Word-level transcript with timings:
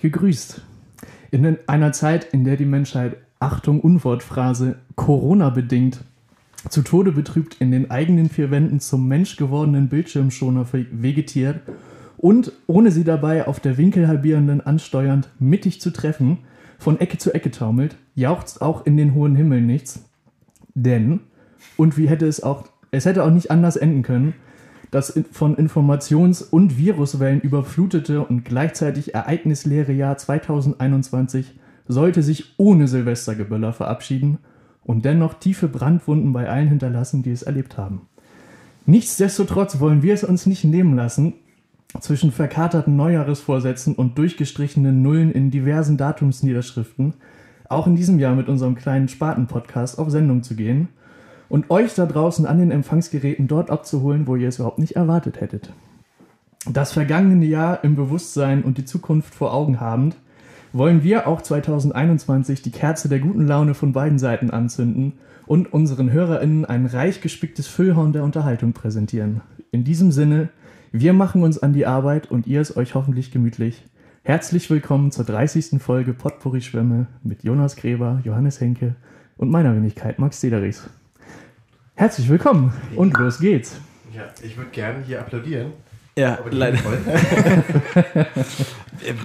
Gegrüßt. 0.00 0.62
In 1.30 1.58
einer 1.66 1.92
Zeit, 1.92 2.24
in 2.32 2.44
der 2.44 2.56
die 2.56 2.64
Menschheit, 2.64 3.16
Achtung, 3.38 3.80
Unwortphrase, 3.80 4.76
Corona-bedingt, 4.94 6.00
zu 6.68 6.82
Tode 6.82 7.12
betrübt 7.12 7.56
in 7.60 7.70
den 7.70 7.90
eigenen 7.90 8.28
vier 8.28 8.50
Wänden 8.50 8.80
zum 8.80 9.06
Mensch 9.06 9.36
gewordenen 9.36 9.88
Bildschirmschoner 9.88 10.66
vegetiert 10.72 11.60
und 12.16 12.52
ohne 12.66 12.90
sie 12.90 13.04
dabei 13.04 13.46
auf 13.46 13.60
der 13.60 13.76
winkelhalbierenden 13.76 14.60
ansteuernd 14.60 15.28
mittig 15.38 15.80
zu 15.80 15.92
treffen, 15.92 16.38
von 16.78 16.98
Ecke 17.00 17.18
zu 17.18 17.32
Ecke 17.34 17.50
taumelt, 17.50 17.96
jauchzt 18.14 18.62
auch 18.62 18.84
in 18.84 18.96
den 18.96 19.14
hohen 19.14 19.36
Himmel 19.36 19.60
nichts. 19.60 20.04
Denn, 20.74 21.20
und 21.76 21.96
wie 21.96 22.08
hätte 22.08 22.26
es 22.26 22.42
auch, 22.42 22.64
es 22.90 23.04
hätte 23.04 23.24
auch 23.24 23.30
nicht 23.30 23.50
anders 23.50 23.76
enden 23.76 24.02
können, 24.02 24.34
das 24.90 25.18
von 25.32 25.56
Informations- 25.56 26.42
und 26.42 26.78
Viruswellen 26.78 27.40
überflutete 27.40 28.24
und 28.24 28.44
gleichzeitig 28.44 29.14
ereignisleere 29.14 29.92
Jahr 29.92 30.16
2021 30.16 31.54
sollte 31.88 32.22
sich 32.22 32.54
ohne 32.56 32.88
Silvestergeböller 32.88 33.72
verabschieden 33.72 34.38
und 34.84 35.04
dennoch 35.04 35.34
tiefe 35.34 35.68
Brandwunden 35.68 36.32
bei 36.32 36.48
allen 36.48 36.68
hinterlassen, 36.68 37.22
die 37.22 37.32
es 37.32 37.42
erlebt 37.42 37.76
haben. 37.76 38.02
Nichtsdestotrotz 38.86 39.80
wollen 39.80 40.02
wir 40.02 40.14
es 40.14 40.24
uns 40.24 40.46
nicht 40.46 40.64
nehmen 40.64 40.94
lassen, 40.94 41.34
zwischen 42.00 42.30
verkaterten 42.30 42.96
Neujahresvorsätzen 42.96 43.94
und 43.94 44.18
durchgestrichenen 44.18 45.02
Nullen 45.02 45.32
in 45.32 45.50
diversen 45.50 45.96
Datumsniederschriften 45.96 47.14
auch 47.68 47.86
in 47.86 47.96
diesem 47.96 48.18
Jahr 48.18 48.34
mit 48.34 48.48
unserem 48.48 48.74
kleinen 48.74 49.08
Spaten-Podcast 49.08 49.98
auf 49.98 50.10
Sendung 50.10 50.42
zu 50.42 50.54
gehen 50.54 50.88
und 51.48 51.70
euch 51.70 51.94
da 51.94 52.06
draußen 52.06 52.46
an 52.46 52.58
den 52.58 52.70
Empfangsgeräten 52.70 53.48
dort 53.48 53.70
abzuholen, 53.70 54.26
wo 54.26 54.36
ihr 54.36 54.48
es 54.48 54.58
überhaupt 54.58 54.78
nicht 54.78 54.96
erwartet 54.96 55.40
hättet. 55.40 55.72
Das 56.68 56.92
vergangene 56.92 57.46
Jahr 57.46 57.84
im 57.84 57.94
Bewusstsein 57.94 58.64
und 58.64 58.78
die 58.78 58.84
Zukunft 58.84 59.34
vor 59.34 59.54
Augen 59.54 59.80
habend, 59.80 60.16
wollen 60.72 61.02
wir 61.02 61.26
auch 61.26 61.40
2021 61.40 62.60
die 62.62 62.70
Kerze 62.70 63.08
der 63.08 63.20
guten 63.20 63.46
Laune 63.46 63.74
von 63.74 63.92
beiden 63.92 64.18
Seiten 64.18 64.50
anzünden 64.50 65.14
und 65.46 65.72
unseren 65.72 66.10
HörerInnen 66.10 66.64
ein 66.64 66.86
reich 66.86 67.20
gespicktes 67.20 67.66
Füllhorn 67.66 68.12
der 68.12 68.24
Unterhaltung 68.24 68.72
präsentieren. 68.72 69.40
In 69.70 69.84
diesem 69.84 70.10
Sinne, 70.10 70.48
wir 70.92 71.12
machen 71.12 71.42
uns 71.42 71.58
an 71.58 71.72
die 71.72 71.86
Arbeit 71.86 72.30
und 72.30 72.46
ihr 72.46 72.60
es 72.60 72.76
euch 72.76 72.94
hoffentlich 72.94 73.30
gemütlich. 73.30 73.84
Herzlich 74.22 74.68
willkommen 74.68 75.12
zur 75.12 75.24
30. 75.24 75.80
Folge 75.80 76.12
Potpourri 76.12 76.60
Schwämme 76.60 77.06
mit 77.22 77.44
Jonas 77.44 77.76
Gräber, 77.76 78.20
Johannes 78.24 78.60
Henke 78.60 78.96
und 79.36 79.50
meiner 79.50 79.74
Wenigkeit 79.74 80.18
Max 80.18 80.40
Dederichs. 80.40 80.88
Herzlich 81.98 82.28
willkommen 82.28 82.74
und 82.94 83.16
los 83.16 83.38
geht's. 83.38 83.80
Ja, 84.14 84.24
ich 84.42 84.54
würde 84.58 84.68
gerne 84.68 85.02
hier 85.02 85.18
applaudieren. 85.18 85.72
Ja, 86.14 86.38
leider. 86.50 86.76
voll. 86.76 86.98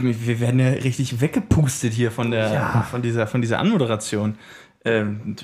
Wir 0.01 0.39
werden 0.39 0.61
ja 0.61 0.69
richtig 0.69 1.19
weggepustet 1.19 1.91
hier 1.91 2.11
von, 2.11 2.31
der, 2.31 2.85
von, 2.89 3.01
dieser, 3.01 3.27
von 3.27 3.41
dieser 3.41 3.59
Anmoderation. 3.59 4.37
Ähm, 4.85 5.35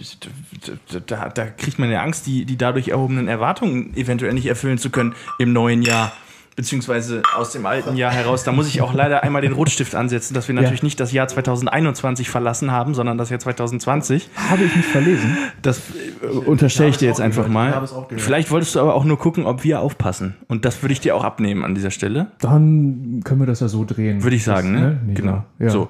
da, 0.90 1.00
da, 1.06 1.28
da 1.28 1.46
kriegt 1.48 1.80
man 1.80 1.92
ja 1.92 2.02
Angst, 2.02 2.28
die, 2.28 2.46
die 2.46 2.58
dadurch 2.58 2.88
erhobenen 2.88 3.28
Erwartungen 3.28 3.94
eventuell 3.98 4.32
nicht 4.32 4.46
erfüllen 4.46 4.78
zu 4.78 4.90
können 4.90 5.14
im 5.38 5.52
neuen 5.52 5.82
Jahr. 5.82 6.14
Beziehungsweise 6.58 7.22
aus 7.36 7.52
dem 7.52 7.68
alten 7.68 7.96
Jahr 7.96 8.12
heraus. 8.12 8.44
Da 8.44 8.52
muss 8.52 8.68
ich 8.68 8.82
auch 8.82 8.92
leider 8.92 9.22
einmal 9.24 9.44
den 9.44 9.54
Rotstift 9.54 9.94
ansetzen, 9.94 10.34
dass 10.34 10.48
wir 10.48 10.56
natürlich 10.56 10.82
nicht 10.82 11.00
das 11.00 11.12
Jahr 11.12 11.28
2021 11.28 12.32
verlassen 12.32 12.72
haben, 12.72 12.96
sondern 12.96 13.20
das 13.20 13.30
Jahr 13.30 13.40
2020. 13.40 14.28
Habe 14.50 14.64
ich 14.64 14.76
mich 14.76 14.86
verlesen? 14.86 15.38
Das 15.62 15.78
äh, 16.24 16.26
unterstelle 16.26 16.90
ich 16.90 16.96
habe 16.96 17.00
dir 17.02 17.10
jetzt 17.10 17.22
einfach 17.22 17.46
gehört. 17.46 17.54
mal. 17.54 18.08
Ich. 18.10 18.24
Vielleicht 18.24 18.50
wolltest 18.50 18.74
du 18.74 18.80
aber 18.80 18.96
auch 18.96 19.06
nur 19.06 19.20
gucken, 19.20 19.46
ob 19.46 19.64
wir 19.64 19.82
aufpassen. 19.82 20.36
Und 20.48 20.66
das 20.66 20.82
würde 20.82 20.94
ich 20.94 21.00
dir 21.00 21.16
auch 21.16 21.24
abnehmen 21.24 21.64
an 21.64 21.76
dieser 21.76 21.92
Stelle. 21.92 22.32
Dann 22.40 23.22
können 23.24 23.40
wir 23.40 23.46
das 23.46 23.60
ja 23.60 23.68
so 23.68 23.86
drehen. 23.86 24.24
Würde 24.24 24.36
ich 24.36 24.44
sagen, 24.44 24.74
Das, 24.74 24.82
ne? 24.82 25.00
Nee, 25.06 25.14
genau. 25.14 25.46
Ja. 25.60 25.70
So. 25.70 25.90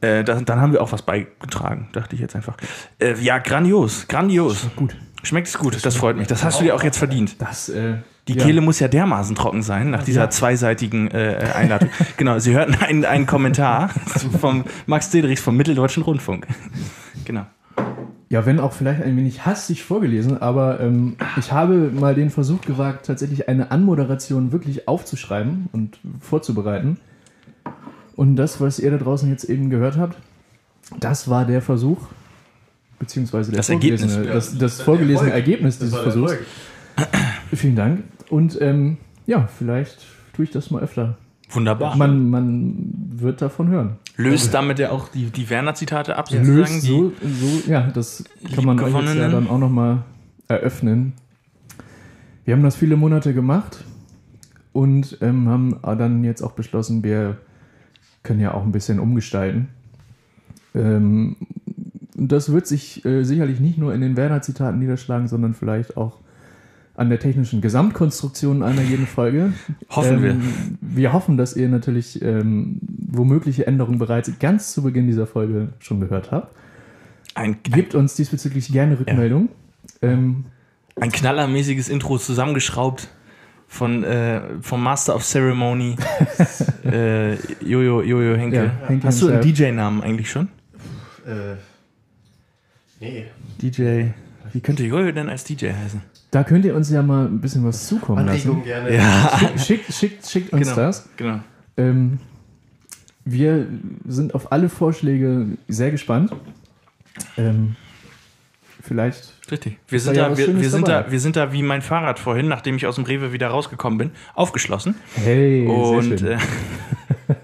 Äh, 0.00 0.24
dann, 0.24 0.46
dann 0.46 0.58
haben 0.58 0.72
wir 0.72 0.80
auch 0.82 0.90
was 0.90 1.02
beigetragen, 1.02 1.90
dachte 1.92 2.14
ich 2.14 2.22
jetzt 2.22 2.34
einfach. 2.34 2.56
Äh, 2.98 3.14
ja, 3.20 3.36
grandios, 3.36 4.08
grandios. 4.08 4.68
Gut. 4.74 4.96
Schmeckt 5.22 5.48
es 5.48 5.58
gut, 5.58 5.84
das 5.84 5.96
freut 5.96 6.16
mich. 6.16 6.28
Das 6.28 6.44
hast 6.44 6.60
du 6.60 6.64
dir 6.64 6.74
auch 6.74 6.82
jetzt 6.82 6.96
verdient. 6.96 7.36
Das, 7.42 7.68
äh, 7.68 7.96
Die 8.28 8.34
ja. 8.34 8.44
Kehle 8.44 8.60
muss 8.60 8.78
ja 8.78 8.88
dermaßen 8.88 9.34
trocken 9.34 9.62
sein 9.62 9.90
nach 9.90 10.02
dieser 10.04 10.22
Ja. 10.22 10.30
zweiseitigen 10.30 11.10
äh, 11.10 11.50
Einladung. 11.54 11.88
genau, 12.16 12.38
Sie 12.38 12.52
hörten 12.52 12.74
einen, 12.76 13.04
einen 13.04 13.26
Kommentar 13.26 13.88
vom 14.40 14.64
Max 14.86 15.10
Dedrichs 15.10 15.40
vom 15.40 15.56
Mitteldeutschen 15.56 16.02
Rundfunk. 16.02 16.46
genau. 17.24 17.46
Ja, 18.30 18.44
wenn 18.44 18.60
auch 18.60 18.74
vielleicht 18.74 19.02
ein 19.02 19.16
wenig 19.16 19.46
hastig 19.46 19.82
vorgelesen, 19.84 20.42
aber 20.42 20.80
ähm, 20.80 21.16
ich 21.38 21.50
habe 21.50 21.90
mal 21.98 22.14
den 22.14 22.28
Versuch 22.28 22.60
gewagt, 22.60 23.06
tatsächlich 23.06 23.48
eine 23.48 23.70
Anmoderation 23.70 24.52
wirklich 24.52 24.86
aufzuschreiben 24.86 25.70
und 25.72 25.98
vorzubereiten. 26.20 26.98
Und 28.16 28.36
das, 28.36 28.60
was 28.60 28.78
ihr 28.80 28.90
da 28.90 28.98
draußen 28.98 29.30
jetzt 29.30 29.44
eben 29.44 29.70
gehört 29.70 29.96
habt, 29.96 30.18
das 31.00 31.30
war 31.30 31.46
der 31.46 31.62
Versuch, 31.62 31.98
beziehungsweise 32.98 33.50
der 33.52 33.58
Das 33.60 33.70
Ergebnis. 33.70 34.02
vorgelesene, 34.02 34.28
Ja, 34.28 34.34
das, 34.34 34.58
das 34.58 34.82
vorgelesene. 34.82 35.30
Ergebnis 35.30 35.78
dieses 35.78 35.96
Versuchs. 35.96 36.34
Vielen 37.54 37.76
Dank. 37.76 38.00
Und 38.30 38.60
ähm, 38.60 38.98
ja, 39.26 39.46
vielleicht 39.46 40.06
tue 40.34 40.44
ich 40.44 40.50
das 40.50 40.70
mal 40.70 40.82
öfter. 40.82 41.16
Wunderbar. 41.50 41.96
Man, 41.96 42.28
man 42.28 42.76
wird 43.14 43.40
davon 43.40 43.68
hören. 43.68 43.96
Löst 44.16 44.52
damit 44.52 44.78
ja 44.78 44.90
auch 44.90 45.08
die, 45.08 45.26
die 45.26 45.48
Werner-Zitate 45.48 46.16
ab, 46.16 46.28
sozusagen. 46.28 46.56
löst 46.56 46.82
so, 46.82 47.12
so, 47.22 47.70
ja, 47.70 47.88
das 47.88 48.24
kann 48.54 48.64
man 48.64 48.78
euch 48.80 48.92
jetzt 48.92 49.14
ja 49.14 49.28
dann 49.28 49.48
auch 49.48 49.58
nochmal 49.58 50.02
eröffnen. 50.48 51.14
Wir 52.44 52.54
haben 52.54 52.62
das 52.62 52.76
viele 52.76 52.96
Monate 52.96 53.32
gemacht 53.32 53.84
und 54.72 55.18
ähm, 55.20 55.48
haben 55.48 55.80
dann 55.82 56.24
jetzt 56.24 56.42
auch 56.42 56.52
beschlossen, 56.52 57.02
wir 57.02 57.38
können 58.22 58.40
ja 58.40 58.52
auch 58.54 58.62
ein 58.62 58.72
bisschen 58.72 58.98
umgestalten. 58.98 59.68
Ähm, 60.74 61.36
das 62.14 62.52
wird 62.52 62.66
sich 62.66 63.04
äh, 63.04 63.22
sicherlich 63.22 63.60
nicht 63.60 63.78
nur 63.78 63.94
in 63.94 64.00
den 64.00 64.16
Werner-Zitaten 64.16 64.78
niederschlagen, 64.78 65.28
sondern 65.28 65.54
vielleicht 65.54 65.96
auch 65.96 66.18
an 66.98 67.10
der 67.10 67.20
technischen 67.20 67.60
Gesamtkonstruktion 67.60 68.64
einer 68.64 68.82
jeden 68.82 69.06
Folge. 69.06 69.52
Hoffen 69.88 70.20
wir. 70.20 70.36
Wir 70.80 71.12
hoffen, 71.12 71.36
dass 71.36 71.54
ihr 71.54 71.68
natürlich 71.68 72.20
ähm, 72.22 72.80
womögliche 72.82 73.68
Änderungen 73.68 74.00
bereits 74.00 74.36
ganz 74.40 74.72
zu 74.72 74.82
Beginn 74.82 75.06
dieser 75.06 75.28
Folge 75.28 75.68
schon 75.78 76.00
gehört 76.00 76.32
habt. 76.32 76.56
ein, 77.36 77.52
ein, 77.52 77.58
Gebt 77.62 77.94
uns 77.94 78.16
diesbezüglich 78.16 78.72
gerne 78.72 78.98
Rückmeldung. 78.98 79.48
Ähm, 80.02 80.46
ein 80.96 81.12
knallermäßiges 81.12 81.88
Intro 81.88 82.18
zusammengeschraubt 82.18 83.08
von 83.68 84.02
äh, 84.02 84.40
vom 84.60 84.82
Master 84.82 85.14
of 85.14 85.22
Ceremony 85.22 85.94
äh, 86.84 87.34
Jojo 87.64 88.02
Jojo 88.02 88.36
Henke. 88.36 88.56
Ja, 88.56 88.88
Henke 88.88 89.06
Hast 89.06 89.22
du 89.22 89.28
einen. 89.28 89.40
DJ-Namen 89.40 90.02
eigentlich 90.02 90.28
schon? 90.28 90.48
Äh, 91.24 91.54
nee. 92.98 93.26
DJ. 93.62 94.06
Wie 94.52 94.60
könnte 94.60 94.82
Jojo 94.82 95.12
denn 95.12 95.28
als 95.28 95.44
DJ 95.44 95.68
heißen? 95.68 96.17
Da 96.30 96.44
könnt 96.44 96.64
ihr 96.64 96.74
uns 96.74 96.90
ja 96.90 97.02
mal 97.02 97.26
ein 97.26 97.40
bisschen 97.40 97.64
was 97.64 97.86
zukommen 97.88 98.18
Anregung 98.18 98.58
lassen. 98.58 98.64
gerne. 98.64 98.94
Ja, 98.94 99.58
Schickt, 99.58 99.92
schickt, 99.92 100.26
schickt 100.26 100.52
uns 100.52 100.62
genau. 100.68 100.76
das. 100.76 101.08
Genau. 101.16 101.40
Ähm, 101.76 102.18
wir 103.24 103.66
sind 104.06 104.34
auf 104.34 104.52
alle 104.52 104.68
Vorschläge 104.68 105.46
sehr 105.68 105.90
gespannt. 105.90 106.32
Ähm, 107.36 107.76
vielleicht. 108.82 109.34
Richtig. 109.50 109.78
Wir 109.88 110.00
sind, 110.00 110.16
ja 110.16 110.24
da, 110.24 110.30
was 110.32 110.38
wir, 110.38 110.60
wir, 110.60 110.70
sind 110.70 110.88
dabei. 110.88 111.04
da, 111.04 111.12
wir 111.12 111.20
sind 111.20 111.36
da 111.36 111.52
wie 111.52 111.62
mein 111.62 111.80
Fahrrad 111.82 112.18
vorhin, 112.18 112.48
nachdem 112.48 112.76
ich 112.76 112.86
aus 112.86 112.96
dem 112.96 113.04
Rewe 113.04 113.32
wieder 113.32 113.48
rausgekommen 113.48 113.98
bin, 113.98 114.10
aufgeschlossen. 114.34 114.94
Hey, 115.14 115.66
Und 115.66 116.18
sehr 116.18 116.38
schön. 116.38 116.38
äh, 117.28 117.34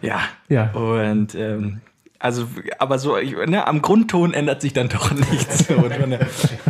ja, 0.06 0.20
ja, 0.48 0.70
und 0.72 1.34
ähm, 1.34 1.80
also, 2.18 2.48
aber 2.78 2.98
so, 2.98 3.16
ne, 3.16 3.66
am 3.66 3.80
Grundton 3.82 4.32
ändert 4.34 4.60
sich 4.60 4.72
dann 4.72 4.88
doch 4.88 5.12
nichts. 5.30 5.70
An, 5.70 5.88
der, 5.88 6.20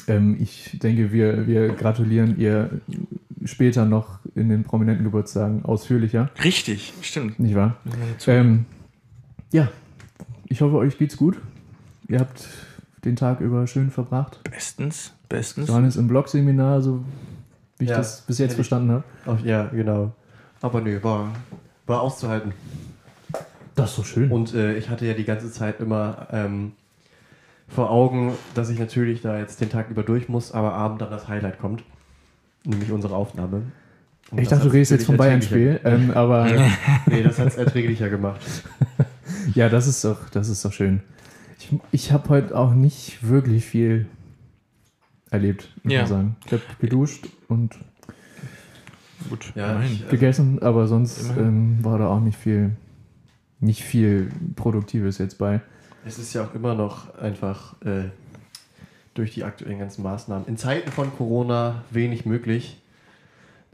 Ähm, 0.08 0.36
ich 0.40 0.78
denke, 0.82 1.12
wir, 1.12 1.46
wir 1.46 1.68
gratulieren 1.70 2.38
ihr 2.38 2.70
später 3.44 3.84
noch 3.84 4.20
in 4.34 4.48
den 4.48 4.62
prominenten 4.64 5.04
Geburtstagen 5.04 5.64
ausführlicher, 5.64 6.30
richtig, 6.44 6.92
stimmt. 7.02 7.40
nicht 7.40 7.54
wahr? 7.54 7.76
Ähm, 8.26 8.66
ja, 9.52 9.68
ich 10.50 10.60
hoffe, 10.60 10.76
euch 10.76 10.98
geht's 10.98 11.16
gut. 11.16 11.40
Ihr 12.08 12.18
habt 12.18 12.46
den 13.04 13.16
Tag 13.16 13.40
über 13.40 13.66
schön 13.66 13.90
verbracht. 13.90 14.40
Bestens, 14.50 15.12
bestens. 15.28 15.68
Johannes 15.68 15.96
im 15.96 16.08
Blogseminar, 16.08 16.82
so 16.82 17.04
wie 17.78 17.84
ich 17.84 17.90
Ja, 17.90 17.96
das 17.96 18.22
bis 18.22 18.38
jetzt 18.38 18.54
verstanden 18.56 18.90
habe. 18.90 19.04
Ach, 19.26 19.40
ja, 19.44 19.64
genau. 19.66 20.12
Aber 20.60 20.80
nö, 20.80 21.02
war, 21.02 21.32
war 21.86 22.02
auszuhalten. 22.02 22.52
Das 23.76 23.90
ist 23.90 23.96
so 23.96 24.02
schön. 24.02 24.30
Und 24.30 24.52
äh, 24.52 24.76
ich 24.76 24.90
hatte 24.90 25.06
ja 25.06 25.14
die 25.14 25.24
ganze 25.24 25.50
Zeit 25.52 25.80
immer 25.80 26.26
ähm, 26.32 26.72
vor 27.68 27.90
Augen, 27.90 28.34
dass 28.54 28.68
ich 28.70 28.78
natürlich 28.78 29.22
da 29.22 29.38
jetzt 29.38 29.60
den 29.60 29.70
Tag 29.70 29.88
über 29.88 30.02
durch 30.02 30.28
muss, 30.28 30.50
aber 30.52 30.72
abend 30.72 31.00
dann 31.00 31.10
das 31.10 31.28
Highlight 31.28 31.60
kommt. 31.60 31.84
Nämlich 32.64 32.90
unsere 32.90 33.14
Aufnahme. 33.14 33.62
Und 34.32 34.40
ich 34.40 34.48
dachte, 34.48 34.64
du 34.64 34.72
redest 34.72 34.90
jetzt 34.90 35.06
vom 35.06 35.16
Bayern-Spiel, 35.16 35.80
ähm, 35.84 36.10
aber 36.10 36.46
Nee, 37.06 37.22
das 37.22 37.38
hat 37.38 37.46
es 37.46 37.56
erträglicher 37.56 38.10
gemacht. 38.10 38.40
ja, 39.54 39.68
das 39.68 39.86
ist 39.86 40.04
doch, 40.04 40.28
das 40.30 40.48
ist 40.48 40.64
doch 40.64 40.72
schön. 40.72 41.00
Ich, 41.58 41.68
ich 41.92 42.12
habe 42.12 42.28
heute 42.30 42.56
auch 42.56 42.72
nicht 42.74 43.26
wirklich 43.28 43.64
viel 43.64 44.06
erlebt, 45.30 45.68
muss 45.82 45.92
Ja. 45.92 46.00
man 46.00 46.08
sagen. 46.08 46.36
Ich 46.46 46.52
habe 46.52 46.62
geduscht 46.80 47.28
und 47.48 47.78
Gut, 49.28 49.52
Ja, 49.54 49.80
ich, 49.82 50.02
äh, 50.06 50.08
gegessen, 50.10 50.62
aber 50.62 50.88
sonst 50.88 51.30
ähm, 51.36 51.78
war 51.84 51.98
da 51.98 52.08
auch 52.08 52.20
nicht 52.20 52.38
viel, 52.38 52.70
nicht 53.60 53.82
viel 53.84 54.30
Produktives 54.56 55.18
jetzt 55.18 55.36
bei. 55.36 55.60
Es 56.06 56.18
ist 56.18 56.32
ja 56.32 56.44
auch 56.44 56.54
immer 56.54 56.74
noch 56.74 57.14
einfach 57.18 57.80
äh, 57.82 58.04
durch 59.12 59.34
die 59.34 59.44
aktuellen 59.44 59.78
ganzen 59.78 60.02
Maßnahmen 60.02 60.48
in 60.48 60.56
Zeiten 60.56 60.90
von 60.90 61.14
Corona 61.14 61.84
wenig 61.90 62.24
möglich. 62.24 62.80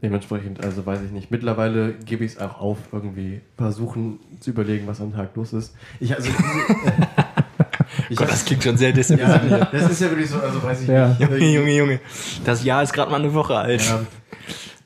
Dementsprechend, 0.01 0.63
also 0.63 0.85
weiß 0.85 0.99
ich 1.01 1.11
nicht. 1.11 1.31
Mittlerweile 1.31 1.93
gebe 1.93 2.23
ich 2.23 2.33
es 2.33 2.37
auch 2.39 2.59
auf, 2.59 2.77
irgendwie 2.91 3.41
versuchen 3.57 4.19
zu 4.39 4.51
überlegen, 4.51 4.85
was 4.85 5.01
am 5.01 5.11
Tag 5.13 5.35
los 5.35 5.53
ist. 5.53 5.75
Ich, 5.99 6.13
also, 6.15 6.29
ich, 8.09 8.15
Gott, 8.17 8.29
das 8.29 8.45
klingt 8.45 8.63
schon 8.63 8.77
sehr 8.77 8.89
ja, 8.89 8.95
desillusioniert. 8.95 9.73
das 9.73 9.89
ist 9.91 10.01
ja 10.01 10.09
wirklich 10.09 10.29
so, 10.29 10.39
also 10.39 10.61
weiß 10.61 10.81
ich 10.83 10.87
Ja. 10.87 11.07
nicht. 11.09 11.19
Junge, 11.21 11.37
Junge, 11.39 11.71
Junge. 11.75 11.99
Das 12.45 12.63
Jahr 12.63 12.83
ist 12.83 12.93
gerade 12.93 13.09
mal 13.09 13.19
eine 13.19 13.33
Woche 13.33 13.55
alt. 13.57 13.81
Ja. 13.83 14.01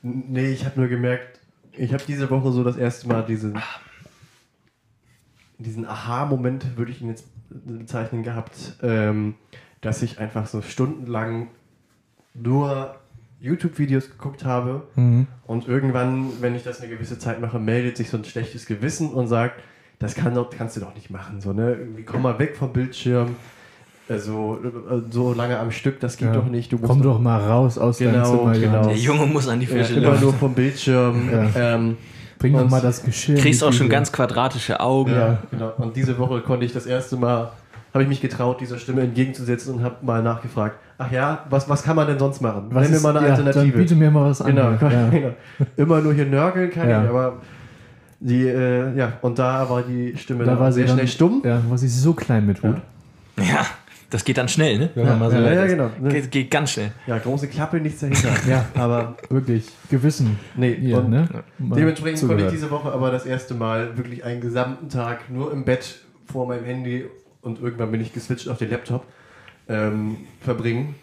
Nee, 0.02 0.52
ich 0.52 0.64
habe 0.64 0.80
nur 0.80 0.88
gemerkt, 0.88 1.40
ich 1.72 1.92
habe 1.92 2.02
diese 2.06 2.30
Woche 2.30 2.50
so 2.50 2.64
das 2.64 2.76
erste 2.78 3.06
Mal 3.06 3.22
diesen, 3.22 3.58
diesen 5.58 5.86
Aha-Moment, 5.86 6.76
würde 6.78 6.90
ich 6.90 7.02
ihn 7.02 7.08
jetzt 7.08 7.26
bezeichnen, 7.50 8.22
gehabt, 8.22 8.76
ähm, 8.82 9.34
dass 9.82 10.02
ich 10.02 10.18
einfach 10.18 10.46
so 10.46 10.62
stundenlang 10.62 11.48
nur 12.34 12.96
YouTube-Videos 13.42 14.10
geguckt 14.10 14.44
habe 14.44 14.84
Mhm. 14.94 15.26
und 15.46 15.68
irgendwann, 15.68 16.28
wenn 16.40 16.54
ich 16.54 16.62
das 16.64 16.80
eine 16.80 16.88
gewisse 16.90 17.18
Zeit 17.18 17.40
mache, 17.40 17.58
meldet 17.58 17.96
sich 17.96 18.08
so 18.08 18.16
ein 18.16 18.24
schlechtes 18.24 18.66
Gewissen 18.66 19.10
und 19.10 19.26
sagt, 19.26 19.60
das 19.98 20.14
kann 20.14 20.34
doch, 20.34 20.48
kannst 20.50 20.76
du 20.76 20.80
doch 20.80 20.94
nicht 20.94 21.10
machen. 21.10 21.40
So, 21.40 21.52
ne? 21.52 21.74
Irgendwie 21.74 22.02
komm 22.04 22.22
mal 22.22 22.38
weg 22.38 22.56
vom 22.56 22.72
Bildschirm. 22.72 23.36
Also, 24.08 24.58
äh, 24.64 25.00
so 25.10 25.32
lange 25.32 25.58
am 25.58 25.70
Stück, 25.70 26.00
das 26.00 26.16
geht 26.16 26.28
Ja. 26.28 26.34
doch 26.34 26.46
nicht. 26.46 26.72
Du 26.72 26.76
musst 26.76 26.88
Komm 26.88 27.02
doch 27.02 27.20
mal 27.20 27.40
raus 27.40 27.78
aus 27.78 27.98
deinem 27.98 28.12
Genau, 28.14 28.38
Zimmer, 28.38 28.58
genau. 28.58 28.86
Der 28.88 28.96
Junge 28.96 29.26
muss 29.26 29.48
an 29.48 29.60
die 29.60 29.66
ja, 29.66 29.72
frische 29.72 29.94
immer 30.00 30.18
nur 30.20 30.32
vom 30.34 30.54
Bildschirm. 30.54 31.28
Ja. 31.30 31.74
Ähm, 31.74 31.96
Bring 32.38 32.54
doch 32.54 32.68
mal 32.68 32.80
das 32.80 33.04
Geschirr. 33.04 33.36
Kriegst 33.38 33.62
auch 33.62 33.72
schon 33.72 33.88
ganz 33.88 34.10
quadratische 34.10 34.80
Augen. 34.80 35.12
ja, 35.12 35.38
genau. 35.50 35.72
Und 35.78 35.94
diese 35.96 36.18
Woche 36.18 36.40
konnte 36.40 36.66
ich 36.66 36.72
das 36.72 36.86
erste 36.86 37.16
Mal, 37.16 37.52
habe 37.92 38.02
ich 38.04 38.08
mich 38.08 38.20
getraut, 38.20 38.60
dieser 38.60 38.78
Stimme 38.78 39.02
entgegenzusetzen 39.02 39.74
und 39.74 39.82
habe 39.82 39.96
mal 40.02 40.22
nachgefragt, 40.22 40.76
ach 40.98 41.10
ja, 41.12 41.44
was, 41.50 41.68
was 41.68 41.82
kann 41.82 41.96
man 41.96 42.06
denn 42.06 42.18
sonst 42.18 42.40
machen? 42.40 42.66
Was 42.70 42.88
Nenn 42.88 42.96
mir 42.96 43.00
mal 43.02 43.16
eine 43.16 43.28
ja, 43.28 43.36
Dann 43.36 43.46
Alternative. 43.46 43.78
biete 43.78 43.94
mir 43.96 44.10
mal 44.10 44.30
was 44.30 44.40
an. 44.40 44.48
Genau, 44.54 44.70
Ja. 44.80 45.08
genau. 45.10 45.30
Immer 45.76 46.00
nur 46.00 46.14
hier 46.14 46.26
nörgeln 46.26 46.70
kann 46.70 46.88
Ja. 46.88 47.02
ich, 47.04 47.10
aber 47.10 47.34
die, 48.20 48.46
äh, 48.46 48.96
ja, 48.96 49.12
und 49.22 49.38
da 49.38 49.68
war 49.68 49.82
die 49.82 50.16
Stimme 50.16 50.44
Da 50.44 50.52
dann 50.52 50.60
war 50.60 50.72
sehr 50.72 50.86
dann, 50.86 50.94
schnell 50.96 51.08
stumm. 51.08 51.42
Ja, 51.44 51.60
war 51.68 51.76
sie 51.76 51.88
so 51.88 52.12
klein 52.14 52.46
mit 52.46 52.62
Hut. 52.62 52.76
Ja, 53.36 53.66
das 54.10 54.24
geht 54.24 54.36
dann 54.38 54.48
schnell, 54.48 54.78
ne? 54.78 54.90
Wenn 54.94 55.04
Ja, 55.04 55.10
man 55.10 55.18
mal 55.18 55.30
so 55.30 55.36
ja, 55.38 55.52
ja, 55.52 55.66
genau. 55.66 55.90
Ne? 56.00 56.08
Geht, 56.10 56.30
geht 56.30 56.50
ganz 56.50 56.70
schnell. 56.72 56.92
Ja, 57.06 57.18
große 57.18 57.48
Klappe, 57.48 57.80
nichts 57.80 58.00
dahinter. 58.00 58.28
Ja. 58.48 58.64
aber 58.74 59.16
Wirklich. 59.28 59.66
Gewissen. 59.90 60.38
nee, 60.54 60.74
Hier, 60.80 60.98
und 60.98 61.10
ne? 61.10 61.26
Dementsprechend 61.58 62.26
konnte 62.28 62.44
ich 62.44 62.50
diese 62.52 62.70
Woche 62.70 62.92
aber 62.92 63.10
das 63.10 63.26
erste 63.26 63.54
Mal 63.54 63.96
wirklich 63.96 64.24
einen 64.24 64.40
gesamten 64.40 64.88
Tag 64.88 65.28
nur 65.30 65.52
im 65.52 65.64
Bett 65.64 65.98
vor 66.30 66.46
meinem 66.46 66.64
Handy 66.64 67.06
und 67.42 67.60
irgendwann 67.60 67.90
bin 67.92 68.00
ich 68.00 68.12
geswitcht 68.12 68.48
auf 68.48 68.58
den 68.58 68.70
Laptop 68.70 69.04
ähm, 69.68 70.16
verbringen. 70.40 70.94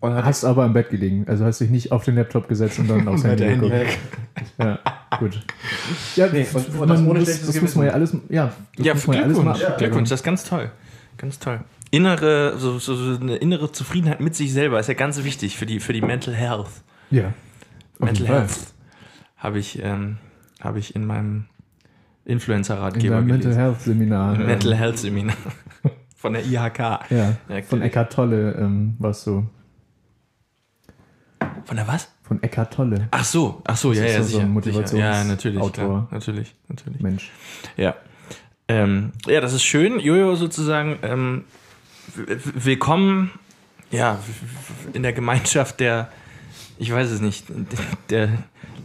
Und 0.00 0.12
Hast 0.22 0.44
aber 0.44 0.66
im 0.66 0.74
Bett 0.74 0.90
gelegen. 0.90 1.24
Also 1.28 1.46
hast 1.46 1.60
dich 1.62 1.70
nicht 1.70 1.90
auf 1.90 2.04
den 2.04 2.16
Laptop 2.16 2.46
gesetzt 2.46 2.78
und 2.78 2.88
dann 2.90 3.08
aufs 3.08 3.24
Handy 3.24 3.46
geguckt. 3.46 3.72
Ja, 4.58 4.78
gut. 5.18 5.42
Ja, 6.14 6.26
Nee, 6.30 6.46
und- 6.52 6.78
und 6.80 6.88
das 6.90 7.00
ohne 7.00 7.20
muss, 7.20 7.46
das 7.46 7.60
muss 7.62 7.74
man 7.74 7.86
ja 7.86 7.92
alles, 7.92 8.14
ja, 8.28 8.52
das 8.76 8.86
Ja, 8.86 8.92
muss 8.94 9.06
man 9.06 9.16
ja 9.16 9.22
alles 9.22 9.38
Glückwunsch. 9.38 9.62
machen. 9.62 9.74
Glückwunsch, 9.78 10.08
das 10.10 10.20
ist 10.20 10.24
ganz 10.24 10.44
toll. 10.44 10.70
Ganz 11.16 11.38
toll. 11.38 11.60
Innere, 11.90 12.58
so, 12.58 12.78
so, 12.78 12.94
so 12.96 13.18
eine 13.20 13.36
innere 13.36 13.72
Zufriedenheit 13.72 14.20
mit 14.20 14.34
sich 14.34 14.52
selber 14.52 14.78
ist 14.80 14.88
ja 14.88 14.94
ganz 14.94 15.22
wichtig 15.24 15.56
für 15.56 15.64
die, 15.64 15.80
für 15.80 15.92
die 15.94 16.02
Mental 16.02 16.34
Health. 16.34 16.66
Ja. 17.10 17.32
Mental. 17.98 18.26
Health 18.26 18.58
habe 19.38 19.58
ich, 19.58 19.80
ähm, 19.82 20.18
habe 20.60 20.80
ich 20.80 20.94
in 20.96 21.06
meinem 21.06 21.36
In 21.36 21.53
Influencer-Ratgeber 22.24 23.16
deinem 23.16 23.26
Mental. 23.26 23.54
Health 23.54 23.80
Seminar. 23.80 24.34
ähm, 24.40 24.46
Mental 24.46 24.74
Health 24.74 24.98
Seminar 24.98 25.36
von 26.16 26.32
der 26.32 26.44
IHK. 26.44 26.78
Ja, 26.78 27.36
Ja, 27.48 27.62
von. 27.68 27.82
Eckart 27.82 28.12
Tolle 28.12 28.52
ähm, 28.52 28.96
warst 28.98 29.26
du. 29.26 29.48
Von 31.64 31.76
der 31.76 31.86
was? 31.88 32.08
Von 32.22 32.42
Eckart 32.42 32.72
Tolle. 32.74 33.08
Ach 33.10 33.24
so, 33.24 33.60
ach 33.64 33.76
so, 33.76 33.90
Das 33.90 33.98
ja, 33.98 34.04
ja, 34.06 34.22
so- 34.22 34.38
sicher. 34.38 34.86
sicher. 34.86 34.98
Ja, 34.98 35.24
natürlich, 35.24 35.58
Motivationsautor. 35.58 35.72
klar, 35.72 36.08
natürlich, 36.10 36.54
natürlich. 36.68 37.00
Mensch. 37.00 37.30
Ja. 37.76 37.94
Ähm, 38.68 39.12
ja, 39.26 39.40
das 39.42 39.52
ist 39.52 39.62
schön. 39.62 40.00
Jojo 40.00 40.34
sozusagen 40.36 40.98
ähm, 41.02 41.44
willkommen 42.16 43.30
ja, 43.90 44.18
in 44.94 45.02
der 45.02 45.12
Gemeinschaft 45.12 45.80
der, 45.80 46.08
ich 46.78 46.90
weiß 46.92 47.10
es 47.10 47.20
nicht, 47.20 47.44
der 48.10 48.30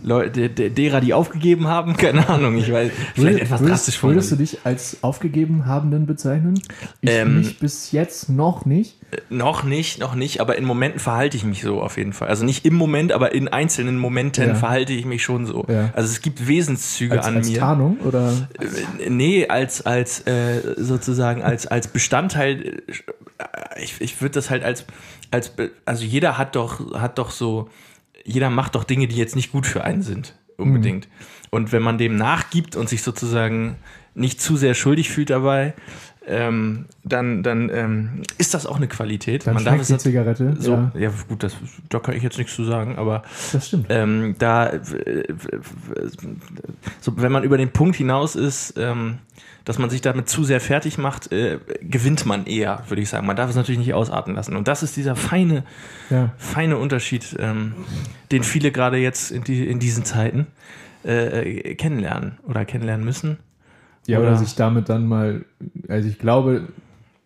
Leute, 0.03 0.49
der, 0.49 0.69
derer, 0.69 1.01
die 1.01 1.13
aufgegeben 1.13 1.67
haben. 1.67 1.97
Keine 1.97 2.27
Ahnung, 2.29 2.57
ich 2.57 2.71
weiß, 2.71 2.91
vielleicht 3.15 3.39
etwas 3.39 3.59
würdest, 3.61 3.87
drastisch 3.87 4.03
Würdest 4.03 4.31
du 4.31 4.35
dich 4.35 4.57
als 4.63 4.97
aufgegeben 5.01 5.65
Habenden 5.65 6.05
bezeichnen? 6.05 6.61
Ich 7.01 7.09
Ähm, 7.09 7.37
mich 7.39 7.59
bis 7.59 7.91
jetzt 7.91 8.29
noch 8.29 8.65
nicht. 8.65 8.95
Noch 9.29 9.63
nicht, 9.63 9.99
noch 9.99 10.13
nicht, 10.15 10.39
aber 10.39 10.57
in 10.57 10.65
Momenten 10.65 10.99
verhalte 10.99 11.35
ich 11.35 11.43
mich 11.43 11.63
so 11.63 11.81
auf 11.81 11.97
jeden 11.97 12.13
Fall. 12.13 12.27
Also 12.27 12.45
nicht 12.45 12.65
im 12.65 12.75
Moment, 12.75 13.11
aber 13.11 13.33
in 13.33 13.47
einzelnen 13.47 13.97
Momenten 13.97 14.49
Ja. 14.49 14.55
verhalte 14.55 14.93
ich 14.93 15.05
mich 15.05 15.23
schon 15.23 15.45
so. 15.47 15.65
Ja. 15.67 15.89
Also 15.95 16.09
es 16.11 16.21
gibt 16.21 16.47
Wesenszüge 16.47 17.17
Als, 17.17 17.25
an 17.25 17.37
als 17.37 17.49
mir. 17.49 17.57
Tarnung 17.59 17.97
oder? 18.01 18.31
Äh, 18.59 19.09
Nee, 19.09 19.47
als, 19.47 19.85
als 19.85 20.25
äh, 20.27 20.75
sozusagen 20.77 21.41
als, 21.41 21.65
als 21.67 21.87
Bestandteil, 21.87 22.81
äh, 22.87 23.83
ich, 23.83 23.99
ich 23.99 24.21
würde 24.21 24.33
das 24.33 24.49
halt 24.49 24.63
als, 24.63 24.85
als, 25.31 25.53
also 25.85 26.03
jeder 26.05 26.37
hat 26.37 26.55
doch, 26.55 26.93
hat 26.99 27.17
doch 27.17 27.31
so, 27.31 27.69
jeder 28.29 28.49
macht 28.49 28.75
doch 28.75 28.83
Dinge, 28.83 29.07
die 29.07 29.15
jetzt 29.15 29.35
nicht 29.35 29.51
gut 29.51 29.65
für 29.65 29.83
einen 29.83 30.01
sind, 30.01 30.35
unbedingt. 30.57 31.07
Mhm. 31.07 31.11
Und 31.51 31.71
wenn 31.71 31.81
man 31.81 31.97
dem 31.97 32.15
nachgibt 32.15 32.75
und 32.75 32.87
sich 32.87 33.01
sozusagen 33.01 33.77
nicht 34.13 34.39
zu 34.39 34.55
sehr 34.55 34.75
schuldig 34.75 35.09
fühlt 35.09 35.29
dabei, 35.31 35.73
ähm, 36.27 36.85
dann, 37.03 37.41
dann 37.41 37.69
ähm, 37.73 38.21
ist 38.37 38.53
das 38.53 38.67
auch 38.67 38.77
eine 38.77 38.87
Qualität. 38.87 39.47
Dann 39.47 39.55
man 39.55 39.63
darf 39.63 39.73
schmeckt 39.75 39.89
die 39.89 39.93
es 39.93 40.03
Zigarette. 40.03 40.55
so, 40.59 40.73
Ja, 40.73 40.91
ja. 40.95 41.11
gut, 41.27 41.41
das, 41.41 41.55
da 41.89 41.99
kann 41.99 42.15
ich 42.15 42.21
jetzt 42.21 42.37
nichts 42.37 42.53
zu 42.53 42.63
sagen, 42.65 42.97
aber 42.97 43.23
das 43.51 43.67
stimmt. 43.67 43.87
ähm, 43.89 44.35
da, 44.37 44.73
so, 47.01 47.13
wenn 47.17 47.31
man 47.31 47.43
über 47.43 47.57
den 47.57 47.71
Punkt 47.71 47.95
hinaus 47.95 48.35
ist, 48.35 48.75
ähm, 48.77 49.17
dass 49.65 49.77
man 49.79 49.89
sich 49.89 50.01
damit 50.01 50.29
zu 50.29 50.43
sehr 50.43 50.59
fertig 50.61 50.97
macht, 50.97 51.31
äh, 51.31 51.59
gewinnt 51.81 52.25
man 52.25 52.45
eher, 52.45 52.83
würde 52.87 53.01
ich 53.01 53.09
sagen. 53.09 53.27
Man 53.27 53.35
darf 53.35 53.49
es 53.49 53.55
natürlich 53.55 53.79
nicht 53.79 53.93
ausarten 53.93 54.33
lassen. 54.35 54.55
Und 54.55 54.67
das 54.67 54.83
ist 54.83 54.95
dieser 54.97 55.15
feine, 55.15 55.63
Ja. 56.09 56.33
feine 56.37 56.77
Unterschied, 56.77 57.35
ähm, 57.39 57.73
den 58.31 58.43
viele 58.43 58.71
gerade 58.71 58.97
jetzt 58.97 59.31
in, 59.31 59.43
die, 59.43 59.67
in 59.67 59.79
diesen 59.79 60.05
Zeiten 60.05 60.47
äh, 61.03 61.75
kennenlernen 61.75 62.39
oder 62.47 62.65
kennenlernen 62.65 63.05
müssen. 63.05 63.37
Ja, 64.07 64.19
oder, 64.19 64.29
Oder- 64.29 64.37
sich 64.37 64.55
damit 64.55 64.89
dann 64.89 65.07
mal, 65.07 65.45
also 65.87 66.09
ich 66.09 66.19
glaube, 66.19 66.67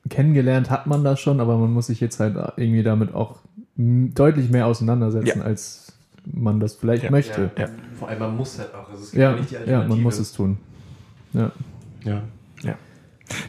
kennengelernt 0.10 0.70
hat 0.70 0.86
man 0.86 1.04
das 1.04 1.20
schon, 1.22 1.40
aber 1.40 1.58
man 1.58 1.72
muss 1.72 1.88
sich 1.88 2.00
jetzt 2.02 2.20
halt 2.20 2.36
irgendwie 2.58 2.84
damit 2.84 3.14
auch 3.16 3.38
deutlich 3.76 4.50
mehr 4.50 4.68
auseinandersetzen 4.68 5.40
Ja. 5.40 5.44
als 5.46 5.94
man 6.26 6.60
das 6.60 6.76
vielleicht 6.76 7.04
Ja. 7.06 7.12
möchte. 7.12 7.52
Ja, 7.58 7.68
Vor 7.98 8.10
allem, 8.10 8.20
man 8.20 8.38
muss 8.38 8.60
halt 8.60 8.74
auch. 8.76 8.90
Also 8.90 9.04
es 9.04 9.12
gibt 9.12 9.22
Ja, 9.22 9.36
nicht 9.36 9.52
die 9.52 9.70
ja, 9.72 9.84
man 9.88 10.02
muss 10.02 10.20
es 10.20 10.32
tun. 10.34 10.58
Ja. 11.34 11.52
Ja. 12.04 12.24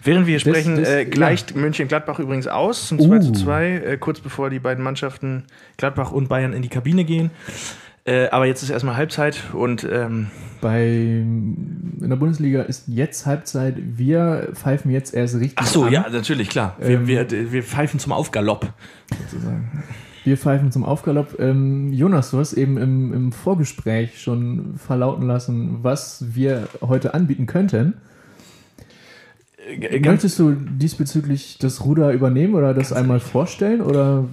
Während 0.04 0.26
wir 0.28 0.38
sprechen, 0.38 0.76
das- 0.76 0.88
äh, 0.88 1.04
gleicht 1.04 1.56
München-Gladbach 1.56 2.18
übrigens 2.20 2.46
aus 2.46 2.88
zum 2.88 2.98
2 3.00 3.18
zu 3.18 3.32
2, 3.32 3.70
äh, 3.72 3.96
kurz 3.98 4.20
bevor 4.20 4.48
die 4.48 4.60
beiden 4.60 4.82
Mannschaften 4.84 5.44
Gladbach 5.76 6.12
und 6.12 6.28
Bayern 6.28 6.52
in 6.52 6.62
die 6.62 6.68
Kabine 6.68 7.04
gehen. 7.04 7.30
Äh, 8.06 8.28
aber 8.28 8.46
jetzt 8.46 8.62
ist 8.62 8.70
erstmal 8.70 8.96
Halbzeit 8.96 9.42
und 9.52 9.86
ähm, 9.90 10.28
Bei, 10.60 10.86
in 10.86 11.96
der 12.08 12.16
Bundesliga 12.16 12.62
ist 12.62 12.84
jetzt 12.86 13.26
Halbzeit. 13.26 13.74
Wir 13.78 14.50
pfeifen 14.54 14.90
jetzt 14.90 15.12
erst 15.12 15.34
richtig 15.36 15.54
ach 15.56 15.66
so, 15.66 15.84
an. 15.84 15.92
ja, 15.92 16.06
natürlich, 16.08 16.48
klar. 16.50 16.76
Wir, 16.78 16.90
Ähm, 17.00 17.06
wir, 17.06 17.52
wir 17.52 17.62
pfeifen 17.62 17.98
zum 17.98 18.12
Aufgalopp, 18.12 18.72
sozusagen. 19.30 19.82
Wir 20.22 20.36
pfeifen 20.38 20.70
zum 20.70 20.84
Aufgalopp. 20.84 21.38
Ähm, 21.40 21.92
Jonas, 21.92 22.30
du 22.30 22.38
hast 22.38 22.52
eben 22.54 22.78
im, 22.78 23.12
im 23.12 23.32
Vorgespräch 23.32 24.22
schon 24.22 24.76
verlauten 24.78 25.26
lassen, 25.26 25.78
was 25.82 26.24
wir 26.34 26.68
heute 26.80 27.12
anbieten 27.12 27.46
könnten. 27.46 27.94
Äh, 29.66 30.00
ganz- 30.00 30.06
Möchtest 30.22 30.38
du 30.38 30.52
diesbezüglich 30.52 31.58
das 31.60 31.84
Ruder 31.84 32.12
übernehmen 32.12 32.54
oder 32.54 32.74
das 32.74 32.92
einmal 32.92 33.20
vorstellen? 33.20 33.80
Oder 33.80 34.24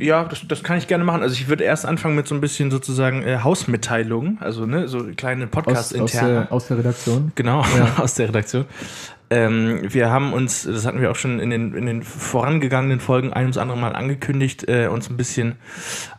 Ja, 0.00 0.24
das, 0.24 0.46
das 0.46 0.62
kann 0.62 0.78
ich 0.78 0.86
gerne 0.86 1.02
machen. 1.04 1.22
Also 1.22 1.34
ich 1.34 1.48
würde 1.48 1.64
erst 1.64 1.84
anfangen 1.84 2.14
mit 2.14 2.28
so 2.28 2.34
ein 2.34 2.40
bisschen 2.40 2.70
sozusagen 2.70 3.22
äh, 3.22 3.38
Hausmitteilungen, 3.42 4.38
also 4.40 4.64
ne, 4.66 4.86
so 4.86 5.04
kleine 5.16 5.44
aus, 5.46 5.50
Podcasts 5.50 5.98
aus, 5.98 6.12
der, 6.12 6.46
aus 6.50 6.68
der 6.68 6.78
Redaktion? 6.78 7.32
Genau, 7.34 7.64
aus 7.98 8.14
der 8.14 8.28
Redaktion. 8.28 8.64
Ähm, 9.30 9.80
wir 9.82 10.10
haben 10.10 10.32
uns, 10.32 10.62
das 10.62 10.86
hatten 10.86 11.00
wir 11.00 11.10
auch 11.10 11.16
schon 11.16 11.38
in 11.38 11.50
den, 11.50 11.74
in 11.74 11.86
den 11.86 12.02
vorangegangenen 12.02 13.00
Folgen 13.00 13.32
ein 13.32 13.44
ums 13.44 13.58
andere 13.58 13.76
Mal 13.76 13.94
angekündigt, 13.94 14.68
äh, 14.68 14.88
uns 14.88 15.10
ein 15.10 15.16
bisschen 15.16 15.56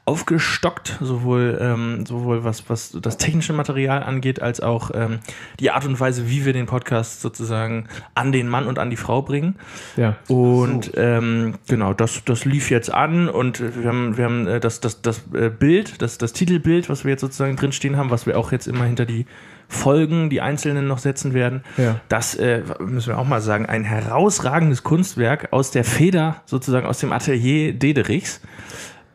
aufgestockt, 0.06 0.98
sowohl, 1.02 1.58
ähm, 1.62 2.06
sowohl 2.06 2.44
was, 2.44 2.70
was 2.70 2.98
das 3.02 3.18
technische 3.18 3.54
Material 3.54 4.04
angeht, 4.04 4.42
als 4.42 4.60
auch 4.60 4.92
ähm, 4.94 5.20
die 5.60 5.72
Art 5.72 5.86
und 5.86 6.00
Weise, 6.00 6.30
wie 6.30 6.46
wir 6.46 6.54
den 6.54 6.68
Podcast 6.68 7.22
sozusagen 7.22 7.88
an 8.16 8.32
den 8.32 8.48
Mann 8.48 8.68
und 8.68 8.80
an 8.80 8.90
die 8.90 8.96
Frau 8.96 9.22
bringen. 9.22 9.56
Ja. 9.98 10.18
Und 10.28 10.92
ähm, 10.96 11.56
genau, 11.68 11.94
das, 11.94 12.24
das 12.26 12.46
lief 12.46 12.70
jetzt 12.70 12.94
an 12.94 13.28
und 13.28 13.60
wir 13.60 13.90
haben, 13.90 14.18
wir 14.18 14.26
haben 14.26 14.48
äh, 14.48 14.60
das, 14.60 14.82
das, 14.82 15.02
das 15.02 15.24
äh, 15.34 15.50
Bild, 15.50 16.02
das, 16.02 16.18
das 16.18 16.34
Titelbild, 16.34 16.90
was 16.90 17.06
wir 17.06 17.12
jetzt 17.12 17.22
sozusagen 17.22 17.56
drinstehen 17.56 17.98
haben, 17.98 18.12
was 18.12 18.26
wir 18.26 18.38
auch 18.38 18.52
jetzt 18.52 18.68
immer 18.68 18.86
hinter 18.86 19.06
die 19.06 19.26
Folgen, 19.70 20.30
die 20.32 20.42
einzelnen 20.42 20.88
noch 20.88 20.98
setzen 20.98 21.34
werden. 21.34 21.64
Ja. 21.78 22.02
Das 22.10 22.36
äh, 22.36 22.64
müssen 22.80 23.10
wir 23.10 23.20
auch 23.20 23.28
mal 23.28 23.40
sagen, 23.40 23.68
ein 23.68 23.84
herausragendes 23.84 24.84
Kunstwerk 24.84 25.54
aus 25.54 25.70
der 25.72 25.84
Feder, 25.84 26.42
sozusagen 26.46 26.88
aus 26.88 26.98
dem 26.98 27.14
Atelier 27.14 27.74
Dederichs. 27.74 28.42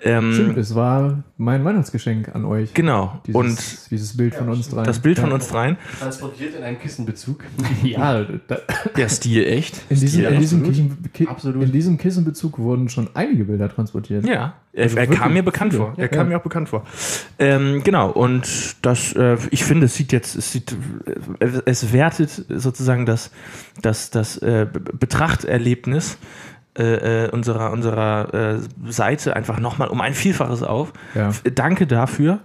Ähm, 0.06 0.32
Stimmt, 0.34 0.58
es 0.58 0.74
war 0.74 1.22
mein 1.38 1.64
Weihnachtsgeschenk 1.64 2.34
an 2.34 2.44
euch. 2.44 2.74
Genau. 2.74 3.20
Dieses, 3.26 3.34
und 3.40 3.90
dieses 3.90 4.16
Bild 4.16 4.34
von 4.34 4.48
uns 4.50 4.68
dreien. 4.68 4.84
das 4.84 4.98
Bild 4.98 5.18
von 5.18 5.32
uns 5.32 5.48
dreien, 5.48 5.78
Transportiert 5.98 6.54
in 6.54 6.62
einem 6.62 6.78
Kissenbezug. 6.78 7.42
Ja, 7.82 8.24
da, 8.46 8.58
der 8.96 9.08
Stil 9.08 9.44
echt. 9.46 9.80
in, 9.88 9.98
diesem, 10.00 10.22
Ja, 10.22 10.28
in, 10.30 10.40
diesem 10.40 10.58
absolut. 10.60 10.76
Kissen, 10.88 11.12
Ki 11.12 11.26
Absolut. 11.28 11.62
in 11.62 11.72
diesem 11.72 11.96
Kissenbezug 11.98 12.58
wurden 12.58 12.88
schon 12.88 13.08
einige 13.14 13.44
Bilder 13.44 13.68
transportiert. 13.68 14.26
Ja, 14.26 14.54
er, 14.72 14.84
Also 14.84 14.96
er 14.96 15.02
wirklich 15.02 15.18
kam 15.20 15.32
mir 15.32 15.42
bekannt 15.42 15.72
viele. 15.72 15.84
vor. 15.84 15.94
Er 15.96 16.02
Ja, 16.02 16.08
kam 16.08 16.18
ja. 16.18 16.24
mir 16.34 16.36
auch 16.38 16.42
bekannt 16.42 16.68
vor. 16.68 16.84
Ähm, 17.38 17.82
genau, 17.82 18.10
und 18.10 18.76
das, 18.82 19.12
äh, 19.14 19.36
ich 19.50 19.64
finde, 19.64 19.86
es 19.86 19.94
sieht 19.94 20.12
jetzt, 20.12 20.36
es 20.36 20.52
sieht, 20.52 20.76
äh, 21.40 21.46
es 21.64 21.92
wertet 21.92 22.44
sozusagen 22.48 23.06
das, 23.06 23.30
das, 23.82 24.10
das 24.10 24.36
äh, 24.38 24.66
Be- 24.70 24.80
Betrachterlebnis 24.80 26.18
äh, 26.78 27.26
äh, 27.26 27.30
unserer, 27.30 27.72
unserer 27.72 28.34
äh, 28.34 28.90
Seite 28.90 29.36
einfach 29.36 29.60
nochmal 29.60 29.88
um 29.88 30.00
ein 30.00 30.14
Vielfaches 30.14 30.62
auf. 30.62 30.92
Ja. 31.14 31.30
Danke 31.54 31.86
dafür. 31.86 32.40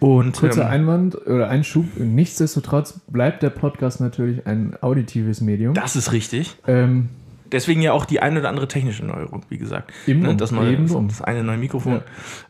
Und 0.00 0.36
Kurzer 0.36 0.62
ähm, 0.62 0.68
Einwand 0.68 1.26
oder 1.26 1.48
Einschub. 1.48 1.84
Nichtsdestotrotz 1.96 3.00
bleibt 3.08 3.42
der 3.42 3.50
Podcast 3.50 4.00
natürlich 4.00 4.46
ein 4.46 4.76
auditives 4.80 5.40
Medium. 5.40 5.74
das 5.74 5.96
ist 5.96 6.12
richtig. 6.12 6.56
Ähm, 6.66 7.08
Deswegen 7.52 7.80
ja 7.82 7.92
auch 7.92 8.04
die 8.04 8.20
eine 8.20 8.40
oder 8.40 8.48
andere 8.48 8.68
technische 8.68 9.04
Neuerung, 9.04 9.42
wie 9.48 9.58
gesagt. 9.58 9.92
Eben 10.06 10.20
Ne, 10.20 10.36
das, 10.36 10.52
neue, 10.52 10.72
eben 10.72 11.08
das 11.08 11.22
eine 11.22 11.42
neue 11.42 11.56
Mikrofon. 11.56 12.02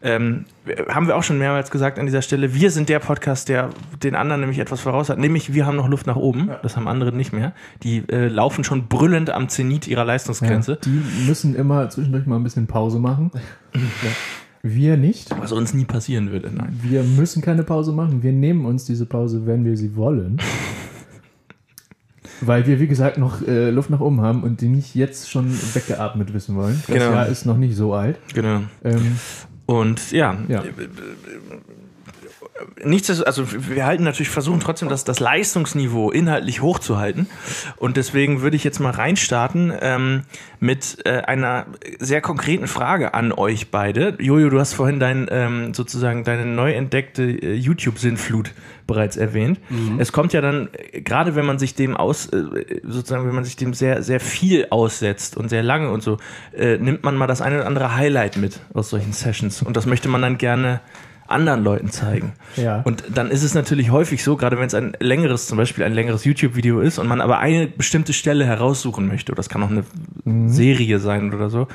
Ja. 0.02 0.10
Ähm, 0.10 0.44
haben 0.88 1.06
wir 1.06 1.16
auch 1.16 1.22
schon 1.22 1.38
mehrmals 1.38 1.70
gesagt 1.70 1.98
an 1.98 2.06
dieser 2.06 2.22
Stelle. 2.22 2.54
Wir 2.54 2.70
sind 2.70 2.88
der 2.88 2.98
Podcast, 2.98 3.48
der 3.48 3.70
den 4.02 4.14
anderen 4.14 4.40
nämlich 4.40 4.58
etwas 4.58 4.80
voraus 4.80 5.08
hat. 5.08 5.18
Nämlich, 5.18 5.54
wir 5.54 5.66
haben 5.66 5.76
noch 5.76 5.88
Luft 5.88 6.06
nach 6.06 6.16
oben. 6.16 6.50
Das 6.62 6.76
haben 6.76 6.88
andere 6.88 7.12
nicht 7.12 7.32
mehr. 7.32 7.52
Die 7.82 8.04
äh, 8.08 8.28
laufen 8.28 8.64
schon 8.64 8.88
brüllend 8.88 9.30
am 9.30 9.48
Zenit 9.48 9.86
ihrer 9.86 10.00
ja, 10.00 10.06
Leistungsgrenze. 10.06 10.78
die 10.84 11.02
müssen 11.26 11.54
immer 11.54 11.88
zwischendurch 11.90 12.26
mal 12.26 12.36
ein 12.36 12.44
bisschen 12.44 12.66
Pause 12.66 12.98
machen. 12.98 13.30
Wir 14.62 14.96
nicht. 14.96 15.30
Was 15.40 15.52
uns 15.52 15.72
nie 15.72 15.84
passieren 15.84 16.32
würde. 16.32 16.50
Nein. 16.52 16.78
Wir 16.82 17.02
müssen 17.04 17.42
keine 17.42 17.62
Pause 17.62 17.92
machen. 17.92 18.22
Wir 18.22 18.32
nehmen 18.32 18.64
uns 18.64 18.84
diese 18.84 19.06
Pause, 19.06 19.46
wenn 19.46 19.64
wir 19.64 19.76
sie 19.76 19.94
wollen. 19.96 20.40
Weil 22.40 22.66
wir, 22.66 22.78
wie 22.80 22.86
gesagt, 22.86 23.18
noch 23.18 23.46
äh, 23.46 23.70
Luft 23.70 23.90
nach 23.90 24.00
oben 24.00 24.20
haben 24.20 24.42
und 24.42 24.60
die 24.60 24.68
nicht 24.68 24.94
jetzt 24.94 25.30
schon 25.30 25.50
weggeatmet 25.74 26.32
wissen 26.32 26.54
wollen. 26.56 26.82
Das 26.86 26.96
Genau. 26.98 27.10
Jahr 27.12 27.26
ist 27.26 27.46
noch 27.46 27.56
nicht 27.56 27.76
so 27.76 27.94
alt. 27.94 28.18
Genau. 28.34 28.62
Ähm, 28.84 29.16
Und 29.66 30.12
ja, 30.12 30.36
ja. 30.48 30.62
Nichtsdestotrotz, 32.82 33.38
also 33.38 33.68
wir 33.74 33.86
halten 33.86 34.04
natürlich, 34.04 34.30
versuchen 34.30 34.60
trotzdem 34.60 34.88
das, 34.88 35.04
das 35.04 35.20
Leistungsniveau 35.20 36.10
inhaltlich 36.10 36.62
hochzuhalten. 36.62 37.26
Und 37.76 37.96
deswegen 37.96 38.40
würde 38.40 38.56
ich 38.56 38.64
jetzt 38.64 38.78
mal 38.78 38.90
reinstarten 38.90 39.72
ähm, 39.80 40.22
mit 40.60 40.98
äh, 41.04 41.22
einer 41.22 41.66
sehr 41.98 42.20
konkreten 42.20 42.66
Frage 42.66 43.14
an 43.14 43.32
euch 43.32 43.70
beide. 43.70 44.16
Jojo, 44.18 44.50
du 44.50 44.58
hast 44.58 44.74
vorhin 44.74 45.00
dein, 45.00 45.28
ähm, 45.30 45.74
sozusagen 45.74 46.24
deine 46.24 46.46
neu 46.46 46.72
entdeckte 46.72 47.24
äh, 47.24 47.54
YouTube-Sinnflut 47.54 48.52
bereits 48.86 49.16
erwähnt. 49.16 49.60
Es 49.98 50.12
kommt 50.12 50.32
ja 50.32 50.40
dann, 50.40 50.70
äh, 50.72 51.02
gerade 51.02 51.36
wenn 51.36 51.46
man 51.46 51.58
sich 51.58 51.74
dem 51.74 51.96
aus, 51.96 52.26
äh, 52.26 52.80
sozusagen, 52.82 53.26
wenn 53.26 53.34
man 53.34 53.44
sich 53.44 53.56
dem 53.56 53.74
sehr, 53.74 54.02
sehr 54.02 54.18
viel 54.18 54.66
aussetzt 54.70 55.36
und 55.36 55.48
sehr 55.48 55.62
lange 55.62 55.90
und 55.90 56.02
so, 56.02 56.16
äh, 56.56 56.78
nimmt 56.78 57.04
man 57.04 57.14
mal 57.14 57.26
das 57.26 57.40
eine 57.40 57.56
oder 57.56 57.66
andere 57.66 57.94
Highlight 57.94 58.36
mit 58.36 58.60
aus 58.74 58.90
solchen 58.90 59.12
Sessions. 59.12 59.62
Und 59.62 59.76
das 59.76 59.86
möchte 59.86 60.08
man 60.08 60.22
dann 60.22 60.38
gerne 60.38 60.80
anderen 61.28 61.62
Leuten 61.62 61.90
zeigen. 61.90 62.32
Ja. 62.56 62.80
Und 62.82 63.04
dann 63.14 63.30
ist 63.30 63.42
es 63.42 63.54
natürlich 63.54 63.90
häufig 63.90 64.24
so, 64.24 64.36
gerade 64.36 64.58
wenn 64.58 64.66
es 64.66 64.74
ein 64.74 64.96
längeres, 65.00 65.46
zum 65.46 65.58
Beispiel 65.58 65.84
ein 65.84 65.92
längeres 65.92 66.24
YouTube-Video 66.24 66.80
ist 66.80 66.98
und 66.98 67.06
man 67.06 67.20
aber 67.20 67.38
eine 67.38 67.66
bestimmte 67.66 68.12
Stelle 68.12 68.44
heraussuchen 68.44 69.06
möchte, 69.06 69.32
oder 69.32 69.36
das 69.36 69.48
kann 69.48 69.62
auch 69.62 69.70
eine 69.70 69.84
Serie 70.50 70.98
sein 70.98 71.32
oder 71.34 71.50
so, 71.50 71.68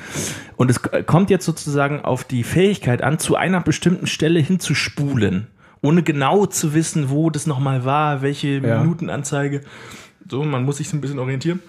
und 0.55 0.71
es 0.71 0.81
kommt 1.05 1.29
jetzt 1.29 1.45
sozusagen 1.45 2.01
auf 2.01 2.23
die 2.23 2.43
Fähigkeit 2.43 3.01
an, 3.01 3.19
zu 3.19 3.35
einer 3.35 3.61
bestimmten 3.61 4.07
Stelle 4.07 4.39
hinzuspulen, 4.39 5.47
ohne 5.81 6.03
genau 6.03 6.45
zu 6.45 6.73
wissen, 6.73 7.09
wo 7.09 7.29
das 7.29 7.45
nochmal 7.45 7.85
war, 7.85 8.21
welche 8.21 8.59
Ja. 8.59 8.79
Minutenanzeige. 8.79 9.61
So, 10.29 10.43
man 10.43 10.63
muss 10.63 10.77
sich 10.77 10.89
so 10.89 10.97
ein 10.97 11.01
bisschen 11.01 11.19
orientieren. 11.19 11.59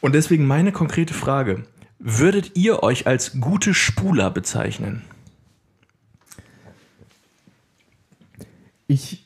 Und 0.00 0.14
deswegen 0.14 0.46
meine 0.46 0.70
konkrete 0.70 1.14
Frage. 1.14 1.64
Würdet 1.98 2.52
ihr 2.54 2.82
euch 2.82 3.06
als 3.06 3.40
gute 3.40 3.72
Spuler 3.72 4.30
bezeichnen? 4.30 5.02
Ich 8.86 9.24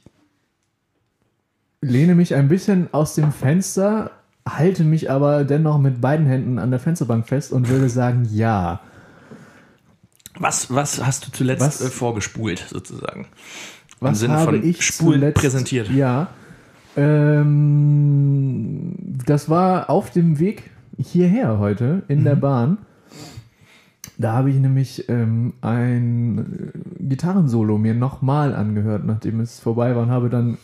lehne 1.81 2.15
mich 2.15 2.35
ein 2.35 2.49
bisschen 2.49 2.89
aus 2.93 3.15
dem 3.15 3.33
Fenster, 3.33 4.11
halte 4.49 4.85
mich 4.85 5.11
aber 5.11 5.45
dennoch 5.45 5.79
mit 5.79 6.01
beiden 6.01 6.27
Händen 6.27 6.59
an 6.59 6.71
der 6.71 6.81
Fensterbank 6.81 7.27
fest 7.27 7.53
und 7.53 7.69
würde 7.69 7.89
sagen, 7.89 8.29
ja. 8.33 8.81
Was, 10.39 10.73
was 10.75 11.05
hast 11.05 11.27
du 11.27 11.33
zuletzt 11.33 11.63
Was? 11.63 11.81
äh, 11.81 11.91
vorgespult, 11.91 12.65
sozusagen? 12.71 13.27
Was 14.01 14.11
Im 14.11 14.15
Sinne 14.15 14.35
habe 14.35 14.59
von 14.59 14.65
ich 14.69 14.83
Spulen 14.85 15.21
zuletzt, 15.21 15.41
präsentiert. 15.41 15.91
Ja. 15.91 16.29
Ähm, 16.97 18.95
das 19.27 19.49
war 19.49 19.91
auf 19.91 20.11
dem 20.11 20.39
Weg 20.39 20.71
hierher 20.97 21.59
heute 21.59 22.03
in 22.09 22.21
Mhm. 22.21 22.25
der 22.25 22.37
Bahn. 22.37 22.79
Da 24.21 24.33
habe 24.33 24.51
ich 24.51 24.57
nämlich 24.57 25.09
ähm, 25.09 25.53
ein 25.61 26.73
äh, 26.99 27.05
Gitarrensolo 27.05 27.79
mir 27.79 27.95
nochmal 27.95 28.53
angehört, 28.53 29.07
nachdem 29.07 29.39
es 29.39 29.61
vorbei 29.61 29.95
war 29.95 30.03
und 30.03 30.11
habe 30.11 30.29
dann 30.29 30.59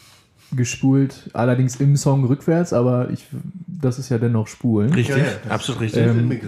gespult, 0.56 1.30
allerdings 1.32 1.76
im 1.76 1.96
Song 1.96 2.24
rückwärts, 2.24 2.72
aber 2.72 3.10
ich, 3.10 3.28
das 3.66 4.00
ist 4.00 4.08
ja 4.08 4.18
dennoch 4.18 4.48
Spulen. 4.48 4.92
Richtig, 4.92 5.18
Ja, 5.18 5.50
absolut 5.50 5.82
richtig. 5.82 6.04
Ähm, 6.04 6.40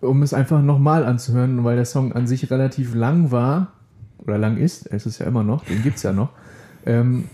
um 0.00 0.22
es 0.22 0.34
einfach 0.34 0.60
nochmal 0.62 1.04
anzuhören, 1.04 1.64
weil 1.64 1.76
der 1.76 1.86
Song 1.86 2.12
an 2.12 2.26
sich 2.26 2.50
relativ 2.50 2.94
lang 2.94 3.30
war, 3.30 3.72
oder 4.18 4.36
lang 4.36 4.58
ist, 4.58 4.86
es 4.86 5.06
ist 5.06 5.18
ja 5.18 5.26
immer 5.26 5.44
noch, 5.44 5.64
den 5.64 5.82
gibt 5.82 5.96
es 5.96 6.02
ja 6.02 6.12
noch, 6.12 6.28
ähm, 6.84 7.24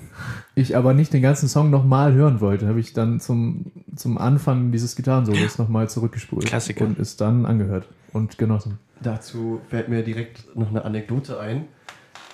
ich 0.55 0.77
aber 0.77 0.95
nicht 0.95 1.13
den 1.13 1.23
ganzen 1.23 1.49
Song 1.49 1.71
nochmal 1.71 2.15
hören 2.15 2.41
wollte, 2.41 2.69
habe 2.69 2.79
ich 2.79 2.93
dann 2.93 3.19
zum, 3.19 3.73
zum 3.97 4.19
Anfang 4.19 4.71
dieses 4.71 4.95
Gitarrensolos 4.95 5.59
nochmal 5.59 5.89
zurückgespult 5.89 6.47
Klassiker. 6.47 6.85
und 6.85 7.01
es 7.01 7.17
dann 7.17 7.45
angehört 7.45 7.89
und 8.15 8.39
genossen. 8.39 8.79
Dazu 9.03 9.61
fällt 9.69 9.89
mir 9.89 10.03
direkt 10.03 10.57
noch 10.57 10.71
eine 10.71 10.85
Anekdote 10.85 11.39
ein. 11.39 11.67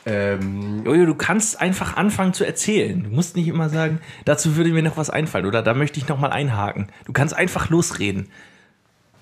Ähm, 0.07 0.85
Jojo, 0.85 1.05
du 1.07 1.15
kannst 1.15 1.61
einfach 1.61 1.97
anfangen 1.97 2.33
zu 2.33 2.45
erzählen. 2.45 3.03
Du 3.03 3.11
musst 3.11 3.35
nicht 3.37 3.49
immer 3.49 3.69
sagen, 3.69 4.01
dazu 4.25 4.57
würde 4.57 4.71
mir 4.71 4.83
noch 4.83 4.97
was 4.97 5.11
einfallen 5.11 5.47
oder 5.47 5.63
da 5.63 5.75
möchte 5.75 5.99
ich 5.99 6.09
noch 6.09 6.19
mal 6.19 6.31
einhaken. 6.31 6.89
Du 7.07 7.13
kannst 7.13 7.35
einfach 7.35 7.69
losreden. 7.71 8.29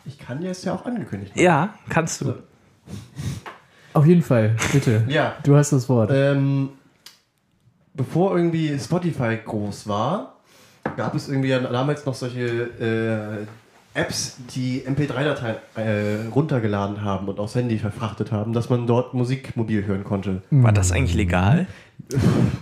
ich 0.05 0.19
kann 0.19 0.43
ja 0.43 0.51
es 0.51 0.65
ja 0.65 0.75
auch 0.75 0.85
angekündigt. 0.85 1.33
Ja, 1.35 1.75
kannst 1.89 2.21
du. 2.21 2.35
Auf 3.93 4.07
jeden 4.07 4.23
Fall, 4.23 4.57
bitte. 4.73 5.05
Ja. 5.09 5.37
Du 5.43 5.57
hast 5.57 5.73
das 5.73 5.89
Wort. 5.89 6.11
Ähm, 6.13 6.71
bevor 7.95 8.37
irgendwie 8.37 8.79
Spotify 8.79 9.39
groß 9.45 9.89
war, 9.89 10.37
gab 10.97 11.15
es 11.15 11.29
irgendwie 11.29 11.51
damals 11.51 12.07
noch 12.07 12.15
solche 12.15 12.47
äh, 12.47 13.47
Apps, 13.99 14.37
die 14.55 14.83
MP3-Dateien 14.83 15.57
äh, 15.77 16.29
runtergeladen 16.33 17.03
haben 17.03 17.29
und 17.29 17.39
aufs 17.41 17.55
Handy 17.55 17.79
verfrachtet 17.79 18.33
haben, 18.33 18.53
dass 18.53 18.71
man 18.71 18.87
dort 18.87 19.15
Musik 19.15 19.57
mobil 19.57 19.85
hören 19.85 20.05
konnte. 20.05 20.43
War 20.51 20.73
das 20.73 20.93
eigentlich 20.93 21.15
legal? 21.15 21.67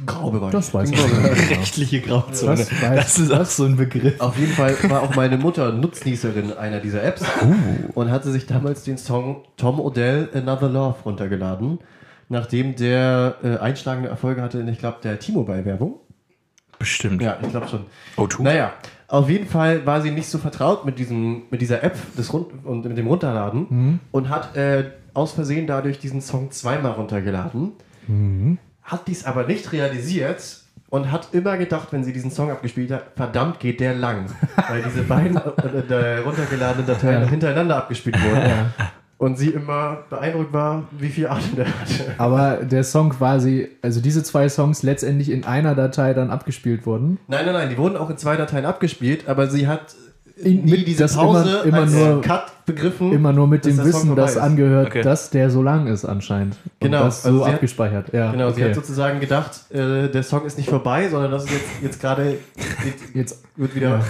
Graubereich. 0.07 0.51
das 0.53 0.73
weiß 0.73 0.91
ich 0.91 0.97
nicht. 0.97 1.51
Rechtliche 1.51 2.01
Grauzone. 2.01 2.57
Das 2.57 2.71
Das 2.81 3.19
ist 3.19 3.33
auch 3.33 3.45
so 3.45 3.65
ein 3.65 3.77
Begriff. 3.77 4.21
Auf 4.21 4.39
jeden 4.39 4.53
Fall 4.53 4.77
war 4.89 5.03
auch 5.03 5.15
meine 5.15 5.37
Mutter 5.37 5.73
Nutznießerin 5.73 6.55
einer 6.55 6.81
dieser 6.81 7.03
Apps 7.05 7.23
und 7.95 8.11
hatte 8.11 8.33
sich 8.33 8.47
damals 8.47 8.85
den 8.85 8.99
Song 8.99 9.45
Tom 9.57 9.79
Odell 9.79 10.29
Another 10.35 10.69
Love 10.69 10.97
runtergeladen, 11.05 11.79
nachdem 12.29 12.77
der 12.77 13.37
äh, 13.43 13.59
einschlagende 13.59 14.09
Erfolge 14.09 14.43
hatte 14.43 14.59
in, 14.59 14.69
ich 14.69 14.79
glaube, 14.79 14.99
der 15.03 15.19
T-Mobile-Werbung. 15.19 16.01
Bestimmt. 16.79 17.23
Ja, 17.23 17.39
ich 17.43 17.49
glaube 17.51 17.69
schon. 17.69 17.87
O2? 18.17 18.43
Naja, 18.43 18.73
auf 19.09 19.29
jeden 19.31 19.47
Fall 19.47 19.87
war 19.87 20.01
sie 20.01 20.11
nicht 20.11 20.29
so 20.29 20.39
vertraut 20.39 20.85
mit, 20.85 20.99
diesem, 20.99 21.43
mit 21.51 21.61
dieser 21.61 21.83
App 21.85 21.97
des 22.17 22.33
Rund 22.33 22.49
und 22.65 22.85
mit 22.85 22.99
dem 22.99 23.07
Runterladen 23.07 24.01
und 24.11 24.29
hat 24.29 24.57
äh, 24.57 24.85
aus 25.15 25.33
Versehen 25.33 25.67
dadurch 25.67 25.99
diesen 25.99 26.21
Song 26.21 26.51
zweimal 26.51 26.93
runtergeladen. 26.93 27.73
Hat 28.83 29.09
dies 29.09 29.25
aber 29.25 29.47
nicht 29.47 29.73
realisiert 29.73 30.61
und 30.91 31.11
hat 31.11 31.29
immer 31.33 31.57
gedacht, 31.57 31.89
wenn 31.91 32.05
sie 32.05 32.13
diesen 32.13 32.31
Song 32.31 32.51
abgespielt 32.51 32.91
hat, 32.93 33.07
verdammt 33.17 33.59
geht 33.59 33.81
der 33.81 33.95
lang. 33.95 34.27
Weil 34.69 34.83
diese 34.83 35.03
beiden 35.03 35.37
äh, 35.91 36.19
runtergeladenen 36.19 36.87
Dateien 36.87 37.23
Ja. 37.23 37.29
hintereinander 37.29 37.77
abgespielt 37.77 38.17
wurden. 38.23 38.73
Und 39.19 39.39
sie 39.39 39.49
immer 39.49 39.99
beeindruckt 40.11 40.53
war, 40.53 40.85
wie 40.99 41.09
viel 41.09 41.27
Atem 41.29 41.57
der 41.57 41.67
hatte. 41.67 42.15
Aber 42.19 42.57
der 42.57 42.85
Song 42.85 43.09
quasi, 43.11 43.69
also 43.81 44.01
diese 44.03 44.23
zwei 44.23 44.49
Songs 44.51 44.83
letztendlich 44.83 45.31
in 45.31 45.45
einer 45.45 45.75
Datei 45.75 46.13
dann 46.13 46.31
abgespielt 46.31 46.85
wurden. 46.85 47.19
Nein, 47.27 47.47
nein, 47.47 47.55
nein, 47.55 47.71
die 47.71 47.79
wurden 47.79 47.97
auch 47.97 48.11
in 48.11 48.19
zwei 48.19 48.37
Dateien 48.37 48.67
abgespielt, 48.67 49.27
aber 49.27 49.49
sie 49.49 49.67
hat 49.69 49.95
In- 50.37 50.67
nie 50.67 50.73
mit- 50.73 50.87
diese 50.87 51.05
das 51.05 51.15
Pause 51.17 51.49
immer- 51.49 51.65
immer 51.65 51.79
als 51.79 51.93
nur- 51.95 52.21
Cut 52.21 52.53
begriffen. 52.67 53.11
Immer 53.11 53.33
nur 53.33 53.47
mit 53.47 53.65
dass 53.65 53.75
dem 53.77 53.85
Wissen, 53.87 54.15
das 54.17 54.33
ist. 54.33 54.37
angehört, 54.37 54.89
Okay. 54.89 55.01
dass 55.01 55.31
der 55.31 55.49
so 55.49 55.63
lang 55.63 55.87
ist 55.87 56.05
anscheinend. 56.05 56.57
Und 56.65 56.73
Genau, 56.81 57.05
das 57.05 57.23
so 57.23 57.29
also 57.31 57.39
sie 57.41 57.47
hat- 57.47 57.55
abgespeichert. 57.55 58.13
Ja, 58.13 58.33
Genau, 58.33 58.51
sie 58.51 58.61
okay. 58.61 58.69
hat 58.69 58.75
sozusagen 58.75 59.21
gedacht, 59.21 59.73
äh, 59.73 60.09
der 60.11 60.23
Song 60.25 60.45
ist 60.45 60.59
nicht 60.59 60.69
vorbei, 60.69 61.09
sondern 61.09 61.31
das 61.31 61.45
ist 61.45 61.53
jetzt, 61.53 61.65
jetzt 61.83 62.01
gerade 62.03 62.37
jetzt 62.85 63.03
Jetzt, 63.15 63.43
wird 63.57 63.75
wieder 63.75 64.01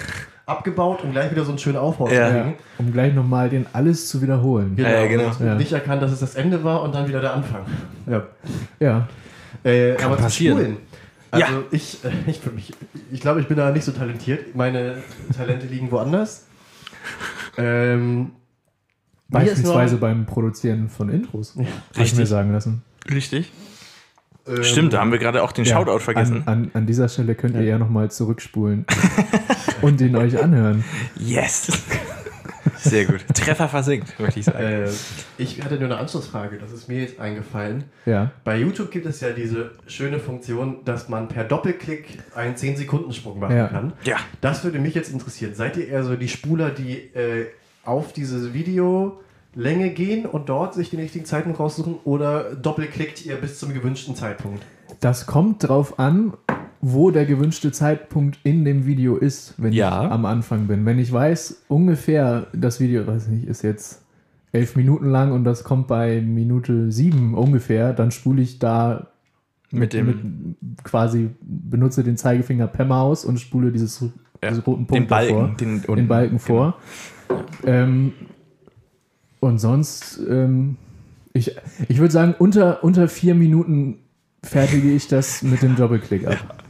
abgebaut, 0.46 1.02
um 1.02 1.10
gleich 1.12 1.30
wieder 1.30 1.44
so 1.44 1.50
einen 1.50 1.58
schönen 1.58 1.76
Aufbau 1.76 2.08
Ja. 2.08 2.28
zu 2.30 2.36
ja, 2.36 2.42
kriegen. 2.42 2.54
um 2.78 2.92
gleich 2.92 3.12
nochmal 3.14 3.48
den 3.50 3.66
alles 3.72 4.08
zu 4.08 4.22
wiederholen. 4.22 4.76
Genau, 4.76 4.88
Ja, 4.88 5.06
genau. 5.06 5.26
Und 5.28 5.40
Ja. 5.44 5.54
nicht 5.56 5.72
erkannt, 5.72 6.02
dass 6.02 6.12
es 6.12 6.20
das 6.20 6.34
Ende 6.36 6.62
war 6.64 6.82
und 6.82 6.94
dann 6.94 7.08
wieder 7.08 7.20
der 7.20 7.34
Anfang. 7.34 7.62
Ja. 8.06 8.22
Ja. 8.78 9.08
Äh, 9.64 9.96
aber 10.02 10.16
passieren. 10.16 10.56
zu 10.58 10.62
spulen. 10.64 10.76
Also 11.32 11.52
Ja. 11.52 11.62
ich, 11.72 12.04
äh, 12.04 12.10
ich, 12.30 12.38
für 12.38 12.50
mich, 12.50 12.72
ich 13.10 13.20
glaube, 13.20 13.40
ich 13.40 13.48
bin 13.48 13.56
da 13.56 13.70
nicht 13.72 13.84
so 13.84 13.90
talentiert. 13.92 14.54
Meine 14.54 14.98
Talente 15.36 15.66
liegen 15.66 15.90
woanders. 15.90 16.46
Ähm, 17.58 18.30
Beispielsweise 19.28 19.96
beim 19.96 20.24
Produzieren 20.26 20.88
von 20.88 21.08
Intros. 21.08 21.54
Ja, 21.56 21.62
Habe 21.62 21.70
ich 21.94 21.98
Richtig. 21.98 22.18
mir 22.20 22.26
sagen 22.26 22.52
lassen. 22.52 22.82
Richtig. 23.10 23.52
ähm, 24.46 24.62
Stimmt, 24.62 24.92
da 24.92 25.00
haben 25.00 25.10
wir 25.10 25.18
gerade 25.18 25.42
auch 25.42 25.50
den 25.50 25.64
Ja, 25.64 25.74
Shoutout 25.74 25.98
vergessen. 25.98 26.44
An, 26.46 26.64
an, 26.66 26.70
an 26.74 26.86
dieser 26.86 27.08
Stelle 27.08 27.34
könnt 27.34 27.56
ihr 27.56 27.62
ja 27.64 27.78
nochmal 27.78 28.08
zurückspulen 28.12 28.86
und 29.86 30.00
den 30.00 30.16
euch 30.16 30.42
anhören. 30.42 30.84
Yes. 31.16 31.68
Sehr 32.78 33.04
gut. 33.06 33.24
Treffer 33.34 33.68
versinkt, 33.68 34.18
möchte 34.18 34.40
ich 34.40 34.46
sagen. 34.46 34.58
Äh, 34.58 34.88
ich 35.38 35.62
hatte 35.62 35.76
nur 35.76 35.84
eine 35.84 35.98
Anschlussfrage, 35.98 36.58
das 36.58 36.72
ist 36.72 36.88
mir 36.88 37.00
jetzt 37.00 37.18
eingefallen. 37.20 37.84
Ja. 38.04 38.32
Bei 38.44 38.58
YouTube 38.58 38.90
gibt 38.90 39.06
es 39.06 39.20
ja 39.20 39.30
diese 39.30 39.70
schöne 39.86 40.18
Funktion, 40.18 40.78
dass 40.84 41.08
man 41.08 41.28
per 41.28 41.44
Doppelklick 41.44 42.18
einen 42.34 42.56
10-Sekunden-Sprung 42.56 43.38
machen 43.38 43.56
Ja. 43.56 43.68
kann. 43.68 43.92
Ja. 44.04 44.16
Das 44.40 44.64
würde 44.64 44.78
mich 44.78 44.94
jetzt 44.94 45.12
interessieren. 45.12 45.54
Seid 45.54 45.76
ihr 45.76 45.88
eher 45.88 46.02
so 46.04 46.16
die 46.16 46.28
Spuler, 46.28 46.70
die 46.70 46.94
äh, 47.14 47.46
auf 47.84 48.12
diese 48.12 48.52
Videolänge 48.52 49.90
gehen 49.90 50.26
und 50.26 50.48
dort 50.48 50.74
sich 50.74 50.90
den 50.90 51.00
richtigen 51.00 51.24
Zeitpunkt 51.24 51.58
raussuchen 51.60 51.96
oder 52.04 52.54
doppelklickt 52.54 53.24
ihr 53.24 53.36
bis 53.36 53.58
zum 53.58 53.72
gewünschten 53.74 54.16
Zeitpunkt? 54.16 54.62
Das 55.00 55.26
kommt 55.26 55.66
drauf 55.68 55.98
an, 55.98 56.32
wo 56.88 57.10
der 57.10 57.26
gewünschte 57.26 57.72
Zeitpunkt 57.72 58.38
in 58.44 58.64
dem 58.64 58.86
Video 58.86 59.16
ist, 59.16 59.54
wenn 59.58 59.72
Ja. 59.72 60.04
ich 60.06 60.10
am 60.12 60.24
Anfang 60.24 60.68
bin. 60.68 60.86
Wenn 60.86 61.00
ich 61.00 61.12
weiß, 61.12 61.64
ungefähr 61.66 62.46
das 62.52 62.78
Video, 62.78 63.04
weiß 63.06 63.26
nicht, 63.28 63.48
ist 63.48 63.62
jetzt 63.62 64.04
elf 64.52 64.76
Minuten 64.76 65.06
lang 65.10 65.32
und 65.32 65.42
das 65.42 65.64
kommt 65.64 65.88
bei 65.88 66.20
Minute 66.20 66.92
sieben 66.92 67.34
ungefähr, 67.34 67.92
dann 67.92 68.12
spule 68.12 68.40
ich 68.40 68.60
da 68.60 69.08
Mit 69.72 69.94
dem- 69.94 70.06
mit, 70.06 70.84
quasi 70.84 71.30
benutze 71.42 72.04
den 72.04 72.16
Zeigefinger 72.16 72.68
per 72.68 72.84
Maus 72.84 73.24
und 73.24 73.40
spule 73.40 73.72
dieses, 73.72 74.00
Ja. 74.42 74.50
diesen 74.50 74.62
roten 74.62 74.82
Den 74.82 74.86
Punkt 74.86 75.08
Balken. 75.08 75.34
davor, 75.34 75.56
Den, 75.56 75.80
den 75.80 75.84
unten. 75.90 76.08
Balken 76.08 76.38
vor. 76.38 76.76
Ähm, 77.64 78.12
und 79.40 79.58
sonst, 79.58 80.20
ähm, 80.30 80.76
ich, 81.32 81.56
ich 81.88 81.98
würde 81.98 82.12
sagen, 82.12 82.34
unter, 82.38 82.84
unter 82.84 83.08
vier 83.08 83.34
Minuten 83.34 83.96
fertige 84.44 84.92
ich 84.92 85.08
das 85.08 85.42
mit 85.42 85.62
dem 85.62 85.74
Doppelklick 85.74 86.26
ab. 86.28 86.36
Das, 86.48 86.65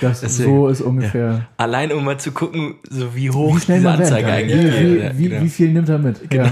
Das 0.00 0.22
ist 0.22 0.36
sehr 0.38 0.46
so 0.46 0.68
ist 0.68 0.80
ungefähr. 0.80 1.46
Allein 1.56 1.92
um 1.92 2.04
mal 2.04 2.18
zu 2.18 2.32
gucken, 2.32 2.76
so 2.88 3.14
wie 3.14 3.30
hoch 3.30 3.56
Wie 3.56 3.60
schnell 3.60 3.78
diese 3.78 3.88
man 3.90 3.98
rennt. 3.98 4.10
Anzeige 4.12 4.32
eigentlich 4.32 4.58
wie, 4.58 4.62
geht. 4.70 4.80
wie, 4.80 4.98
Ja, 5.04 5.18
wie, 5.18 5.28
genau. 5.28 5.42
wie 5.42 5.48
viel 5.48 5.68
nimmt 5.72 5.88
er 5.88 5.98
mit? 5.98 6.32
Ja. 6.32 6.50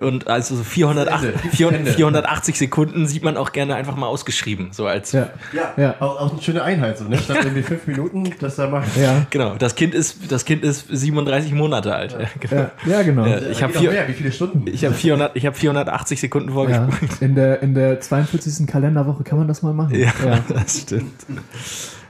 Und 0.00 0.28
also 0.28 0.56
so 0.56 0.62
408, 0.64 1.24
Ende. 1.24 1.38
400, 1.50 1.78
Ende. 1.80 1.92
480 1.92 2.58
Sekunden 2.58 3.06
sieht 3.06 3.22
man 3.24 3.36
auch 3.36 3.52
gerne 3.52 3.74
einfach 3.76 3.96
mal 3.96 4.06
ausgeschrieben. 4.06 4.68
So 4.72 4.86
als 4.86 5.12
Ja. 5.12 5.30
Ja, 5.52 5.72
Ja. 5.76 5.94
Auch, 6.00 6.20
auch 6.20 6.32
eine 6.32 6.42
schöne 6.42 6.62
Einheit, 6.62 6.98
so, 6.98 7.04
ne? 7.04 7.18
Statt 7.18 7.38
irgendwie 7.44 7.62
fünf 7.62 7.86
Minuten, 7.86 8.24
das 8.40 8.56
da 8.56 8.68
macht. 8.68 8.96
Ja. 8.96 9.26
Genau, 9.30 9.54
das 9.58 9.74
Kind 9.74 9.94
ist, 9.94 10.30
das 10.30 10.44
Kind 10.44 10.62
ist 10.64 10.86
37 10.90 11.52
Monate 11.52 11.94
alt. 11.94 12.12
Ja, 12.18 12.26
genau. 12.40 12.62
Ja, 12.62 12.70
ja, 12.86 13.02
genau. 13.02 13.26
Ja. 13.26 13.36
Ich 13.38 13.44
geht 13.48 13.62
hab 13.62 13.74
noch 13.74 13.80
vier- 13.80 13.90
mehr. 13.90 14.08
Wie 14.08 14.12
viele 14.12 14.32
Stunden? 14.32 14.64
Ich 14.66 14.84
habe 14.84 14.94
400, 14.94 15.36
ich 15.36 15.46
hab 15.46 15.56
480 15.56 16.20
Sekunden 16.20 16.48
Ja. 16.48 16.54
vorgespult. 16.54 17.22
In, 17.22 17.34
der, 17.34 17.62
in 17.62 17.74
der 17.74 18.00
42. 18.00 18.66
Kalenderwoche 18.66 19.22
kann 19.24 19.38
man 19.38 19.48
das 19.48 19.62
mal 19.62 19.72
machen. 19.72 19.94
Ja, 19.94 20.12
Ja. 20.24 20.38
das 20.48 20.80
stimmt. 20.82 21.12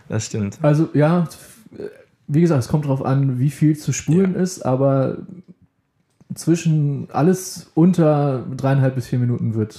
Das 0.09 0.27
stimmt. 0.27 0.59
Also 0.62 0.88
ja, 0.95 1.29
wie 2.29 2.41
gesagt, 2.41 2.62
es 2.65 2.69
kommt 2.69 2.85
darauf 2.85 3.05
an, 3.05 3.38
wie 3.38 3.51
viel 3.51 3.77
zu 3.77 3.93
spulen 3.93 4.35
ist, 4.35 4.62
aber 4.65 5.19
zwischen 6.35 7.09
alles 7.12 7.71
unter 7.75 8.45
dreieinhalb 8.57 8.95
bis 8.95 9.07
vier 9.09 9.19
Minuten 9.19 9.55
wird 9.55 9.79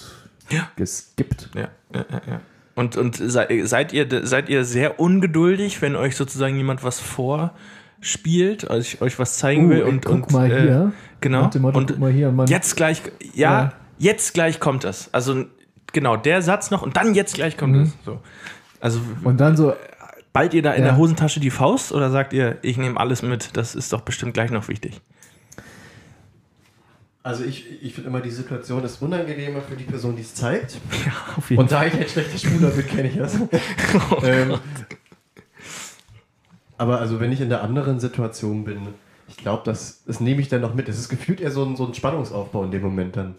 Ja. 0.49 0.67
geskippt. 0.75 1.49
Ja, 1.55 1.69
ja, 1.93 2.05
ja, 2.11 2.21
ja. 2.27 2.41
Und, 2.75 2.97
und 2.97 3.15
sei- 3.17 3.63
seid 3.65 3.93
ihr, 3.93 4.07
seid 4.25 4.49
ihr 4.49 4.65
sehr 4.65 4.99
ungeduldig, 4.99 5.81
wenn 5.81 5.95
euch 5.95 6.15
sozusagen 6.15 6.55
jemand 6.57 6.83
was 6.83 6.99
vorspielt, 6.99 8.69
euch, 8.69 9.01
euch 9.01 9.17
was 9.19 9.37
zeigen 9.37 9.69
will 9.69 9.83
und, 9.83 10.03
guck 10.05 10.13
und 10.15 10.31
mal 10.31 10.51
äh, 10.51 10.61
hier. 10.61 10.91
genau. 11.21 11.49
Motto, 11.59 11.77
und 11.79 11.87
guck 11.91 11.99
mal 11.99 12.11
hier. 12.11 12.31
Man, 12.31 12.47
jetzt 12.47 12.75
gleich, 12.75 13.01
ja, 13.33 13.51
Ja. 13.63 13.73
jetzt 13.99 14.33
gleich 14.33 14.59
kommt 14.59 14.85
es. 14.85 15.09
Also 15.11 15.45
genau, 15.91 16.17
der 16.17 16.41
Satz 16.41 16.71
noch 16.71 16.81
und 16.81 16.97
dann 16.97 17.13
jetzt 17.15 17.35
gleich 17.35 17.57
kommt 17.57 17.75
Mhm. 17.75 17.81
es. 17.83 17.93
So. 18.05 18.19
Also 18.79 18.99
und 19.23 19.39
dann 19.39 19.55
so, 19.55 19.73
ballt 20.33 20.53
ihr 20.53 20.61
da 20.61 20.73
in 20.73 20.81
Ja. 20.83 20.89
der 20.89 20.97
Hosentasche 20.97 21.39
die 21.39 21.51
Faust 21.51 21.91
oder 21.91 22.09
sagt 22.11 22.33
ihr, 22.33 22.57
ich 22.63 22.77
nehme 22.77 22.99
alles 22.99 23.21
mit, 23.21 23.55
das 23.55 23.75
ist 23.75 23.93
doch 23.93 24.01
bestimmt 24.01 24.33
gleich 24.33 24.51
noch 24.51 24.67
wichtig? 24.67 24.99
Also 27.25 27.45
ich, 27.45 27.81
ich 27.81 27.93
finde 27.93 28.09
immer, 28.09 28.19
die 28.19 28.31
Situation 28.31 28.83
ist 28.83 29.01
unangenehmer 29.01 29.61
für 29.61 29.77
die 29.77 29.85
Person, 29.85 30.17
die 30.17 30.23
es 30.23 30.35
zeigt. 30.35 30.77
auf 31.37 31.49
jeden 31.49 31.61
Und 31.61 31.71
da 31.71 31.85
ich 31.85 31.93
ein 31.93 32.07
schlechter 32.07 32.37
Spuler 32.37 32.69
bin, 32.71 32.85
kenne 32.85 33.07
ich 33.07 33.15
das. 33.15 33.35
ähm, 34.23 34.57
aber 36.77 36.99
also 36.99 37.21
wenn 37.21 37.31
ich 37.31 37.39
in 37.39 37.47
der 37.47 37.63
anderen 37.63 38.01
Situation 38.01 38.65
bin, 38.65 38.79
ich 39.29 39.37
glaube, 39.37 39.61
das, 39.63 40.03
das 40.05 40.19
nehme 40.19 40.41
ich 40.41 40.49
dann 40.49 40.59
noch 40.59 40.73
mit. 40.73 40.89
Es 40.89 40.99
ist 40.99 41.07
gefühlt 41.07 41.39
eher 41.39 41.51
so 41.51 41.63
ein, 41.63 41.77
so 41.77 41.87
ein 41.87 41.93
Spannungsaufbau 41.93 42.65
in 42.65 42.71
dem 42.71 42.81
Moment 42.81 43.15
dann. 43.15 43.35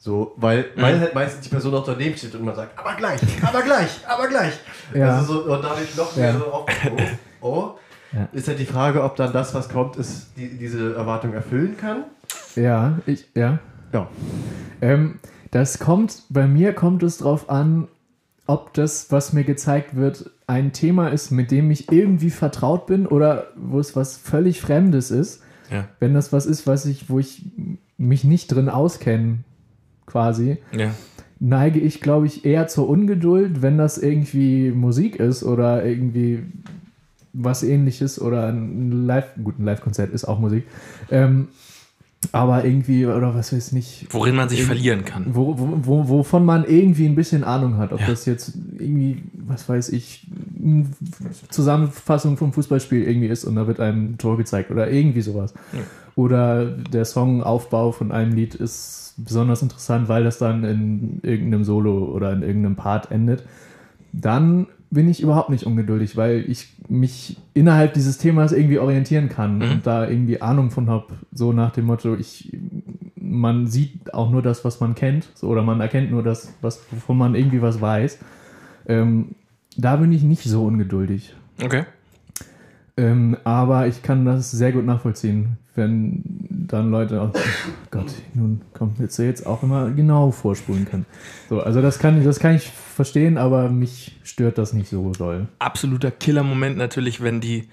So, 0.00 0.32
weil, 0.36 0.66
weil 0.76 1.00
halt 1.00 1.14
meistens 1.14 1.42
die 1.42 1.48
Person 1.48 1.74
auch 1.74 1.84
daneben 1.84 2.16
steht 2.16 2.34
und 2.36 2.44
man 2.44 2.54
sagt, 2.54 2.78
aber 2.78 2.94
gleich, 2.94 3.20
aber 3.42 3.62
gleich, 3.62 3.90
aber 4.06 4.28
gleich. 4.28 4.54
Ja. 4.94 5.18
Also 5.18 5.42
so, 5.42 5.52
und 5.52 5.62
dadurch 5.62 5.96
noch 5.96 6.14
mehr 6.16 6.32
Ja. 6.32 6.38
so 6.38 6.46
auf, 6.46 6.66
oh, 7.42 7.46
oh. 7.46 7.70
Ja. 8.12 8.28
Ist 8.32 8.48
halt 8.48 8.58
die 8.58 8.64
Frage, 8.64 9.02
ob 9.02 9.16
dann 9.16 9.32
das, 9.32 9.54
was 9.54 9.68
kommt, 9.68 9.96
ist, 9.96 10.28
die, 10.36 10.56
diese 10.56 10.94
Erwartung 10.94 11.34
erfüllen 11.34 11.76
kann. 11.76 12.04
Ja, 12.56 12.98
ich, 13.04 13.26
ja. 13.34 13.58
Ja. 13.92 14.08
Ähm, 14.80 15.18
das 15.50 15.78
kommt, 15.78 16.22
bei 16.30 16.46
mir 16.46 16.72
kommt 16.72 17.02
es 17.02 17.18
drauf 17.18 17.50
an, 17.50 17.88
ob 18.46 18.72
das, 18.72 19.10
was 19.10 19.34
mir 19.34 19.44
gezeigt 19.44 19.94
wird, 19.94 20.30
ein 20.46 20.72
Thema 20.72 21.08
ist, 21.08 21.30
mit 21.30 21.50
dem 21.50 21.70
ich 21.70 21.92
irgendwie 21.92 22.30
vertraut 22.30 22.86
bin 22.86 23.06
oder 23.06 23.48
wo 23.56 23.78
es 23.78 23.94
was 23.94 24.16
völlig 24.16 24.62
Fremdes 24.62 25.10
ist. 25.10 25.42
Ja. 25.70 25.86
Wenn 26.00 26.14
das 26.14 26.32
was 26.32 26.46
ist, 26.46 26.66
was 26.66 26.86
ich, 26.86 27.10
wo 27.10 27.18
ich 27.18 27.44
mich 27.98 28.24
nicht 28.24 28.46
drin 28.46 28.70
auskenne, 28.70 29.40
quasi, 30.08 30.56
Ja. 30.76 30.90
neige 31.38 31.78
ich, 31.78 32.00
glaube 32.00 32.26
ich, 32.26 32.44
eher 32.44 32.66
zur 32.66 32.88
Ungeduld, 32.88 33.62
wenn 33.62 33.78
das 33.78 33.96
irgendwie 33.98 34.70
Musik 34.72 35.16
ist 35.16 35.44
oder 35.44 35.84
irgendwie 35.84 36.42
was 37.32 37.62
ähnliches 37.62 38.20
oder 38.20 38.48
ein 38.48 39.06
Live, 39.06 39.26
gut, 39.44 39.58
ein 39.60 39.64
Live-Konzert 39.64 40.12
ist 40.12 40.24
auch 40.24 40.40
Musik. 40.40 40.64
Ähm, 41.10 41.48
aber 42.32 42.64
irgendwie, 42.64 43.06
oder 43.06 43.32
was 43.36 43.52
weiß 43.52 43.68
ich 43.68 43.72
nicht, 43.74 44.06
Worin 44.10 44.34
man 44.34 44.48
sich 44.48 44.64
verlieren 44.64 45.04
kann. 45.04 45.26
wo, 45.28 45.56
wo, 45.56 45.78
wo, 45.84 46.08
wovon 46.08 46.44
man 46.44 46.64
irgendwie 46.66 47.06
ein 47.06 47.14
bisschen 47.14 47.44
Ahnung 47.44 47.76
hat. 47.76 47.92
Ob 47.92 48.00
Ja. 48.00 48.08
das 48.08 48.26
jetzt 48.26 48.54
irgendwie, 48.76 49.22
was 49.46 49.68
weiß 49.68 49.90
ich, 49.90 50.26
eine 50.60 50.86
Zusammenfassung 51.50 52.36
vom 52.36 52.52
Fußballspiel 52.52 53.04
irgendwie 53.04 53.28
ist 53.28 53.44
und 53.44 53.54
da 53.54 53.68
wird 53.68 53.78
einem 53.78 54.14
ein 54.14 54.18
Tor 54.18 54.36
gezeigt 54.36 54.72
oder 54.72 54.90
irgendwie 54.90 55.20
sowas. 55.20 55.54
Ja. 55.72 55.78
Oder 56.16 56.64
der 56.66 57.04
Songaufbau 57.04 57.92
von 57.92 58.10
einem 58.10 58.32
Lied 58.34 58.56
ist 58.56 59.07
besonders 59.18 59.62
interessant, 59.62 60.08
weil 60.08 60.24
das 60.24 60.38
dann 60.38 60.64
in 60.64 61.20
irgendeinem 61.22 61.64
Solo 61.64 62.04
oder 62.06 62.32
in 62.32 62.42
irgendeinem 62.42 62.76
Part 62.76 63.10
endet. 63.10 63.44
Dann 64.12 64.66
bin 64.90 65.08
ich 65.08 65.20
überhaupt 65.22 65.50
nicht 65.50 65.64
ungeduldig, 65.66 66.16
weil 66.16 66.44
ich 66.48 66.72
mich 66.88 67.36
innerhalb 67.52 67.92
dieses 67.92 68.16
Themas 68.16 68.52
irgendwie 68.52 68.78
orientieren 68.78 69.28
kann 69.28 69.58
Mhm. 69.58 69.70
und 69.70 69.86
da 69.86 70.08
irgendwie 70.08 70.40
Ahnung 70.40 70.70
von 70.70 70.88
habe. 70.88 71.06
So 71.32 71.52
nach 71.52 71.72
dem 71.72 71.84
Motto, 71.86 72.14
ich, 72.14 72.56
man 73.16 73.66
sieht 73.66 74.14
auch 74.14 74.30
nur 74.30 74.40
das, 74.40 74.64
was 74.64 74.80
man 74.80 74.94
kennt, 74.94 75.28
so, 75.34 75.48
oder 75.48 75.62
man 75.62 75.80
erkennt 75.82 76.10
nur 76.10 76.22
das, 76.22 76.54
was, 76.62 76.80
wovon 76.90 77.18
man 77.18 77.34
irgendwie 77.34 77.60
was 77.60 77.80
weiß. 77.82 78.18
Ähm, 78.86 79.34
da 79.76 79.96
bin 79.96 80.10
ich 80.12 80.22
nicht 80.22 80.44
so 80.44 80.64
ungeduldig. 80.64 81.34
Okay. 81.62 81.84
Ähm, 82.96 83.36
aber 83.44 83.86
ich 83.88 84.02
kann 84.02 84.24
das 84.24 84.50
sehr 84.50 84.72
gut 84.72 84.86
nachvollziehen, 84.86 85.58
wenn 85.78 86.22
dann 86.68 86.90
Leute, 86.90 87.18
oh 87.34 87.38
Gott, 87.90 88.12
nun 88.34 88.60
kommt 88.74 88.98
jetzt 89.00 89.16
jetzt 89.18 89.46
auch 89.46 89.62
immer 89.62 89.88
genau 89.90 90.30
vorspulen 90.30 90.84
können. 90.84 91.06
So, 91.48 91.60
also 91.62 91.80
das 91.80 91.98
kann 91.98 92.18
ich, 92.18 92.24
das 92.24 92.38
kann 92.40 92.54
ich 92.56 92.68
verstehen, 92.68 93.38
aber 93.38 93.70
mich 93.70 94.18
stört 94.24 94.58
das 94.58 94.74
nicht 94.74 94.90
so 94.90 95.12
doll. 95.16 95.48
Absoluter 95.60 96.10
Killer-Moment 96.10 96.76
natürlich, 96.76 97.22
wenn 97.22 97.40
die, 97.40 97.68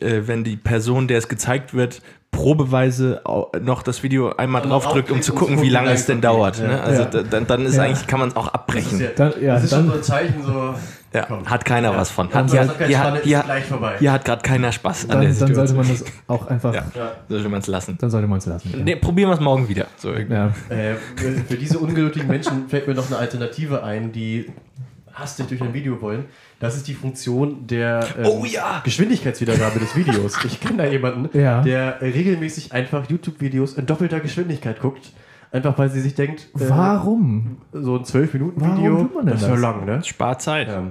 äh, 0.00 0.22
wenn 0.26 0.44
die 0.44 0.56
Person, 0.56 1.08
der 1.08 1.16
es 1.18 1.28
gezeigt 1.28 1.72
wird, 1.72 2.02
probeweise 2.32 3.22
noch 3.62 3.82
das 3.82 4.02
Video 4.02 4.34
einmal 4.36 4.60
Also 4.62 4.70
draufdrückt, 4.74 5.10
um 5.10 5.22
zu 5.22 5.32
gucken, 5.32 5.62
wie 5.62 5.70
lange 5.70 5.90
es 5.92 6.04
denn 6.04 6.20
dauert. 6.20 6.60
Ne? 6.60 6.68
Ja. 6.72 6.80
Also 6.80 7.02
Ja. 7.02 7.08
da- 7.08 7.22
dann, 7.22 7.46
dann 7.46 7.64
ist 7.64 7.76
Ja. 7.76 7.84
eigentlich, 7.84 8.06
kann 8.06 8.20
man 8.20 8.28
es 8.28 8.36
auch 8.36 8.48
abbrechen. 8.48 9.00
ja, 9.00 9.08
Dann- 9.16 9.32
ja, 9.40 9.54
das 9.54 9.64
ist 9.64 9.72
dann- 9.72 9.82
schon 9.84 9.90
so 9.92 9.96
ein 9.96 10.02
Zeichen, 10.02 10.42
so. 10.44 10.74
Ja, 11.12 11.24
Komm. 11.26 11.46
hat 11.48 11.64
keiner 11.64 11.92
Ja. 11.92 11.96
was 11.96 12.10
von. 12.10 12.32
Hat, 12.32 12.50
hier, 12.50 12.66
kein 12.66 12.88
hier, 12.88 12.98
hat, 12.98 13.22
hier, 13.22 13.38
ist 13.38 13.44
gleich 13.44 13.64
vorbei. 13.64 13.94
hier 13.98 14.12
hat 14.12 14.24
gerade 14.24 14.42
keiner 14.42 14.72
Spaß 14.72 15.04
an 15.04 15.08
Dann, 15.10 15.20
der 15.20 15.28
dann 15.30 15.36
sollte 15.54 15.68
Situation. 15.68 15.76
man 15.78 15.88
das 15.88 16.04
auch 16.26 16.46
einfach, 16.48 16.74
Ja. 16.74 16.84
Ja. 16.94 17.12
sollte 17.28 17.48
man 17.48 17.60
es 17.60 17.66
lassen. 17.68 17.96
dann 18.00 18.10
sollte 18.10 18.26
man 18.28 18.38
es 18.38 18.46
lassen. 18.46 18.70
Ja. 18.76 18.84
Nee, 18.84 18.96
probieren 18.96 19.30
wir 19.30 19.34
es 19.34 19.40
morgen 19.40 19.68
wieder. 19.68 19.86
So, 19.96 20.12
Ja. 20.12 20.52
Äh, 20.68 20.94
für 21.48 21.56
diese 21.56 21.78
ungeduldigen 21.78 22.28
Menschen 22.28 22.68
fällt 22.68 22.86
mir 22.86 22.94
noch 22.94 23.06
eine 23.06 23.16
Alternative 23.18 23.82
ein, 23.82 24.12
die 24.12 24.46
hastig 25.14 25.46
durch 25.46 25.62
ein 25.62 25.72
Video 25.72 26.02
wollen. 26.02 26.26
Das 26.60 26.76
ist 26.76 26.86
die 26.88 26.94
Funktion 26.94 27.66
der 27.66 28.06
ähm, 28.18 28.26
Oh 28.26 28.44
ja! 28.44 28.80
Geschwindigkeitswiedergabe 28.84 29.78
des 29.78 29.96
Videos. 29.96 30.36
Ich 30.44 30.60
kenne 30.60 30.78
da 30.78 30.84
jemanden, 30.86 31.38
Ja. 31.38 31.62
der 31.62 32.00
regelmäßig 32.02 32.72
einfach 32.72 33.08
YouTube-Videos 33.08 33.74
in 33.74 33.86
doppelter 33.86 34.20
Geschwindigkeit 34.20 34.80
guckt. 34.80 35.12
Einfach 35.52 35.78
weil 35.78 35.88
sie 35.90 36.00
sich 36.00 36.14
denkt, 36.14 36.48
äh, 36.56 36.68
Warum? 36.68 37.58
so 37.72 37.96
ein 37.96 38.04
12-Minuten-Video, 38.04 38.92
Warum 38.92 39.06
tut 39.08 39.14
man 39.14 39.24
denn 39.26 39.34
das 39.34 39.42
ist 39.42 39.48
ja 39.48 39.54
das? 39.54 39.62
lang, 39.62 39.84
ne? 39.84 40.04
Spart 40.04 40.42
Zeit. 40.42 40.68
Ja. 40.68 40.82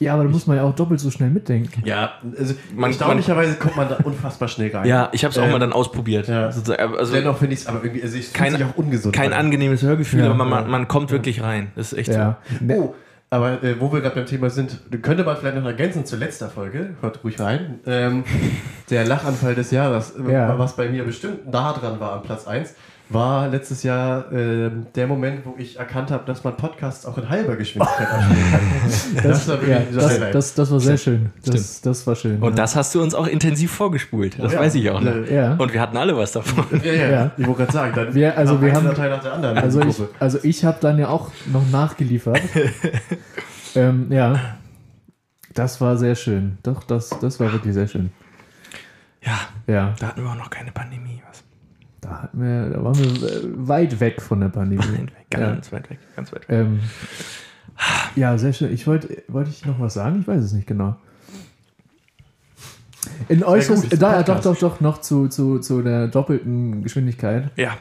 Ja, 0.00 0.14
aber 0.14 0.22
da 0.24 0.30
muss 0.30 0.46
man 0.46 0.56
ja 0.56 0.62
auch 0.62 0.76
doppelt 0.76 1.00
so 1.00 1.10
schnell 1.10 1.28
mitdenken. 1.28 1.82
Ja, 1.84 2.12
also 2.38 2.54
Man- 2.72 2.90
erstaunlicherweise 2.90 3.54
kommt 3.56 3.76
man 3.76 3.88
da 3.88 3.96
unfassbar 4.04 4.46
schnell 4.46 4.70
rein. 4.74 4.86
Ja, 4.86 5.08
ich 5.10 5.24
habe 5.24 5.32
es 5.32 5.38
auch 5.38 5.44
Äh, 5.46 5.50
mal 5.50 5.58
dann 5.58 5.72
ausprobiert. 5.72 6.28
ja. 6.28 6.52
Sozusagen, 6.52 6.94
Also 6.96 7.12
Dennoch 7.14 7.36
finde 7.36 7.54
ich 7.54 7.60
es 7.62 7.66
aber 7.66 7.82
irgendwie, 7.82 8.04
also 8.04 8.16
ich 8.16 8.32
kein, 8.32 8.52
sich 8.52 8.62
auch 8.64 8.76
ungesund 8.76 9.12
kein 9.14 9.32
an. 9.32 9.40
angenehmes 9.46 9.82
Hörgefühl, 9.82 10.20
Ja. 10.20 10.26
aber 10.26 10.36
man, 10.36 10.48
man, 10.48 10.70
man 10.70 10.86
kommt 10.86 11.10
wirklich 11.10 11.42
rein. 11.42 11.72
Das 11.74 11.92
ist 11.92 11.98
echt 11.98 12.10
Ja. 12.10 12.36
Ne- 12.60 12.76
Oh, 12.78 12.94
aber 13.28 13.60
äh, 13.64 13.80
wo 13.80 13.92
wir 13.92 14.00
gerade 14.00 14.14
beim 14.14 14.26
Thema 14.26 14.50
sind, 14.50 14.78
könnte 15.02 15.24
man 15.24 15.36
vielleicht 15.36 15.56
noch 15.56 15.64
ergänzen 15.66 16.06
zu 16.06 16.14
letzter 16.14 16.48
Folge, 16.48 16.90
hört 17.00 17.24
ruhig 17.24 17.40
rein, 17.40 17.80
ähm, 17.84 18.22
der 18.90 19.04
Lachanfall 19.04 19.56
des 19.56 19.72
Jahres, 19.72 20.12
äh, 20.12 20.32
Ja. 20.32 20.56
was 20.60 20.76
bei 20.76 20.88
mir 20.88 21.02
bestimmt 21.02 21.40
da 21.50 21.72
dran 21.72 21.98
war 21.98 22.12
am 22.12 22.22
Platz 22.22 22.46
1, 22.46 22.74
war 23.10 23.48
letztes 23.48 23.82
Jahr 23.84 24.30
ähm, 24.32 24.86
der 24.94 25.06
Moment, 25.06 25.46
wo 25.46 25.54
ich 25.56 25.78
erkannt 25.78 26.10
habe, 26.10 26.24
dass 26.26 26.44
man 26.44 26.56
Podcasts 26.56 27.06
auch 27.06 27.16
in 27.16 27.28
halber 27.28 27.56
Geschwindigkeit 27.56 28.06
abspielen 28.06 28.50
kann. 28.50 28.60
Das, 29.22 29.48
war 29.48 29.54
wirklich 29.56 29.70
ja, 29.70 29.76
ein 29.78 29.86
das, 29.94 30.10
Highlight. 30.10 30.34
das, 30.34 30.54
das 30.54 30.70
war 30.70 30.80
sehr 30.80 30.96
schön. 30.98 31.30
Das, 31.44 31.80
das 31.80 32.06
war 32.06 32.14
schön. 32.16 32.36
Und 32.42 32.50
ja. 32.50 32.56
das 32.56 32.76
hast 32.76 32.94
du 32.94 33.02
uns 33.02 33.14
auch 33.14 33.26
intensiv 33.26 33.70
vorgespult. 33.72 34.38
Das 34.38 34.52
Ja. 34.52 34.60
weiß 34.60 34.74
ich 34.74 34.90
auch 34.90 35.00
noch. 35.00 35.26
Ja. 35.26 35.54
Und 35.54 35.72
wir 35.72 35.80
hatten 35.80 35.96
alle 35.96 36.16
was 36.16 36.32
davon. 36.32 36.66
ja, 36.84 36.92
ja, 36.92 37.08
Ja. 37.10 37.30
ich 37.36 37.46
wollte 37.46 37.60
gerade 37.62 37.72
sagen, 37.72 37.92
dann 37.94 38.14
Wir- 38.14 38.36
also 38.36 38.60
wir 38.60 38.72
haben- 38.74 38.86
Datei 38.86 39.08
nach 39.08 39.22
der 39.22 39.32
anderen. 39.32 39.56
Also 39.58 39.80
ich, 39.80 39.96
Gruppe. 39.96 40.10
also 40.20 40.38
ich 40.42 40.64
habe 40.66 40.78
dann 40.80 40.98
ja 40.98 41.08
auch 41.08 41.30
noch 41.52 41.66
nachgeliefert. 41.70 42.40
ähm, 43.74 44.06
ja, 44.10 44.38
das 45.54 45.80
war 45.80 45.96
sehr 45.96 46.14
schön. 46.14 46.58
Doch, 46.62 46.84
das, 46.84 47.08
das 47.20 47.40
war 47.40 47.50
wirklich 47.52 47.72
sehr 47.74 47.88
schön. 47.88 48.10
Ja, 49.22 49.38
Ja, 49.66 49.94
da 49.98 50.08
hatten 50.08 50.22
wir 50.22 50.30
auch 50.30 50.36
noch 50.36 50.50
keine 50.50 50.72
Pandemie. 50.72 51.17
Da, 52.08 52.22
hatten 52.22 52.40
wir, 52.40 52.70
da 52.70 52.82
waren 52.82 52.98
wir 52.98 53.28
äh, 53.28 53.68
weit 53.68 54.00
weg 54.00 54.22
von 54.22 54.40
der 54.40 54.48
Pandemie. 54.48 55.06
Ganz 55.30 55.70
weit 55.72 55.90
weg, 55.90 55.98
ganz 56.16 56.32
weit 56.32 56.48
weg. 56.48 56.56
Ähm, 56.56 56.80
ja, 58.16 58.38
sehr 58.38 58.52
schön. 58.52 58.72
Ich 58.72 58.86
wollte 58.86 59.22
wollte 59.28 59.50
ich 59.50 59.66
noch 59.66 59.78
was 59.78 59.94
sagen? 59.94 60.20
Ich 60.20 60.28
weiß 60.28 60.42
es 60.42 60.52
nicht 60.52 60.66
genau. 60.66 60.96
In 63.28 63.44
äußerst, 63.44 64.00
da, 64.00 64.22
doch, 64.22 64.40
doch, 64.40 64.56
doch, 64.56 64.80
noch 64.80 65.00
zu, 65.00 65.28
zu, 65.28 65.58
zu 65.58 65.82
der 65.82 66.08
doppelten 66.08 66.82
Geschwindigkeit. 66.82 67.50
Ja, 67.56 67.76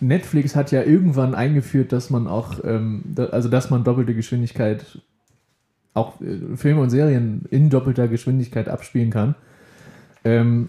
Netflix 0.00 0.54
hat 0.54 0.70
ja 0.70 0.82
irgendwann 0.82 1.34
eingeführt, 1.34 1.92
dass 1.92 2.10
man 2.10 2.26
auch, 2.26 2.62
ähm, 2.64 3.02
da, 3.04 3.26
also 3.26 3.48
dass 3.48 3.70
man 3.70 3.84
doppelte 3.84 4.14
Geschwindigkeit, 4.14 5.00
auch 5.94 6.20
äh, 6.20 6.56
Filme 6.56 6.82
und 6.82 6.90
Serien 6.90 7.46
in 7.50 7.70
doppelter 7.70 8.06
Geschwindigkeit 8.06 8.68
abspielen 8.68 9.10
kann. 9.10 9.34
Ähm, 10.24 10.68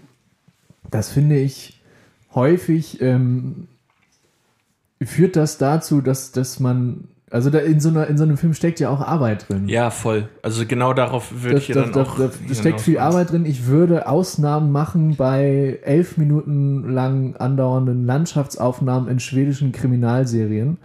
das 0.90 1.10
finde 1.10 1.38
ich 1.38 1.77
häufig, 2.34 3.00
ähm, 3.00 3.68
führt 5.02 5.36
das 5.36 5.58
dazu, 5.58 6.00
dass, 6.00 6.32
dass 6.32 6.60
man, 6.60 7.04
also 7.30 7.50
da 7.50 7.58
in 7.58 7.80
so, 7.80 7.88
einer, 7.90 8.06
in 8.06 8.18
so 8.18 8.24
einem 8.24 8.36
Film 8.36 8.54
steckt 8.54 8.80
ja 8.80 8.90
auch 8.90 9.00
Arbeit 9.00 9.48
drin. 9.48 9.68
ja, 9.68 9.90
voll. 9.90 10.28
Also 10.42 10.66
genau 10.66 10.92
darauf 10.92 11.42
würde 11.42 11.58
ich 11.58 11.68
ja 11.68 11.74
da, 11.74 11.82
dann 11.82 11.92
da, 11.92 12.02
auch. 12.02 12.18
da, 12.18 12.30
da 12.48 12.54
steckt 12.54 12.80
viel. 12.80 12.98
Arbeit 12.98 13.30
drin. 13.30 13.44
Ich 13.46 13.66
würde 13.66 14.08
Ausnahmen 14.08 14.72
machen 14.72 15.16
bei 15.16 15.78
elf 15.82 16.16
Minuten 16.16 16.90
lang 16.90 17.36
andauernden 17.36 18.04
Landschaftsaufnahmen 18.06 19.08
in 19.08 19.20
schwedischen 19.20 19.72
Kriminalserien. 19.72 20.78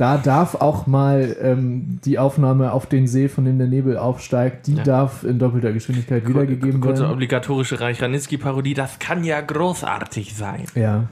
Da 0.00 0.16
darf 0.16 0.54
auch 0.54 0.86
mal 0.86 1.36
ähm, 1.42 1.98
die 2.06 2.18
Aufnahme 2.18 2.72
auf 2.72 2.86
den 2.86 3.06
See, 3.06 3.28
von 3.28 3.44
dem 3.44 3.58
der 3.58 3.66
Nebel 3.66 3.98
aufsteigt, 3.98 4.66
die 4.66 4.76
Ja. 4.76 4.82
darf 4.82 5.24
in 5.24 5.38
doppelter 5.38 5.72
Geschwindigkeit 5.72 6.26
wiedergegeben 6.26 6.80
Kurze 6.80 7.02
werden. 7.02 7.12
obligatorische 7.12 7.80
Reich 7.80 8.00
Ranitzky-Parodie, 8.00 8.72
das 8.72 8.98
kann 8.98 9.24
ja 9.24 9.42
großartig 9.42 10.34
sein. 10.34 10.64
Ja, 10.74 11.08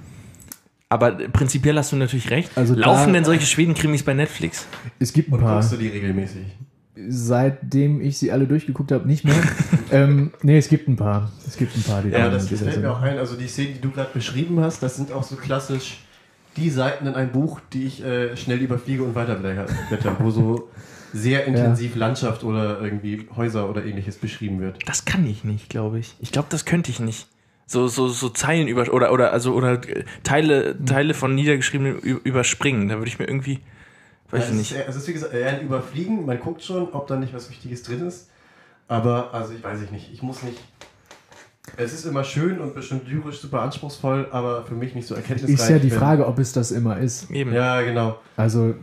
Aber 0.89 1.11
prinzipiell 1.13 1.77
hast 1.77 1.93
du 1.93 1.97
natürlich 1.97 2.31
recht. 2.31 2.51
Also 2.57 2.75
Laufen 2.75 3.09
da- 3.09 3.13
denn 3.13 3.25
solche 3.25 3.45
Schweden-Krimis 3.45 4.05
bei 4.05 4.15
Netflix? 4.15 4.67
es 4.99 5.13
gibt 5.13 5.29
ein 5.29 5.35
Und 5.35 5.41
paar. 5.43 5.57
guckst 5.57 5.73
du 5.73 5.77
die 5.77 5.89
regelmäßig? 5.89 6.47
Seitdem 7.11 8.01
ich 8.01 8.17
sie 8.19 8.33
alle 8.33 8.47
durchgeguckt 8.47 8.91
habe, 8.91 9.07
nicht 9.07 9.25
mehr. 9.25 9.35
ähm, 9.93 10.33
nee, 10.43 10.57
es 10.57 10.69
gibt 10.69 10.89
ein 10.89 10.97
paar. 10.97 11.31
Es 11.47 11.57
gibt 11.59 11.77
ein 11.77 11.83
paar, 11.83 12.01
die 12.03 12.09
Ja, 12.09 12.21
da- 12.25 12.31
das, 12.31 12.49
fällt 12.49 12.81
mir 12.81 12.91
auch 12.91 13.03
ein. 13.03 13.19
Also 13.19 13.37
die 13.37 13.49
Szenen, 13.49 13.75
die 13.75 13.81
du 13.81 13.91
gerade 13.91 14.11
beschrieben 14.15 14.61
hast, 14.61 14.83
das 14.83 14.97
sind 14.97 15.13
auch 15.13 15.23
so 15.25 15.37
klassisch 15.37 15.99
die 16.59 16.71
Seiten 16.71 17.07
in 17.07 17.15
einem 17.15 17.33
Buch, 17.33 17.61
die 17.73 17.85
ich 17.87 18.05
äh, 18.05 18.37
schnell 18.37 18.59
überfliege 18.59 19.03
und 19.03 19.15
weiterblätter, 19.15 20.17
wo 20.21 20.31
so 20.31 20.69
sehr 21.13 21.47
intensiv 21.47 21.97
Landschaft 21.97 22.45
oder 22.45 22.81
irgendwie 22.81 23.27
Häuser 23.35 23.71
oder 23.71 23.85
ähnliches 23.85 24.17
beschrieben 24.17 24.61
wird. 24.61 24.79
Das 24.87 25.05
kann 25.05 25.27
ich 25.27 25.45
nicht, 25.45 25.71
glaube 25.71 25.99
ich. 25.99 26.15
Ich 26.21 26.33
glaube, 26.33 26.49
das 26.51 26.65
könnte 26.65 26.91
ich 26.91 27.01
nicht. 27.01 27.27
So, 27.67 27.87
so, 27.87 28.09
so 28.09 28.31
Zeilen 28.31 28.67
über 28.67 28.91
oder 28.93 29.13
oder 29.13 29.33
also 29.33 29.53
oder 29.53 29.75
äh, 29.75 30.05
Teile, 30.23 30.77
Teile 30.85 31.13
von 31.13 31.35
niedergeschriebenen 31.35 31.99
überspringen. 31.99 32.89
Da 32.89 32.97
würde 32.97 33.09
ich 33.09 33.19
mir 33.19 33.27
irgendwie. 33.27 33.61
Weiß 34.31 34.41
Ja, 34.41 34.47
ich 34.47 34.51
es, 34.53 34.57
nicht. 34.57 34.73
Ist, 34.73 34.89
es 34.89 34.97
ist 34.97 35.09
wie 35.09 35.13
gesagt 35.13 35.35
eher 35.35 35.51
ein 35.51 35.61
Überfliegen. 35.61 36.25
Man 36.25 36.41
guckt 36.41 36.63
schon, 36.63 36.89
ob 36.93 37.07
da 37.07 37.17
nicht 37.17 37.35
was 37.35 37.51
Wichtiges 37.51 37.83
drin 37.83 38.07
ist. 38.07 38.31
Aber 38.87 39.35
also 39.35 39.53
ich 39.53 39.63
weiß 39.63 39.83
ich 39.83 39.91
nicht. 39.91 40.11
Ich 40.13 40.23
muss 40.23 40.43
nicht. 40.43 40.59
Es 41.77 41.93
ist 41.93 42.05
immer 42.07 42.25
schön 42.25 42.61
und 42.61 42.75
bestimmt 42.75 43.09
lyrisch 43.09 43.41
super 43.41 43.63
anspruchsvoll, 43.63 44.29
aber 44.31 44.65
für 44.65 44.75
mich 44.75 44.95
nicht 44.95 45.07
so 45.07 45.15
erkenntnisreich. 45.15 45.55
Ist 45.55 45.69
ja 45.69 45.79
die 45.79 45.91
Frage, 45.91 46.27
ob 46.27 46.39
es 46.39 46.53
das 46.53 46.71
immer 46.71 46.99
ist. 46.99 47.31
Eben. 47.31 47.53
Ja, 47.53 47.81
genau. 47.83 48.19
Also, 48.37 48.75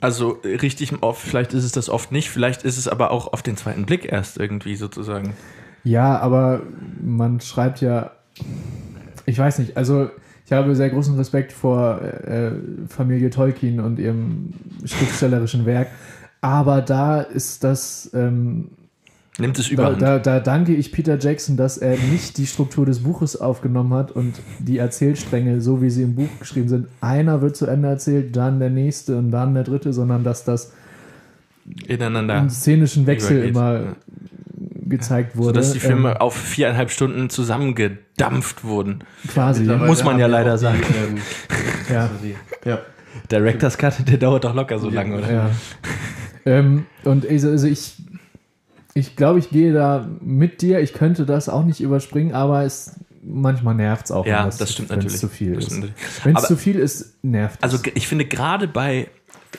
Also 0.00 0.38
richtig 0.44 0.92
oft, 1.02 1.22
vielleicht 1.22 1.54
ist 1.54 1.64
es 1.64 1.72
das 1.72 1.88
oft 1.88 2.12
nicht, 2.12 2.28
vielleicht 2.30 2.62
ist 2.62 2.76
es 2.76 2.88
aber 2.88 3.10
auch 3.10 3.32
auf 3.32 3.42
den 3.42 3.56
zweiten 3.56 3.86
Blick 3.86 4.10
erst 4.10 4.38
irgendwie 4.38 4.76
sozusagen. 4.76 5.34
Ja, 5.82 6.18
aber 6.18 6.62
man 7.02 7.40
schreibt 7.40 7.80
ja, 7.80 8.10
ich 9.26 9.38
weiß 9.38 9.58
nicht, 9.60 9.76
also 9.76 10.10
ich 10.44 10.52
habe 10.52 10.74
sehr 10.76 10.90
großen 10.90 11.16
Respekt 11.16 11.52
vor 11.52 12.02
äh, 12.02 12.52
Familie 12.88 13.30
Tolkien 13.30 13.80
und 13.80 13.98
ihrem 13.98 14.52
schriftstellerischen 14.84 15.64
Werk, 15.64 15.88
aber 16.42 16.82
da 16.82 17.22
ist 17.22 17.64
das, 17.64 18.10
ähm, 18.12 18.72
Nimmt 19.38 19.58
es 19.58 19.66
da, 19.66 19.72
überhand. 19.72 20.00
da, 20.02 20.18
da 20.20 20.38
danke 20.40 20.74
ich 20.74 20.92
Peter 20.92 21.18
Jackson, 21.18 21.56
dass 21.56 21.76
er 21.78 21.96
nicht 21.98 22.38
die 22.38 22.46
Struktur 22.46 22.86
des 22.86 23.00
Buches 23.02 23.40
aufgenommen 23.40 23.92
hat 23.92 24.12
und 24.12 24.34
die 24.60 24.78
Erzählstränge, 24.78 25.60
so 25.60 25.82
wie 25.82 25.90
sie 25.90 26.02
im 26.04 26.14
Buch 26.14 26.28
geschrieben 26.38 26.68
sind, 26.68 26.86
einer 27.00 27.42
wird 27.42 27.56
zu 27.56 27.66
Ende 27.66 27.88
erzählt, 27.88 28.36
dann 28.36 28.60
der 28.60 28.70
nächste 28.70 29.16
und 29.18 29.32
dann 29.32 29.54
der 29.54 29.64
dritte, 29.64 29.92
sondern 29.92 30.22
dass 30.22 30.44
das 30.44 30.72
ineinander. 31.88 32.34
einen 32.34 32.50
szenischen 32.50 33.06
Wechsel 33.06 33.38
übergeht. 33.38 33.50
immer 33.56 33.72
Ja. 33.80 33.96
gezeigt 34.86 35.36
wurde. 35.36 35.46
Sodass 35.48 35.72
die 35.72 35.80
Filme 35.80 36.10
ähm, 36.12 36.16
auf 36.18 36.36
viereinhalb 36.36 36.90
Stunden 36.90 37.28
zusammengedampft 37.30 38.62
wurden. 38.64 39.00
quasi. 39.28 39.62
Mittlerweile 39.62 39.88
Muss 39.88 40.04
man 40.04 40.18
ja 40.18 40.26
leider 40.26 40.52
auch 40.54 40.58
die, 40.58 40.62
sagen. 40.62 40.80
Ähm, 41.08 41.18
Ja. 41.92 42.08
ja. 42.64 42.78
Director's 43.32 43.76
Cut, 43.78 43.94
der 44.08 44.16
dauert 44.18 44.44
doch 44.44 44.54
locker 44.54 44.78
so 44.78 44.90
lange, 44.90 45.16
oder? 45.18 45.32
Ja. 45.32 45.50
ähm, 46.46 46.86
und 47.04 47.28
also, 47.28 47.50
also 47.50 47.66
ich, 47.66 47.96
ich 48.94 49.16
glaube, 49.16 49.38
ich 49.40 49.50
gehe 49.50 49.72
da 49.72 50.08
mit 50.20 50.62
dir. 50.62 50.80
Ich 50.80 50.92
könnte 50.92 51.26
das 51.26 51.48
auch 51.48 51.64
nicht 51.64 51.80
überspringen, 51.80 52.32
aber 52.34 52.62
es 52.64 52.92
manchmal 53.22 53.74
nervt 53.74 54.04
es 54.06 54.10
auch. 54.12 54.26
Ja, 54.26 54.40
wenn 54.40 54.46
das, 54.46 54.58
das 54.58 54.72
stimmt 54.72 54.90
wenn's 54.90 55.04
natürlich. 55.04 55.20
zu 55.20 55.28
viel 55.28 55.54
Das 55.54 55.64
ist. 55.68 55.82
Wenn 56.24 56.36
es 56.36 56.42
zu 56.46 56.56
viel 56.56 56.76
ist, 56.76 57.14
nervt 57.24 57.62
Also 57.62 57.76
es. 57.78 57.82
ich 57.94 58.06
finde 58.06 58.26
gerade 58.26 58.68
bei, 58.68 59.08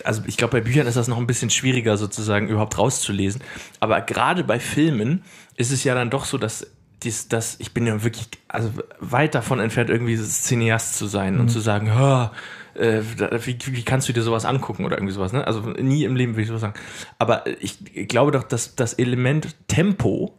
also 0.04 0.22
ich 0.28 0.38
glaube 0.38 0.52
bei 0.52 0.62
Büchern 0.62 0.88
ist 0.88 0.96
das 0.98 1.08
noch 1.08 1.18
ein 1.18 1.28
bisschen 1.28 1.50
schwieriger 1.50 1.98
sozusagen 1.98 2.48
überhaupt 2.48 2.78
rauszulesen, 2.78 3.42
aber 3.80 4.02
gerade 4.02 4.44
bei 4.44 4.60
Filmen 4.60 5.24
ist 5.58 5.72
es 5.72 5.84
ja 5.84 5.96
dann 5.96 6.10
doch 6.12 6.26
so, 6.26 6.38
dass 6.38 6.68
dies, 7.04 7.28
dass 7.28 7.56
ich 7.60 7.74
bin 7.74 7.86
ja 7.88 8.04
wirklich 8.04 8.28
also 8.48 8.70
weit 9.00 9.36
davon 9.36 9.60
entfernt 9.60 9.90
irgendwie 9.90 10.16
Cineast 10.18 10.96
zu 10.98 11.08
sein 11.08 11.36
Mhm. 11.36 11.40
und 11.42 11.50
zu 11.50 11.60
sagen, 11.60 11.94
"Ha, 11.94 12.32
äh, 12.76 13.02
wie, 13.46 13.58
wie 13.68 13.84
kannst 13.84 14.08
du 14.10 14.14
dir 14.14 14.22
sowas 14.22 14.46
angucken 14.46 14.86
oder 14.86 14.98
irgendwie 14.98 15.14
sowas, 15.14 15.34
ne? 15.34 15.46
Also 15.46 15.62
nie 15.62 16.04
im 16.04 16.16
Leben 16.16 16.34
würde 16.34 16.42
ich 16.44 16.48
sowas 16.48 16.62
sagen. 16.62 16.74
Aber 17.20 17.44
ich 17.60 18.08
glaube 18.08 18.32
doch, 18.32 18.44
dass 18.44 18.76
das 18.76 18.94
Element 18.94 19.56
Tempo 19.68 20.34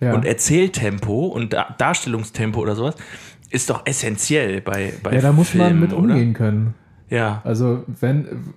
ja. 0.00 0.12
und 0.14 0.24
Erzähltempo 0.24 1.26
und 1.26 1.52
da 1.52 1.74
Darstellungstempo 1.78 2.60
oder 2.60 2.74
sowas 2.74 2.94
ist 3.50 3.68
doch 3.70 3.86
essentiell 3.86 4.60
bei, 4.60 4.92
bei 5.02 5.14
ja, 5.14 5.20
da 5.20 5.32
muss 5.32 5.54
man 5.54 5.66
Filmen, 5.68 5.80
mit 5.80 5.92
oder? 5.92 6.00
umgehen 6.14 6.32
können. 6.32 6.74
Ja. 7.10 7.42
Also 7.44 7.84
wenn, 8.00 8.54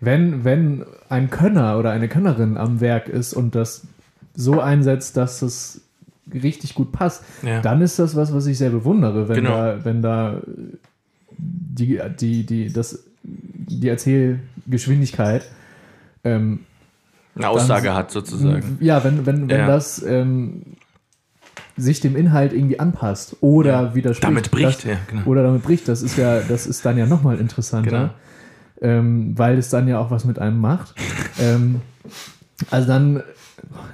wenn, 0.00 0.44
wenn 0.44 0.84
ein 1.08 1.30
Könner 1.30 1.78
oder 1.78 1.90
eine 1.90 2.08
Könnerin 2.08 2.56
am 2.58 2.80
Werk 2.80 3.08
ist 3.08 3.32
und 3.32 3.54
das 3.54 3.86
so 4.34 4.60
einsetzt, 4.60 5.16
dass 5.16 5.40
es 5.42 5.80
richtig 6.32 6.74
gut 6.74 6.92
passt, 6.92 7.24
Ja. 7.42 7.60
dann 7.60 7.80
ist 7.80 7.98
das 7.98 8.16
was, 8.16 8.34
was 8.34 8.46
ich 8.46 8.58
sehr 8.58 8.70
bewundere, 8.70 9.28
wenn 9.28 9.36
Genau. 9.36 9.50
da, 9.56 9.84
wenn 9.84 10.02
da 10.02 10.40
die, 11.38 12.00
die, 12.18 12.44
die, 12.46 12.72
das, 12.72 13.04
die 13.22 13.88
Erzählgeschwindigkeit 13.88 15.44
ähm, 16.24 16.60
eine 17.36 17.48
Aussage 17.48 17.94
hat 17.94 18.10
sozusagen. 18.10 18.78
ja, 18.80 19.02
wenn, 19.04 19.26
wenn, 19.26 19.48
wenn 19.50 19.58
Ja. 19.58 19.66
das 19.66 20.02
ähm, 20.02 20.62
sich 21.76 21.98
dem 22.00 22.14
Inhalt 22.14 22.52
irgendwie 22.52 22.78
anpasst 22.78 23.36
oder 23.40 23.70
Ja. 23.88 23.94
widerspricht. 23.94 24.24
Damit 24.24 24.50
bricht, 24.52 24.78
das, 24.78 24.84
ja, 24.84 24.96
genau. 25.08 25.22
Oder 25.24 25.42
damit 25.42 25.62
bricht, 25.64 25.88
das 25.88 26.02
ist 26.02 26.16
ja, 26.16 26.40
das 26.40 26.66
ist 26.66 26.84
dann 26.86 26.96
ja 26.96 27.06
nochmal 27.06 27.38
interessanter, 27.40 28.14
ähm, 28.80 29.36
weil 29.36 29.58
es 29.58 29.70
dann 29.70 29.88
ja 29.88 29.98
auch 29.98 30.10
was 30.12 30.24
mit 30.24 30.38
einem 30.38 30.60
macht. 30.60 30.94
ähm, 31.40 31.80
also 32.70 32.86
dann, 32.86 33.22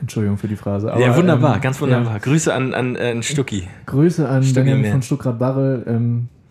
Entschuldigung 0.03 0.37
für 0.37 0.48
die 0.48 0.57
Phrase. 0.57 0.92
Aber, 0.92 1.00
ja, 1.00 1.16
wunderbar, 1.16 1.55
ähm, 1.55 1.61
ganz 1.62 1.81
wunderbar. 1.81 2.18
Grüße 2.20 2.53
an, 2.53 2.74
an, 2.74 2.96
äh, 2.96 3.12
an 3.12 3.22
Stucki. 3.22 3.68
Grüße 3.87 4.29
an 4.29 4.42
Stücke 4.42 4.61
Benjamin 4.66 4.90
von 4.90 5.03
Stuckrad-Barre. 5.03 5.85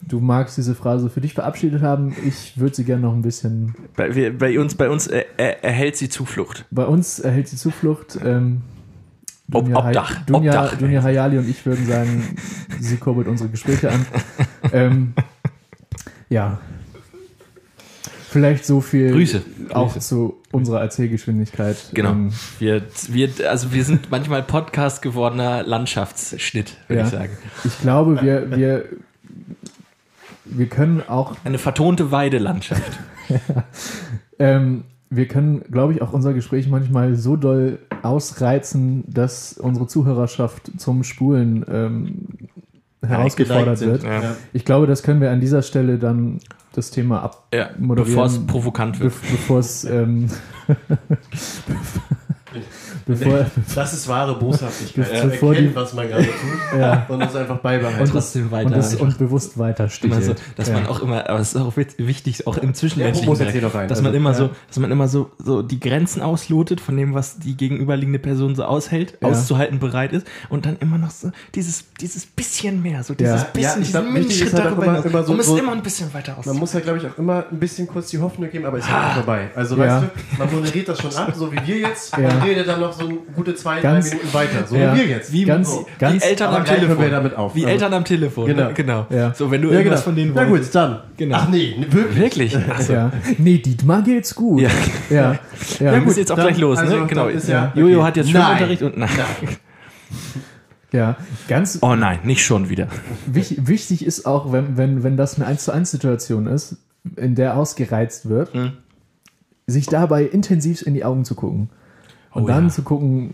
Du 0.10 0.20
magst 0.20 0.58
diese 0.58 0.74
Phrase 0.76 1.10
für 1.10 1.22
dich 1.22 1.34
verabschiedet 1.36 1.82
haben. 1.84 2.16
Ich 2.28 2.60
würde 2.60 2.76
sie 2.76 2.84
gerne 2.84 3.04
noch 3.04 3.14
ein 3.14 3.22
bisschen. 3.22 3.76
Bei, 3.96 4.14
wir, 4.16 4.36
bei 4.38 4.60
uns, 4.60 4.74
bei 4.76 4.90
uns 4.90 5.06
äh, 5.08 5.24
er, 5.38 5.64
erhält 5.64 5.96
sie 5.98 6.10
Zuflucht. 6.10 6.66
Bei 6.72 6.86
uns 6.86 7.20
erhält 7.20 7.48
sie 7.48 7.56
Zuflucht. 7.58 8.18
Ähm, 8.26 8.62
Ob- 9.52 9.66
Dunja 9.66 9.84
Hay- 9.84 9.88
Obdach, 9.90 10.26
Dunja, 10.26 10.64
Obdach. 10.64 10.78
Dunja 10.78 11.04
Hayali 11.04 11.38
und 11.38 11.48
ich 11.48 11.64
würden 11.66 11.86
sagen, 11.86 12.36
sie 12.80 12.98
kurbelt 12.98 13.28
unsere 13.28 13.50
Gespräche 13.50 13.92
an. 13.92 14.06
ähm, 14.74 15.14
ja. 16.30 16.60
Vielleicht 18.30 18.64
so 18.66 18.80
viel 18.82 19.12
Grüße. 19.12 19.42
auch 19.72 19.94
Grüße. 19.94 20.08
zu 20.08 20.38
unserer 20.52 20.82
Erzählgeschwindigkeit. 20.82 21.78
Genau. 21.94 22.12
Ähm, 22.12 22.32
Wir, 22.60 22.84
wir, 23.10 23.30
also 23.50 23.74
wir 23.74 23.84
sind 23.84 24.12
manchmal 24.12 24.44
Podcast 24.44 25.02
gewordener 25.02 25.64
Landschaftsschnitt, 25.64 26.78
würde 26.88 27.00
Ja. 27.02 27.06
ich 27.08 27.12
sagen. 27.12 27.38
ich 27.64 27.80
glaube, 27.80 28.22
wir, 28.22 28.56
wir, 28.56 28.86
wir 30.50 30.68
können 30.68 31.02
auch 31.08 31.36
Eine 31.44 31.58
vertonte 31.58 32.12
Weidelandschaft. 32.12 33.00
Ähm, 34.42 34.86
wir 35.10 35.28
können, 35.28 35.64
glaube 35.70 35.92
ich, 35.94 36.02
auch 36.02 36.14
unser 36.14 36.34
Gespräch 36.34 36.70
manchmal 36.70 37.16
so 37.16 37.36
doll 37.36 37.80
ausreizen, 38.04 39.04
dass 39.08 39.54
unsere 39.58 39.86
Zuhörerschaft 39.86 40.72
zum 40.80 41.04
Spulen 41.04 41.66
ähm, 41.70 42.26
herausgefordert 43.06 43.82
wird. 43.82 44.02
sind. 44.02 44.10
Ja. 44.10 44.22
Ja. 44.22 44.36
Ich 44.54 44.64
glaube, 44.64 44.88
das 44.88 45.04
können 45.04 45.20
wir 45.20 45.32
an 45.32 45.42
dieser 45.42 45.62
Stelle 45.62 45.98
dann 45.98 46.40
das 46.74 46.92
Thema 46.92 47.32
Ja, 47.54 47.72
Moderieren. 47.78 48.14
bevor 48.16 48.26
es 48.28 48.40
provokant 48.48 49.00
wird. 49.02 49.14
bevor 49.30 49.60
es 49.60 49.84
ähm, 49.84 50.30
bevor, 53.10 53.46
Das 53.76 53.94
ist 53.94 54.08
wahre 54.08 54.36
Boshaftigkeit. 54.40 55.08
Zu 55.20 55.28
bevor 55.28 55.50
erkennen, 55.54 55.70
die- 55.72 55.76
was 55.76 55.94
man 55.94 56.08
gerade 56.08 56.24
tut 56.26 56.34
ja, 56.80 57.06
und 57.10 57.22
es 57.22 57.36
einfach 57.36 57.58
beibehalten. 57.60 58.02
und, 58.02 58.10
trotzdem 58.12 58.52
weiter 58.52 58.68
und, 58.68 58.78
das, 58.78 58.96
und 58.96 59.18
bewusst 59.18 59.58
weiter 59.58 59.90
Immer 60.02 60.16
so, 60.16 60.22
stichelt. 60.22 60.42
dass 60.56 60.68
ja. 60.70 60.76
man 60.76 60.88
auch 60.88 61.02
immer, 61.02 61.30
aber 61.30 61.40
es 61.40 61.54
ist 61.56 61.62
auch 61.62 61.74
wichtig, 61.76 62.48
auch 62.48 62.58
im 62.58 62.70
Ja, 62.70 62.74
Zwischenmenschlichen, 62.74 63.66
rein. 63.66 63.88
dass 63.88 63.98
Also, 63.98 64.04
man 64.04 64.14
immer 64.14 64.32
ja. 64.32 64.36
so, 64.38 64.50
dass 64.68 64.80
man 64.80 64.92
immer 64.92 65.08
so, 65.08 65.32
so 65.40 65.62
die 65.62 65.80
Grenzen 65.80 66.22
auslotet 66.22 66.80
von 66.82 66.96
dem, 66.96 67.14
was 67.14 67.40
die 67.40 67.58
gegenüberliegende 67.58 68.20
Person 68.20 68.56
so 68.56 68.64
aushält, 68.64 69.18
Ja. 69.22 69.28
auszuhalten 69.30 69.80
bereit 69.80 70.14
ist 70.14 70.28
und 70.50 70.66
dann 70.66 70.78
immer 70.80 70.98
noch 70.98 71.12
so 71.12 71.32
dieses, 71.56 71.86
dieses 72.00 72.26
bisschen 72.26 72.82
mehr, 72.82 73.04
so 73.04 73.14
dieses 73.14 73.42
Ja. 73.42 73.48
bisschen, 73.54 73.82
Ja, 73.84 74.02
diesen 74.02 74.14
Mini-Schritt 74.14 74.48
ist 74.48 74.54
halt 74.54 74.66
darüber 74.66 74.84
immer- 74.86 75.06
immer 75.06 75.24
so- 75.24 75.34
und 75.34 75.40
es 75.40 75.46
so- 75.48 75.56
ist 75.56 75.62
immer 75.62 75.72
ein 75.72 75.82
bisschen 75.82 76.14
weiter 76.14 76.38
aus. 76.38 76.46
Man 76.46 76.58
muss 76.58 76.74
ja, 76.74 76.80
glaube 76.80 77.00
ich, 77.00 77.06
auch 77.08 77.18
immer 77.18 77.46
ein 77.52 77.60
bisschen 77.60 77.88
kurz 77.88 78.10
die 78.10 78.20
Hoffnung 78.20 78.50
geben, 78.50 78.66
aber 78.66 78.78
ist 78.78 78.88
ja 78.90 79.06
nicht 79.06 79.14
vorbei. 79.16 79.50
Also, 79.56 79.76
Ja. 79.78 80.02
weißt 80.02 80.04
du, 80.04 80.38
man 80.44 80.54
moderiert 80.56 80.88
das 80.90 81.00
schon 81.02 81.16
ab, 81.16 81.34
so 81.36 81.52
wie 81.52 81.58
wir 81.66 81.78
jetzt, 81.80 82.16
Ja. 82.18 82.30
und 82.30 82.44
redet 82.44 82.68
dann 82.68 82.80
noch 82.80 82.94
so 82.94 82.99
ein 83.08 83.18
gute 83.36 83.56
zwei, 83.56 83.80
Ganz- 83.82 84.10
drei 84.10 84.16
Minuten 84.18 84.34
weiter. 84.34 84.68
So 84.68 84.76
Ja. 84.76 84.94
wie 84.94 85.00
wir 85.00 85.06
jetzt. 85.08 85.32
wie, 85.32 85.46
ganz- 85.46 85.72
so, 85.72 85.86
ganz- 86.00 86.24
wie 86.24 86.28
Eltern 86.28 86.54
am 86.56 86.66
Telefon. 86.66 87.00
wir 87.00 87.10
damit 87.10 87.36
auf. 87.38 87.56
Wie 87.56 87.62
Also- 87.66 87.74
Eltern 87.74 87.94
am 87.94 88.06
Telefon. 88.06 88.46
Genau. 88.48 88.68
ne? 88.68 88.74
genau. 88.74 89.08
Ja. 89.10 89.34
So, 89.34 89.50
wenn 89.52 89.62
du 89.62 89.70
Ja, 89.70 89.78
irgendwas 89.78 90.00
genau. 90.02 90.04
von 90.06 90.16
denen 90.16 90.34
Na 90.34 90.50
wolltest. 90.50 90.72
gut, 90.74 90.76
dann. 90.82 91.00
Genau. 91.18 91.38
Ach 91.40 91.50
nee, 91.50 91.76
wirklich. 91.90 92.18
Wirklich? 92.54 92.58
Achso. 92.70 92.94
ja. 92.94 93.12
Nee, 93.38 93.58
Dietmar 93.60 94.02
geht's 94.02 94.34
gut. 94.36 94.62
Ja. 94.62 94.70
ja. 95.10 95.40
ja. 95.80 95.94
Ja, 95.94 96.00
gut, 96.00 96.18
jetzt 96.18 96.32
auch 96.32 96.36
dann- 96.36 96.48
gleich 96.48 96.58
los, 96.60 96.78
also, 96.80 96.98
ne? 96.98 97.08
Genau. 97.08 97.30
ja- 97.30 97.72
Jojo 97.76 97.98
okay. 98.00 98.06
hat 98.08 98.18
jetzt 98.18 98.32
Nein. 98.32 98.42
Schwimmunterricht 98.44 98.82
und 98.84 98.98
nein. 98.98 99.10
ja. 100.92 101.16
Ganz, 101.48 101.80
Oh 101.82 101.96
nein, 101.96 102.20
nicht 102.24 102.44
schon 102.44 102.70
wieder. 102.70 102.88
Wich, 103.28 103.68
wichtig 103.68 104.06
ist 104.06 104.26
auch, 104.26 104.52
wenn, 104.52 104.78
wenn, 104.78 105.04
wenn 105.04 105.18
das 105.18 105.36
eine 105.36 105.46
1 105.46 105.64
zu 105.66 105.72
1 105.72 105.92
Situation 105.92 106.48
ist, 106.48 106.78
in 107.16 107.36
der 107.36 107.56
ausgereizt 107.58 108.28
wird, 108.30 108.54
Mhm. 108.56 108.72
sich 109.68 109.86
dabei 109.86 110.24
intensiv 110.24 110.82
in 110.86 110.94
die 110.94 111.06
Augen 111.06 111.26
zu 111.26 111.36
gucken. 111.36 111.70
Und 112.40 112.46
Oh 112.46 112.48
dann 112.48 112.66
ja. 112.66 112.70
zu 112.70 112.82
gucken, 112.84 113.34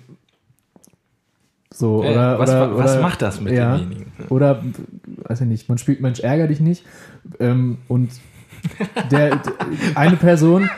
so, 1.75 2.03
Äh, 2.03 2.11
oder, 2.11 2.39
was, 2.39 2.49
oder, 2.49 2.77
was 2.77 3.01
macht 3.01 3.21
das 3.21 3.41
mit 3.41 3.53
ja, 3.53 3.77
demjenigen? 3.77 4.13
Oder, 4.29 4.63
weiß 5.27 5.41
ich 5.41 5.47
nicht, 5.47 5.67
man 5.67 5.77
spielt 5.77 5.99
Mensch, 5.99 6.21
ärger 6.21 6.47
dich 6.47 6.61
nicht. 6.61 6.85
Ähm, 7.39 7.79
und 7.89 8.11
der, 9.11 9.41
eine 9.95 10.15
Person, 10.15 10.69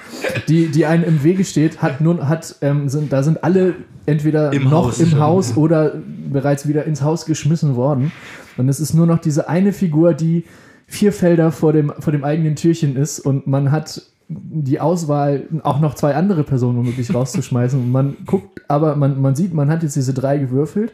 die, 0.48 0.70
die 0.70 0.88
einem 0.88 1.04
im 1.04 1.24
Wege 1.24 1.46
steht, 1.46 1.84
hat 1.84 2.02
nun, 2.02 2.28
hat, 2.28 2.56
ähm, 2.62 2.90
sind, 2.90 3.14
da 3.14 3.22
sind 3.22 3.44
alle 3.44 3.76
entweder 4.08 4.52
Im 4.54 4.64
noch 4.64 4.88
Haus 4.88 5.00
im 5.00 5.10
schon. 5.10 5.20
Haus 5.20 5.58
oder 5.58 5.94
bereits 6.32 6.68
wieder 6.68 6.86
ins 6.86 7.04
Haus 7.04 7.26
geschmissen 7.26 7.76
worden. 7.76 8.12
Und 8.58 8.68
es 8.68 8.80
ist 8.80 8.96
nur 8.96 9.06
noch 9.06 9.20
diese 9.20 9.50
eine 9.50 9.74
Figur, 9.74 10.16
die 10.16 10.46
vier 10.88 11.12
Felder 11.12 11.52
vor 11.52 11.74
dem, 11.74 11.94
vor 12.00 12.12
dem 12.12 12.24
eigenen 12.24 12.56
Türchen 12.56 12.96
ist 12.96 13.20
und 13.20 13.46
man 13.46 13.72
hat 13.72 14.02
die 14.30 14.80
Auswahl, 14.80 15.44
auch 15.64 15.80
noch 15.80 15.94
zwei 15.96 16.16
andere 16.16 16.44
Personen 16.44 16.78
womöglich 16.78 17.14
rauszuschmeißen. 17.14 17.80
Und 17.80 17.92
man 17.92 18.18
guckt, 18.26 18.62
aber 18.68 18.96
man, 18.96 19.22
man 19.22 19.36
sieht, 19.36 19.54
man 19.54 19.70
hat 19.70 19.84
jetzt 19.84 19.96
diese 19.96 20.14
drei 20.14 20.38
gewürfelt. 20.38 20.92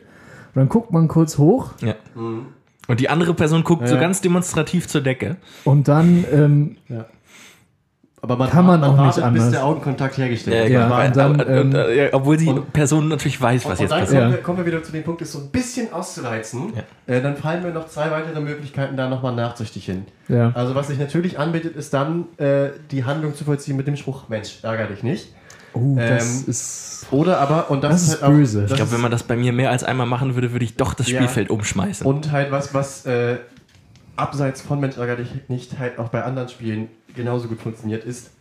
Und 0.55 0.59
dann 0.59 0.69
guckt 0.69 0.91
man 0.91 1.07
kurz 1.07 1.37
hoch 1.39 1.71
Ja. 1.81 1.95
Und 2.87 2.99
die 2.99 3.09
andere 3.09 3.33
Person 3.33 3.63
guckt 3.63 3.87
so 3.87 3.95
Ja. 3.95 4.01
ganz 4.01 4.21
demonstrativ 4.21 4.87
zur 4.87 5.01
Decke. 5.01 5.37
und 5.63 5.87
dann 5.87 6.25
ähm, 6.31 6.75
Aber 8.23 8.37
man, 8.37 8.49
Kann 8.49 8.65
man 8.65 8.81
auch 8.81 8.97
wartet, 8.97 9.17
nicht 9.17 9.25
anders. 9.25 9.43
bis 9.43 9.51
der 9.51 9.65
Augenkontakt 9.65 10.17
hergestellt 10.17 10.69
Ja, 10.69 10.79
wird. 10.79 10.89
Man- 10.89 11.07
und 11.07 11.15
dann, 11.17 11.41
aber, 11.41 11.49
ähm, 11.49 11.61
und, 11.67 11.75
äh, 11.75 12.05
ja, 12.05 12.09
obwohl 12.13 12.37
die 12.37 12.47
und- 12.47 12.71
Person 12.71 13.09
natürlich 13.09 13.41
weiß, 13.41 13.65
was 13.65 13.71
Und 13.73 13.79
jetzt 13.81 13.91
dann 13.91 13.99
passiert. 13.99 14.21
kommen, 14.21 14.31
Ja. 14.31 14.37
wir, 14.37 14.43
kommen 14.43 14.57
wir 14.59 14.65
wieder 14.65 14.81
zu 14.81 14.93
dem 14.93 15.03
Punkt, 15.03 15.21
es 15.21 15.33
so 15.33 15.39
ein 15.39 15.49
bisschen 15.49 15.91
auszureizen. 15.91 16.71
Ja. 17.07 17.15
Äh, 17.15 17.21
dann 17.21 17.35
fallen 17.35 17.63
mir 17.63 17.71
noch 17.71 17.89
zwei 17.89 18.09
weitere 18.11 18.39
Möglichkeiten 18.39 18.95
da 18.95 19.09
nochmal 19.09 19.35
nachsichtig 19.35 19.83
hin. 19.85 20.05
ja. 20.29 20.51
Also 20.55 20.73
was 20.73 20.87
sich 20.87 20.97
natürlich 20.99 21.37
anbietet, 21.37 21.75
ist 21.75 21.93
dann 21.93 22.23
äh, 22.37 22.69
die 22.91 23.03
Handlung 23.03 23.35
zu 23.35 23.43
vollziehen 23.43 23.75
mit 23.75 23.87
dem 23.87 23.97
Spruch, 23.97 24.29
Mensch, 24.29 24.59
ärger 24.63 24.85
dich 24.85 25.03
nicht. 25.03 25.27
Oh, 25.73 25.95
das 25.97 26.43
Ähm, 26.43 26.43
ist. 26.47 27.07
Oder 27.11 27.39
aber, 27.41 27.69
und 27.71 27.83
das, 27.83 27.91
Das 27.91 28.03
ist 28.03 28.21
halt 28.21 28.23
auch, 28.31 28.37
böse. 28.37 28.61
das 28.61 28.71
Ich 28.71 28.77
glaube, 28.77 28.91
wenn 28.93 29.01
man 29.01 29.11
das 29.11 29.23
bei 29.23 29.35
mir 29.35 29.51
mehr 29.51 29.69
als 29.69 29.83
einmal 29.83 30.07
machen 30.07 30.35
würde, 30.35 30.53
würde 30.53 30.63
ich 30.63 30.77
doch 30.77 30.93
das 30.93 31.09
Ja. 31.09 31.17
Spielfeld 31.17 31.49
umschmeißen. 31.49 32.07
Und 32.07 32.31
halt 32.31 32.51
was, 32.51 32.73
was 32.73 33.05
äh, 33.05 33.35
abseits 34.15 34.61
von 34.61 34.79
Mensch 34.79 34.97
ärger 34.97 35.17
dich 35.17 35.29
nicht 35.47 35.79
halt 35.79 35.99
auch 35.99 36.09
bei 36.09 36.23
anderen 36.23 36.49
Spielen 36.49 36.89
genauso 37.15 37.47
gut 37.47 37.61
funktioniert, 37.61 38.03
ist 38.03 38.31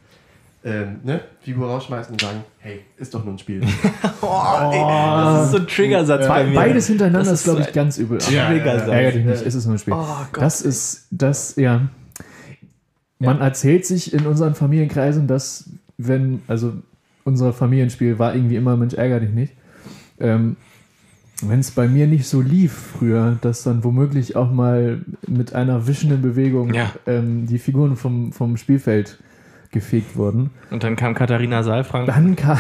ähm, 0.65 1.01
ne, 1.03 1.21
Figur 1.41 1.69
rausschmeißen 1.69 2.13
und 2.13 2.21
sagen, 2.21 2.45
hey, 2.59 2.81
ist 2.97 3.13
doch 3.15 3.25
nur 3.25 3.35
ein 3.35 3.39
Spiel. 3.39 3.61
das 3.61 5.45
ist 5.45 5.51
so 5.51 5.57
ein 5.59 5.67
Triggersatz 5.67 6.29
bei 6.29 6.45
mir. 6.45 6.55
Beides 6.55 6.87
hintereinander 6.87 7.31
Das 7.31 7.41
ist, 7.41 7.45
glaube 7.45 7.63
ich, 7.63 7.73
ganz 7.73 7.99
übel. 7.99 8.19
Ja, 8.31 8.53
ja, 8.53 8.65
ja. 8.65 8.73
Ärger 8.73 9.13
dich 9.13 9.25
nicht, 9.25 9.45
es 9.45 9.55
ist 9.55 9.67
nur 9.67 9.75
ein 9.75 9.79
Spiel. 9.79 9.95
Oh 9.95 10.07
Gott. 10.33 10.43
das 10.43 10.63
ist, 10.63 11.07
das, 11.11 11.57
ja. 11.57 11.89
Man 13.19 13.41
erzählt 13.41 13.87
sich 13.87 14.13
in 14.13 14.27
unseren 14.27 14.55
Familienkreisen, 14.55 15.29
dass, 15.29 15.71
wenn, 15.97 16.43
also 16.49 16.73
unser 17.25 17.53
Familienspiel 17.53 18.19
war 18.19 18.35
irgendwie 18.35 18.57
immer 18.57 18.77
Mensch, 18.77 18.95
ärger 18.95 19.21
dich 19.21 19.31
nicht. 19.31 19.55
Ähm, 20.19 20.57
wenn 21.49 21.61
es 21.61 21.71
bei 21.71 21.89
mir 21.89 22.07
nicht 22.07 22.27
so 22.27 22.41
lief 22.41 22.73
früher, 22.99 23.37
dass 23.41 23.63
dann 23.63 23.85
womöglich 23.85 24.37
auch 24.37 24.51
mal 24.51 25.01
mit 25.27 25.55
einer 25.55 25.87
wischenden 25.87 26.23
Bewegung 26.23 26.73
Ja. 26.75 26.91
ähm, 27.07 27.47
die 27.47 27.59
Figuren 27.59 27.97
vom, 27.97 28.33
vom 28.33 28.57
Spielfeld 28.57 29.19
gefegt 29.71 30.17
wurden, 30.17 30.51
Und 30.71 30.85
dann 30.85 30.97
kam 30.97 31.15
Katharina 31.15 31.63
Saalfrank, 31.63 32.07
dann 32.07 32.37
kam, 32.37 32.59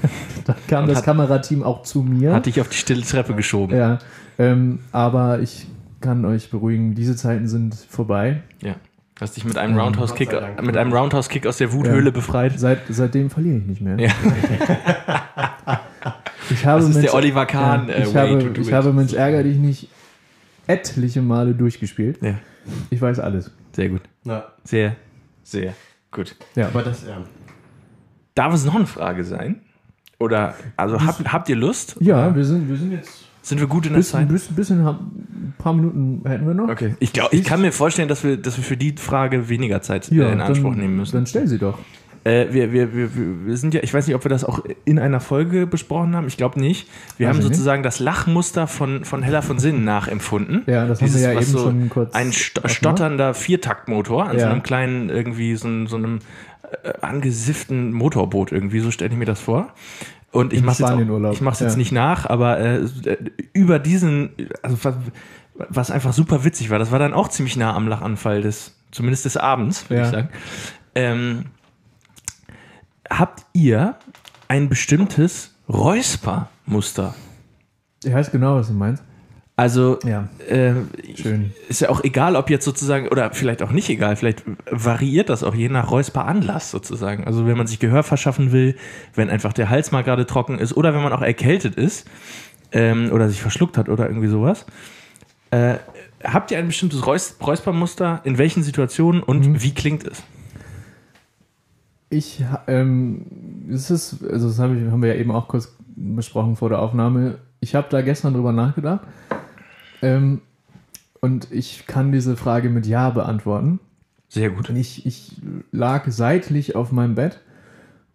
dann 0.44 0.56
kam 0.68 0.82
Und 0.84 0.88
das 0.88 0.98
hat- 0.98 1.04
Kamerateam 1.04 1.62
auch 1.62 1.82
zu 1.82 2.02
mir. 2.02 2.32
hat 2.34 2.46
dich 2.46 2.60
auf 2.60 2.68
die 2.68 2.76
stille 2.78 3.02
Treppe 3.02 3.34
geschoben. 3.34 3.76
ja, 3.76 3.98
ähm, 4.38 4.78
aber 4.92 5.40
ich 5.40 5.66
kann 6.00 6.24
euch 6.24 6.50
beruhigen, 6.50 6.94
diese 6.94 7.14
Zeiten 7.16 7.46
sind 7.48 7.74
vorbei. 7.74 8.42
Ja. 8.62 8.74
Hast 9.18 9.36
dich 9.36 9.46
mit 9.46 9.56
einem 9.56 9.78
Ähm, 9.78 10.66
mit 10.66 10.76
einem 10.76 10.92
Roundhouse-Kick 10.92 11.46
aus 11.46 11.56
der 11.56 11.72
Wuthöhle 11.72 12.06
Ja. 12.06 12.10
befreit. 12.10 12.58
Seit, 12.60 12.80
seitdem 12.90 13.30
verliere 13.30 13.56
ich 13.58 13.64
nicht 13.64 13.80
mehr. 13.80 13.98
Ja. 13.98 14.10
Ich 16.66 16.68
habe 16.68 16.80
Das 16.80 16.88
ist 16.88 16.94
Mensch- 16.96 17.06
der 17.06 17.14
Oliver 17.14 17.46
Kahn, 17.46 17.86
Ja, 17.88 17.94
äh, 17.94 18.02
ich 18.02 18.14
way 18.14 18.28
habe, 18.30 18.38
to 18.42 18.48
do 18.50 18.60
ich 18.60 18.66
it. 18.68 18.72
habe 18.74 18.92
Mensch 18.92 19.12
ärger 19.12 19.42
dich 19.44 19.56
nicht 19.56 19.88
etliche 20.66 21.22
Male 21.22 21.54
durchgespielt. 21.54 22.18
Ja. 22.20 22.38
Ich 22.90 23.00
weiß 23.00 23.20
alles. 23.20 23.52
Sehr 23.72 23.88
gut. 23.90 24.00
Na, 24.24 24.42
Sehr, 24.64 24.96
sehr 25.44 25.74
gut. 26.10 26.34
Ja. 26.56 26.66
aber 26.66 26.82
das, 26.82 27.06
ja. 27.06 27.18
Darf 28.34 28.52
es 28.52 28.64
noch 28.64 28.74
eine 28.74 28.86
Frage 28.86 29.22
sein? 29.22 29.60
Oder, 30.18 30.54
also 30.76 31.00
habt, 31.06 31.32
habt 31.32 31.48
ihr 31.48 31.54
Lust? 31.56 31.96
Ja, 32.00 32.34
wir 32.34 32.44
sind, 32.44 32.68
wir 32.68 32.76
sind 32.76 32.90
jetzt 32.90 33.26
Sind 33.42 33.60
wir 33.60 33.68
gut 33.68 33.86
in 33.86 33.92
der 33.92 33.98
bisschen, 34.00 34.20
Zeit? 34.20 34.28
bisschen, 34.28 34.56
bisschen, 34.56 34.84
ein 34.84 35.54
paar 35.58 35.72
Minuten 35.72 36.28
hätten 36.28 36.48
wir 36.48 36.54
noch. 36.54 36.68
Okay. 36.68 36.96
Ich, 36.98 37.12
glaub, 37.12 37.32
ich 37.32 37.44
kann 37.44 37.60
mir 37.60 37.70
vorstellen, 37.70 38.08
dass 38.08 38.24
wir, 38.24 38.36
dass 38.38 38.56
wir 38.56 38.64
für 38.64 38.76
die 38.76 38.96
Frage 38.96 39.48
weniger 39.48 39.82
Zeit 39.82 40.10
äh, 40.10 40.32
in 40.32 40.40
Anspruch 40.40 40.70
dann, 40.72 40.80
nehmen 40.80 40.96
müssen. 40.96 41.14
Dann 41.14 41.26
stell 41.26 41.46
sie 41.46 41.58
doch. 41.58 41.78
Äh, 42.26 42.52
wir, 42.52 42.72
wir, 42.72 42.92
wir, 42.94 43.10
wir 43.46 43.56
sind 43.56 43.72
ja, 43.74 43.82
ich 43.82 43.94
weiß 43.94 44.06
nicht, 44.06 44.16
ob 44.16 44.24
wir 44.24 44.28
das 44.28 44.44
auch 44.44 44.64
in 44.84 44.98
einer 44.98 45.20
Folge 45.20 45.66
besprochen 45.66 46.16
haben. 46.16 46.26
Ich 46.26 46.36
glaube 46.36 46.58
nicht. 46.58 46.88
Wir 47.18 47.28
Weiß 47.28 47.34
haben 47.34 47.38
nicht. 47.42 47.48
sozusagen 47.54 47.82
das 47.82 48.00
Lachmuster 48.00 48.66
von, 48.66 49.04
von 49.04 49.22
Hella 49.22 49.42
von 49.42 49.58
Sinnen 49.58 49.84
nachempfunden. 49.84 50.62
Ja, 50.66 50.86
das 50.86 51.00
haben 51.00 51.14
wir 51.14 51.20
ja 51.20 51.32
eben 51.32 51.46
schon 51.52 51.88
kurz 51.88 52.14
Ein 52.14 52.32
st 52.32 52.60
stotternder 52.64 53.32
Viertaktmotor 53.34 54.24
an 54.28 54.38
so 54.38 54.44
Ja. 54.44 54.50
einem 54.50 54.62
kleinen, 54.62 55.08
irgendwie 55.08 55.54
so, 55.56 55.68
einem- 55.68 55.86
so 55.86 55.96
einem 55.96 56.18
äh, 56.82 56.92
angesifften 57.00 57.92
Motorboot 57.92 58.50
irgendwie, 58.50 58.80
so 58.80 58.90
stelle 58.90 59.12
ich 59.12 59.16
mir 59.18 59.24
das 59.24 59.40
vor. 59.40 59.68
Und 60.32 60.52
ich 60.52 60.62
mache 60.62 60.82
es 60.82 60.90
jetzt, 60.90 61.32
ich 61.34 61.40
mach's 61.40 61.60
jetzt 61.60 61.72
ja. 61.74 61.78
nicht 61.78 61.92
nach, 61.92 62.26
aber 62.28 62.58
äh, 62.58 62.80
über 63.52 63.78
diesen, 63.78 64.30
also 64.62 64.76
was, 64.82 64.94
was 65.70 65.90
einfach 65.90 66.12
super 66.12 66.44
witzig 66.44 66.68
war, 66.70 66.78
das 66.78 66.90
war 66.90 66.98
dann 66.98 67.14
auch 67.14 67.28
ziemlich 67.28 67.56
nah 67.56 67.72
am 67.74 67.86
Lachanfall 67.88 68.42
des, 68.42 68.74
zumindest 68.90 69.24
des 69.24 69.36
Abends, 69.36 69.88
würde 69.88 70.00
Ja. 70.02 70.06
ich 70.08 70.12
sagen. 70.12 70.28
Ähm, 70.94 71.44
habt 73.10 73.44
ihr 73.52 73.96
ein 74.48 74.68
bestimmtes 74.68 75.54
Räuspermuster? 75.68 77.14
Ich 78.04 78.12
weiß 78.12 78.30
genau, 78.30 78.56
was 78.56 78.68
du 78.68 78.74
meinst. 78.74 79.02
Also, 79.58 79.98
Ja, 80.04 80.28
äh, 80.50 80.74
ist 81.68 81.80
ja 81.80 81.88
auch 81.88 82.04
egal, 82.04 82.36
ob 82.36 82.50
jetzt 82.50 82.66
sozusagen, 82.66 83.08
oder 83.08 83.30
vielleicht 83.32 83.62
auch 83.62 83.70
nicht 83.70 83.88
egal, 83.88 84.14
vielleicht 84.16 84.42
variiert 84.70 85.30
das 85.30 85.42
auch 85.42 85.54
je 85.54 85.70
nach 85.70 85.90
Räusperanlass 85.90 86.70
sozusagen. 86.70 87.24
Also, 87.24 87.46
wenn 87.46 87.56
man 87.56 87.66
sich 87.66 87.78
Gehör 87.78 88.02
verschaffen 88.02 88.52
will, 88.52 88.76
wenn 89.14 89.30
einfach 89.30 89.54
der 89.54 89.70
Hals 89.70 89.92
mal 89.92 90.02
gerade 90.04 90.26
trocken 90.26 90.58
ist 90.58 90.76
oder 90.76 90.92
wenn 90.94 91.02
man 91.02 91.12
auch 91.14 91.22
erkältet 91.22 91.74
ist 91.76 92.06
ähm, 92.72 93.10
oder 93.12 93.30
sich 93.30 93.40
verschluckt 93.40 93.78
hat 93.78 93.88
oder 93.88 94.06
irgendwie 94.08 94.28
sowas. 94.28 94.66
Äh, 95.50 95.76
habt 96.22 96.50
ihr 96.50 96.58
ein 96.58 96.66
bestimmtes 96.66 97.06
Räus 97.06 97.36
Räuspermuster? 97.40 98.20
In 98.24 98.36
welchen 98.36 98.62
Situationen 98.62 99.22
und 99.22 99.46
Mhm. 99.46 99.62
wie 99.62 99.72
klingt 99.72 100.04
es? 100.06 100.22
Ich, 102.08 102.44
ähm, 102.68 103.26
es 103.70 103.90
ist, 103.90 104.24
also 104.24 104.46
das 104.48 104.58
ich, 104.58 104.90
haben 104.90 105.02
wir 105.02 105.14
ja 105.14 105.20
eben 105.20 105.30
auch 105.32 105.48
kurz 105.48 105.74
besprochen 105.96 106.56
vor 106.56 106.68
der 106.68 106.80
Aufnahme. 106.80 107.38
Ich 107.60 107.74
habe 107.74 107.88
da 107.90 108.02
gestern 108.02 108.34
drüber 108.34 108.52
nachgedacht. 108.52 109.00
Ähm, 110.02 110.40
und 111.20 111.50
ich 111.50 111.86
kann 111.86 112.12
diese 112.12 112.36
Frage 112.36 112.70
mit 112.70 112.86
Ja 112.86 113.10
beantworten. 113.10 113.80
Sehr 114.28 114.50
gut. 114.50 114.70
Und 114.70 114.76
ich, 114.76 115.06
ich 115.06 115.32
lag 115.72 116.04
seitlich 116.08 116.76
auf 116.76 116.92
meinem 116.92 117.14
Bett 117.14 117.40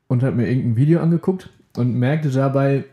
und 0.08 0.24
habe 0.24 0.36
mir 0.36 0.48
irgendein 0.48 0.76
Video 0.76 1.02
angeguckt 1.02 1.50
und 1.76 1.96
merkte 1.96 2.30
dabei, 2.30 2.86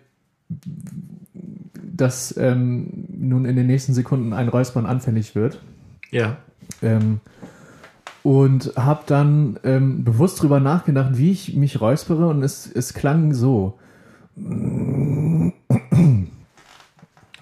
dass 1.74 2.36
ähm, 2.36 3.06
nun 3.08 3.44
in 3.44 3.56
den 3.56 3.66
nächsten 3.66 3.92
Sekunden 3.92 4.32
ein 4.32 4.48
Räuspern 4.48 4.86
anfällig 4.86 5.34
wird. 5.34 5.60
Ja. 6.10 6.38
Ähm, 6.82 7.20
und 8.22 8.72
habe 8.76 9.02
dann 9.06 9.58
ähm, 9.64 10.04
bewusst 10.04 10.42
drüber 10.42 10.60
nachgedacht, 10.60 11.16
wie 11.16 11.30
ich 11.30 11.54
mich 11.54 11.80
räuspere 11.80 12.28
und 12.28 12.42
es, 12.42 12.70
es 12.70 12.94
klang 12.94 13.32
so. 13.32 13.78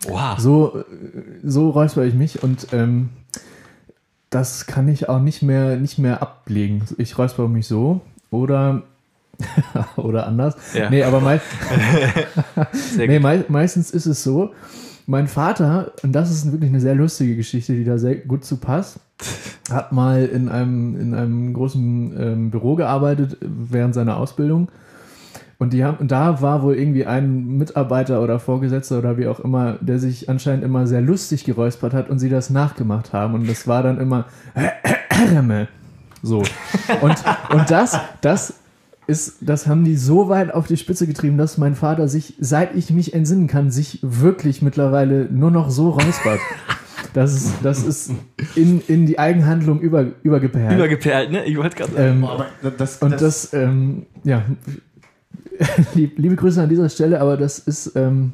Wow. 0.09 0.39
So, 0.39 0.85
so 1.43 1.71
räusper 1.71 2.05
ich 2.05 2.15
mich 2.15 2.43
und 2.43 2.69
ähm, 2.73 3.11
das 4.31 4.67
kann 4.67 4.89
ich 4.89 5.09
auch 5.09 5.21
nicht 5.21 5.43
mehr, 5.43 5.77
nicht 5.77 5.99
mehr 5.99 6.23
ablegen. 6.23 6.85
Ich 6.99 7.19
räusper 7.19 7.49
mich 7.49 7.67
so 7.67 8.01
oder, 8.31 8.83
oder 9.97 10.27
anders. 10.27 10.57
Ja. 10.75 10.91
Nee, 10.91 11.03
aber 11.03 11.21
mei 11.21 11.41
nee, 12.97 13.19
mei 13.19 13.45
meistens 13.49 13.91
ist 13.91 14.07
es 14.07 14.23
so, 14.23 14.53
mein 15.07 15.29
Vater, 15.29 15.93
und 16.03 16.13
das 16.13 16.31
ist 16.31 16.51
wirklich 16.51 16.71
eine 16.71 16.81
sehr 16.81 16.95
lustige 16.95 17.37
Geschichte, 17.37 17.75
die 17.75 17.85
da 17.85 17.97
sehr 17.97 18.17
gut 18.17 18.45
zu 18.45 18.57
passt, 18.57 18.99
hat 19.71 19.93
mal 19.93 20.25
in 20.27 20.49
einem, 20.49 21.01
in 21.01 21.15
einem 21.15 21.55
großen 21.55 22.15
ähm, 22.21 22.51
Büro 22.51 22.75
gearbeitet 22.75 23.39
während 23.41 23.95
seiner 23.95 24.17
Ausbildung. 24.17 24.69
Und, 25.59 25.73
die 25.73 25.85
haben, 25.85 25.97
und 25.99 26.11
da 26.11 26.43
war 26.43 26.63
wohl 26.63 26.75
irgendwie 26.75 27.07
ein 27.07 27.57
Mitarbeiter 27.57 28.21
oder 28.21 28.39
Vorgesetzter 28.39 28.99
oder 28.99 29.17
wie 29.17 29.27
auch 29.27 29.41
immer, 29.41 29.79
der 29.81 29.99
sich 29.99 30.29
anscheinend 30.29 30.65
immer 30.65 30.87
sehr 30.87 31.01
lustig 31.01 31.45
geräuspert 31.45 31.95
hat 31.95 32.11
und 32.11 32.19
sie 32.19 32.29
das 32.29 32.51
nachgemacht 32.51 33.15
haben. 33.15 33.35
Und 33.35 33.49
das 33.49 33.67
war 33.67 33.83
dann 33.83 33.99
immer 33.99 34.27
so. 36.23 36.43
Und, 37.01 37.25
und 37.51 37.71
das, 37.71 37.99
das 38.21 38.55
ist, 39.07 39.37
das 39.41 39.67
haben 39.67 39.85
die 39.85 39.97
so 39.97 40.29
weit 40.29 40.53
auf 40.53 40.67
die 40.67 40.77
Spitze 40.77 41.07
getrieben, 41.07 41.39
dass 41.39 41.59
mein 41.59 41.75
Vater 41.75 42.09
sich, 42.09 42.35
seit 42.41 42.75
ich 42.75 42.91
mich 42.91 43.15
entsinnen 43.15 43.47
kann, 43.47 43.71
sich 43.71 43.99
wirklich 44.03 44.63
mittlerweile 44.63 45.27
nur 45.31 45.51
noch 45.51 45.71
so 45.71 45.91
räuspert. 45.91 46.41
Das 47.13 47.33
ist, 47.33 47.53
das 47.63 47.83
ist 47.83 48.11
in, 48.57 48.83
in 48.89 49.07
die 49.07 49.19
Eigenhandlung 49.19 49.81
über, 49.81 50.05
übergeperlt. 50.23 50.75
Übergeperlt, 50.75 51.31
ne? 51.33 51.47
Ich 51.47 51.57
wollte 51.57 51.75
gerade 51.77 51.93
sagen. 51.93 52.19
ähm, 52.19 52.25
aber 52.25 52.47
das, 52.77 52.99
und 52.99 53.19
das, 53.23 53.55
ähm, 53.55 54.05
ja, 54.23 54.45
lieb- 55.95 56.19
liebe 56.19 56.37
Grüße 56.37 56.63
an 56.63 56.69
dieser 56.69 56.91
Stelle, 56.91 57.19
aber 57.23 57.39
das 57.39 57.59
ist, 57.59 57.93
ähm, 57.97 58.33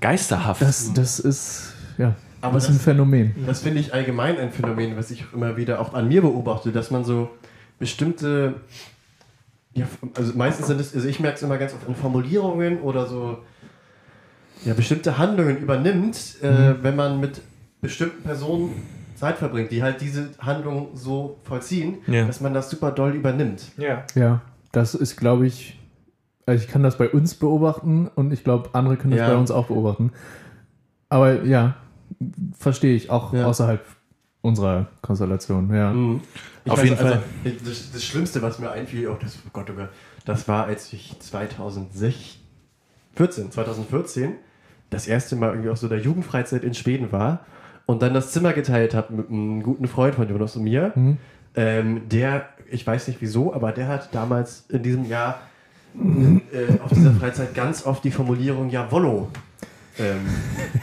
Geisterhaft. 0.00 0.62
das, 0.62 0.92
das 0.92 1.18
ist, 1.18 1.72
ja, 1.96 2.14
Aber 2.40 2.54
das 2.54 2.64
ist 2.64 2.70
ein 2.70 2.74
das- 2.74 2.84
Phänomen. 2.84 3.34
Das 3.46 3.60
finde 3.62 3.80
ich 3.80 3.92
allgemein 3.92 4.38
ein 4.38 4.52
Phänomen, 4.52 4.96
was 4.96 5.10
ich 5.10 5.24
immer 5.34 5.56
wieder 5.56 5.80
auch 5.80 5.94
an 5.94 6.06
mir 6.08 6.20
beobachte, 6.22 6.70
dass 6.70 6.90
man 6.92 7.04
so 7.04 7.30
bestimmte, 7.80 8.54
ja, 9.78 9.86
also 10.16 10.32
meistens 10.36 10.66
sind 10.66 10.80
es, 10.80 10.94
also 10.94 11.08
ich 11.08 11.20
merke 11.20 11.36
es 11.36 11.42
immer 11.42 11.58
ganz 11.58 11.74
oft 11.74 11.86
in 11.88 11.94
Formulierungen 11.94 12.80
oder 12.80 13.06
so, 13.06 13.38
ja, 14.64 14.74
bestimmte 14.74 15.18
Handlungen 15.18 15.58
übernimmt, 15.58 16.42
äh, 16.42 16.74
wenn 16.82 16.96
man 16.96 17.20
mit 17.20 17.40
bestimmten 17.80 18.22
Personen 18.24 18.70
Zeit 19.14 19.38
verbringt, 19.38 19.70
die 19.70 19.82
halt 19.82 20.00
diese 20.00 20.30
Handlung 20.38 20.88
so 20.94 21.38
vollziehen, 21.44 21.98
Ja. 22.06 22.24
dass 22.26 22.40
man 22.40 22.54
das 22.54 22.70
super 22.70 22.90
doll 22.92 23.12
übernimmt. 23.14 23.62
ja. 23.76 24.04
Ja, 24.14 24.40
das 24.72 24.94
ist, 24.94 25.16
glaube 25.16 25.46
ich, 25.46 25.78
also 26.46 26.62
ich 26.64 26.70
kann 26.70 26.82
das 26.82 26.98
bei 26.98 27.08
uns 27.08 27.34
beobachten 27.34 28.08
und 28.14 28.32
ich 28.32 28.42
glaube, 28.44 28.70
andere 28.72 28.96
können 28.96 29.12
das 29.12 29.20
Ja. 29.20 29.28
bei 29.28 29.36
uns 29.36 29.50
auch 29.50 29.66
beobachten. 29.66 30.12
Aber 31.08 31.42
ja, 31.44 31.76
verstehe 32.58 32.94
ich, 32.96 33.10
auch 33.10 33.32
Ja. 33.32 33.46
außerhalb 33.46 33.84
unserer 34.42 34.86
Konstellation, 35.02 35.74
ja. 35.74 35.92
Mhm. 35.92 36.20
Auf 36.68 36.78
weiß, 36.78 36.84
jeden 36.84 36.98
also, 36.98 37.18
Das, 37.64 37.92
das 37.92 38.04
Schlimmste, 38.04 38.42
was 38.42 38.58
mir 38.58 38.70
einfiel, 38.70 39.08
oh, 39.08 39.16
das, 39.20 39.38
oh 39.46 39.50
Gott, 39.52 39.70
oh 39.70 39.74
Gott, 39.74 39.88
das 40.24 40.46
war, 40.48 40.66
als 40.66 40.92
ich 40.92 41.16
2014, 41.18 42.40
2014 43.50 44.34
das 44.90 45.06
erste 45.06 45.36
Mal 45.36 45.50
irgendwie 45.50 45.70
auf 45.70 45.78
so 45.78 45.88
der 45.88 45.98
Jugendfreizeit 45.98 46.64
in 46.64 46.74
Schweden 46.74 47.12
war 47.12 47.46
und 47.86 48.02
dann 48.02 48.14
das 48.14 48.32
Zimmer 48.32 48.52
geteilt 48.52 48.94
habe 48.94 49.14
mit 49.14 49.30
einem 49.30 49.62
guten 49.62 49.86
Freund 49.88 50.14
von 50.14 50.28
Jonas 50.28 50.56
und 50.56 50.64
mir. 50.64 50.92
Mhm. 50.94 51.16
Ähm, 51.54 52.08
der, 52.08 52.48
ich 52.70 52.86
weiß 52.86 53.08
nicht 53.08 53.20
wieso, 53.20 53.54
aber 53.54 53.72
der 53.72 53.88
hat 53.88 54.14
damals 54.14 54.64
in 54.68 54.82
diesem 54.82 55.04
Jahr 55.06 55.40
äh, 55.94 56.78
auf 56.84 56.92
dieser 56.92 57.12
Freizeit 57.12 57.54
ganz 57.54 57.84
oft 57.86 58.04
die 58.04 58.10
Formulierung 58.10 58.70
Jawollo 58.70 59.28
ähm, 59.98 60.26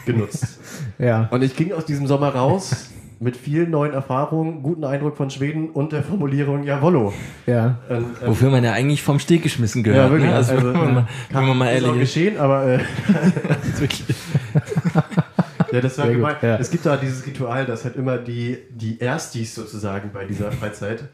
genutzt. 0.04 0.58
Ja, 0.98 1.28
Und 1.30 1.42
ich 1.42 1.54
ging 1.54 1.72
aus 1.74 1.84
diesem 1.84 2.06
Sommer 2.06 2.30
raus 2.30 2.88
mit 3.18 3.36
vielen 3.36 3.70
neuen 3.70 3.94
Erfahrungen, 3.94 4.62
guten 4.62 4.84
Eindruck 4.84 5.16
von 5.16 5.30
Schweden 5.30 5.70
und 5.70 5.92
der 5.92 6.02
Formulierung 6.02 6.64
Jawollo. 6.64 7.12
ja. 7.46 7.78
Und, 7.88 7.96
ähm, 7.96 8.04
Wofür 8.26 8.50
man 8.50 8.62
ja 8.64 8.72
eigentlich 8.72 9.02
vom 9.02 9.18
Steg 9.18 9.42
geschmissen 9.42 9.82
gehört. 9.82 10.06
ja, 10.06 10.10
wirklich. 10.10 10.30
Ne? 10.30 10.36
Also, 10.36 10.52
Also, 10.54 10.66
wenn 10.74 10.80
man, 10.80 10.94
mal- 10.94 11.08
wenn 11.30 11.46
man 11.46 11.58
mal 11.58 11.70
ehrlich 11.72 11.92
ist. 11.92 11.98
geschehen, 12.00 12.38
aber 12.38 12.66
äh, 12.66 12.78
ja, 15.72 15.80
das 15.80 15.98
war 15.98 16.06
Sehr 16.06 16.14
gut, 16.14 16.16
gemein. 16.16 16.36
ja. 16.42 16.56
Es 16.58 16.70
gibt 16.70 16.86
da 16.86 16.96
dieses 16.96 17.26
Ritual, 17.26 17.66
dass 17.66 17.84
halt 17.84 17.96
immer 17.96 18.18
die, 18.18 18.58
die 18.70 18.98
Erstis 19.00 19.54
sozusagen 19.54 20.10
bei 20.12 20.24
dieser 20.24 20.52
Freizeit 20.52 21.04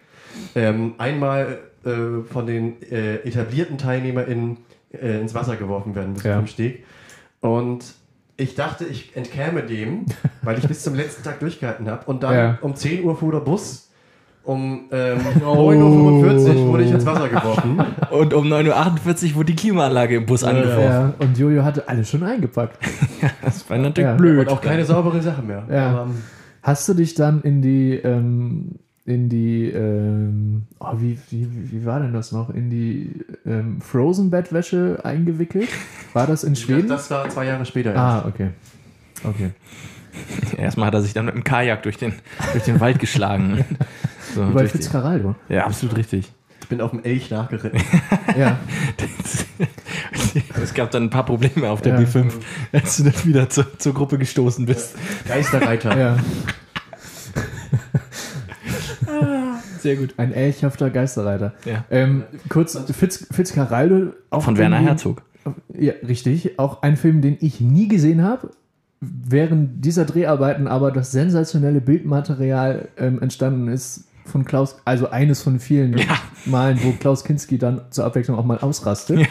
ähm, 0.54 0.94
einmal 0.98 1.58
äh, 1.84 2.22
von 2.30 2.46
den 2.46 2.80
äh, 2.90 3.16
etablierten 3.16 3.78
TeilnehmerInnen 3.78 4.58
äh, 4.92 5.20
ins 5.20 5.34
Wasser 5.34 5.56
geworfen 5.56 5.94
werden 5.94 6.12
müssen 6.14 6.26
Ja. 6.26 6.36
vom 6.36 6.46
Steg. 6.46 6.84
Und 7.40 7.84
ich 8.36 8.54
dachte, 8.54 8.84
ich 8.84 9.16
entkäme 9.16 9.62
dem, 9.62 10.06
weil 10.42 10.58
ich 10.58 10.66
bis 10.66 10.82
zum 10.82 10.94
letzten 10.94 11.22
Tag 11.22 11.40
durchgehalten 11.40 11.88
habe. 11.90 12.04
Und 12.06 12.22
dann 12.22 12.34
Ja. 12.34 12.58
um 12.62 12.74
10 12.74 13.04
Uhr 13.04 13.16
fuhr 13.16 13.32
der 13.32 13.40
Bus. 13.40 13.88
Um 14.44 14.86
ähm, 14.90 15.20
Oh. 15.46 15.70
9.45 15.70 16.56
Uhr 16.56 16.66
wurde 16.68 16.82
ich 16.84 16.90
ins 16.90 17.06
Wasser 17.06 17.28
geworfen. 17.28 17.80
Und 18.10 18.34
um 18.34 18.46
9.48 18.52 19.30
Uhr 19.30 19.34
wurde 19.36 19.46
die 19.52 19.56
Klimaanlage 19.56 20.16
im 20.16 20.26
Bus 20.26 20.42
angeworfen. 20.42 20.82
Ja, 20.82 21.14
und 21.20 21.38
Jojo 21.38 21.62
hatte 21.62 21.88
alles 21.88 22.10
schon 22.10 22.24
eingepackt. 22.24 22.76
Das 23.42 23.68
war 23.70 23.78
natürlich 23.78 24.08
Ja. 24.10 24.14
blöd. 24.16 24.48
Und 24.48 24.48
auch 24.48 24.60
keine 24.60 24.84
saubere 24.84 25.22
Sache 25.22 25.42
mehr. 25.42 25.64
Ja. 25.70 25.90
Aber, 25.90 26.02
ähm, 26.10 26.22
Hast 26.64 26.88
du 26.88 26.94
dich 26.94 27.14
dann 27.14 27.42
in 27.42 27.60
die, 27.62 27.94
ähm, 27.94 28.76
in 29.04 29.28
die, 29.28 29.68
ähm, 29.70 30.62
oh, 30.78 30.92
wie, 30.98 31.18
wie, 31.30 31.48
wie 31.72 31.84
war 31.84 31.98
denn 32.00 32.12
das 32.12 32.30
noch? 32.32 32.50
In 32.50 32.70
die 32.70 33.24
ähm, 33.44 33.80
Frozen-Bettwäsche 33.80 35.00
eingewickelt? 35.04 35.68
War 36.12 36.26
das 36.26 36.44
in 36.44 36.54
Schweden? 36.56 36.88
das 36.88 37.10
war 37.10 37.28
zwei 37.28 37.46
Jahre 37.46 37.64
später. 37.64 37.90
erst. 37.94 37.98
ah, 37.98 38.24
okay. 38.28 38.50
Okay. 39.24 39.50
Erstmal 40.56 40.86
hat 40.88 40.94
er 40.94 41.02
sich 41.02 41.14
dann 41.14 41.24
mit 41.26 41.34
dem 41.34 41.42
Kajak 41.44 41.82
durch 41.82 41.96
den, 41.96 42.12
durch 42.52 42.64
den 42.64 42.80
Wald 42.80 42.98
geschlagen. 42.98 43.64
So, 44.34 44.44
die- 44.58 44.66
Fitzcarraldo. 44.66 45.34
ja, 45.50 45.66
absolut 45.66 45.94
richtig. 45.96 46.32
Ich 46.62 46.68
bin 46.68 46.80
auf 46.80 46.92
dem 46.92 47.02
Elch 47.04 47.30
nachgeritten. 47.30 47.80
Ja. 48.38 48.58
es 50.62 50.72
gab 50.72 50.90
dann 50.92 51.02
ein 51.04 51.10
paar 51.10 51.26
Probleme 51.26 51.68
auf 51.68 51.82
der 51.82 52.00
Ja. 52.00 52.06
B5, 52.06 52.30
als 52.72 52.96
du 52.96 53.02
dann 53.04 53.24
wieder 53.24 53.50
zur, 53.50 53.78
zur 53.78 53.92
Gruppe 53.92 54.16
gestoßen 54.16 54.64
bist. 54.64 54.96
Geisterreiter. 55.28 55.98
ja. 55.98 56.16
Sehr 59.80 59.96
gut. 59.96 60.14
Ein 60.16 60.32
elchhafter 60.32 60.90
Geisterreiter. 60.90 61.54
Ja. 61.64 61.84
Ähm, 61.90 62.24
kurz, 62.48 62.78
Fitz, 62.96 63.26
Fitzcarraldo. 63.30 64.12
auch 64.30 64.42
Von 64.42 64.58
Werner 64.58 64.78
Herzog. 64.78 65.22
Ja, 65.76 65.92
richtig. 66.06 66.58
Auch 66.58 66.82
ein 66.82 66.96
Film, 66.96 67.20
den 67.20 67.36
ich 67.40 67.60
nie 67.60 67.88
gesehen 67.88 68.22
habe. 68.22 68.50
Während 69.00 69.84
dieser 69.84 70.04
Dreharbeiten 70.04 70.68
aber 70.68 70.92
das 70.92 71.10
sensationelle 71.10 71.80
Bildmaterial 71.80 72.88
ähm, 72.96 73.20
entstanden 73.20 73.66
ist 73.66 74.04
von 74.24 74.44
Klaus, 74.44 74.76
also 74.84 75.10
eines 75.10 75.42
von 75.42 75.58
vielen 75.58 75.98
Ja. 75.98 76.04
Malen, 76.46 76.78
wo 76.84 76.92
Klaus 76.92 77.24
Kinski 77.24 77.58
dann 77.58 77.80
zur 77.90 78.04
Abwechslung 78.04 78.38
auch 78.38 78.44
mal 78.44 78.58
ausrastet. 78.58 79.18
Ja. 79.20 79.26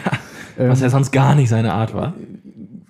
Ähm, 0.58 0.68
Was 0.68 0.82
ja 0.82 0.90
sonst 0.90 1.12
gar 1.12 1.34
nicht 1.34 1.48
seine 1.48 1.72
Art 1.72 1.94
war. 1.94 2.12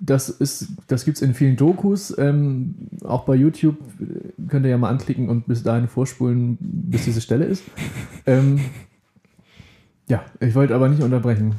Das 0.05 0.27
ist, 0.29 0.67
das 0.87 1.05
gibt 1.05 1.15
es 1.17 1.21
in 1.23 1.33
vielen 1.33 1.55
Dokus, 1.55 2.15
ähm, 2.17 2.75
auch 3.05 3.23
bei 3.23 3.35
YouTube. 3.35 3.77
Könnt 4.49 4.65
ihr 4.65 4.71
ja 4.71 4.77
mal 4.77 4.89
anklicken 4.89 5.29
und 5.29 5.47
bis 5.47 5.63
dahin 5.63 5.87
vorspulen, 5.87 6.57
bis 6.59 7.05
diese 7.05 7.21
Stelle 7.21 7.45
ist. 7.45 7.63
Ähm, 8.25 8.59
ja, 10.09 10.23
ich 10.41 10.53
wollte 10.55 10.75
aber 10.75 10.89
nicht 10.89 11.01
unterbrechen. 11.01 11.55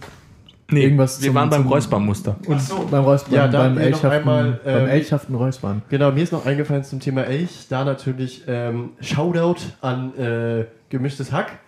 Nee, 0.71 0.83
Irgendwas 0.85 1.21
wir 1.23 1.29
zum- 1.29 1.35
waren 1.37 1.51
beim 1.51 1.67
Räuspermuster. 1.67 2.37
Und 2.47 2.91
beim 2.91 3.05
Räuspern, 3.05 3.35
Ja, 3.35 3.47
beim, 3.47 3.79
Elchhaften, 3.79 4.11
einmal, 4.11 4.61
beim 4.65 4.83
ähm, 4.85 4.89
Elchhaften 4.89 5.35
Räuspern. 5.35 5.83
Genau, 5.89 6.13
mir 6.13 6.23
ist 6.23 6.33
noch 6.33 6.45
eingefallen 6.47 6.85
zum 6.85 7.01
Thema 7.01 7.23
Elch. 7.23 7.67
Da 7.69 7.85
natürlich 7.85 8.45
ähm, 8.47 8.91
Shoutout 9.01 9.61
an 9.81 10.17
äh, 10.19 10.65
Gemischtes 10.91 11.33
Hack, 11.33 11.59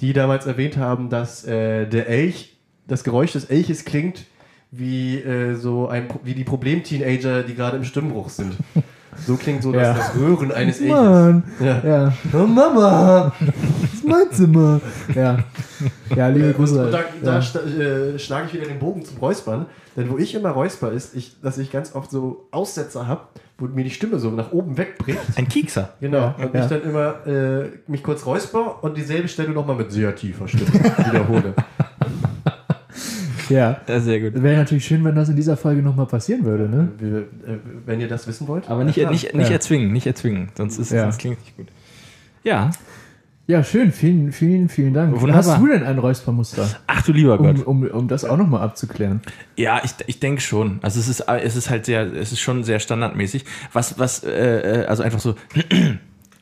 die 0.00 0.12
damals 0.12 0.46
erwähnt 0.46 0.76
haben, 0.76 1.10
dass 1.10 1.44
äh, 1.44 1.86
der 1.86 2.08
Elch, 2.08 2.56
das 2.86 3.02
Geräusch 3.04 3.32
des 3.32 3.44
Elches 3.46 3.84
klingt 3.84 4.26
wie 4.70 5.18
äh, 5.18 5.54
so 5.54 5.88
ein 5.88 6.08
wie 6.22 6.34
die 6.34 6.44
Problem-Teenager, 6.44 7.42
die 7.42 7.54
gerade 7.54 7.76
im 7.76 7.84
Stimmbruch 7.84 8.28
sind. 8.28 8.54
So 9.26 9.36
klingt 9.36 9.62
so 9.62 9.72
das, 9.72 9.82
Ja. 9.82 9.94
das 9.94 10.16
Röhren 10.16 10.52
eines. 10.52 10.80
Mann, 10.80 11.42
Ja. 11.58 11.82
ja. 11.84 12.12
Oh, 12.32 12.46
Mama, 12.46 13.32
das 13.40 13.94
ist 13.94 14.06
mein 14.06 14.30
Zimmer. 14.30 14.80
Ja, 15.14 15.38
ja 16.14 16.28
liebe 16.28 16.52
Grüße. 16.52 16.86
Und 16.86 16.92
da, 16.92 17.00
da 17.22 17.40
ja. 17.40 17.60
äh, 17.60 18.18
schlage 18.18 18.46
ich 18.46 18.54
wieder 18.54 18.66
den 18.66 18.78
Bogen 18.78 19.04
zum 19.04 19.18
Räuspern. 19.18 19.66
Denn 19.96 20.08
wo 20.08 20.18
ich 20.18 20.34
immer 20.34 20.50
räusper 20.50 20.92
ist, 20.92 21.16
ich, 21.16 21.40
dass 21.40 21.58
ich 21.58 21.72
ganz 21.72 21.94
oft 21.96 22.10
so 22.10 22.46
Aussetzer 22.52 23.08
habe, 23.08 23.22
wo 23.58 23.66
mir 23.66 23.82
die 23.82 23.90
Stimme 23.90 24.20
so 24.20 24.30
nach 24.30 24.52
oben 24.52 24.78
wegbricht. 24.78 25.18
Ein 25.34 25.48
Kiekser. 25.48 25.94
Genau. 26.00 26.34
Ja, 26.38 26.46
und 26.46 26.54
ja. 26.54 26.62
ich 26.62 26.66
dann 26.68 26.82
immer 26.82 27.26
äh, 27.26 27.70
mich 27.88 28.02
kurz 28.04 28.24
räusper 28.24 28.82
und 28.82 28.96
dieselbe 28.96 29.26
Stelle 29.26 29.50
nochmal 29.50 29.76
mit 29.76 29.90
sehr 29.90 30.14
tiefer 30.14 30.46
Stimme 30.46 30.72
wiederhole. 30.72 31.54
Ja. 33.50 33.80
Ja, 33.86 34.00
sehr 34.00 34.20
gut. 34.20 34.42
Wäre 34.42 34.56
natürlich 34.56 34.84
schön, 34.86 35.04
wenn 35.04 35.14
das 35.14 35.28
in 35.28 35.36
dieser 35.36 35.56
Folge 35.56 35.82
nochmal 35.82 36.06
passieren 36.06 36.44
würde, 36.44 36.68
ne? 36.68 36.88
Wir, 36.98 37.18
äh, 37.18 37.58
wenn 37.86 38.00
ihr 38.00 38.08
das 38.08 38.26
wissen 38.26 38.48
wollt. 38.48 38.70
Aber 38.70 38.84
nicht, 38.84 38.96
Ja, 38.96 39.10
nicht, 39.10 39.34
nicht 39.34 39.48
Ja. 39.48 39.54
erzwingen, 39.54 39.92
nicht 39.92 40.06
erzwingen. 40.06 40.48
Sonst, 40.56 40.78
ist, 40.78 40.90
Ja. 40.92 41.02
sonst 41.02 41.18
klingt 41.18 41.38
es 41.38 41.44
nicht 41.44 41.56
gut. 41.56 41.66
Ja. 42.42 42.70
Ja, 43.46 43.64
schön. 43.64 43.90
Vielen, 43.90 44.30
vielen, 44.30 44.68
vielen 44.68 44.94
Dank. 44.94 45.12
Wunderbar. 45.20 45.34
Hast 45.54 45.60
du 45.60 45.66
denn 45.66 45.82
ein 45.82 45.98
Räuspermuster? 45.98 46.68
Ach 46.86 47.02
du 47.02 47.12
lieber 47.12 47.36
Gott. 47.36 47.66
Um, 47.66 47.82
um, 47.82 47.90
um 47.90 48.06
das 48.08 48.24
auch 48.24 48.36
nochmal 48.36 48.62
abzuklären. 48.62 49.22
Ja, 49.56 49.80
ich, 49.82 49.90
ich 50.06 50.20
denke 50.20 50.40
schon. 50.40 50.78
Also 50.82 51.00
es 51.00 51.08
ist, 51.08 51.20
es 51.28 51.56
ist 51.56 51.68
halt 51.68 51.84
sehr, 51.84 52.12
es 52.14 52.30
ist 52.30 52.38
schon 52.38 52.62
sehr 52.62 52.78
standardmäßig. 52.78 53.44
Was, 53.72 53.98
was, 53.98 54.22
äh, 54.22 54.82
äh, 54.82 54.86
also 54.86 55.02
einfach 55.02 55.18
so, 55.18 55.34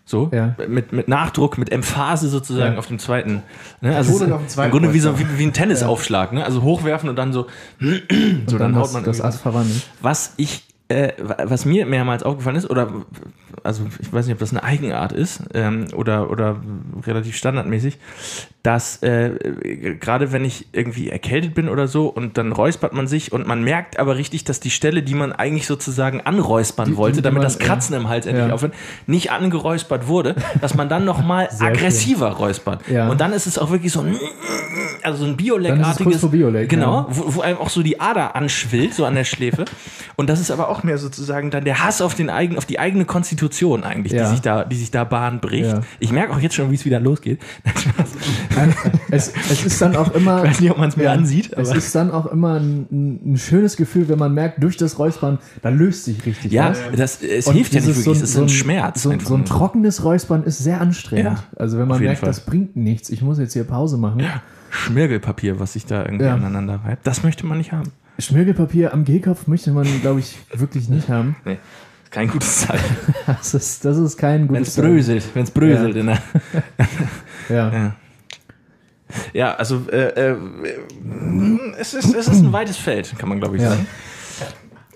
so, 0.09 0.31
Ja. 0.33 0.55
mit, 0.69 0.93
mit 0.93 1.07
Nachdruck, 1.09 1.59
mit 1.59 1.71
Emphase 1.71 2.29
sozusagen 2.29 2.73
Ja. 2.75 2.79
auf 2.79 2.87
dem 2.87 2.99
zweiten. 2.99 3.43
Ne? 3.81 3.95
Also 3.95 4.25
ist 4.25 4.33
auf 4.33 4.41
dem 4.41 4.49
zweiten 4.49 4.67
Im 4.69 4.73
Grunde 4.73 4.95
wie, 4.95 5.01
so, 5.01 5.19
wie, 5.19 5.27
wie 5.39 5.45
ein 5.45 5.53
Tennisaufschlag, 5.53 6.33
ne? 6.33 6.45
Also 6.45 6.63
hochwerfen 6.63 7.09
und 7.11 7.17
dann 7.17 7.33
so, 7.33 7.47
so 8.47 8.57
dann, 8.59 8.75
haut 8.75 8.85
das, 8.85 8.93
man 8.95 9.05
das 9.05 9.21
Ass 9.21 9.39
verwandeln. 9.41 9.83
Was 10.01 10.33
ich, 10.39 10.65
äh, 10.89 11.13
was 11.45 11.65
mir 11.65 11.85
mehrmals 11.87 12.23
aufgefallen 12.23 12.57
ist, 12.57 12.69
oder 12.71 12.89
also 13.63 13.85
ich 14.01 14.13
weiß 14.13 14.27
nicht, 14.27 14.35
ob 14.35 14.39
das 14.41 14.51
eine 14.51 14.63
Eigenart 14.63 15.13
ist 15.13 15.41
ähm, 15.53 15.87
oder, 15.95 16.31
oder 16.31 16.57
relativ 17.07 17.37
standardmäßig, 17.37 17.99
dass 18.63 19.03
äh, 19.03 19.97
gerade 20.01 20.33
wenn 20.33 20.45
ich 20.45 20.67
irgendwie 20.73 21.11
erkältet 21.11 21.55
bin 21.55 21.69
oder 21.69 21.89
so 21.89 22.07
und 22.07 22.39
dann 22.39 22.53
räuspert 22.53 22.93
man 22.93 23.07
sich 23.07 23.33
und 23.33 23.47
man 23.47 23.63
merkt 23.65 23.99
aber 23.99 24.17
richtig, 24.17 24.45
dass 24.45 24.61
die 24.61 24.71
Stelle, 24.71 25.03
die 25.03 25.15
man 25.15 25.33
eigentlich 25.33 25.67
sozusagen 25.67 26.21
anräuspern 26.23 26.89
Die- 26.91 26.97
wollte, 26.97 27.17
die 27.17 27.23
damit 27.23 27.39
man, 27.39 27.43
das 27.45 27.59
Kratzen 27.59 27.95
im 27.97 28.09
Hals 28.09 28.27
endlich 28.27 28.47
ja. 28.47 28.55
aufhört, 28.55 28.75
nicht 29.07 29.31
angeräuspert 29.31 30.07
wurde, 30.09 30.37
dass 30.61 30.75
man 30.75 30.89
dann 30.89 31.05
nochmal 31.05 31.49
aggressiver 31.59 32.31
räuspert. 32.31 32.87
Ja. 32.89 33.09
Und 33.09 33.21
dann 33.21 33.33
ist 33.33 33.47
es 33.47 33.59
auch 33.59 33.71
wirklich 33.71 33.93
so 33.93 34.01
ein, 34.01 34.17
also 35.03 35.19
so 35.25 35.31
ein 35.31 35.37
Bioleck-artiges. 35.37 36.31
Bioleck, 36.31 36.69
Genau, 36.69 37.01
ja. 37.01 37.07
wo, 37.11 37.37
wo 37.37 37.41
einem 37.41 37.59
auch 37.59 37.71
so 37.71 37.83
die 37.83 38.01
Ader 38.01 38.37
anschwillt, 38.37 38.95
so 38.95 39.05
an 39.05 39.15
der 39.15 39.25
Schläfe. 39.25 39.65
Und 40.17 40.29
das 40.31 40.41
ist 40.41 40.51
aber 40.51 40.69
auch 40.69 40.78
mehr 40.83 40.99
sozusagen 40.99 41.51
dann 41.51 41.65
der 41.65 41.83
Hass 41.85 42.01
auf, 42.01 42.15
den 42.15 42.31
eigen, 42.31 42.57
auf 42.59 42.67
die 42.67 42.79
eigene 42.79 43.05
Konstitution 43.05 43.85
eigentlich, 43.85 44.13
Ja. 44.13 44.25
die, 44.25 44.31
sich 44.31 44.41
da, 44.41 44.65
die 44.65 44.77
sich 44.77 44.91
da 44.91 45.05
Bahn 45.05 45.41
bricht. 45.41 45.71
Ja. 45.73 45.81
Ich 46.01 46.13
merke 46.13 46.33
auch 46.33 46.41
jetzt 46.41 46.55
schon, 46.55 46.71
wie 46.71 46.75
es 46.75 46.85
wieder 46.85 47.01
losgeht. 47.01 47.41
Es, 49.11 49.33
es 49.51 49.65
ist 49.65 49.81
dann 49.81 49.97
auch 49.97 50.13
immer. 50.15 50.43
Ich 50.45 50.51
weiß 50.51 50.61
nicht, 50.61 50.71
ob 50.71 50.79
man 50.79 50.89
es 50.89 50.97
mir 50.97 51.05
Ja, 51.05 51.13
ansieht, 51.13 51.53
Es 51.53 51.73
ist 51.73 51.95
dann 51.95 52.11
auch 52.11 52.27
immer 52.27 52.55
ein, 52.61 52.87
ein, 52.91 53.33
ein 53.33 53.39
schönes 53.39 53.77
Gefühl, 53.77 54.09
wenn 54.09 54.19
man 54.19 54.35
merkt, 54.35 54.63
durch 54.63 54.77
das 54.77 54.99
Räuspern, 54.99 55.39
da 55.63 55.69
löst 55.71 56.05
sich 56.05 56.25
richtig 56.27 56.53
Ja, 56.53 56.71
was. 56.71 56.79
das, 56.97 57.23
es 57.23 57.47
Und 57.47 57.55
hilft 57.55 57.73
ja 57.75 57.81
nicht 57.81 57.97
wirklich, 57.97 58.17
es 58.23 58.23
ist 58.31 58.37
ein, 58.37 58.49
Schmerz. 58.49 59.03
So, 59.03 59.11
ein- 59.11 59.21
so 59.21 59.35
ein 59.35 59.45
trockenes 59.45 60.05
Räuspern 60.05 60.43
ist 60.43 60.59
sehr 60.59 60.81
anstrengend. 60.81 61.39
Ja, 61.39 61.45
also 61.57 61.79
wenn 61.79 61.89
man 61.89 62.01
merkt, 62.01 62.21
Fall. 62.21 62.29
das 62.29 62.41
bringt 62.41 62.77
nichts, 62.77 63.09
ich 63.11 63.23
muss 63.23 63.39
jetzt 63.39 63.53
hier 63.53 63.65
Pause 63.65 63.97
machen. 63.97 64.23
Schmirgelpapier, 64.71 65.59
was 65.61 65.73
sich 65.73 65.87
da 65.87 66.03
irgendwie 66.05 66.25
Ja. 66.27 66.35
aneinander 66.35 66.81
reibt. 66.85 67.07
Das 67.07 67.23
möchte 67.23 67.47
man 67.47 67.59
nicht 67.59 67.73
haben. 67.73 67.91
Schmirgelpapier 68.19 68.93
am 68.93 69.05
Gehkopf 69.05 69.47
möchte 69.47 69.71
man, 69.71 69.87
glaube 70.01 70.21
ich, 70.21 70.37
wirklich 70.53 70.89
nicht 70.89 71.09
haben. 71.09 71.37
Nee, 71.45 71.59
kein 72.11 72.29
gutes 72.29 72.61
Zeichen. 72.67 72.97
Das 73.27 73.55
ist, 73.55 73.85
das 73.85 73.97
ist 73.99 74.17
kein 74.17 74.43
Wenn 74.43 74.49
gutes 74.49 74.69
es 74.69 74.77
bröselt, 74.83 75.25
wenn 75.35 75.45
es 75.45 75.51
bröselt. 75.51 75.97
in 75.97 76.07
der- 76.07 76.23
Ja. 77.49 77.73
Ja. 77.73 77.97
Ja, 79.33 79.55
also 79.55 79.83
äh, 79.91 80.09
äh, 80.33 80.37
es, 81.79 81.95
ist, 81.95 82.15
es 82.15 82.29
ist 82.29 82.43
ein 82.43 82.53
weites 82.53 82.77
Feld, 82.77 83.15
kann 83.19 83.29
man 83.29 83.39
glaube 83.41 83.57
ich 83.57 83.63
Ja. 83.63 83.71
sagen. 83.71 83.87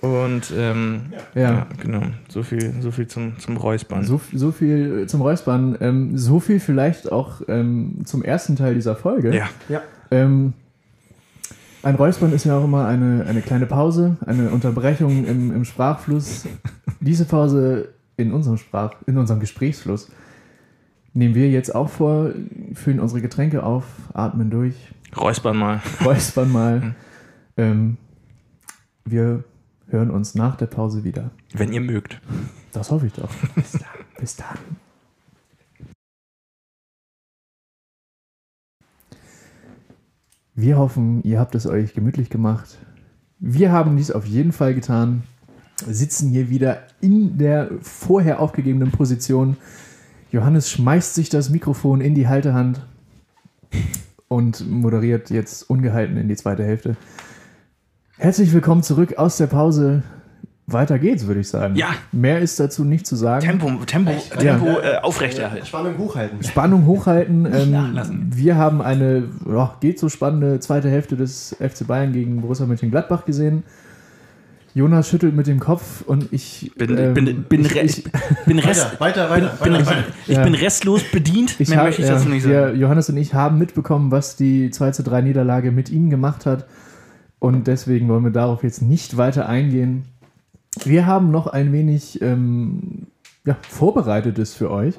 Und 0.03 0.53
ähm, 0.57 1.13
Ja. 1.35 1.41
ja. 1.43 1.67
genau, 1.81 2.03
so 2.29 2.43
viel, 2.43 2.75
so 2.81 2.91
viel 2.91 3.07
zum, 3.07 3.39
zum 3.39 3.57
Räuspern. 3.57 4.05
So, 4.05 4.21
so 4.35 4.51
viel 4.51 5.07
zum 5.07 5.21
Räuspern. 5.23 5.79
Ähm, 5.81 6.19
so 6.19 6.41
viel 6.41 6.59
vielleicht 6.61 7.11
auch 7.13 7.41
ähm, 7.49 7.99
zum 8.05 8.23
ersten 8.25 8.57
Teil 8.57 8.75
dieser 8.75 8.97
Folge. 8.97 9.33
ja, 9.69 9.81
Ähm, 10.11 10.55
ein 11.83 11.95
Räuspern 11.95 12.33
ist 12.33 12.45
ja 12.45 12.59
auch 12.59 12.65
immer 12.65 12.87
eine, 12.87 13.25
eine 13.27 13.43
kleine 13.43 13.67
Pause, 13.67 14.17
eine 14.25 14.51
Unterbrechung 14.51 15.25
im, 15.25 15.55
im 15.55 15.65
Sprachfluss. 15.65 16.47
Diese 17.01 17.25
Pause 17.25 17.89
in 18.17 18.33
unserem 18.33 18.59
Sprach, 18.59 18.95
in 19.07 19.19
unserem 19.19 19.41
Gesprächsfluss 19.41 20.11
nehmen 21.15 21.35
wir 21.35 21.51
jetzt 21.51 21.75
auch 21.75 21.89
vor, 21.89 22.31
füllen 22.75 23.01
unsere 23.01 23.21
Getränke 23.21 23.63
auf, 23.63 23.85
atmen 24.15 24.51
durch, 24.51 24.75
Räuspern 25.17 25.57
mal. 25.57 25.83
räuspern 26.05 26.51
mal. 26.51 26.95
Ähm, 27.57 27.99
wir 29.05 29.45
hören 29.89 30.11
uns 30.11 30.35
nach 30.35 30.57
der 30.57 30.67
Pause 30.67 31.05
wieder. 31.05 31.31
Wenn 31.53 31.73
ihr 31.73 31.81
mögt. 31.81 32.21
Das 32.73 32.91
hoffe 32.91 33.07
ich 33.07 33.13
doch. 33.13 33.29
Bis 33.55 33.73
dann. 33.73 33.83
Bis 34.19 34.37
dann. 34.37 34.59
Wir 40.55 40.77
hoffen, 40.77 41.23
ihr 41.23 41.41
habt 41.41 41.55
es 41.55 41.67
euch 41.67 41.95
gemütlich 41.95 42.29
gemacht. 42.29 42.77
Wir 43.39 43.73
haben 43.73 43.97
dies 43.97 44.11
auf 44.11 44.27
jeden 44.27 44.53
Fall 44.53 44.75
getan. 44.75 45.23
Sitzen 45.87 46.29
hier 46.29 46.51
wieder 46.51 46.83
in 47.01 47.39
der 47.39 47.71
vorher 47.81 48.39
aufgegebenen 48.39 48.91
Position. 48.91 49.57
Johannes 50.31 50.71
schmeißt 50.71 51.15
sich 51.15 51.31
das 51.31 51.49
Mikrofon 51.49 52.03
in 52.03 52.15
die 52.15 52.29
Haltehand 52.29 52.87
und 54.29 54.71
moderiert 54.71 55.31
jetzt 55.31 55.71
ungehalten 55.71 56.19
in 56.19 56.29
die 56.29 56.37
zweite 56.37 56.65
Hälfte. 56.65 56.97
Herzlich 58.19 58.53
willkommen 58.53 58.83
zurück 58.83 59.17
aus 59.17 59.39
der 59.39 59.47
Pause. 59.47 60.03
Weiter 60.73 60.99
geht's, 60.99 61.27
würde 61.27 61.41
ich 61.41 61.49
sagen. 61.49 61.77
Ja. 61.77 61.89
Mehr 62.13 62.41
ist 62.41 62.59
dazu 62.61 62.85
nicht 62.85 63.07
zu 63.07 63.17
sagen. 63.17 63.45
Tempo, 63.45 63.71
Tempo, 63.87 64.13
Tempo 64.39 64.67
äh, 64.81 64.99
aufrechterhalten. 65.03 65.67
Spannung 65.67 65.99
hochhalten. 65.99 66.43
Spannung 66.43 66.87
hochhalten. 66.87 67.47
Ähm, 67.53 67.71
nachlassen. 67.71 68.31
wir 68.35 68.57
haben 68.57 68.81
eine 68.83 69.25
ja, 69.49 69.77
geht 69.81 69.99
so 69.99 70.09
spannende 70.09 70.61
zweite 70.61 70.91
Hälfte 70.91 71.17
des 71.17 71.57
FC 71.61 71.87
Bayern 71.87 72.13
gegen 72.13 72.41
Borussia 72.41 72.67
Mönchengladbach 72.67 73.25
gesehen. 73.25 73.63
Jonas 74.75 75.07
schüttelt 75.11 75.37
mit 75.37 75.47
dem 75.47 75.61
Kopf 75.61 76.01
und 76.07 76.33
ich 76.33 76.73
Bin, 76.79 76.97
ähm, 76.97 77.13
bin, 77.13 77.43
bin, 77.45 77.61
ich, 77.61 77.75
re- 77.75 77.81
ich, 77.81 78.05
bin, 78.47 78.59
rest, 78.59 78.99
Weiter, 79.01 79.29
weiter, 79.29 79.53
weiter. 79.59 79.59
bin, 79.65 79.73
weiter, 79.75 79.81
ich, 79.83 79.87
weiter. 79.87 80.05
ich 80.27 80.35
Ja. 80.37 80.45
bin 80.45 80.55
restlos 80.55 81.03
bedient. 81.13 81.57
ich 81.61 81.69
Mehr 81.69 81.79
hab, 81.79 81.85
möchte 81.87 82.01
ich 82.01 82.09
ja, 82.09 82.15
dazu 82.15 82.31
nicht 82.31 82.43
sagen. 82.45 82.79
Johannes 82.81 83.11
und 83.11 83.19
ich 83.19 83.35
haben 83.35 83.59
mitbekommen, 83.59 84.11
was 84.11 84.37
die 84.37 84.71
2 84.71 84.93
zu 84.93 85.03
3 85.03 85.21
Niederlage 85.21 85.73
mit 85.73 85.91
ihnen 85.91 86.09
gemacht 86.09 86.47
hat 86.47 86.65
und 87.39 87.67
deswegen 87.67 88.09
wollen 88.09 88.25
wir 88.25 88.31
darauf 88.31 88.63
jetzt 88.63 88.81
nicht 88.81 89.19
weiter 89.19 89.47
eingehen. 89.47 90.05
Wir 90.85 91.07
haben 91.07 91.31
noch 91.31 91.47
ein 91.47 91.73
wenig 91.73 92.21
ähm, 92.23 93.07
ja, 93.45 93.57
Vorbereitetes 93.69 94.55
für 94.55 94.71
euch 94.71 94.95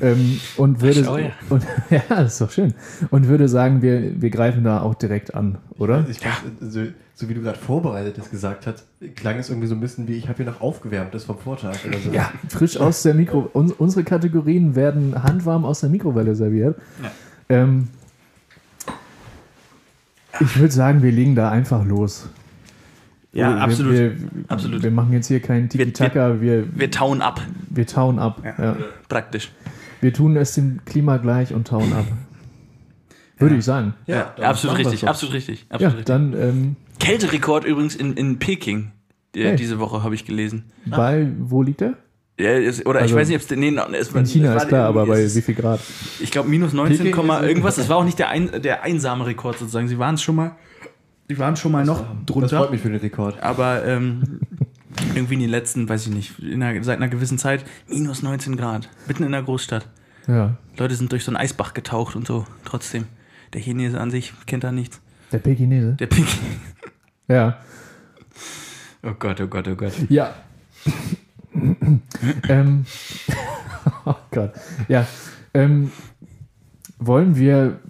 ähm, 0.00 0.40
und 0.56 0.82
würde 0.82 1.04
schau 1.04 1.16
ja. 1.16 1.30
und, 1.48 1.64
ja, 1.90 2.02
das 2.08 2.34
ist 2.34 2.40
doch 2.40 2.50
schön 2.50 2.74
und 3.10 3.28
würde 3.28 3.48
sagen, 3.48 3.80
wir, 3.80 4.20
wir 4.20 4.30
greifen 4.30 4.64
da 4.64 4.82
auch 4.82 4.94
direkt 4.94 5.34
an, 5.34 5.58
oder? 5.78 6.04
Ich 6.10 6.18
fand, 6.18 6.36
so, 6.60 6.82
so 7.14 7.28
wie 7.28 7.34
du 7.34 7.40
gerade 7.40 7.58
Vorbereitetes 7.58 8.30
gesagt 8.30 8.66
hast, 8.66 8.84
klang 9.14 9.38
es 9.38 9.48
irgendwie 9.48 9.68
so 9.68 9.74
ein 9.74 9.80
bisschen 9.80 10.06
wie, 10.06 10.14
ich 10.14 10.28
habe 10.28 10.36
hier 10.36 10.46
noch 10.46 10.60
aufgewärmtes 10.60 11.24
vom 11.24 11.38
Vortag 11.38 11.76
oder 11.86 11.98
so. 11.98 12.10
Ja, 12.10 12.30
frisch 12.48 12.76
aus 12.76 13.02
der 13.02 13.14
Mikro. 13.14 13.48
Uns, 13.52 13.72
unsere 13.72 14.04
Kategorien 14.04 14.74
werden 14.74 15.22
handwarm 15.22 15.64
aus 15.64 15.80
der 15.80 15.88
Mikrowelle 15.88 16.34
serviert. 16.34 16.76
Ja. 17.02 17.10
Ähm, 17.48 17.88
ich 20.40 20.58
würde 20.58 20.72
sagen, 20.72 21.02
wir 21.02 21.12
legen 21.12 21.34
da 21.34 21.50
einfach 21.50 21.84
los. 21.86 22.28
Ja, 23.36 23.54
wir, 23.54 23.60
absolut. 23.62 23.92
Wir, 23.92 24.16
Absolut. 24.48 24.82
wir 24.82 24.90
machen 24.90 25.12
jetzt 25.12 25.26
hier 25.28 25.40
keinen 25.40 25.68
Tiki-Taka, 25.68 26.40
wir, 26.40 26.64
Wir 26.74 26.90
tauen 26.90 27.20
ab. 27.22 27.40
wir 27.70 27.86
tauen 27.86 28.18
ab. 28.18 28.42
Ja. 28.44 28.64
Ja. 28.64 28.76
Praktisch. 29.08 29.50
Wir 30.00 30.12
tun 30.12 30.36
es 30.36 30.54
dem 30.54 30.80
Klima 30.84 31.16
gleich 31.18 31.52
und 31.54 31.66
tauen 31.68 31.92
ab. 31.92 32.06
Würde 33.38 33.56
ich 33.56 33.64
sagen. 33.64 33.94
Ja, 34.06 34.34
absolut 34.40 34.78
richtig, 34.78 35.06
absolut 35.06 35.34
richtig. 35.34 35.66
Ja, 35.68 35.74
Absolut 35.74 35.92
richtig. 35.98 36.06
dann 36.06 36.32
ähm, 36.32 36.76
Kälterekord 36.98 37.64
übrigens 37.64 37.94
in, 37.94 38.14
in 38.14 38.38
Peking. 38.38 38.92
Hey. 39.34 39.54
Diese 39.56 39.78
Woche 39.78 40.02
habe 40.02 40.14
ich 40.14 40.24
gelesen. 40.24 40.64
bei, 40.86 41.30
wo 41.38 41.62
liegt 41.62 41.82
der? 41.82 41.92
Ja, 42.40 42.50
es, 42.52 42.84
oder 42.86 43.00
Also, 43.00 43.14
ich 43.14 43.20
weiß 43.20 43.28
nicht, 43.28 43.36
ob 43.36 43.42
es. 43.42 43.56
Nee, 43.56 43.76
es 43.98 44.12
In 44.12 44.24
China 44.24 44.50
war 44.50 44.56
ist 44.56 44.68
klar, 44.68 44.86
aber 44.88 45.04
bei 45.06 45.18
wie 45.18 45.22
ist- 45.22 45.38
viel 45.44 45.54
Grad? 45.54 45.80
Ich 46.20 46.30
glaube, 46.30 46.48
minus 46.48 46.72
19, 46.72 46.96
Peking 46.98 47.12
Komma 47.12 47.38
ist- 47.40 47.48
irgendwas. 47.48 47.76
Das 47.76 47.88
war 47.90 47.96
auch 47.98 48.04
nicht 48.04 48.18
der, 48.18 48.30
ein, 48.30 48.62
der 48.62 48.82
einsame 48.82 49.26
Rekord 49.26 49.58
sozusagen. 49.58 49.88
Sie 49.88 49.98
waren 49.98 50.14
es 50.14 50.22
schon 50.22 50.36
mal. 50.36 50.52
Die 51.28 51.38
waren 51.38 51.56
schon 51.56 51.72
mal 51.72 51.84
noch 51.84 51.98
Das 52.00 52.06
freut 52.08 52.28
drunter. 52.52 52.70
mich 52.70 52.80
für 52.80 52.88
den 52.90 53.00
Rekord. 53.00 53.42
Aber 53.42 53.84
ähm, 53.84 54.40
irgendwie 55.14 55.34
in 55.34 55.40
den 55.40 55.50
letzten, 55.50 55.88
weiß 55.88 56.06
ich 56.06 56.14
nicht, 56.14 56.38
in 56.38 56.62
einer, 56.62 56.82
seit 56.84 56.98
einer 56.98 57.08
gewissen 57.08 57.38
Zeit 57.38 57.64
minus 57.88 58.22
19 58.22 58.56
Grad. 58.56 58.88
Mitten 59.08 59.24
in 59.24 59.32
der 59.32 59.42
Großstadt. 59.42 59.88
Ja. 60.28 60.56
Leute 60.76 60.94
sind 60.94 61.10
durch 61.12 61.24
so 61.24 61.30
einen 61.30 61.36
Eisbach 61.36 61.74
getaucht 61.74 62.16
und 62.16 62.26
so. 62.26 62.46
Trotzdem. 62.64 63.04
Der 63.52 63.60
Chinese 63.60 64.00
an 64.00 64.10
sich 64.10 64.32
kennt 64.46 64.64
da 64.64 64.72
nichts. 64.72 65.00
Der 65.32 65.38
Pekinese? 65.38 65.92
Der 65.94 66.06
Pink. 66.06 66.28
Ja. 67.28 67.58
Oh 69.02 69.14
Gott, 69.18 69.40
oh 69.40 69.48
Gott, 69.48 69.66
oh 69.66 69.74
Gott. 69.74 69.92
Ja. 70.08 70.32
ähm, 72.48 72.86
oh 74.04 74.14
Gott. 74.30 74.52
Ja. 74.86 75.08
Ähm, 75.52 75.90
wollen 77.00 77.34
wir 77.34 77.80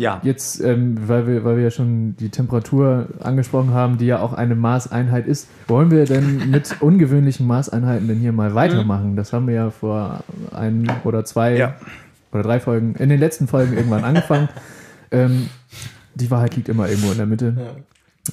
Ja. 0.00 0.20
jetzt, 0.24 0.60
ähm, 0.60 0.96
weil, 1.06 1.26
wir, 1.26 1.44
weil 1.44 1.56
wir 1.56 1.62
ja 1.64 1.70
schon 1.70 2.16
die 2.18 2.30
Temperatur 2.30 3.06
angesprochen 3.20 3.72
haben, 3.72 3.98
die 3.98 4.06
ja 4.06 4.18
auch 4.20 4.32
eine 4.32 4.54
Maßeinheit 4.56 5.26
ist, 5.28 5.48
wollen 5.68 5.90
wir 5.90 6.04
denn 6.06 6.50
mit 6.50 6.80
ungewöhnlichen 6.80 7.46
Maßeinheiten 7.46 8.08
denn 8.08 8.18
hier 8.18 8.32
mal 8.32 8.54
weitermachen? 8.54 9.14
Das 9.16 9.32
haben 9.32 9.46
wir 9.46 9.54
ja 9.54 9.70
vor 9.70 10.24
ein 10.52 10.90
oder 11.04 11.24
zwei 11.24 11.56
Ja. 11.56 11.74
oder 12.32 12.42
drei 12.42 12.58
Folgen, 12.58 12.94
in 12.96 13.08
den 13.08 13.20
letzten 13.20 13.46
Folgen 13.46 13.74
irgendwann 13.76 14.02
angefangen. 14.04 14.48
ähm, 15.12 15.48
die 16.14 16.30
Wahrheit 16.30 16.56
liegt 16.56 16.68
immer 16.68 16.88
irgendwo 16.88 17.12
in 17.12 17.18
der 17.18 17.26
Mitte. 17.26 17.54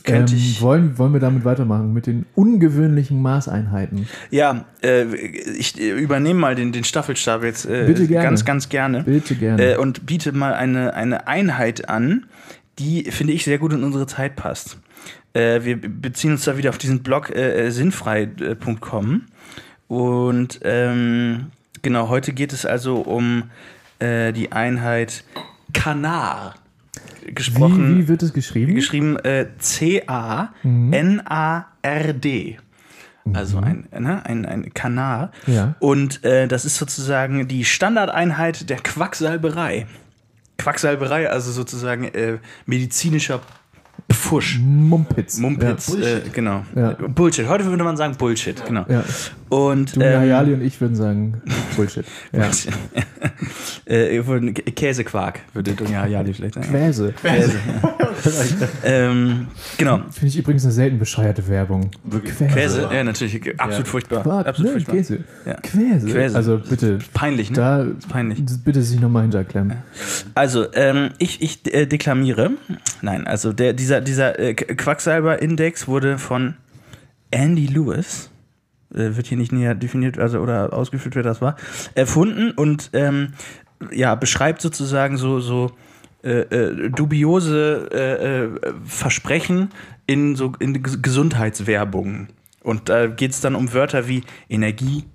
Könnte 0.04 0.34
Ähm, 0.34 0.40
ich- 0.40 0.62
wollen, 0.62 0.98
wollen 0.98 1.14
wir 1.14 1.20
damit 1.20 1.46
weitermachen? 1.46 1.94
Mit 1.94 2.08
den 2.08 2.26
ungewöhnlichen 2.36 3.22
Maßeinheiten. 3.22 4.08
Ja, 4.30 4.66
äh, 4.84 5.06
ich 5.16 5.80
äh, 5.80 5.92
übernehme 5.92 6.40
mal 6.40 6.56
den, 6.56 6.72
den 6.72 6.84
Staffelstab 6.84 7.44
jetzt 7.44 7.66
äh, 7.66 7.86
Bitte 7.88 8.06
gerne. 8.08 8.26
ganz, 8.28 8.44
ganz 8.46 8.70
gerne. 8.70 9.04
Bitte 9.04 9.36
gerne. 9.36 9.74
Äh, 9.74 9.78
und 9.78 10.06
biete 10.06 10.34
mal 10.34 10.54
eine, 10.54 10.94
eine 10.94 11.28
Einheit 11.28 11.88
an, 11.90 12.26
die, 12.80 13.06
finde 13.12 13.34
ich, 13.34 13.46
sehr 13.46 13.58
gut 13.60 13.74
in 13.74 13.84
unsere 13.84 14.08
Zeit 14.08 14.36
passt. 14.36 14.78
Äh, 15.34 15.64
wir 15.64 15.80
beziehen 15.80 16.32
uns 16.32 16.44
da 16.44 16.58
wieder 16.58 16.70
auf 16.70 16.78
diesen 16.78 17.02
Blog 17.02 17.34
äh, 17.36 17.70
sinnfrei.com. 17.72 19.22
Und 19.88 20.60
ähm, 20.64 21.48
genau, 21.82 22.10
heute 22.10 22.34
geht 22.34 22.52
es 22.54 22.66
also 22.66 22.98
um 22.98 23.44
die 24.00 24.52
Einheit 24.52 25.24
Kanar. 25.74 26.54
Gesprochen, 27.34 27.96
wie, 27.96 28.04
wie 28.04 28.08
wird 28.08 28.24
es 28.24 28.34
geschrieben? 28.34 28.76
geschrieben 28.76 29.18
äh, 29.18 29.48
C-A-N-A-R-D. 29.58 30.58
Also 33.34 33.58
ein, 33.60 33.88
ne, 33.98 34.26
ein, 34.26 34.46
ein 34.46 34.74
Kanar. 34.74 35.32
Ja. 35.48 35.76
Und 35.80 36.24
äh, 36.24 36.48
das 36.48 36.66
ist 36.66 36.78
sozusagen 36.78 37.48
die 37.48 37.66
Standardeinheit 37.66 38.70
der 38.70 38.78
Quacksalberei. 38.78 39.86
Quacksalberei, 40.58 41.30
also 41.30 41.52
sozusagen 41.52 42.06
äh, 42.06 42.38
medizinischer 42.66 43.42
Pfusch. 44.12 44.60
Mumpitz. 44.60 45.38
Mumpitz, 45.38 45.94
äh, 45.94 46.22
genau. 46.32 46.64
Ja. 46.76 46.94
Bullshit. 46.94 47.48
Heute 47.48 47.66
würde 47.66 47.84
man 47.84 47.98
sagen 47.98 48.16
Bullshit, 48.16 48.64
genau. 48.66 48.86
Ja. 49.50 49.58
ja. 49.58 49.64
Und 49.66 49.96
Du, 49.96 50.02
ähm, 50.02 50.20
Hayali 50.20 50.54
und 50.54 50.62
ich 50.62 50.80
würden 50.82 50.96
sagen 50.96 51.42
Bullshit. 51.76 52.06
Ja. 52.34 52.50
äh, 53.86 54.22
Käsequark 54.54 55.40
würde 55.54 55.74
Dunja 55.74 56.02
Hayali 56.02 56.34
vielleicht 56.34 56.56
sagen. 56.56 56.68
Quäse. 56.70 57.14
Käse. 57.22 57.60
ähm, 58.84 59.48
genau. 59.78 60.02
Finde 60.12 60.28
ich 60.28 60.38
übrigens 60.38 60.64
eine 60.64 60.74
selten 60.74 61.00
bescheuerte 61.00 61.48
Werbung. 61.48 61.92
Quäse. 62.10 62.48
Käse, 62.48 62.90
ja, 62.92 63.04
natürlich. 63.04 63.60
Absolut 63.60 63.88
furchtbar. 63.88 64.24
Quark, 64.24 64.48
Absolut 64.48 64.72
ne, 64.72 64.74
furchtbar. 64.74 64.96
Käse. 64.96 65.20
Ja. 65.46 65.54
Quäse. 65.62 66.08
Quäse. 66.08 66.36
Also 66.36 66.58
bitte, 66.60 67.00
Peinlich, 67.14 67.50
ne? 67.52 67.56
da 67.56 67.86
peinlich. 68.10 68.42
bitte 68.64 68.82
sich 68.82 69.00
nochmal 69.00 69.24
hinterklemmen. 69.24 69.78
Also, 70.36 70.66
ähm, 70.74 71.12
ich, 71.18 71.42
ich 71.42 71.74
äh, 71.74 71.86
deklamiere. 71.86 72.52
Nein, 73.02 73.28
also 73.28 73.54
der, 73.54 73.74
dieser, 73.74 74.02
dieser 74.02 74.40
äh, 74.40 74.52
Qu- 74.54 74.76
Quacksalber-Index 74.76 75.88
wurde 75.88 76.18
von 76.18 76.56
Andy 77.32 77.68
Lewis, 77.68 78.30
wird 78.90 79.28
hier 79.28 79.38
nicht 79.38 79.52
näher 79.52 79.76
definiert 79.76 80.18
also, 80.18 80.40
oder 80.40 80.74
ausgeführt, 80.74 81.16
wer 81.16 81.24
das 81.24 81.42
war, 81.42 81.56
erfunden 81.96 82.52
und 82.52 82.90
ähm, 82.94 83.34
ja, 83.92 84.16
beschreibt 84.16 84.62
sozusagen 84.62 85.18
so, 85.18 85.40
so 85.40 85.72
äh, 86.24 86.40
äh, 86.40 86.90
dubiose 86.90 87.90
äh, 87.92 88.46
äh, 88.46 88.74
Versprechen 88.86 89.70
in 90.08 90.36
so 90.36 90.54
in 90.60 90.84
Ges- 90.84 91.02
Gesundheitswerbung. 91.02 92.28
Und 92.64 92.90
da 92.90 93.08
geht 93.08 93.32
es 93.32 93.42
dann 93.42 93.56
um 93.56 93.74
Wörter 93.74 94.08
wie 94.08 94.24
Energie, 94.50 95.06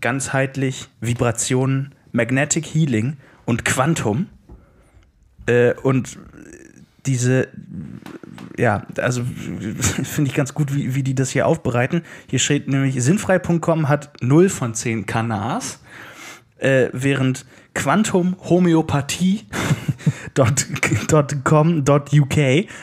ganzheitlich, 0.00 0.88
Vibrationen, 1.00 1.94
Magnetic 2.12 2.66
Healing 2.66 3.16
und 3.44 3.64
Quantum. 3.64 4.26
Äh, 5.46 5.74
und 5.74 6.18
diese, 7.06 7.48
ja, 8.58 8.82
also 8.98 9.22
finde 10.02 10.30
ich 10.30 10.36
ganz 10.36 10.52
gut, 10.52 10.74
wie, 10.74 10.94
wie 10.94 11.02
die 11.02 11.14
das 11.14 11.30
hier 11.30 11.46
aufbereiten. 11.46 12.02
Hier 12.28 12.38
steht 12.38 12.68
nämlich, 12.68 13.02
sinnfrei.com 13.02 13.88
hat 13.88 14.10
0 14.20 14.48
von 14.48 14.74
10 14.74 15.06
Kanars, 15.06 15.80
äh, 16.58 16.88
während 16.92 17.46
Quantum 17.74 18.36
Homöopathie 18.48 19.46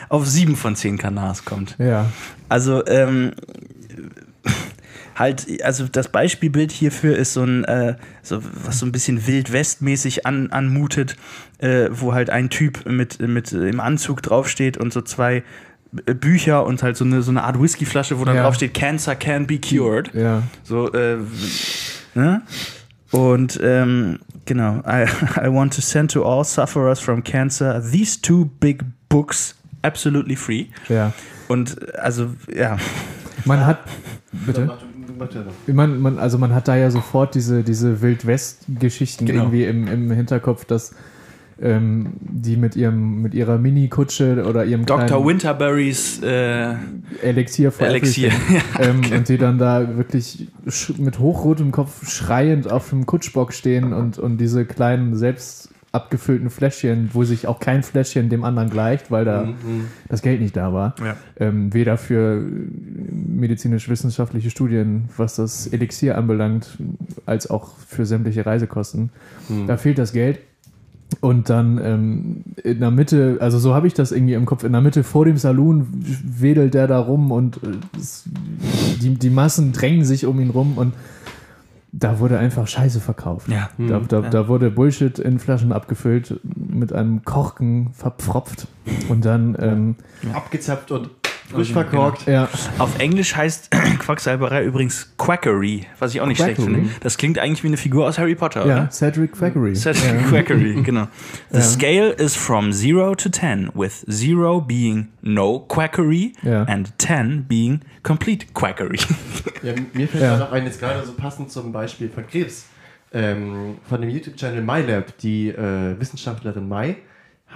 auf 0.08 0.26
7 0.26 0.56
von 0.56 0.74
10 0.74 0.98
Kanars 0.98 1.44
kommt. 1.44 1.76
Ja. 1.78 2.06
Also, 2.48 2.86
ähm, 2.86 3.32
halt, 5.16 5.46
also 5.62 5.86
das 5.88 6.08
Beispielbild 6.08 6.70
hierfür 6.70 7.16
ist 7.16 7.32
so 7.32 7.42
ein, 7.42 7.64
äh, 7.64 7.96
so, 8.22 8.42
was 8.42 8.78
so 8.78 8.86
ein 8.86 8.92
bisschen 8.92 9.26
Wild-West-mäßig 9.26 10.26
an, 10.26 10.50
anmutet, 10.50 11.16
äh, 11.58 11.88
wo 11.90 12.12
halt 12.14 12.30
ein 12.30 12.50
Typ 12.50 12.86
mit, 12.86 13.20
mit 13.20 13.52
äh, 13.52 13.68
im 13.68 13.80
Anzug 13.80 14.22
draufsteht 14.22 14.76
und 14.76 14.92
so 14.92 15.00
zwei 15.02 15.42
Bücher 16.04 16.64
und 16.66 16.82
halt 16.82 16.96
so 16.96 17.04
eine, 17.04 17.22
so 17.22 17.30
eine 17.30 17.42
Art 17.44 17.60
Whiskyflasche, 17.60 18.18
wo 18.18 18.24
dann 18.24 18.36
Ja. 18.36 18.42
draufsteht, 18.42 18.74
Cancer 18.74 19.14
can 19.14 19.46
be 19.46 19.58
cured. 19.58 20.12
Ja. 20.14 20.42
So, 20.62 20.92
äh, 20.92 21.18
ne? 22.14 22.42
Und 23.12 23.58
ähm, 23.62 24.18
genau, 24.44 24.82
I, 24.86 25.06
I 25.40 25.48
want 25.52 25.74
to 25.74 25.80
send 25.80 26.10
to 26.12 26.24
all 26.24 26.44
sufferers 26.44 27.00
from 27.00 27.22
cancer 27.22 27.80
these 27.92 28.20
two 28.20 28.46
big 28.60 28.82
books 29.08 29.54
absolutely 29.82 30.36
free. 30.36 30.66
Ja. 30.88 31.12
Und 31.48 31.94
also, 31.98 32.30
ja, 32.54 32.76
Man 33.44 33.64
hat. 33.64 33.78
Bitte? 34.32 34.76
Man, 35.66 35.98
man, 36.00 36.18
also 36.18 36.36
man 36.36 36.54
hat 36.54 36.68
da 36.68 36.76
ja 36.76 36.90
sofort 36.90 37.34
diese, 37.34 37.62
diese 37.62 38.02
Wild-West-Geschichten 38.02 39.24
Genau. 39.24 39.44
irgendwie 39.44 39.64
im, 39.64 39.86
im 39.88 40.10
Hinterkopf, 40.10 40.64
dass 40.66 40.94
ähm, 41.60 42.12
die 42.20 42.56
mit 42.56 42.76
ihrem 42.76 43.22
mit 43.22 43.34
ihrer 43.34 43.58
Mini-Kutsche 43.58 44.44
oder 44.46 44.64
ihrem 44.64 44.84
Dr. 44.84 45.24
Winterberrys 45.24 46.22
äh, 46.22 46.74
Elixier 47.22 47.72
vor 47.72 47.86
Elixier. 47.86 48.32
ähm, 48.78 49.00
und 49.14 49.28
die 49.28 49.38
dann 49.38 49.58
da 49.58 49.96
wirklich 49.96 50.48
mit 50.98 51.18
hochrotem 51.18 51.72
Kopf 51.72 52.08
schreiend 52.10 52.70
auf 52.70 52.90
dem 52.90 53.06
Kutschbock 53.06 53.52
stehen 53.52 53.92
und, 53.92 54.18
und 54.18 54.38
diese 54.38 54.66
kleinen 54.66 55.16
selbst 55.16 55.70
abgefüllten 55.92 56.50
Fläschchen, 56.50 57.10
wo 57.14 57.24
sich 57.24 57.46
auch 57.46 57.58
kein 57.58 57.82
Fläschchen 57.82 58.28
dem 58.28 58.44
anderen 58.44 58.68
gleicht, 58.68 59.10
weil 59.10 59.24
da 59.24 59.48
das 60.08 60.20
Geld 60.20 60.42
nicht 60.42 60.54
da 60.54 60.74
war. 60.74 60.94
Ja. 61.02 61.16
Ähm, 61.38 61.72
weder 61.72 61.96
für 61.96 62.38
medizinisch-wissenschaftliche 62.38 64.50
Studien, 64.50 65.08
was 65.16 65.36
das 65.36 65.68
Elixier 65.68 66.18
anbelangt, 66.18 66.76
als 67.24 67.48
auch 67.48 67.78
für 67.78 68.04
sämtliche 68.04 68.44
Reisekosten. 68.44 69.10
Da 69.66 69.78
fehlt 69.78 69.96
das 69.96 70.12
Geld. 70.12 70.40
Und 71.20 71.48
dann 71.50 71.78
ähm, 71.82 72.44
in 72.62 72.80
der 72.80 72.90
Mitte, 72.90 73.38
also 73.40 73.58
so 73.58 73.74
habe 73.74 73.86
ich 73.86 73.94
das 73.94 74.12
irgendwie 74.12 74.34
im 74.34 74.44
Kopf, 74.44 74.64
in 74.64 74.72
der 74.72 74.80
Mitte 74.80 75.04
vor 75.04 75.24
dem 75.24 75.36
Saloon 75.36 75.86
wedelt 76.24 76.74
der 76.74 76.86
da 76.88 76.98
rum 76.98 77.30
und 77.30 77.56
äh, 77.62 77.68
es, 77.96 78.24
die, 79.00 79.14
die 79.14 79.30
Massen 79.30 79.72
drängen 79.72 80.04
sich 80.04 80.26
um 80.26 80.40
ihn 80.40 80.50
rum 80.50 80.76
und 80.76 80.94
da 81.92 82.18
wurde 82.18 82.38
einfach 82.38 82.66
Scheiße 82.66 83.00
verkauft. 83.00 83.48
Ja. 83.48 83.70
Da, 83.78 84.00
da, 84.00 84.20
Ja. 84.20 84.28
da 84.30 84.48
wurde 84.48 84.70
Bullshit 84.70 85.18
in 85.18 85.38
Flaschen 85.38 85.72
abgefüllt, 85.72 86.38
mit 86.54 86.92
einem 86.92 87.24
Korken 87.24 87.90
verpfropft 87.94 88.66
und 89.08 89.24
dann, 89.24 89.56
ähm, 89.60 89.94
Abgezapft 90.34 90.90
und 90.90 91.08
frisch 91.50 91.68
Genau. 91.68 91.80
verkorkt. 91.82 92.26
ja, 92.26 92.48
Auf 92.78 92.98
Englisch 92.98 93.34
heißt 93.36 93.70
Quacksalberei 93.98 94.64
übrigens 94.64 95.12
Quackery, 95.18 95.86
was 95.98 96.14
ich 96.14 96.20
auch 96.20 96.26
nicht 96.26 96.38
schlecht 96.40 96.56
Quackery? 96.56 96.74
finde. 96.76 96.90
Das 97.00 97.16
klingt 97.18 97.38
eigentlich 97.38 97.62
wie 97.62 97.68
eine 97.68 97.76
Figur 97.76 98.06
aus 98.06 98.18
Harry 98.18 98.34
Potter, 98.34 98.60
ja, 98.66 98.74
oder? 98.74 98.90
Cedric 98.90 99.32
Quackery. 99.32 99.74
Cedric 99.74 100.04
ja. 100.04 100.22
Quackery, 100.28 100.82
genau. 100.82 101.08
The 101.50 101.58
Ja. 101.58 101.62
scale 101.64 102.10
is 102.10 102.34
from 102.36 102.70
0 102.70 103.16
to 103.16 103.28
10, 103.28 103.70
with 103.74 104.04
0 104.06 104.60
being 104.66 105.08
no 105.22 105.60
quackery 105.60 106.32
Ja. 106.42 106.62
and 106.64 106.92
10 106.98 107.44
being 107.48 107.80
complete 108.02 108.46
quackery. 108.54 108.98
Ja, 109.62 109.72
mir 109.94 110.06
fällt 110.06 110.22
Ja. 110.22 110.32
da 110.36 110.44
noch 110.44 110.52
ein, 110.52 110.64
jetzt 110.64 110.78
gerade 110.80 111.04
so 111.04 111.12
passend 111.14 111.50
zum 111.50 111.72
Beispiel 111.72 112.08
von 112.08 112.26
Krebs. 112.26 112.66
Ähm, 113.12 113.76
von 113.88 114.00
dem 114.00 114.10
YouTube-Channel 114.10 114.60
MyLab, 114.62 115.16
die 115.18 115.48
äh, 115.48 115.98
Wissenschaftlerin 115.98 116.68
Mai, 116.68 116.96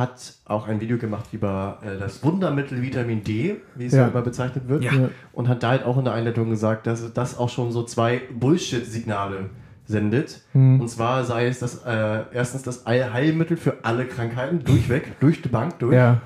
hat 0.00 0.34
auch 0.46 0.66
ein 0.66 0.80
Video 0.80 0.98
gemacht 0.98 1.26
über 1.32 1.78
äh, 1.84 1.96
das 2.00 2.24
Wundermittel 2.24 2.82
Vitamin 2.82 3.22
D, 3.22 3.56
wie 3.76 3.86
es 3.86 3.92
ja, 3.92 4.00
Ja. 4.00 4.08
immer 4.08 4.22
bezeichnet 4.22 4.66
wird. 4.68 4.82
Ja. 4.82 4.90
Und 5.32 5.46
hat 5.48 5.62
da 5.62 5.68
halt 5.70 5.84
auch 5.84 5.96
in 5.98 6.04
der 6.04 6.14
Einleitung 6.14 6.50
gesagt, 6.50 6.86
dass 6.88 7.12
das 7.12 7.38
auch 7.38 7.48
schon 7.50 7.70
so 7.70 7.84
zwei 7.84 8.22
Bullshit-Signale 8.38 9.50
sendet. 9.86 10.40
Mhm. 10.54 10.80
Und 10.80 10.88
zwar 10.88 11.24
sei 11.24 11.46
es 11.46 11.58
das 11.58 11.84
äh, 11.84 12.22
erstens 12.32 12.62
das 12.62 12.86
Allheilmittel 12.86 13.56
für 13.56 13.74
alle 13.82 14.06
Krankheiten, 14.06 14.64
durchweg, 14.64 15.12
durch 15.20 15.42
die 15.42 15.48
Bank 15.48 15.78
durch. 15.78 15.94
Ja, 15.94 16.20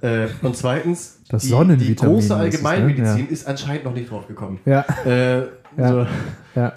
Äh, 0.00 0.28
und 0.42 0.56
zweitens, 0.56 1.20
Das 1.28 1.42
die, 1.42 1.48
die 1.48 1.52
Sonnenvitamin 1.54 2.14
große 2.14 2.26
ist 2.26 2.30
es, 2.30 2.62
ne? 2.62 2.68
Allgemeinmedizin 2.68 3.28
ist 3.28 3.48
anscheinend 3.48 3.84
noch 3.84 3.94
nicht 3.94 4.08
drauf 4.10 4.28
gekommen. 4.28 4.60
ja, 4.64 4.84
Äh, 5.04 5.38
Ja. 5.76 5.88
so, 5.88 6.06
ja. 6.54 6.72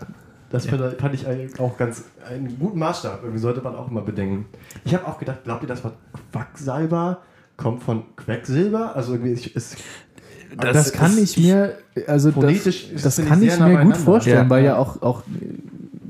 Das 0.52 0.66
fand, 0.66 0.82
fand 1.00 1.14
ich 1.16 1.28
eigentlich 1.28 1.60
auch 1.60 1.78
ganz 1.78 2.04
einen 2.30 2.58
guten 2.60 2.80
Maßstab. 2.80 3.20
Irgendwie 3.24 3.40
sollte 3.40 3.62
man 3.62 3.76
auch 3.76 3.90
immer 3.90 4.02
bedenken. 4.02 4.46
Ich 4.86 4.94
habe 4.94 5.08
auch 5.08 5.18
gedacht, 5.18 5.44
glaubt 5.44 5.64
ihr, 5.64 5.68
das 5.68 5.84
Wort 5.84 5.96
Quacksalber 6.32 7.20
kommt 7.58 7.84
von 7.84 8.04
Quecksilber? 8.18 8.96
Also 8.96 9.14
irgendwie 9.14 9.32
ist, 9.32 9.48
ist 9.48 9.78
Das, 10.58 10.74
Das 10.74 10.92
kann 10.94 11.12
ist- 11.18 11.38
ich 11.38 11.44
mir, 11.46 11.78
also 12.08 12.32
phonetisch 12.32 12.90
das, 12.94 13.04
das 13.16 13.26
kann 13.26 13.42
ich 13.42 13.58
mir 13.60 13.78
gut 13.84 13.96
vorstellen, 13.98 14.44
Ja. 14.46 14.50
weil 14.50 14.66
ja 14.66 14.78
auch, 14.78 15.02
auch 15.02 15.24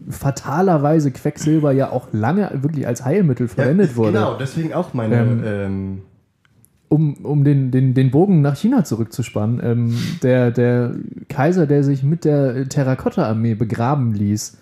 fatalerweise 0.09 1.11
Quecksilber 1.11 1.71
ja 1.71 1.89
auch 1.91 2.07
lange 2.11 2.49
wirklich 2.61 2.85
als 2.87 3.05
Heilmittel 3.05 3.47
verwendet 3.47 3.91
ja, 3.91 3.95
wurde. 3.97 4.11
Genau, 4.13 4.37
deswegen 4.37 4.73
auch 4.73 4.93
meine. 4.93 5.15
Ähm, 5.21 5.43
Ähm, 5.45 6.01
Um, 6.93 7.13
um 7.23 7.45
den, 7.45 7.71
den, 7.71 7.93
den 7.93 8.11
Bogen 8.11 8.41
nach 8.41 8.57
China 8.57 8.83
zurückzuspannen, 8.83 9.61
ähm, 9.63 9.97
der, 10.23 10.51
der 10.51 10.93
Kaiser, 11.29 11.65
der 11.65 11.85
sich 11.85 12.03
mit 12.03 12.25
der 12.25 12.67
Terrakotta-Armee 12.67 13.55
begraben 13.55 14.13
ließ, 14.13 14.57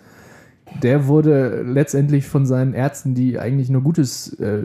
der 0.80 1.08
wurde 1.08 1.62
letztendlich 1.62 2.26
von 2.26 2.46
seinen 2.46 2.72
Ärzten, 2.72 3.16
die 3.16 3.40
eigentlich 3.40 3.68
nur 3.68 3.82
Gutes 3.82 4.32
äh, 4.34 4.62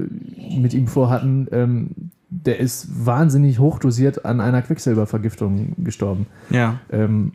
mit 0.60 0.76
ihm 0.76 0.86
vorhatten, 0.86 1.48
ähm, 1.52 1.90
der 2.30 2.60
ist 2.60 3.06
wahnsinnig 3.06 3.58
hochdosiert 3.58 4.26
an 4.26 4.42
einer 4.42 4.62
Quecksilbervergiftung 4.62 5.74
gestorben. 5.84 6.28
ja. 6.52 6.80
Ähm, 6.92 7.32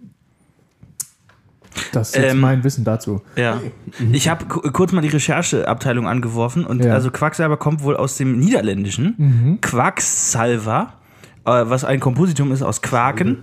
das 1.93 2.11
ist 2.11 2.17
jetzt 2.17 2.33
Ähm, 2.33 2.41
mein 2.41 2.65
Wissen 2.65 2.85
dazu. 2.85 3.23
Ja. 3.37 3.61
Ich 4.13 4.29
habe 4.29 4.45
kurz 4.47 4.93
mal 4.93 5.01
die 5.01 5.09
Rechercheabteilung 5.09 6.07
angeworfen 6.09 6.65
und 6.65 6.85
Ja. 6.85 6.95
also 6.95 7.11
Quacksalber 7.11 7.57
kommt 7.57 7.83
wohl 7.83 7.97
aus 7.97 8.17
dem 8.17 8.39
Niederländischen. 8.39 9.15
Mhm. 9.19 9.61
Quacksalver, 9.61 10.93
äh, 11.45 11.51
was 11.51 11.85
ein 11.85 12.01
Kompositum 12.01 12.53
ist 12.53 12.63
aus 12.63 12.83
Quaken. 12.83 13.39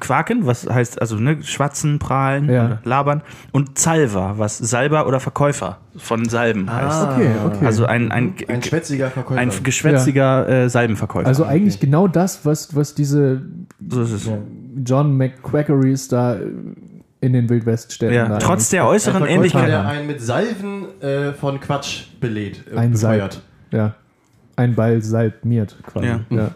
Quaken, 0.00 0.44
was 0.44 0.68
heißt 0.68 1.00
also 1.00 1.16
ne, 1.16 1.42
schwatzen, 1.42 1.98
prahlen, 1.98 2.50
Ja. 2.50 2.78
labern. 2.84 3.22
Und 3.52 3.78
Salva, 3.78 4.34
was 4.36 4.58
Salber 4.58 5.06
oder 5.06 5.18
Verkäufer 5.18 5.78
von 5.96 6.28
Salben 6.28 6.70
heißt. 6.70 7.04
Okay, 7.12 7.30
okay. 7.46 7.64
Also 7.64 7.86
ein, 7.86 8.12
ein, 8.12 8.34
ein 8.48 8.62
schwätziger 8.62 9.10
Verkäufer. 9.10 9.40
ein 9.40 9.50
geschwätziger 9.62 10.46
äh, 10.48 10.68
Salbenverkäufer. 10.68 11.26
also 11.26 11.44
eigentlich 11.44 11.80
genau 11.80 12.06
das, 12.06 12.44
was, 12.44 12.76
was 12.76 12.94
diese 12.94 13.40
so 13.88 14.02
ist 14.02 14.12
es. 14.12 14.30
John 14.84 15.16
McQuackeries 15.16 16.08
da 16.08 16.36
in 17.20 17.32
den 17.32 17.48
Wildweststädten 17.48 18.14
Ja. 18.14 18.38
Trotz 18.38 18.70
der 18.70 18.86
äußeren 18.86 19.26
Ähnlichkeit. 19.26 19.68
der 19.68 19.86
einen 19.86 20.06
mit 20.06 20.20
Salven 20.20 21.00
äh, 21.00 21.32
von 21.32 21.60
Quatsch 21.60 22.04
belädt. 22.20 22.64
äh, 22.72 22.76
ein. 22.76 22.94
Salb. 22.96 23.42
Ja. 23.72 23.94
Ein 24.56 24.74
Ball 24.74 25.02
salbmiert 25.02 25.76
quasi. 25.84 26.06
Ja. 26.06 26.20
Ja. 26.30 26.50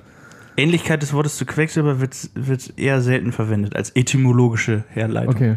Ähnlichkeit 0.57 1.03
des 1.03 1.13
Wortes 1.13 1.37
zu 1.37 1.47
Quecksilber 1.47 2.01
wird, 2.01 2.15
wird 2.35 2.75
eher 2.79 3.01
selten 3.01 3.33
verwendet 3.33 3.75
als 3.77 3.91
etymologische 3.97 4.85
Herleitung. 4.89 5.35
Okay. 5.35 5.57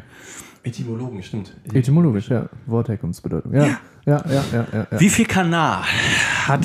Etymologen, 0.64 1.22
stimmt. 1.22 1.56
Etymologisch, 1.74 2.30
ja. 2.30 2.50
Wortherkunftsbedeutung. 2.66 3.54
Ja. 3.54 3.66
Ja, 3.66 3.78
ja, 4.06 4.24
ja, 4.28 4.44
ja. 4.52 4.66
ja, 4.72 4.88
ja. 4.92 5.00
Wie 5.00 5.10
viel 5.10 5.26
Kanal 5.26 5.82
hat 6.48 6.62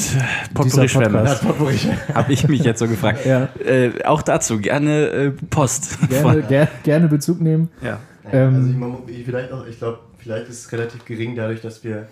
Potpourri 0.55 0.87
Dieser 0.87 0.89
Schwemme? 0.89 1.25
Podcast. 1.43 1.87
Habe 2.15 2.33
ich 2.33 2.47
mich 2.49 2.63
jetzt 2.63 2.79
so 2.79 2.87
gefragt. 2.87 3.25
Ja. 3.27 3.49
Äh, 3.65 4.05
auch 4.05 4.23
dazu 4.23 4.59
gerne 4.59 5.07
äh, 5.09 5.31
Post. 5.51 5.99
Gerne, 6.09 6.43
ger 6.43 6.69
gerne 6.83 7.09
Bezug 7.09 7.41
nehmen. 7.41 7.69
ja. 7.83 7.99
Ähm, 8.33 8.55
also 8.55 8.71
ich, 8.71 8.77
man- 8.77 8.97
ich, 9.07 9.25
vielleicht 9.25 9.53
auch, 9.53 9.67
ich 9.67 9.79
glaube, 9.79 9.99
vielleicht 10.19 10.49
ist 10.49 10.65
es 10.67 10.73
relativ 10.73 11.05
gering 11.05 11.35
dadurch, 11.37 11.61
dass 11.61 11.83
wir 11.85 12.07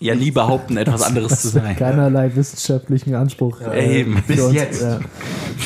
ja, 0.00 0.16
nie 0.16 0.32
behaupten, 0.32 0.76
etwas 0.76 1.02
anderes 1.02 1.40
zu 1.42 1.48
sein. 1.48 1.76
Keinerlei 1.76 2.34
wissenschaftlichen 2.34 3.14
Anspruch. 3.14 3.60
Ja, 3.60 3.72
äh, 3.74 4.00
eben. 4.00 4.16
für 4.16 4.32
Bis 4.32 4.40
uns, 4.42 4.54
jetzt. 4.54 4.82
Ja. 4.82 4.98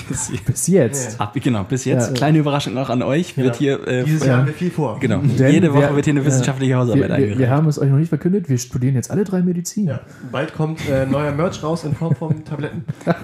Bis, 0.07 0.31
Bis 0.45 0.67
jetzt. 0.67 1.19
Ich- 1.35 1.43
genau, 1.43 1.65
bis 1.65 1.87
jetzt. 1.87 2.09
Ja. 2.09 2.13
Kleine 2.13 2.39
Überraschung 2.39 2.77
auch 2.77 2.91
an 2.91 3.03
euch. 3.03 3.39
Wird 3.39 3.57
hier 3.57 3.89
äh, 3.89 4.05
dieses 4.05 4.21
ja. 4.21 4.27
Jahr 4.33 4.39
haben 4.41 4.47
wir 4.49 4.53
viel 4.53 4.71
vor. 4.71 5.01
genau. 5.01 5.21
Denn 5.23 5.51
Jede 5.51 5.73
Woche 5.73 5.81
wir- 5.89 5.97
wird 5.97 6.05
hier 6.05 6.13
eine 6.13 6.27
wissenschaftliche 6.27 6.75
Hausarbeit 6.75 7.09
wir, 7.09 7.15
eingereicht. 7.15 7.39
wir 7.39 7.49
haben 7.49 7.69
es 7.69 7.79
euch 7.79 7.89
noch 7.89 7.97
nicht 7.97 8.11
verkündet, 8.11 8.51
wir 8.51 8.59
studieren 8.59 8.97
jetzt 8.97 9.11
alle 9.11 9.25
drei 9.25 9.41
Medizin. 9.41 9.87
Ja. 9.87 10.01
Bald 10.31 10.53
kommt 10.53 10.87
äh, 10.91 11.07
neuer 11.07 11.33
Merch 11.33 11.63
raus 11.63 11.85
in 11.85 11.95
Form 11.95 12.15
von 12.15 12.45
Tabletten. 12.45 12.85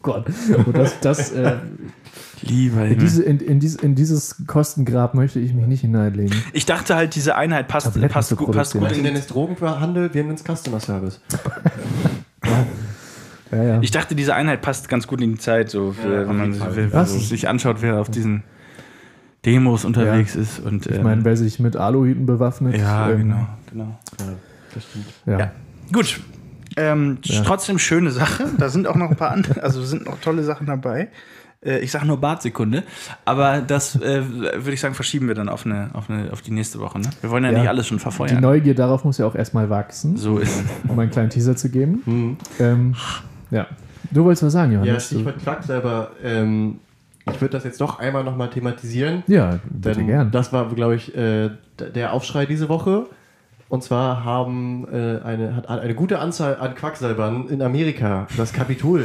Oh 0.00 0.12
Gott. 0.12 0.26
Und 0.64 0.76
das, 0.76 1.00
das, 1.00 1.32
äh, 1.32 1.54
Lieber 2.42 2.84
in, 2.84 2.98
diese, 2.98 3.22
in, 3.22 3.40
in, 3.40 3.60
dies, 3.60 3.74
in 3.76 3.94
dieses 3.94 4.46
Kostengrab 4.46 5.14
möchte 5.14 5.40
ich 5.40 5.52
mich 5.54 5.66
nicht 5.66 5.80
hineinlegen. 5.80 6.36
Ich 6.52 6.66
dachte 6.66 6.94
halt, 6.94 7.14
diese 7.14 7.36
Einheit 7.36 7.68
passt, 7.68 7.86
Tabletten 7.86 8.12
passt, 8.12 8.36
gut, 8.36 8.52
passt 8.52 8.72
gut 8.74 8.92
in 8.92 9.02
nennen 9.02 9.16
es 9.16 9.26
Drogenhandel, 9.26 10.12
wir 10.12 10.22
nennen 10.22 10.36
es 10.36 10.44
Customer 10.44 10.80
Service. 10.80 11.20
Ja, 13.50 13.62
ja. 13.62 13.78
Ich 13.80 13.90
dachte, 13.90 14.14
diese 14.14 14.34
Einheit 14.34 14.60
passt 14.60 14.90
ganz 14.90 15.06
gut 15.06 15.22
in 15.22 15.32
die 15.32 15.38
Zeit, 15.38 15.70
so 15.70 15.92
für, 15.92 16.22
Ja, 16.22 16.28
wenn 16.28 16.36
man 16.36 16.58
man 16.58 17.06
sich 17.06 17.48
anschaut, 17.48 17.78
wer 17.80 17.98
auf 17.98 18.10
diesen 18.10 18.42
Demos 19.46 19.84
unterwegs 19.84 20.36
ist. 20.36 20.60
Und, 20.60 20.86
ich 20.86 20.96
ähm, 20.96 21.02
meine, 21.02 21.24
wer 21.24 21.36
sich 21.36 21.58
mit 21.58 21.76
Aluhüten 21.76 22.26
bewaffnet. 22.26 22.76
ja, 22.76 23.10
ähm, 23.10 23.18
genau, 23.18 23.48
genau. 23.70 23.98
Das 24.74 24.84
stimmt. 24.84 25.06
Ja. 25.26 25.38
Ja. 25.38 25.52
Gut. 25.92 26.20
Ähm, 26.76 27.18
Ja. 27.24 27.42
Trotzdem 27.42 27.78
schöne 27.78 28.10
Sache. 28.10 28.44
Da 28.58 28.68
sind 28.68 28.86
auch 28.86 28.94
noch 28.94 29.10
ein 29.10 29.16
paar 29.16 29.30
andere, 29.30 29.62
also 29.62 29.82
sind 29.82 30.04
noch 30.06 30.20
tolle 30.20 30.42
Sachen 30.44 30.66
dabei. 30.66 31.08
Äh, 31.64 31.78
ich 31.80 31.90
sage 31.90 32.06
nur 32.06 32.18
Bartsekunde, 32.18 32.84
aber 33.24 33.60
das 33.60 33.96
äh, 33.96 34.22
würde 34.28 34.72
ich 34.72 34.80
sagen, 34.80 34.94
verschieben 34.94 35.26
wir 35.28 35.34
dann 35.34 35.48
auf, 35.48 35.66
eine, 35.66 35.90
auf, 35.94 36.08
eine, 36.08 36.32
auf 36.32 36.40
die 36.42 36.52
nächste 36.52 36.78
Woche. 36.78 37.00
Ne? 37.00 37.08
Wir 37.20 37.30
wollen 37.30 37.44
ja, 37.44 37.50
Ja. 37.50 37.58
nicht 37.58 37.68
alles 37.68 37.86
schon 37.88 37.96
Die 37.98 38.02
verfeuern. 38.02 38.40
Neugier 38.40 38.74
darauf 38.74 39.04
muss 39.04 39.18
ja 39.18 39.26
auch 39.26 39.34
erstmal 39.34 39.68
wachsen, 39.70 40.16
So 40.16 40.38
ist 40.38 40.50
es. 40.60 40.64
um 40.90 40.98
einen 40.98 41.10
kleinen 41.10 41.30
Teaser 41.30 41.56
zu 41.56 41.68
geben. 41.70 42.02
Mhm. 42.06 42.36
Ähm, 42.60 42.94
ja. 43.50 43.66
Du 44.10 44.24
wolltest 44.24 44.44
was 44.44 44.52
sagen, 44.52 44.72
Ja, 44.72 44.82
Johannes? 44.84 45.06
Stichwort 45.06 45.38
Quacksalber. 45.42 46.12
Ähm, 46.22 46.78
ich 47.30 47.40
würde 47.40 47.52
das 47.52 47.64
jetzt 47.64 47.80
doch 47.80 47.98
einmal 47.98 48.24
nochmal 48.24 48.48
thematisieren. 48.50 49.22
ja, 49.26 49.58
bitte 49.68 49.96
Denn 49.98 50.06
gern. 50.06 50.30
das 50.30 50.52
war, 50.52 50.68
glaube 50.74 50.94
ich, 50.94 51.14
äh, 51.16 51.50
der 51.94 52.12
Aufschrei 52.12 52.46
diese 52.46 52.68
Woche. 52.68 53.06
Und 53.68 53.82
zwar 53.84 54.24
haben 54.24 54.86
äh, 54.90 55.18
eine, 55.22 55.54
hat 55.56 55.68
eine 55.68 55.94
gute 55.94 56.20
Anzahl 56.20 56.56
an 56.56 56.74
Quacksalbern 56.74 57.48
in 57.48 57.60
Amerika 57.60 58.26
das 58.38 58.54
Kapitol 58.54 59.04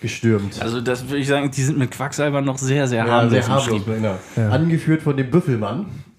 gestürmt. 0.00 0.60
Also 0.60 0.80
das 0.80 1.08
würde 1.08 1.18
ich 1.18 1.28
sagen, 1.28 1.50
die 1.50 1.62
sind 1.62 1.78
mit 1.78 1.90
Quacksalber 1.90 2.40
noch 2.40 2.58
sehr, 2.58 2.86
sehr 2.88 3.04
Ja, 3.06 3.10
harmlos. 3.10 3.32
sehr 3.32 3.48
harmlos, 3.48 3.84
genau. 3.84 4.14
Ja. 4.36 4.48
Angeführt 4.50 5.02
von 5.02 5.16
dem 5.16 5.30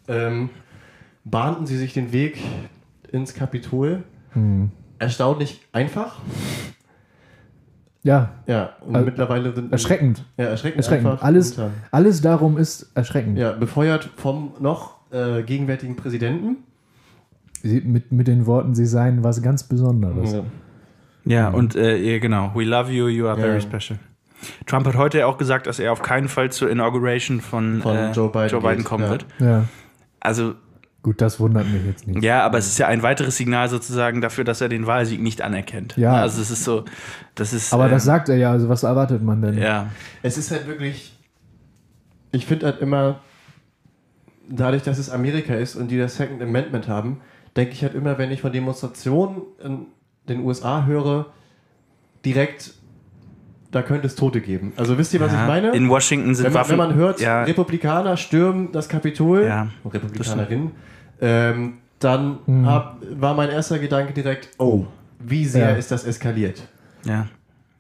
Ähm, 0.08 0.50
bahnten 1.24 1.66
sie 1.66 1.78
sich 1.78 1.94
den 1.94 2.12
Weg 2.12 2.38
ins 3.12 3.34
Kapitol. 3.34 4.04
Hm. 4.34 4.72
erstaunlich 5.00 5.60
einfach. 5.74 6.20
Ja, 8.04 8.32
Ja, 8.48 8.72
und 8.86 8.96
Also, 8.96 9.06
mittlerweile 9.06 9.54
sind 9.54 9.72
erschreckend. 9.72 10.24
Ja, 10.38 10.46
erschreckend. 10.46 10.78
Erschreckend. 10.78 11.08
einfach 11.08 11.24
Alles, 11.24 11.60
alles 11.92 12.22
darum 12.22 12.58
ist 12.58 12.90
erschreckend. 12.96 13.38
Ja, 13.38 13.52
befeuert 13.52 14.10
vom 14.18 14.54
noch 14.60 14.96
äh, 15.12 15.44
gegenwärtigen 15.44 15.96
Präsidenten. 15.96 16.58
Sie, 17.62 17.82
mit, 17.82 18.12
mit 18.12 18.28
den 18.28 18.48
Worten, 18.48 18.74
sie 18.74 18.88
seien 18.88 19.24
was 19.24 19.42
ganz 19.44 19.64
Besonderes. 19.64 20.34
Ja. 20.34 20.44
Ja, 21.26 21.50
und 21.50 21.76
äh, 21.76 22.20
genau. 22.20 22.52
We 22.56 22.64
love 22.64 22.92
you, 22.92 23.08
you 23.08 23.28
are 23.28 23.38
Ja. 23.40 23.46
very 23.46 23.62
special. 23.62 24.00
Trump 24.66 24.88
hat 24.88 24.96
heute 24.96 25.28
auch 25.28 25.38
gesagt, 25.38 25.68
dass 25.68 25.78
er 25.80 25.92
auf 25.92 26.02
keinen 26.02 26.28
Fall 26.28 26.52
zur 26.52 26.70
Inauguration 26.70 27.42
von, 27.42 27.82
Von 27.82 27.96
äh, 27.96 28.12
Joe 28.12 28.30
Biden 28.32 28.78
geht, 28.78 28.86
kommen 28.86 29.04
ja. 29.04 29.10
wird. 29.12 29.26
Ja. 29.40 29.66
Also, 30.20 30.56
Gut, 31.04 31.20
das 31.22 31.40
wundert 31.40 31.68
mich 31.68 31.84
jetzt 31.86 32.08
nicht. 32.08 32.24
ja, 32.24 32.44
aber 32.44 32.58
es 32.60 32.68
ist 32.68 32.78
ja 32.78 32.88
ein 32.88 33.02
weiteres 33.04 33.38
Signal 33.38 33.70
sozusagen 33.70 34.22
dafür, 34.22 34.44
dass 34.44 34.62
er 34.62 34.70
den 34.70 34.86
Wahlsieg 34.88 35.20
nicht 35.22 35.42
anerkennt. 35.42 35.96
Ja. 35.98 36.14
Also, 36.14 36.42
es 36.42 36.50
ist 36.52 36.64
so, 36.64 36.86
das 37.36 37.54
ist. 37.54 37.74
Aber 37.74 37.86
ähm, 37.86 37.92
das 37.92 38.04
sagt 38.04 38.30
er 38.30 38.38
ja, 38.38 38.52
also 38.52 38.68
was 38.70 38.84
erwartet 38.84 39.22
man 39.24 39.42
denn? 39.42 39.58
Ja, 39.58 39.88
Es 40.24 40.38
ist 40.38 40.50
halt 40.52 40.68
wirklich, 40.68 41.18
ich 42.32 42.46
finde 42.48 42.66
halt 42.68 42.82
immer, 42.82 43.20
dadurch, 44.50 44.84
dass 44.84 44.98
es 44.98 45.10
Amerika 45.10 45.54
ist 45.56 45.76
und 45.76 45.90
die 45.90 45.98
das 45.98 46.18
Second 46.18 46.42
Amendment 46.42 46.88
haben, 46.88 47.22
denke 47.56 47.74
ich 47.74 47.84
halt 47.84 47.96
immer, 47.96 48.18
wenn 48.18 48.32
ich 48.32 48.42
von 48.42 48.52
Demonstrationen 48.52 49.42
in 49.64 49.86
den 50.30 50.42
USA 50.42 50.86
höre, 50.86 51.28
direkt, 52.26 52.74
da 53.72 53.82
könnte 53.82 54.08
es 54.08 54.16
Tote 54.16 54.42
geben. 54.42 54.74
Also 54.78 54.98
wisst 54.98 55.14
ihr, 55.14 55.20
was 55.20 55.32
ja. 55.32 55.42
ich 55.44 55.48
meine? 55.48 55.72
In 55.72 55.90
Washington 55.90 56.36
sind 56.36 56.46
wenn, 56.46 56.54
man, 56.54 56.60
Waffen. 56.62 56.72
wenn 56.72 56.78
man 56.78 56.96
hört, 56.96 57.20
ja, 57.22 57.44
Republikaner 57.44 58.18
stürmen 58.18 58.72
das 58.72 58.88
Kapitol, 58.90 59.46
Ja, 59.46 59.68
Republikanerinnen, 59.86 60.72
ähm, 61.22 61.74
dann 62.00 62.40
Mhm. 62.46 62.66
hab, 62.66 62.98
war 63.20 63.34
mein 63.36 63.50
erster 63.50 63.80
Gedanke 63.80 64.14
direkt, 64.14 64.50
oh, 64.58 64.86
wie 65.20 65.46
sehr 65.46 65.72
Ja. 65.72 65.76
ist 65.76 65.92
das 65.92 66.04
eskaliert? 66.04 66.62
ja. 67.06 67.28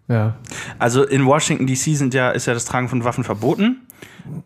Ja. 0.07 0.35
Also 0.77 1.05
in 1.05 1.25
Washington 1.25 1.67
DC 1.67 1.95
sind 1.95 2.13
ja, 2.13 2.31
ist 2.31 2.45
ja 2.45 2.53
das 2.53 2.65
Tragen 2.65 2.89
von 2.89 3.05
Waffen 3.05 3.23
verboten. 3.23 3.87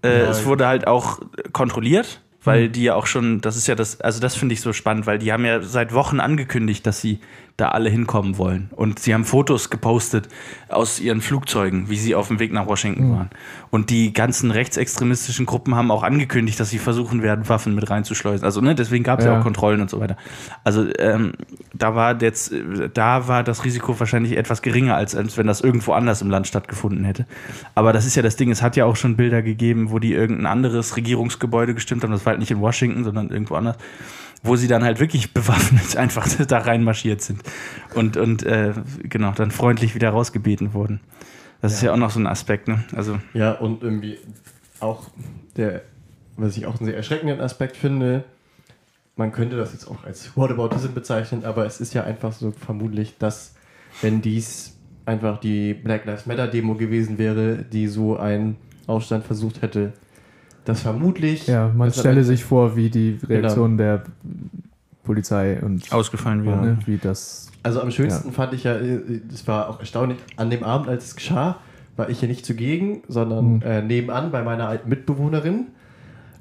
Äh, 0.03 0.09
es 0.25 0.45
wurde 0.45 0.67
halt 0.67 0.85
auch 0.85 1.21
kontrolliert, 1.53 2.21
weil 2.43 2.69
die 2.69 2.83
ja 2.83 2.93
auch 2.93 3.07
schon, 3.07 3.41
das 3.41 3.57
ist 3.57 3.65
ja 3.65 3.73
das, 3.73 3.99
also 3.99 4.19
das 4.19 4.35
finde 4.35 4.53
ich 4.53 4.61
so 4.61 4.73
spannend, 4.73 5.07
weil 5.07 5.17
die 5.17 5.33
haben 5.33 5.43
ja 5.43 5.63
seit 5.63 5.91
Wochen 5.91 6.19
angekündigt, 6.19 6.85
dass 6.85 7.01
sie 7.01 7.19
da 7.57 7.69
alle 7.69 7.89
hinkommen 7.89 8.37
wollen. 8.37 8.69
Und 8.75 8.99
sie 8.99 9.13
haben 9.13 9.23
Fotos 9.23 9.69
gepostet 9.69 10.27
aus 10.67 10.99
ihren 10.99 11.21
Flugzeugen, 11.21 11.89
wie 11.89 11.95
sie 11.95 12.13
auf 12.13 12.27
dem 12.27 12.39
Weg 12.39 12.51
nach 12.51 12.67
Washington 12.67 13.11
waren. 13.13 13.29
Und 13.71 13.89
die 13.89 14.11
ganzen 14.11 14.51
rechtsextremistischen 14.51 15.45
Gruppen 15.45 15.73
haben 15.73 15.89
auch 15.89 16.03
angekündigt, 16.03 16.59
dass 16.59 16.69
sie 16.69 16.79
versuchen 16.79 17.23
werden, 17.23 17.47
Waffen 17.47 17.73
mit 17.73 17.89
reinzuschleusen. 17.89 18.43
Also, 18.43 18.59
ne, 18.59 18.75
deswegen 18.75 19.05
gab 19.05 19.19
es 19.19 19.25
ja. 19.25 19.31
Ja. 19.31 19.39
auch 19.39 19.43
Kontrollen 19.43 19.79
und 19.79 19.89
so 19.89 20.01
weiter. 20.01 20.17
Also, 20.65 20.85
ähm, 20.99 21.31
da 21.73 21.95
war 21.95 22.21
jetzt, 22.21 22.53
da 22.93 23.29
war 23.29 23.43
das 23.43 23.63
Risiko 23.63 23.97
wahrscheinlich 23.97 24.35
etwas 24.35 24.61
geringer, 24.61 24.95
als, 24.95 25.15
als 25.15 25.37
wenn 25.37 25.47
das 25.47 25.61
irgendwo 25.61 25.93
anders 25.93 26.21
im 26.21 26.29
Land 26.29 26.47
stattgefunden 26.47 27.05
hätte. 27.05 27.25
Aber 27.73 27.93
das 27.93 28.05
ist 28.05 28.15
ja 28.15 28.21
das 28.21 28.35
Ding, 28.35 28.51
es 28.51 28.61
hat 28.61 28.75
ja 28.75 28.83
auch 28.83 28.97
schon 28.97 29.15
Bilder 29.15 29.41
gegeben, 29.41 29.91
wo 29.91 29.99
die 29.99 30.11
irgendein 30.11 30.47
anderes 30.47 30.97
Regierungsgebäude 30.97 31.73
gestimmt 31.73 32.03
haben. 32.03 32.11
Das 32.11 32.25
war 32.25 32.31
halt 32.31 32.39
nicht 32.39 32.51
in 32.51 32.59
Washington, 32.59 33.05
sondern 33.05 33.29
irgendwo 33.29 33.55
anders 33.55 33.77
wo 34.45 34.55
sie 34.55 34.67
dann 34.67 34.83
halt 34.83 34.99
wirklich 34.99 35.33
bewaffnet 35.33 35.97
einfach 35.97 36.27
da 36.47 36.59
reinmarschiert 36.59 37.21
sind 37.21 37.41
und, 37.93 38.17
und 38.17 38.43
äh, 38.43 38.73
genau, 39.03 39.31
dann 39.31 39.51
freundlich 39.51 39.95
wieder 39.95 40.09
rausgebeten 40.09 40.73
wurden. 40.73 40.99
Das 41.61 41.73
ist 41.73 41.81
ja 41.81 41.93
auch 41.93 41.97
noch 41.97 42.11
so 42.11 42.19
ein 42.19 42.27
Aspekt, 42.27 42.67
ne? 42.67 42.83
Also, 42.95 43.17
Ja, 43.33 43.53
und 43.53 43.81
irgendwie 43.81 44.19
auch 44.79 45.09
der, 45.57 45.81
was 46.37 46.57
ich 46.57 46.65
auch 46.65 46.79
einen 46.79 46.85
sehr 46.85 46.95
erschreckenden 46.95 47.39
Aspekt 47.39 47.77
finde, 47.77 48.23
man 49.15 49.31
könnte 49.31 49.55
das 49.55 49.71
jetzt 49.71 49.87
auch 49.87 50.03
als 50.03 50.35
Whataboutism 50.35 50.93
bezeichnen, 50.93 51.45
aber 51.45 51.65
es 51.65 51.79
ist 51.79 51.93
ja 51.93 52.03
einfach 52.03 52.33
so 52.33 52.51
vermutlich, 52.51 53.17
dass 53.17 53.55
wenn 54.01 54.21
dies 54.21 54.77
einfach 55.05 55.39
die 55.39 55.73
Black 55.73 56.05
Lives 56.05 56.25
Matter 56.25 56.47
Demo 56.47 56.75
gewesen 56.75 57.17
wäre, 57.17 57.57
die 57.57 57.87
so 57.87 58.17
einen 58.17 58.57
Aufstand 58.87 59.25
versucht 59.25 59.61
hätte, 59.61 59.93
dass 60.65 60.81
vermutlich... 60.81 61.47
Ja, 61.47 61.71
man 61.75 61.91
stelle 61.91 62.23
sich 62.23 62.43
vor, 62.43 62.75
wie 62.75 62.89
die 62.89 63.17
Genau. 63.21 63.33
Reaktion 63.41 63.77
der 63.77 64.03
Polizei 65.03 65.59
und 65.61 65.91
ausgefallen 65.93 66.43
wieder. 66.43 66.55
ne, 66.61 66.77
wie 66.85 66.97
das. 66.97 67.51
Also 67.63 67.81
am 67.81 67.91
schönsten 67.91 68.31
fand 68.31 68.53
ich 68.53 68.63
ja, 68.63 68.75
äh, 68.75 69.21
das 69.29 69.47
war 69.47 69.69
auch 69.69 69.79
erstaunlich, 69.79 70.17
an 70.35 70.49
dem 70.49 70.63
Abend, 70.63 70.87
als 70.89 71.05
es 71.05 71.15
geschah, 71.15 71.57
war 71.95 72.09
ich 72.09 72.19
hier 72.19 72.29
nicht 72.29 72.45
zugegen, 72.45 73.03
sondern 73.07 73.55
Mhm. 73.55 73.61
äh, 73.63 73.81
nebenan 73.81 74.31
bei 74.31 74.43
meiner 74.43 74.67
alten 74.67 74.89
Mitbewohnerin 74.89 75.67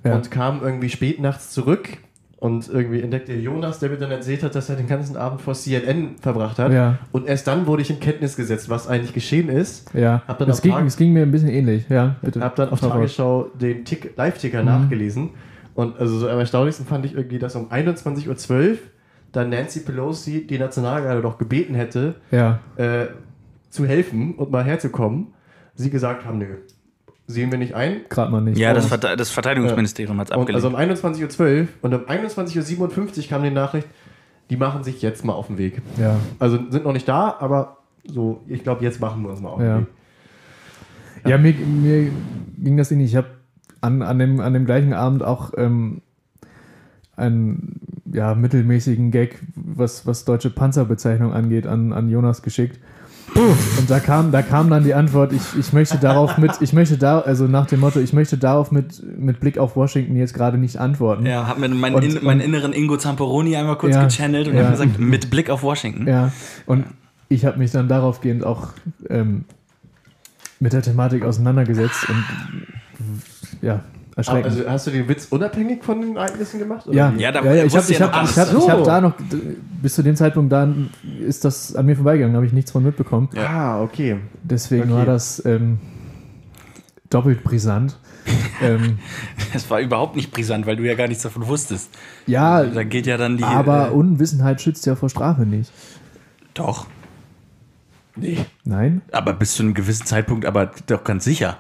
Ja. 0.05 0.15
und 0.17 0.31
kam 0.31 0.63
irgendwie 0.63 0.89
spät 0.91 1.21
nachts 1.21 1.51
zurück 1.51 1.99
und 2.45 2.69
irgendwie 2.69 3.01
entdeckte 3.01 3.33
Jonas, 3.33 3.79
der 3.79 3.89
mir 3.89 3.97
dann 3.97 4.11
erzählt 4.11 4.43
hat, 4.43 4.55
dass 4.55 4.69
er 4.69 4.77
den 4.77 4.87
ganzen 4.87 5.17
Abend 5.17 5.41
vor 5.41 5.55
CNN 5.55 6.17
verbracht 6.21 6.59
hat. 6.59 6.73
Ja. 6.73 6.99
Und 7.11 7.27
erst 7.27 7.47
dann 7.47 7.67
wurde 7.67 7.81
ich 7.81 7.89
in 7.89 8.01
Kenntnis 8.01 8.37
gesetzt, 8.37 8.69
was 8.69 8.87
eigentlich 8.87 9.15
geschehen 9.15 9.49
ist. 9.49 9.93
Ja, 9.95 10.23
Hab 10.29 10.39
dann 10.41 10.51
es 10.51 10.61
ging, 10.61 10.73
Tag- 10.73 10.85
es 10.87 10.97
ging 10.99 11.15
mir 11.15 11.23
ein 11.23 11.31
bisschen 11.31 11.49
ähnlich. 11.49 11.87
Ja, 11.89 12.17
bitte. 12.21 12.41
Hab 12.41 12.55
dann 12.57 12.69
auf. 12.69 12.81
Tagesschau 12.81 13.45
den 13.59 13.87
Tick- 13.87 14.13
Live-Ticker 14.17 14.61
Mhm. 14.61 14.67
nachgelesen. 14.67 15.31
Und 15.75 15.99
also 15.99 16.19
so 16.19 16.29
am 16.29 16.39
erstaunlichsten 16.39 16.85
fand 16.87 17.07
ich 17.07 17.15
irgendwie, 17.15 17.39
dass 17.39 17.57
um 17.57 17.71
21.12 17.73 18.73
Uhr 18.73 18.77
dann 19.33 19.49
Nancy 19.49 19.81
Pelosi 19.81 20.47
die 20.47 20.59
Nationalgarde 20.59 21.23
doch 21.23 21.39
gebeten 21.39 21.75
hätte, 21.75 22.17
Ja, 22.31 22.59
äh, 22.77 23.07
zu 23.71 23.87
helfen 23.87 24.35
und 24.35 24.51
mal 24.51 24.63
herzukommen, 24.65 25.29
sie 25.77 25.89
gesagt 25.89 26.27
haben, 26.27 26.37
nö, 26.39 26.57
sehen 27.27 27.51
wir 27.51 27.59
nicht 27.59 27.75
ein. 27.75 28.03
gerade 28.09 28.31
mal 28.31 28.41
nicht. 28.41 28.59
Ja, 28.59 28.75
das, 28.75 28.87
Verte- 28.87 29.17
das 29.17 29.31
Verteidigungsministerium 29.31 30.19
hat 30.21 30.29
es 30.29 30.33
abgelehnt. 30.33 30.57
also 30.65 30.69
um 30.69 30.77
21.12 30.77 31.61
Uhr 31.63 31.69
und 31.83 31.95
um 31.95 32.01
21.57 32.03 32.79
Uhr 32.79 33.29
kam 33.29 33.43
die 33.43 33.51
Nachricht, 33.51 33.89
die 34.51 34.57
machen 34.57 34.85
sich 34.85 35.01
jetzt 35.03 35.25
mal 35.25 35.33
auf 35.33 35.47
den 35.47 35.57
Weg. 35.59 35.81
ja. 35.99 36.17
Also 36.39 36.59
sind 36.71 36.85
noch 36.85 36.93
nicht 36.93 37.09
da, 37.09 37.37
aber 37.41 37.79
so, 38.07 38.43
ich 38.47 38.63
glaube, 38.63 38.85
jetzt 38.85 39.01
machen 39.01 39.23
wir 39.23 39.31
uns 39.31 39.41
mal 39.41 39.49
auf 39.51 39.59
den 39.59 39.67
Ja. 39.67 39.79
Weg. 39.81 39.87
Ja, 41.27 41.39
mir, 41.39 41.55
mir 41.55 42.11
ging 42.59 42.77
das 42.77 42.91
ähnlich. 42.93 43.13
Ich 43.13 43.17
habe 43.17 43.29
an, 43.81 44.03
an, 44.03 44.19
dem, 44.19 44.41
an 44.41 44.53
dem 44.53 44.67
gleichen 44.67 44.93
Abend 44.93 45.23
auch 45.23 45.53
ähm, 45.57 46.03
einen 47.17 47.81
ja, 48.13 48.35
mittelmäßigen 48.35 49.11
Gag, 49.11 49.41
was, 49.55 50.07
was 50.07 50.25
deutsche 50.27 50.51
Panzerbezeichnung 50.51 51.33
angeht, 51.33 51.67
an, 51.67 51.93
an 51.93 52.09
Jonas 52.11 52.43
geschickt. 52.43 52.79
Und 53.35 53.89
da 53.91 54.01
kam, 54.01 54.31
da 54.33 54.43
kam 54.43 54.71
dann 54.71 54.85
die 54.85 54.95
Antwort, 54.95 55.33
ich, 55.33 55.43
ich 55.59 55.73
möchte 55.73 55.99
darauf 55.99 56.39
mit, 56.39 56.53
ich 56.61 56.73
möchte 56.73 56.99
da, 56.99 57.21
also 57.21 57.47
nach 57.47 57.67
dem 57.67 57.81
Motto, 57.81 57.99
ich 57.99 58.13
möchte 58.13 58.37
darauf 58.39 58.71
mit, 58.71 59.03
mit 59.19 59.41
Blick 59.41 59.59
auf 59.59 59.77
Washington 59.77 60.17
jetzt 60.17 60.35
gerade 60.35 60.59
nicht 60.59 60.79
antworten. 60.79 61.27
ja, 61.27 61.47
hab 61.47 61.59
mir 61.59 61.69
meinen, 61.69 61.97
Und- 61.97 62.05
in, 62.05 62.25
meinen 62.25 62.41
inneren 62.41 62.73
Ingo 62.73 62.97
Zamperoni 62.97 63.57
einmal 63.57 63.77
kurz 63.77 63.95
Ja, 63.95 64.05
gechannelt 64.05 64.47
und 64.49 64.55
ja. 64.55 64.65
hab 64.65 64.73
gesagt, 64.73 64.99
mit 64.99 65.31
Blick 65.31 65.51
auf 65.51 65.63
Washington. 65.63 66.07
Ja, 66.07 66.31
und 66.67 66.85
ich 67.29 67.45
habe 67.45 67.59
mich 67.59 67.73
dann 67.73 67.89
daraufgehend 67.89 68.45
auch 68.45 68.69
ähm, 69.09 69.45
mit 70.61 70.73
der 70.73 70.83
Thematik 70.83 71.25
auseinandergesetzt 71.25 72.09
und 72.09 72.25
ja, 73.63 73.81
erschreckend. 74.15 74.45
also 74.47 74.69
hast 74.69 74.87
du 74.87 74.91
den 74.93 75.09
Witz 75.09 75.27
unabhängig 75.31 75.83
von 75.83 76.01
den 76.01 76.17
Ereignissen 76.17 76.59
gemacht? 76.61 76.87
oder 76.87 76.97
ja? 76.97 77.13
Ja, 77.17 77.33
da 77.33 77.43
ja, 77.43 77.55
ja, 77.55 77.65
ich 77.65 77.77
habe 77.77 77.91
ich 77.91 77.99
ja 77.99 78.13
hab, 78.13 78.25
ich 78.25 78.39
hab, 78.39 78.49
ich 78.57 78.69
hab 78.69 78.79
so. 78.79 78.85
da 78.85 79.01
noch, 79.01 79.15
bis 79.83 79.95
zu 79.95 80.03
dem 80.03 80.15
Zeitpunkt 80.15 80.53
da 80.53 80.69
ist 81.25 81.45
das 81.45 81.75
an 81.75 81.87
mir 81.87 81.97
vorbeigegangen, 81.97 82.37
habe 82.37 82.47
ich 82.47 82.53
nichts 82.53 82.71
von 82.71 82.83
mitbekommen. 82.85 83.29
Ah, 83.37 83.81
okay. 83.83 84.19
Deswegen 84.43 84.85
Okay. 84.85 84.93
war 84.93 85.05
das 85.07 85.45
ähm, 85.45 85.79
doppelt 87.11 87.43
brisant. 87.45 87.99
ähm, 88.63 88.99
Das 89.53 89.69
war 89.71 89.81
überhaupt 89.81 90.17
nicht 90.17 90.31
brisant, 90.33 90.67
weil 90.67 90.77
du 90.77 90.83
ja 90.85 90.95
gar 90.95 91.09
nichts 91.09 91.23
davon 91.23 91.47
wusstest. 91.47 91.91
ja, 92.27 92.65
Da 92.65 92.83
geht 92.85 93.07
ja 93.07 93.17
dann 93.17 93.37
die. 93.37 93.45
aber 93.45 93.89
äh, 93.89 93.91
Unwissenheit 93.91 94.61
schützt 94.63 94.87
ja 94.87 94.95
vor 94.97 95.09
Strafe 95.11 95.43
nicht. 95.47 95.71
doch. 96.55 96.87
Nee. 98.17 98.39
Nein? 98.65 99.03
Aber 99.11 99.33
bis 99.33 99.55
zu 99.55 99.65
einem 99.65 99.75
gewissen 99.75 100.07
Zeitpunkt, 100.07 100.47
aber 100.47 100.71
doch 100.87 101.03
ganz 101.03 101.25
sicher. 101.25 101.59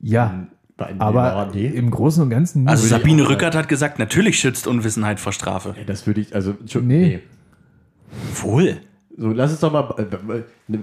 Ja, 0.00 0.46
Bei- 0.78 0.94
aber 0.98 1.50
nee. 1.54 1.66
im 1.66 1.90
Großen 1.90 2.22
und 2.22 2.30
Ganzen 2.30 2.66
Also 2.66 2.84
Würde 2.84 2.96
ich 2.96 3.02
Sabine. 3.02 3.28
Rückert 3.28 3.54
hat 3.54 3.68
gesagt, 3.68 3.98
natürlich 3.98 4.38
schützt 4.40 4.66
Unwissenheit 4.66 5.20
vor 5.20 5.32
Strafe. 5.32 5.74
Ja, 5.78 5.84
das 5.84 6.06
würde 6.06 6.22
ich, 6.22 6.34
also, 6.34 6.54
schon, 6.66 6.86
Nee. 6.86 7.20
Wohl. 8.42 8.80
So, 9.16 9.28
lass 9.28 9.52
es 9.52 9.60
doch 9.60 9.72
mal. 9.72 9.94
Äh, 9.98 10.42
ne, 10.68 10.82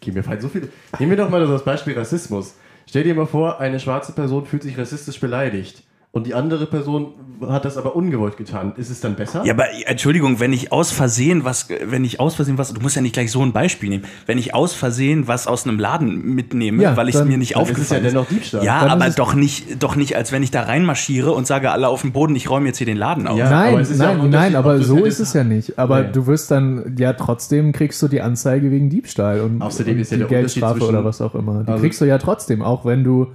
gehen 0.00 0.14
mir 0.14 0.40
so 0.40 0.48
viele. 0.48 0.68
Nehmen 0.98 1.10
wir 1.10 1.16
doch 1.16 1.30
mal 1.30 1.46
das 1.46 1.64
Beispiel 1.64 1.98
Rassismus. 1.98 2.54
Stell 2.86 3.04
dir 3.04 3.14
mal 3.14 3.26
vor, 3.26 3.60
eine 3.60 3.78
schwarze 3.78 4.12
Person 4.12 4.46
fühlt 4.46 4.62
sich 4.62 4.76
rassistisch 4.76 5.20
beleidigt. 5.20 5.82
Und 6.14 6.26
die 6.26 6.34
andere 6.34 6.66
Person 6.66 7.14
hat 7.48 7.64
das 7.64 7.78
aber 7.78 7.96
ungewollt 7.96 8.36
getan. 8.36 8.74
Ist 8.76 8.90
es 8.90 9.00
dann 9.00 9.14
besser? 9.16 9.44
Ja, 9.46 9.54
aber 9.54 9.64
Entschuldigung, 9.86 10.40
wenn 10.40 10.52
ich 10.52 10.70
aus 10.70 10.92
Versehen 10.92 11.42
was, 11.44 11.68
wenn 11.86 12.04
ich 12.04 12.20
aus 12.20 12.34
Versehen 12.34 12.58
was, 12.58 12.74
du 12.74 12.82
musst 12.82 12.96
ja 12.96 13.02
nicht 13.02 13.14
gleich 13.14 13.32
so 13.32 13.40
ein 13.42 13.52
Beispiel 13.52 13.88
nehmen. 13.88 14.04
Wenn 14.26 14.36
ich 14.36 14.54
aus 14.54 14.74
Versehen 14.74 15.26
was 15.26 15.46
aus 15.46 15.66
einem 15.66 15.78
Laden 15.80 16.34
mitnehme, 16.34 16.82
Ja, 16.82 16.98
weil 16.98 17.08
ich 17.08 17.14
es 17.14 17.24
mir 17.24 17.38
nicht 17.38 17.56
dann 17.56 17.62
ist 17.62 17.70
es 17.70 17.74
aufgefallen 17.76 18.04
ja 18.04 18.10
dennoch 18.10 18.28
Diebstahl. 18.28 18.62
Ja, 18.62 18.80
Dann 18.82 18.90
aber 19.02 19.10
doch 19.10 19.32
nicht, 19.32 19.82
doch 19.82 19.96
nicht, 19.96 20.14
als 20.14 20.32
wenn 20.32 20.42
ich 20.42 20.50
da 20.50 20.64
reinmarschiere 20.64 21.32
und 21.32 21.46
sage 21.46 21.70
alle 21.70 21.88
auf 21.88 22.02
dem 22.02 22.12
Boden, 22.12 22.36
ich 22.36 22.50
räume 22.50 22.66
jetzt 22.66 22.76
hier 22.76 22.86
den 22.86 22.98
Laden 22.98 23.26
auf. 23.26 23.38
Ja. 23.38 23.48
nein, 23.48 23.74
aber 23.74 23.82
nein, 23.96 24.20
ein 24.20 24.30
nein, 24.30 24.54
aber 24.54 24.82
so 24.82 25.04
ist 25.06 25.18
es 25.18 25.32
ja 25.32 25.44
nicht. 25.44 25.78
Aber 25.78 26.02
Nee. 26.02 26.08
du 26.12 26.26
wirst 26.26 26.50
dann, 26.50 26.94
ja, 26.98 27.14
trotzdem 27.14 27.72
kriegst 27.72 28.02
du 28.02 28.08
die 28.08 28.20
Anzeige 28.20 28.70
wegen 28.70 28.90
Diebstahl 28.90 29.40
und, 29.40 29.62
Außerdem 29.62 29.94
und 29.94 30.00
ist 30.00 30.10
ja 30.12 30.18
die 30.18 30.24
der 30.24 30.28
Geldstrafe 30.28 30.84
oder 30.86 31.06
was 31.06 31.22
auch 31.22 31.34
immer. 31.34 31.62
Die 31.64 31.70
Also- 31.70 31.80
kriegst 31.82 32.02
du 32.02 32.04
ja 32.04 32.18
trotzdem, 32.18 32.60
auch 32.60 32.84
wenn 32.84 33.02
du, 33.02 33.28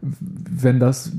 wenn 0.00 0.80
das 0.80 1.12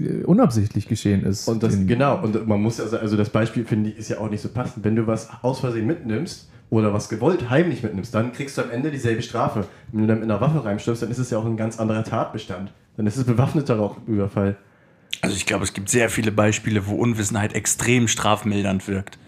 äh, 0.00 0.24
unabsichtlich 0.24 0.88
geschehen 0.88 1.24
ist. 1.24 1.48
Und 1.48 1.62
das, 1.62 1.76
genau, 1.86 2.22
und 2.22 2.46
man 2.46 2.60
muss 2.60 2.80
also, 2.80 2.98
also 2.98 3.16
das 3.16 3.30
Beispiel 3.30 3.64
finde 3.64 3.90
ich 3.90 3.98
ist 3.98 4.08
ja 4.08 4.18
auch 4.18 4.30
nicht 4.30 4.40
so 4.40 4.48
passend. 4.48 4.84
Wenn 4.84 4.96
du 4.96 5.06
was 5.06 5.28
aus 5.42 5.60
Versehen 5.60 5.86
mitnimmst 5.86 6.50
oder 6.70 6.92
was 6.92 7.08
gewollt 7.08 7.50
heimlich 7.50 7.82
mitnimmst, 7.82 8.14
dann 8.14 8.32
kriegst 8.32 8.58
du 8.58 8.62
am 8.62 8.70
Ende 8.70 8.90
dieselbe 8.90 9.22
Strafe. 9.22 9.66
Wenn 9.92 10.02
du 10.02 10.06
dann 10.06 10.20
mit 10.20 10.30
einer 10.30 10.40
Waffe 10.40 10.64
reinstirbst, 10.64 11.02
dann 11.02 11.10
ist 11.10 11.18
es 11.18 11.30
ja 11.30 11.38
auch 11.38 11.46
ein 11.46 11.56
ganz 11.56 11.78
anderer 11.78 12.04
Tatbestand. 12.04 12.72
Dann 12.96 13.06
ist 13.06 13.16
es 13.16 13.24
bewaffneter 13.24 13.76
Raubüberfall. 13.76 14.56
Also 15.20 15.36
ich 15.36 15.46
glaube, 15.46 15.64
es 15.64 15.72
gibt 15.72 15.88
sehr 15.88 16.10
viele 16.10 16.32
Beispiele, 16.32 16.86
wo 16.86 16.94
Unwissenheit 16.96 17.54
extrem 17.54 18.08
strafmildernd 18.08 18.88
wirkt. 18.88 19.18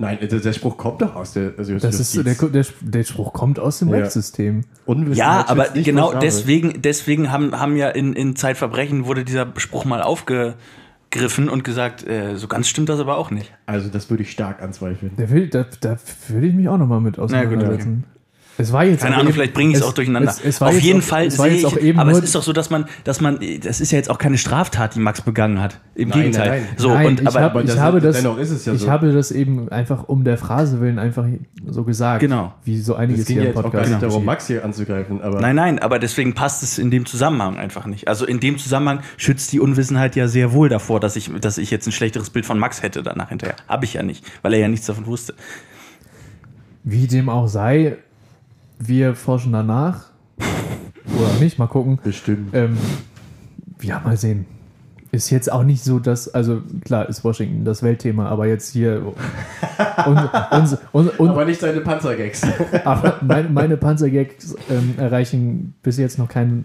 Nein, 0.00 0.18
der, 0.20 0.40
der 0.40 0.52
Spruch 0.54 0.78
kommt 0.78 1.02
doch 1.02 1.14
aus 1.14 1.34
der 1.34 1.52
also 1.58 1.78
Das 1.78 2.00
ist 2.00 2.12
so, 2.12 2.22
der, 2.22 2.34
der, 2.34 2.64
der 2.80 3.04
Spruch 3.04 3.34
kommt 3.34 3.58
aus 3.60 3.80
dem 3.80 3.90
Ja. 3.90 3.98
Rechtssystem. 3.98 4.64
Ja, 5.12 5.44
aber 5.46 5.70
nicht 5.74 5.84
genau 5.84 6.14
deswegen, 6.14 6.80
deswegen 6.80 7.30
haben, 7.30 7.58
haben 7.60 7.76
ja 7.76 7.90
in, 7.90 8.14
in 8.14 8.34
Zeitverbrechen 8.34 9.04
wurde 9.04 9.24
dieser 9.26 9.52
Spruch 9.58 9.84
mal 9.84 10.00
aufgegriffen 10.00 11.50
und 11.50 11.64
gesagt, 11.64 12.06
äh, 12.06 12.36
so 12.36 12.48
ganz 12.48 12.68
stimmt 12.68 12.88
das 12.88 12.98
aber 12.98 13.18
auch 13.18 13.30
nicht. 13.30 13.52
Also 13.66 13.90
das 13.90 14.08
würde 14.08 14.22
ich 14.22 14.30
stark 14.30 14.62
anzweifeln. 14.62 15.12
Da, 15.18 15.28
will, 15.28 15.48
da, 15.48 15.66
da 15.80 15.98
würde 16.28 16.46
ich 16.46 16.54
mich 16.54 16.68
auch 16.70 16.78
nochmal 16.78 17.02
mit 17.02 17.18
Na 17.18 17.24
gut, 17.24 17.34
auseinandersetzen. 17.34 18.04
Es 18.60 18.72
war 18.72 18.84
jetzt 18.84 19.02
Keine 19.02 19.14
Ahnung, 19.16 19.28
eben- 19.28 19.34
vielleicht 19.34 19.54
bringe 19.54 19.70
ich 19.70 19.76
es 19.78 19.82
es- 19.82 19.88
auch 19.88 19.92
durcheinander. 19.92 20.30
Es, 20.30 20.40
es 20.44 20.60
war 20.60 20.68
Auf 20.68 20.74
jetzt 20.74 20.84
jeden 20.84 21.00
auch, 21.00 21.04
Fall 21.04 21.26
es 21.26 21.38
war 21.38 21.46
sehe 21.46 21.54
jetzt 21.56 21.66
ich, 21.72 21.78
auch 21.78 21.82
eben 21.82 21.98
aber 21.98 22.10
es 22.12 22.18
ist 22.20 22.34
doch 22.34 22.42
so, 22.42 22.52
dass 22.52 22.70
man, 22.70 22.84
dass 23.04 23.20
man, 23.20 23.38
das 23.62 23.80
ist 23.80 23.90
ja 23.92 23.98
jetzt 23.98 24.10
auch 24.10 24.18
keine 24.18 24.38
Straftat, 24.38 24.94
die 24.94 25.00
Max 25.00 25.22
begangen 25.22 25.60
hat. 25.60 25.78
Im 25.94 26.08
Nein, 26.10 26.18
Gegenteil. 26.18 26.48
nein, 26.50 26.62
nein. 26.66 26.74
So, 26.76 26.88
Nein, 26.88 27.06
und, 27.06 27.20
ich, 27.20 27.26
aber, 27.26 27.40
hab, 27.40 27.50
aber 27.52 27.60
ich 27.62 27.66
das- 27.70 27.78
habe 27.78 28.00
das, 28.00 28.16
dennoch 28.16 28.38
ist 28.38 28.50
es 28.50 28.64
ja 28.64 28.72
ich 28.72 28.80
so. 28.82 28.90
habe 28.90 29.12
das 29.12 29.30
eben 29.30 29.68
einfach 29.70 30.08
um 30.08 30.24
der 30.24 30.38
Phrase 30.38 30.80
willen 30.80 30.98
einfach 30.98 31.26
so 31.66 31.84
gesagt. 31.84 32.20
Genau. 32.20 32.54
Wie 32.64 32.78
so 32.80 32.94
einiges 32.94 33.22
Es 33.22 33.26
ging 33.26 33.36
hier 33.36 33.42
im 33.42 33.48
jetzt 33.48 33.56
auch 33.58 33.62
gar 33.64 33.70
Podcast. 33.70 33.90
nicht 33.90 34.02
darum. 34.02 34.24
Max 34.24 34.46
hier 34.46 34.64
anzugreifen, 34.64 35.20
aber 35.22 35.40
nein, 35.40 35.56
nein, 35.56 35.78
aber 35.78 35.98
deswegen 35.98 36.34
passt 36.34 36.62
es 36.62 36.78
in 36.78 36.90
dem 36.90 37.06
Zusammenhang 37.06 37.56
einfach 37.58 37.86
nicht. 37.86 38.08
Also 38.08 38.24
in 38.26 38.40
dem 38.40 38.58
Zusammenhang 38.58 39.00
schützt 39.16 39.52
die 39.52 39.60
Unwissenheit 39.60 40.16
ja 40.16 40.28
sehr 40.28 40.52
wohl 40.52 40.68
davor, 40.68 41.00
dass 41.00 41.16
ich, 41.16 41.30
dass 41.40 41.58
ich 41.58 41.70
jetzt 41.70 41.86
ein 41.86 41.92
schlechteres 41.92 42.30
Bild 42.30 42.46
von 42.46 42.58
Max 42.58 42.82
hätte 42.82 43.02
danach 43.02 43.28
hinterher. 43.28 43.56
Habe 43.68 43.84
ich 43.84 43.94
ja 43.94 44.02
nicht, 44.02 44.24
weil 44.42 44.52
er 44.54 44.60
ja 44.60 44.68
nichts 44.68 44.86
davon 44.86 45.06
wusste. 45.06 45.34
Wie 46.82 47.06
dem 47.06 47.28
auch 47.28 47.46
sei, 47.46 47.98
wir 48.80 49.14
forschen 49.14 49.52
danach. 49.52 50.06
Oder 50.38 51.32
nicht, 51.38 51.58
mal 51.58 51.66
gucken. 51.66 51.98
bestimmt. 52.02 52.54
Ähm, 52.54 52.76
ja, 53.82 54.00
mal 54.00 54.16
sehen. 54.16 54.46
Ist 55.12 55.30
jetzt 55.30 55.50
auch 55.50 55.64
nicht 55.64 55.82
so, 55.82 55.98
dass, 55.98 56.32
also 56.32 56.62
klar 56.84 57.08
ist 57.08 57.24
Washington 57.24 57.64
das 57.64 57.82
Weltthema, 57.82 58.28
aber 58.28 58.46
jetzt 58.46 58.70
hier 58.72 59.02
und, 60.06 60.30
und, 60.92 61.18
und, 61.18 61.28
aber 61.30 61.44
nicht 61.44 61.60
seine 61.60 61.80
Panzergags. 61.80 62.42
aber 62.84 63.18
meine, 63.20 63.48
meine 63.48 63.76
Panzergags 63.76 64.54
ähm, 64.70 64.94
erreichen 64.98 65.74
bis 65.82 65.98
jetzt 65.98 66.18
noch 66.18 66.28
keinen. 66.28 66.64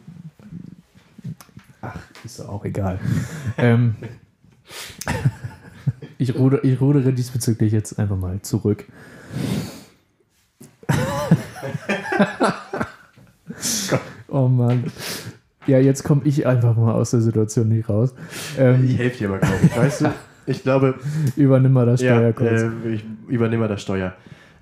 Ach, 1.81 1.97
ist 2.23 2.39
doch 2.39 2.49
auch 2.49 2.65
egal. 2.65 2.99
ähm, 3.57 3.95
ich, 6.19 6.35
ruder, 6.35 6.63
ich 6.63 6.79
rudere 6.79 7.13
diesbezüglich 7.13 7.73
jetzt 7.73 7.97
einfach 7.97 8.17
mal 8.17 8.41
zurück. 8.41 8.85
oh 14.27 14.47
Mann. 14.47 14.83
Ja, 15.67 15.79
jetzt 15.79 16.03
komme 16.03 16.21
ich 16.25 16.45
einfach 16.45 16.75
mal 16.75 16.93
aus 16.93 17.11
der 17.11 17.21
Situation 17.21 17.69
nicht 17.69 17.89
raus. 17.89 18.13
Ich 18.53 18.59
Ähm, 18.59 18.87
helfe 18.87 19.17
dir 19.17 19.29
mal, 19.29 19.39
glaube 19.39 19.55
ich. 19.63 19.77
Weißt 19.77 20.01
du, 20.01 20.13
ich 20.45 20.61
glaube, 20.61 20.95
übernimm 21.35 21.73
mal 21.73 21.85
das 21.85 22.01
Steuer 22.01 22.21
ja, 22.21 22.31
kurz. 22.33 22.61
äh, 22.61 22.69
ich 22.93 23.03
übernehme 23.27 23.61
mal 23.61 23.67
das 23.67 23.81
Steuer. 23.81 24.13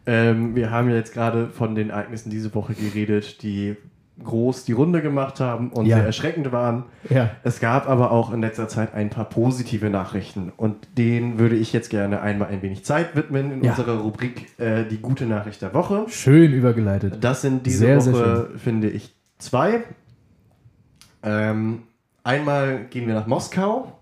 Ähm, 0.05 0.55
wir 0.55 0.71
haben 0.71 0.89
ja 0.89 0.95
jetzt 0.95 1.13
gerade 1.13 1.49
von 1.49 1.75
den 1.75 1.89
Ereignissen 1.89 2.29
diese 2.29 2.53
Woche 2.55 2.73
geredet, 2.73 3.41
die 3.43 3.75
groß 4.24 4.66
die 4.66 4.74
Runde 4.74 5.01
gemacht 5.01 5.39
haben 5.39 5.72
und 5.72 5.86
Ja. 5.88 5.97
sehr 5.97 6.05
erschreckend 6.05 6.51
waren. 6.51 6.84
ja, 7.09 7.32
Es 7.43 7.59
gab 7.59 7.89
aber 7.89 8.11
auch 8.11 8.32
in 8.32 8.41
letzter 8.41 8.68
Zeit 8.68 8.93
ein 8.93 9.09
paar 9.09 9.26
positive 9.26 9.89
Nachrichten 9.89 10.51
und 10.55 10.76
denen 10.97 11.39
würde 11.39 11.55
ich 11.55 11.74
jetzt 11.74 11.89
gerne 11.89 12.22
einmal 12.22 12.49
ein 12.49 12.61
wenig 12.61 12.86
Zeit 12.86 13.16
widmen 13.16 13.51
in 13.51 13.64
Ja. 13.64 13.72
unserer 13.72 13.97
Rubrik 13.99 14.59
äh, 14.59 14.86
Die 14.86 14.97
gute 14.99 15.26
Nachricht 15.26 15.61
der 15.64 15.74
Woche. 15.74 16.05
schön 16.09 16.53
übergeleitet. 16.53 17.18
Das 17.24 17.41
sind 17.41 17.66
diese 17.66 17.80
Sehr, 17.80 18.01
sehr 18.01 18.14
Woche, 18.14 18.49
finde 18.57 18.89
ich, 18.89 19.16
zwei. 19.39 19.84
Ähm, 21.24 21.84
einmal 22.24 22.86
gehen 22.89 23.07
wir 23.07 23.16
nach 23.16 23.28
Moskau. 23.28 23.93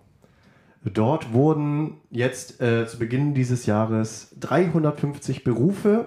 Dort 0.84 1.32
wurden 1.34 1.98
jetzt 2.10 2.60
äh, 2.62 2.88
zu 2.88 2.98
Beginn 2.98 3.34
dieses 3.36 3.66
Jahres 3.68 4.36
350 4.40 5.44
Berufe 5.44 6.06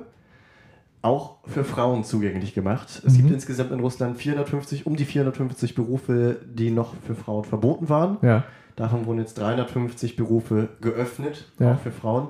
auch 1.05 1.39
für 1.47 1.65
Frauen 1.65 2.03
zugänglich 2.05 2.55
gemacht. 2.55 3.03
Es 3.07 3.13
Mhm. 3.15 3.17
gibt 3.19 3.31
insgesamt 3.33 3.71
in 3.73 3.81
Russland 3.81 4.17
450, 4.17 4.87
um 4.87 4.97
die 4.97 5.05
450 5.05 5.75
Berufe, 5.75 6.39
die 6.47 6.71
noch 6.71 6.95
für 7.07 7.15
Frauen 7.15 7.45
verboten 7.45 7.89
waren. 7.89 8.19
Ja, 8.23 8.45
Davon 8.77 9.07
wurden 9.07 9.21
jetzt 9.21 9.35
350 9.39 10.17
Berufe 10.17 10.69
geöffnet, 10.81 11.53
Ja. 11.61 11.75
auch 11.75 11.79
für 11.81 11.93
Frauen. 11.93 12.29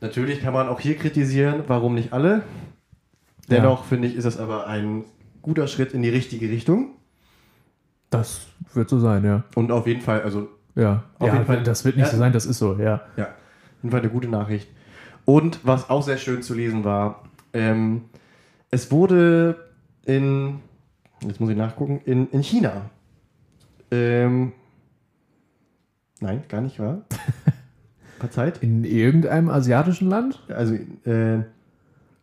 Natürlich 0.00 0.40
kann 0.40 0.52
man 0.52 0.68
auch 0.68 0.80
hier 0.80 0.96
kritisieren, 0.96 1.62
warum 1.68 1.94
nicht 1.94 2.12
alle. 2.12 2.42
Dennoch 3.48 3.84
finde 3.84 4.08
ich, 4.08 4.16
ist 4.16 4.24
das 4.24 4.38
aber 4.38 4.66
ein 4.66 5.04
guter 5.42 5.66
Schritt 5.68 5.92
in 5.94 6.02
die 6.02 6.08
richtige 6.08 6.48
Richtung. 6.48 6.96
das 8.10 8.46
wird 8.74 8.88
so 8.88 8.98
sein, 8.98 9.24
ja. 9.24 9.44
Und 9.54 9.70
auf 9.70 9.86
jeden 9.86 10.00
Fall, 10.00 10.22
also 10.22 10.48
Ja, 10.74 11.04
Auf 11.20 11.28
ja 11.28 11.34
jeden 11.34 11.46
Fall. 11.46 11.62
das 11.62 11.84
wird 11.84 11.96
nicht 11.96 12.06
Ja. 12.06 12.10
so 12.12 12.16
sein, 12.18 12.32
das 12.32 12.46
ist 12.46 12.58
so, 12.58 12.74
ja. 12.74 13.02
ja, 13.16 13.24
auf 13.26 13.82
jeden 13.82 13.90
Fall 13.92 14.00
eine 14.00 14.08
gute 14.10 14.26
Nachricht. 14.28 14.68
Und 15.24 15.60
was 15.64 15.88
auch 15.90 16.02
sehr 16.02 16.16
schön 16.16 16.42
zu 16.42 16.54
lesen 16.54 16.82
war, 16.84 17.22
ähm, 17.52 18.02
es 18.70 18.90
wurde 18.90 19.68
in, 20.04 20.60
jetzt 21.22 21.40
muss 21.40 21.50
ich 21.50 21.56
nachgucken, 21.56 22.00
in, 22.04 22.28
in 22.30 22.42
China. 22.42 22.90
Ähm, 23.90 24.52
nein, 26.20 26.42
gar 26.48 26.60
nicht 26.60 26.78
wahr? 26.78 27.02
Verzeiht. 28.18 28.62
In 28.62 28.84
irgendeinem 28.84 29.48
asiatischen 29.48 30.08
Land? 30.08 30.42
Also 30.48 30.74
äh, 30.74 31.42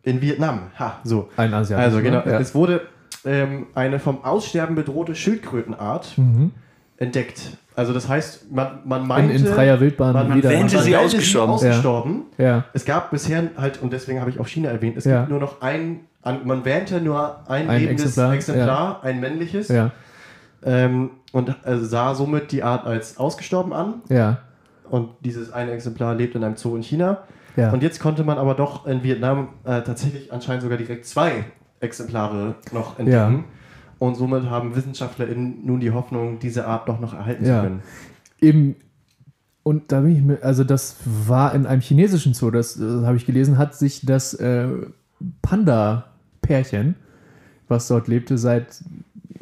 in 0.02 0.20
Vietnam. 0.22 0.70
Ha, 0.78 1.00
so. 1.04 1.28
Ein 1.36 1.52
asiatisches 1.52 1.94
Also 1.94 2.02
genau, 2.04 2.18
Land, 2.18 2.26
ja. 2.28 2.38
es 2.40 2.54
wurde 2.54 2.82
ähm, 3.24 3.66
eine 3.74 3.98
vom 3.98 4.24
Aussterben 4.24 4.76
bedrohte 4.76 5.14
Schildkrötenart 5.14 6.16
Mhm. 6.16 6.52
entdeckt. 6.96 7.58
Also 7.78 7.92
das 7.92 8.08
heißt, 8.08 8.50
man, 8.50 8.80
man 8.84 9.02
In, 9.02 9.06
meinte... 9.06 9.34
in 9.34 9.46
freier 9.46 9.78
Wildbahn 9.78 10.12
man, 10.12 10.34
wieder. 10.34 10.50
wähnte 10.50 10.74
man 10.76 10.84
sie 10.84 10.96
ausgestorben. 10.96 11.54
ausgestorben. 11.54 12.22
Ja, 12.36 12.64
Es 12.72 12.84
gab 12.84 13.10
bisher 13.12 13.44
halt, 13.56 13.80
und 13.80 13.92
deswegen 13.92 14.20
habe 14.20 14.30
ich 14.30 14.40
auch 14.40 14.48
China 14.48 14.68
erwähnt, 14.70 14.96
es 14.96 15.04
Ja. 15.04 15.20
gibt 15.20 15.30
nur 15.30 15.38
noch 15.40 15.60
ein, 15.62 16.00
an, 16.22 16.40
man 16.44 16.64
wähnte 16.64 17.00
nur 17.00 17.48
ein, 17.48 17.68
Ein 17.70 17.80
lebendes 17.80 18.06
Exemplar, 18.06 18.34
Exemplar, 18.34 19.00
ein 19.04 19.20
männliches, 19.20 19.68
ja, 19.68 19.92
ähm, 20.64 21.10
und 21.32 21.50
äh, 21.64 21.76
sah 21.76 22.14
somit 22.14 22.50
die 22.52 22.62
Art 22.64 22.84
als 22.86 23.16
ausgestorben 23.18 23.72
an. 23.72 24.02
ja, 24.08 24.38
Und 24.90 25.10
dieses 25.20 25.52
eine 25.52 25.70
Exemplar 25.70 26.14
lebt 26.16 26.34
in 26.34 26.42
einem 26.42 26.56
Zoo 26.56 26.74
in 26.74 26.82
China. 26.82 27.18
ja. 27.56 27.70
Und 27.70 27.82
jetzt 27.84 28.00
konnte 28.00 28.24
man 28.24 28.38
aber 28.38 28.54
doch 28.54 28.86
in 28.86 29.02
Vietnam 29.04 29.50
äh, 29.64 29.82
tatsächlich 29.82 30.32
anscheinend 30.32 30.62
sogar 30.62 30.78
direkt 30.78 31.06
zwei 31.06 31.44
Exemplare 31.80 32.56
noch 32.72 32.98
entdecken. 32.98 33.44
Ja. 33.48 33.57
Und 33.98 34.14
somit 34.16 34.44
haben 34.44 34.76
WissenschaftlerInnen 34.76 35.64
nun 35.66 35.80
die 35.80 35.90
Hoffnung, 35.90 36.38
diese 36.38 36.66
Art 36.66 36.88
doch 36.88 37.00
noch 37.00 37.14
erhalten 37.14 37.44
Ja. 37.44 37.56
zu 37.56 37.66
können. 37.68 37.82
Eben, 38.40 38.76
und 39.64 39.90
da 39.92 40.00
bin 40.00 40.16
ich 40.16 40.22
mir, 40.22 40.42
also 40.42 40.64
das 40.64 40.96
war 41.04 41.54
in 41.54 41.66
einem 41.66 41.80
chinesischen 41.80 42.32
Zoo, 42.34 42.50
das, 42.50 42.78
äh, 42.80 43.04
habe 43.04 43.16
ich 43.16 43.26
gelesen, 43.26 43.58
hat 43.58 43.74
sich 43.74 44.06
das 44.06 44.34
äh, 44.34 44.68
Panda-Pärchen, 45.42 46.94
was 47.68 47.88
dort 47.88 48.08
lebte, 48.08 48.38
seit 48.38 48.82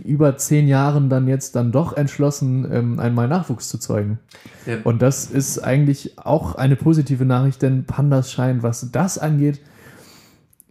über 0.02 0.36
zehn 0.36 0.68
Jahren 0.68 1.08
dann 1.10 1.26
jetzt 1.28 1.56
dann 1.56 1.72
doch 1.72 1.96
entschlossen, 1.96 2.66
ähm, 2.70 2.98
einmal 2.98 3.28
Nachwuchs 3.28 3.68
zu 3.68 3.78
zeugen. 3.78 4.18
Ja. 4.64 4.78
Und 4.84 5.02
das 5.02 5.26
ist 5.26 5.58
eigentlich 5.58 6.18
auch 6.18 6.54
eine 6.54 6.76
positive 6.76 7.24
Nachricht, 7.24 7.60
denn 7.62 7.84
Pandas 7.84 8.32
scheinen, 8.32 8.62
was 8.62 8.90
das 8.92 9.18
angeht, 9.18 9.60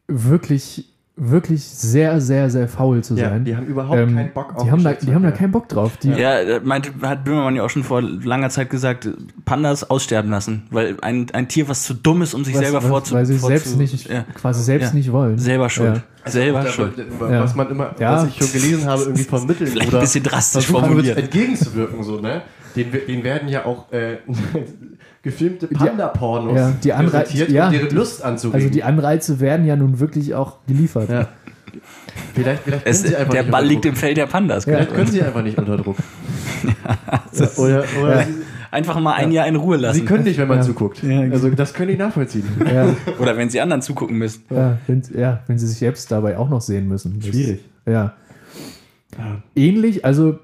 wirklich, 0.07 0.93
wirklich 1.18 1.63
sehr, 1.63 2.20
sehr, 2.20 2.49
sehr 2.49 2.68
faul 2.68 3.01
zu 3.01 3.16
Ja, 3.16 3.30
sein. 3.30 3.45
die 3.45 3.55
haben 3.55 3.66
überhaupt 3.68 3.97
Ähm, 3.97 4.16
keinen 4.16 4.34
Bock 4.34 4.53
auf 4.55 4.63
die 4.63 4.72
haben, 4.72 4.84
da, 4.84 4.91
die 4.93 5.13
haben 5.16 5.24
da 5.24 5.32
keinen 5.32 5.51
Bock 5.51 5.70
drauf. 5.70 5.95
Die, 5.97 6.09
Ja, 6.09 6.59
meinte, 6.61 6.91
hat 7.03 7.24
Böhmermann 7.24 7.55
ja 7.55 7.63
auch 7.63 7.70
schon 7.70 7.84
vor 7.86 8.01
langer 8.01 8.49
Zeit 8.49 8.70
gesagt, 8.70 9.07
Pandas 9.45 9.89
aussterben 9.89 10.30
lassen, 10.30 10.63
weil 10.72 10.97
ein, 11.01 11.28
ein 11.32 11.47
Tier, 11.47 11.70
was 11.70 11.84
zu 11.84 11.93
dumm 11.93 12.22
ist, 12.22 12.34
um 12.34 12.43
sich 12.43 12.53
was- 12.53 12.61
selber 12.61 12.80
was- 12.84 12.89
vorzu... 12.89 13.13
weil 13.16 13.26
sie 13.26 13.36
vorzu- 13.36 13.47
selbst 13.47 13.78
nicht, 13.78 14.09
ja, 14.09 14.26
quasi 14.34 14.61
selbst 14.61 14.89
Ja. 14.89 14.93
nicht 14.95 15.11
wollen. 15.11 15.38
selber 15.38 15.70
schuld. 15.70 16.01
Ja. 16.26 16.32
Selber 16.32 16.61
Da- 16.63 16.70
schuld. 16.72 16.93
Was 17.20 17.51
Ja. 17.51 17.55
man 17.55 17.70
immer, 17.72 17.95
Ja. 17.97 18.13
was 18.16 18.28
ich 18.28 18.36
schon 18.36 18.51
gelesen 18.51 18.86
habe, 18.86 19.03
irgendwie 19.03 19.24
von 19.30 19.45
Mitteln 19.45 19.70
Vielleicht 19.70 19.88
oder 19.89 19.99
ein 19.99 20.01
bisschen 20.01 20.24
drastisch 20.24 20.68
formuliert. 20.68 21.18
entgegenzuwirken, 21.18 22.03
so, 22.03 22.20
ne? 22.20 22.41
Den, 22.76 22.88
den 22.91 23.24
werden 23.24 23.47
ja 23.47 23.66
auch 23.66 23.89
äh, 23.93 24.18
gefilmte 25.26 25.67
Panda-Pornos 25.67 26.55
ja, 26.57 26.71
die 26.82 26.93
Anrei- 26.93 27.19
präsentiert, 27.23 27.49
ja. 27.49 27.65
um 27.67 27.73
deren 27.73 27.93
Lust 27.95 28.23
anzuregen. 28.23 28.61
Also 28.61 28.73
die 28.73 28.84
Anreize 28.84 29.41
werden 29.41 29.65
ja 29.65 29.76
nun 29.76 29.99
wirklich 29.99 30.34
auch 30.36 30.57
geliefert. 30.67 31.09
ja. 31.09 31.28
Vielleicht, 32.34 32.61
vielleicht 32.63 32.84
können 32.86 32.95
Es, 32.95 33.01
sie 33.03 33.15
einfach 33.15 33.34
der 33.34 33.43
Ball 33.43 33.65
liegt 33.65 33.86
im 33.86 33.95
Feld 33.97 34.15
der 34.15 34.28
Pandas. 34.28 34.65
Ja. 34.65 34.76
Vielleicht 34.76 34.93
können 34.93 35.07
sie 35.11 35.21
einfach 35.21 35.43
nicht 35.43 35.57
unter 35.57 35.76
Druck. 35.76 35.97
Ja, 37.34 37.47
oder 37.57 37.84
oder 38.01 38.19
Ja. 38.21 38.26
sie, 38.26 38.34
Einfach 38.71 38.99
mal 38.99 39.13
ein 39.13 39.32
Jahr 39.32 39.45
in 39.47 39.55
Ruhe 39.55 39.78
lassen. 39.78 39.99
sie 39.99 40.05
können 40.05 40.23
nicht, 40.23 40.38
wenn 40.38 40.47
man 40.47 40.57
Ja. 40.59 40.63
zuguckt. 40.63 41.01
Ja, 41.03 41.21
genau. 41.21 41.34
also 41.34 41.49
das 41.49 41.73
können 41.73 41.91
ich 41.91 41.97
nachvollziehen. 41.97 42.45
Ja, 42.73 42.88
Oder 43.19 43.38
wenn 43.38 43.49
sie 43.49 43.61
anderen 43.61 43.82
zugucken 43.82 44.17
müssen. 44.17 44.43
ja, 44.49 44.78
wenn, 44.88 45.01
ja, 45.17 45.41
wenn 45.47 45.57
sie 45.57 45.67
sich 45.67 45.78
selbst 45.78 46.11
dabei 46.11 46.38
auch 46.38 46.49
noch 46.49 46.61
sehen 46.61 46.88
müssen. 46.88 47.19
Das- 47.19 47.30
Schwierig. 47.30 47.63
Ja. 47.86 48.13
Ja. 49.17 49.41
Ähnlich, 49.55 50.03
also 50.05 50.39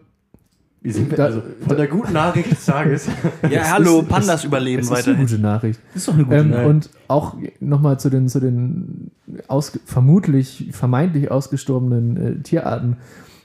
Wir 0.84 0.94
sind 0.94 1.18
Da- 1.18 1.26
also 1.26 1.44
von 1.68 1.78
der 1.78 1.88
guten 1.88 2.14
Nachricht 2.14 2.52
des 2.52 2.66
Tages. 2.66 3.08
Ja, 3.50 3.70
hallo, 3.72 4.02
Pandas 4.02 4.44
überleben 4.44 4.82
Es 4.82 4.90
ist 4.90 5.08
eine 5.08 5.18
gute 5.18 5.38
Nachricht. 5.38 5.80
ist 5.94 6.08
doch 6.08 6.14
eine 6.16 6.24
gute 6.24 6.38
Ähm, 6.38 6.50
Nachricht. 6.50 6.70
und 6.70 6.90
auch 7.08 7.36
nochmal 7.60 8.00
zu 8.00 8.10
den, 8.10 8.28
zu 8.30 8.40
den 8.40 9.12
aus, 9.48 9.78
vermutlich, 9.86 10.70
vermeintlich 10.72 11.30
ausgestorbenen 11.30 12.18
äh, 12.18 12.36
Tierarten. 12.42 12.98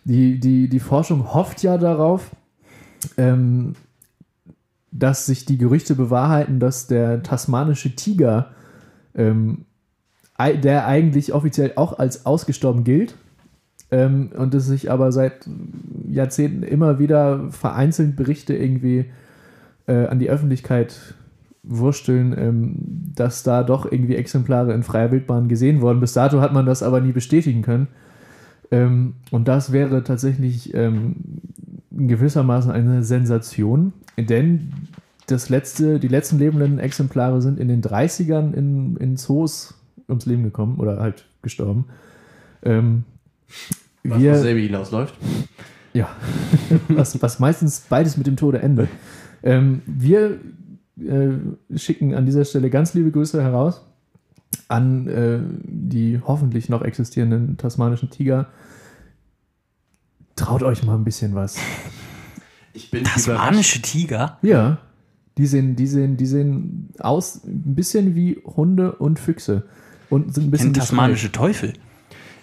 Die, 0.05 0.39
die, 0.41 0.68
die 0.68 0.80
Forschung 0.80 1.34
hofft 1.34 1.62
ja 1.62 1.76
darauf, 1.76 2.30
ähm, 3.18 3.74
dass 4.91 5.26
sich 5.26 5.45
die 5.45 5.59
Gerüchte 5.59 5.95
bewahrheiten, 5.95 6.59
dass 6.59 6.87
der 6.87 7.22
tasmanische 7.22 7.95
Tiger, 7.97 8.51
ähm, 9.14 9.66
der 10.39 10.87
eigentlich 10.87 11.34
offiziell 11.34 11.72
auch 11.76 11.99
als 11.99 12.24
ausgestorben 12.24 12.82
gilt, 12.84 13.14
ähm, 13.91 14.30
und 14.37 14.55
es 14.55 14.66
sich 14.66 14.91
aber 14.91 15.12
seit 15.12 15.49
Jahrzehnten 16.09 16.62
immer 16.62 16.99
wieder 16.99 17.51
vereinzelt 17.51 18.16
Berichte 18.16 18.55
irgendwie 18.55 19.07
äh, 19.87 20.07
an 20.07 20.18
die 20.18 20.30
Öffentlichkeit 20.30 21.14
wursteln, 21.62 22.34
ähm, 22.39 22.74
dass 23.14 23.43
da 23.43 23.62
doch 23.62 23.91
irgendwie 23.91 24.16
Exemplare 24.16 24.72
in 24.72 24.82
freier 24.82 25.11
Wildbahn 25.11 25.49
gesehen 25.49 25.80
wurden. 25.80 26.01
Bis 26.01 26.12
dato 26.12 26.41
hat 26.41 26.53
man 26.53 26.66
das 26.66 26.82
aber 26.82 27.01
nie 27.01 27.12
bestätigen 27.12 27.62
können. 27.62 27.89
Ähm, 28.70 29.14
und 29.30 29.49
das 29.49 29.72
wäre 29.72 30.03
tatsächlich 30.03 30.74
ähm, 30.74 31.16
gewissermaßen 31.91 32.70
eine 32.70 33.03
Sensation, 33.03 33.93
denn 34.18 34.72
das 35.26 35.49
letzte, 35.49 35.99
die 35.99 36.09
letzten 36.09 36.39
lebenden 36.39 36.78
Exemplare 36.78 37.43
sind 37.43 37.59
in 37.59 37.68
den 37.68 37.82
30ern 37.82 38.53
in, 38.53 38.97
in 38.97 39.16
Zoos 39.16 39.74
ums 40.09 40.26
Leben 40.26 40.45
gekommen 40.45 40.78
oder 40.78 41.01
halt 41.01 41.26
gestorben. 41.43 41.87
Ähm, 42.62 43.05
Was 44.11 44.20
wir, 44.20 44.32
auf 44.32 44.38
selbe 44.38 44.61
hinausläuft. 44.61 45.14
ja, 45.92 46.09
was, 46.88 47.20
was 47.22 47.38
meistens 47.38 47.80
beides 47.88 48.16
mit 48.16 48.26
dem 48.26 48.36
Tode 48.36 48.61
endet. 48.61 48.88
Ähm, 49.42 49.82
wir 49.86 50.40
äh, 50.98 51.76
schicken 51.76 52.14
an 52.14 52.26
dieser 52.26 52.44
Stelle 52.44 52.70
ganz 52.70 52.94
liebe 52.94 53.11
Grüße 53.11 53.42
heraus 53.42 53.82
an 54.68 55.07
äh, 55.07 55.38
die 55.62 56.20
hoffentlich 56.24 56.68
noch 56.68 56.82
existierenden 56.82 57.57
tasmanischen 57.57 58.11
Tiger. 58.11 58.48
Traut 60.34 60.62
euch 60.62 60.82
mal 60.84 60.94
ein 60.94 61.04
bisschen 61.04 61.34
was. 61.34 61.57
Ich 62.72 62.90
bin. 62.90 63.04
Tasmanische 63.04 63.80
Tiger? 63.80 64.38
Ja, 64.42 64.78
die 65.38 65.46
sehen, 65.46 65.76
die 65.76 65.86
sehen, 65.86 66.16
die 66.16 66.26
sehen 66.26 66.90
aus 66.98 67.44
ein 67.44 67.74
bisschen 67.74 68.14
wie 68.14 68.40
Hunde 68.44 68.92
und 68.92 69.18
Füchse 69.18 69.64
und 70.11 70.34
sind 70.34 70.44
ein 70.44 70.50
bisschen 70.50 70.70
Ein 70.70 70.74
tasmanische 70.74 71.32
Teufel. 71.32 71.74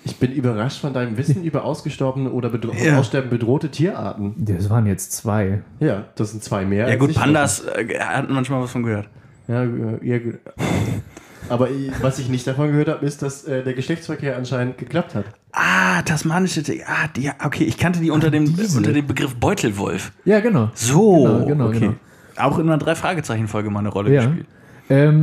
Ich 0.05 0.17
bin 0.17 0.33
überrascht 0.33 0.81
von 0.81 0.93
deinem 0.93 1.17
Wissen 1.17 1.43
über 1.45 1.63
ausgestorbene 1.63 2.29
oder 2.31 2.49
bedro 2.49 2.73
Ja. 2.73 2.99
Aussterben 2.99 3.29
bedrohte 3.29 3.69
Tierarten. 3.69 4.33
Das 4.37 4.69
waren 4.69 4.85
jetzt 4.85 5.13
zwei. 5.13 5.61
Ja, 5.79 6.05
das 6.15 6.31
sind 6.31 6.43
zwei 6.43 6.65
mehr. 6.65 6.89
Ja 6.89 6.95
gut, 6.97 7.13
Pandas 7.13 7.63
äh, 7.65 7.87
hat 7.99 8.29
manchmal 8.29 8.61
was 8.61 8.71
von 8.71 8.83
gehört. 8.83 9.07
Ja, 9.47 9.63
äh, 9.63 9.69
ja, 10.01 10.19
gut. 10.19 10.39
Aber 11.49 11.69
ich- 11.69 11.91
was 12.01 12.19
ich 12.19 12.29
nicht 12.29 12.45
davon 12.47 12.67
gehört 12.71 12.87
habe, 12.89 13.05
ist, 13.05 13.21
dass 13.21 13.43
äh, 13.45 13.63
der 13.63 13.73
Geschlechtsverkehr 13.73 14.35
anscheinend 14.37 14.77
geklappt 14.77 15.13
hat. 15.15 15.25
Ah, 15.51 16.01
tasmanische 16.01 16.63
Tiger. 16.63 16.85
Ah, 16.87 17.07
die, 17.15 17.29
okay, 17.43 17.63
ich 17.65 17.77
kannte 17.77 17.99
die 17.99 18.09
unter 18.11 18.31
dem, 18.31 18.45
diese. 18.55 18.77
unter 18.77 18.93
dem 18.93 19.05
Begriff 19.05 19.35
Beutelwolf. 19.35 20.11
Ja, 20.25 20.39
genau. 20.39 20.69
So, 20.73 21.23
Genau, 21.25 21.45
genau, 21.45 21.67
okay. 21.67 21.79
genau. 21.79 21.93
Auch 22.37 22.57
in 22.59 22.67
einer 22.67 22.77
Drei-Fragezeichen-Folge 22.77 23.69
mal 23.69 23.79
eine 23.79 23.89
Rolle 23.89 24.13
Ja. 24.13 24.25
gespielt. 24.25 24.47
Ähm, 24.89 25.19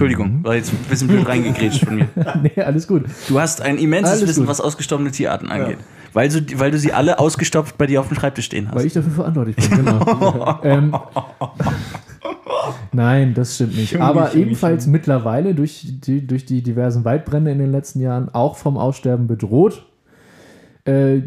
Entschuldigung, 0.00 0.42
war 0.44 0.54
jetzt 0.54 0.72
ein 0.72 0.78
bisschen 0.88 1.08
blöd 1.08 1.28
reingegrätscht 1.28 1.84
von 1.84 1.96
mir. 1.96 2.08
nee, 2.42 2.62
alles 2.62 2.86
gut. 2.86 3.04
Du 3.28 3.38
hast 3.38 3.60
ein 3.60 3.76
immenses 3.76 4.12
Alles 4.12 4.28
Wissen, 4.30 4.40
gut. 4.40 4.48
was 4.48 4.58
ausgestorbene 4.62 5.10
Tierarten 5.10 5.50
angeht. 5.50 5.76
Weil, 6.14 6.30
du, 6.30 6.58
weil 6.58 6.70
du 6.70 6.78
sie 6.78 6.94
alle 6.94 7.18
ausgestopft 7.18 7.76
bei 7.76 7.86
dir 7.86 8.00
auf 8.00 8.08
dem 8.08 8.16
Schreibtisch 8.16 8.46
stehen 8.46 8.68
hast. 8.68 8.76
Weil 8.76 8.86
ich 8.86 8.94
dafür 8.94 9.12
verantwortlich 9.12 9.56
bin, 9.56 9.84
genau. 9.84 10.58
ähm, 10.64 10.96
nein, 12.92 13.34
das 13.34 13.56
stimmt 13.56 13.76
nicht. 13.76 13.92
Junge, 13.92 14.04
Aber 14.06 14.32
Junge, 14.32 14.46
ebenfalls 14.46 14.86
mittlerweile 14.86 15.54
durch 15.54 15.86
die, 15.86 16.26
durch 16.26 16.46
die 16.46 16.62
diversen 16.62 17.04
Waldbrände 17.04 17.50
in 17.50 17.58
den 17.58 17.70
letzten 17.70 18.00
Jahren 18.00 18.30
auch 18.30 18.56
vom 18.56 18.78
Aussterben 18.78 19.26
bedroht. 19.26 19.84
Äh, 20.86 21.20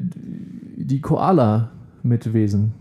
die 0.78 1.00
Koala-Mitwesen. 1.00 2.74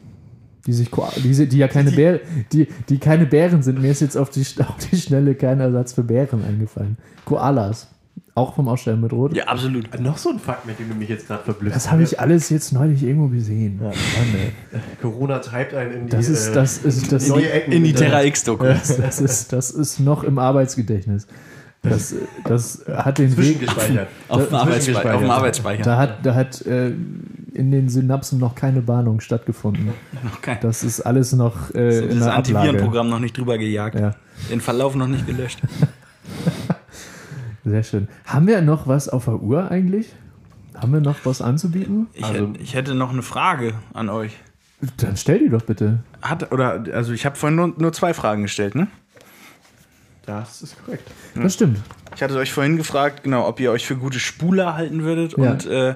Die 0.66 0.72
sich 0.72 0.90
die, 0.90 1.48
die 1.48 1.58
ja 1.58 1.68
keine 1.68 1.90
Bären, 1.90 2.20
die, 2.52 2.68
die 2.88 2.98
keine 2.98 3.26
Bären 3.26 3.62
sind. 3.62 3.80
Mir 3.80 3.90
ist 3.90 4.00
jetzt 4.00 4.16
auf 4.16 4.30
die, 4.30 4.40
auf 4.60 4.76
die 4.90 4.96
Schnelle 4.96 5.34
kein 5.34 5.60
Ersatz 5.60 5.92
für 5.92 6.04
Bären 6.04 6.44
eingefallen. 6.44 6.98
Koalas. 7.24 7.88
Auch 8.34 8.54
vom 8.54 8.66
Aussterben 8.66 9.02
bedroht. 9.02 9.36
ja, 9.36 9.44
absolut. 9.44 10.00
Noch 10.00 10.16
so 10.16 10.30
ein 10.30 10.38
Fakt, 10.38 10.66
mit 10.66 10.78
dem 10.78 10.88
du 10.88 10.94
mich 10.94 11.10
jetzt 11.10 11.26
gerade 11.26 11.44
verblüfft 11.44 11.76
Das 11.76 11.90
habe 11.90 12.02
ich 12.02 12.18
alles 12.18 12.48
jetzt 12.48 12.72
neulich 12.72 13.02
irgendwo 13.02 13.28
gesehen. 13.28 13.78
Mann, 13.78 13.92
ey. 13.92 14.80
Corona 15.02 15.38
treibt 15.40 15.74
einen 15.74 15.92
in 15.92 16.06
die, 16.06 16.16
Das 16.16 16.30
ist, 16.30 16.48
äh, 16.48 16.54
das 16.54 16.78
ist, 16.78 17.12
das 17.12 17.28
in 17.28 17.34
die 17.34 17.44
Ecken. 17.44 17.72
In 17.72 17.84
die 17.84 17.90
Äh, 17.90 17.94
Terra 17.94 18.22
X-Doku. 18.24 18.64
Das, 18.64 18.96
das, 18.96 19.20
ist, 19.20 19.52
das 19.52 19.70
ist 19.70 20.00
noch 20.00 20.24
im 20.24 20.38
Arbeitsgedächtnis. 20.38 21.26
Das, 21.82 22.14
das 22.44 22.84
hat 22.88 23.18
den 23.18 23.36
Weg. 23.36 23.66
Auf 24.28 24.46
dem 24.46 24.54
Arbeitsspeicher. 24.54 25.14
Auf 25.14 25.20
dem 25.20 25.30
Arbeitsspeicher. 25.30 25.82
Da 25.82 25.96
hat, 25.96 26.24
da 26.24 26.34
hat 26.36 26.62
äh, 26.64 26.90
in 27.54 27.70
den 27.72 27.88
Synapsen 27.88 28.38
noch 28.38 28.54
keine 28.54 28.82
Bahnung 28.82 29.20
stattgefunden. 29.20 29.88
Noch 30.22 30.40
kein, 30.40 30.58
Das 30.60 30.84
ist 30.84 31.00
alles 31.00 31.32
noch 31.32 31.74
äh, 31.74 31.98
in 32.06 32.20
das. 32.20 32.28
Antivirenprogramm 32.28 33.10
noch 33.10 33.18
nicht 33.18 33.36
drüber 33.36 33.58
gejagt. 33.58 33.98
Ja, 33.98 34.14
Den 34.50 34.60
Verlauf 34.60 34.94
noch 34.94 35.08
nicht 35.08 35.26
gelöscht. 35.26 35.58
sehr 37.64 37.82
schön. 37.82 38.08
Haben 38.24 38.46
wir 38.46 38.62
noch 38.62 38.86
was 38.86 39.08
auf 39.08 39.24
der 39.24 39.42
Uhr 39.42 39.70
eigentlich? 39.70 40.14
Haben 40.76 40.92
wir 40.92 41.00
noch 41.00 41.16
was 41.24 41.42
anzubieten? 41.42 42.06
Ich, 42.14 42.24
Also- 42.24 42.48
hätte, 42.48 42.60
ich 42.62 42.74
hätte 42.74 42.94
noch 42.94 43.10
eine 43.12 43.22
Frage 43.22 43.74
an 43.92 44.08
euch. 44.08 44.36
Dann 44.96 45.16
stell 45.16 45.38
die 45.40 45.48
doch 45.48 45.62
bitte. 45.62 46.00
Hat, 46.22 46.50
oder, 46.52 46.84
also 46.92 47.12
ich 47.12 47.24
habe 47.26 47.36
vorhin 47.36 47.56
nur, 47.56 47.74
nur 47.76 47.92
zwei 47.92 48.14
Fragen 48.14 48.42
gestellt, 48.42 48.74
ne? 48.74 48.88
Das 50.24 50.62
ist 50.62 50.76
korrekt. 50.84 51.10
Das 51.34 51.54
stimmt. 51.54 51.80
Ich 52.14 52.22
hatte 52.22 52.36
euch 52.36 52.52
vorhin 52.52 52.76
gefragt, 52.76 53.24
genau, 53.24 53.46
ob 53.48 53.58
ihr 53.58 53.72
euch 53.72 53.86
für 53.86 53.96
gute 53.96 54.20
Spuler 54.20 54.76
halten 54.76 55.02
würdet 55.02 55.36
Ja. 55.36 55.50
und, 55.50 55.66
äh, 55.66 55.94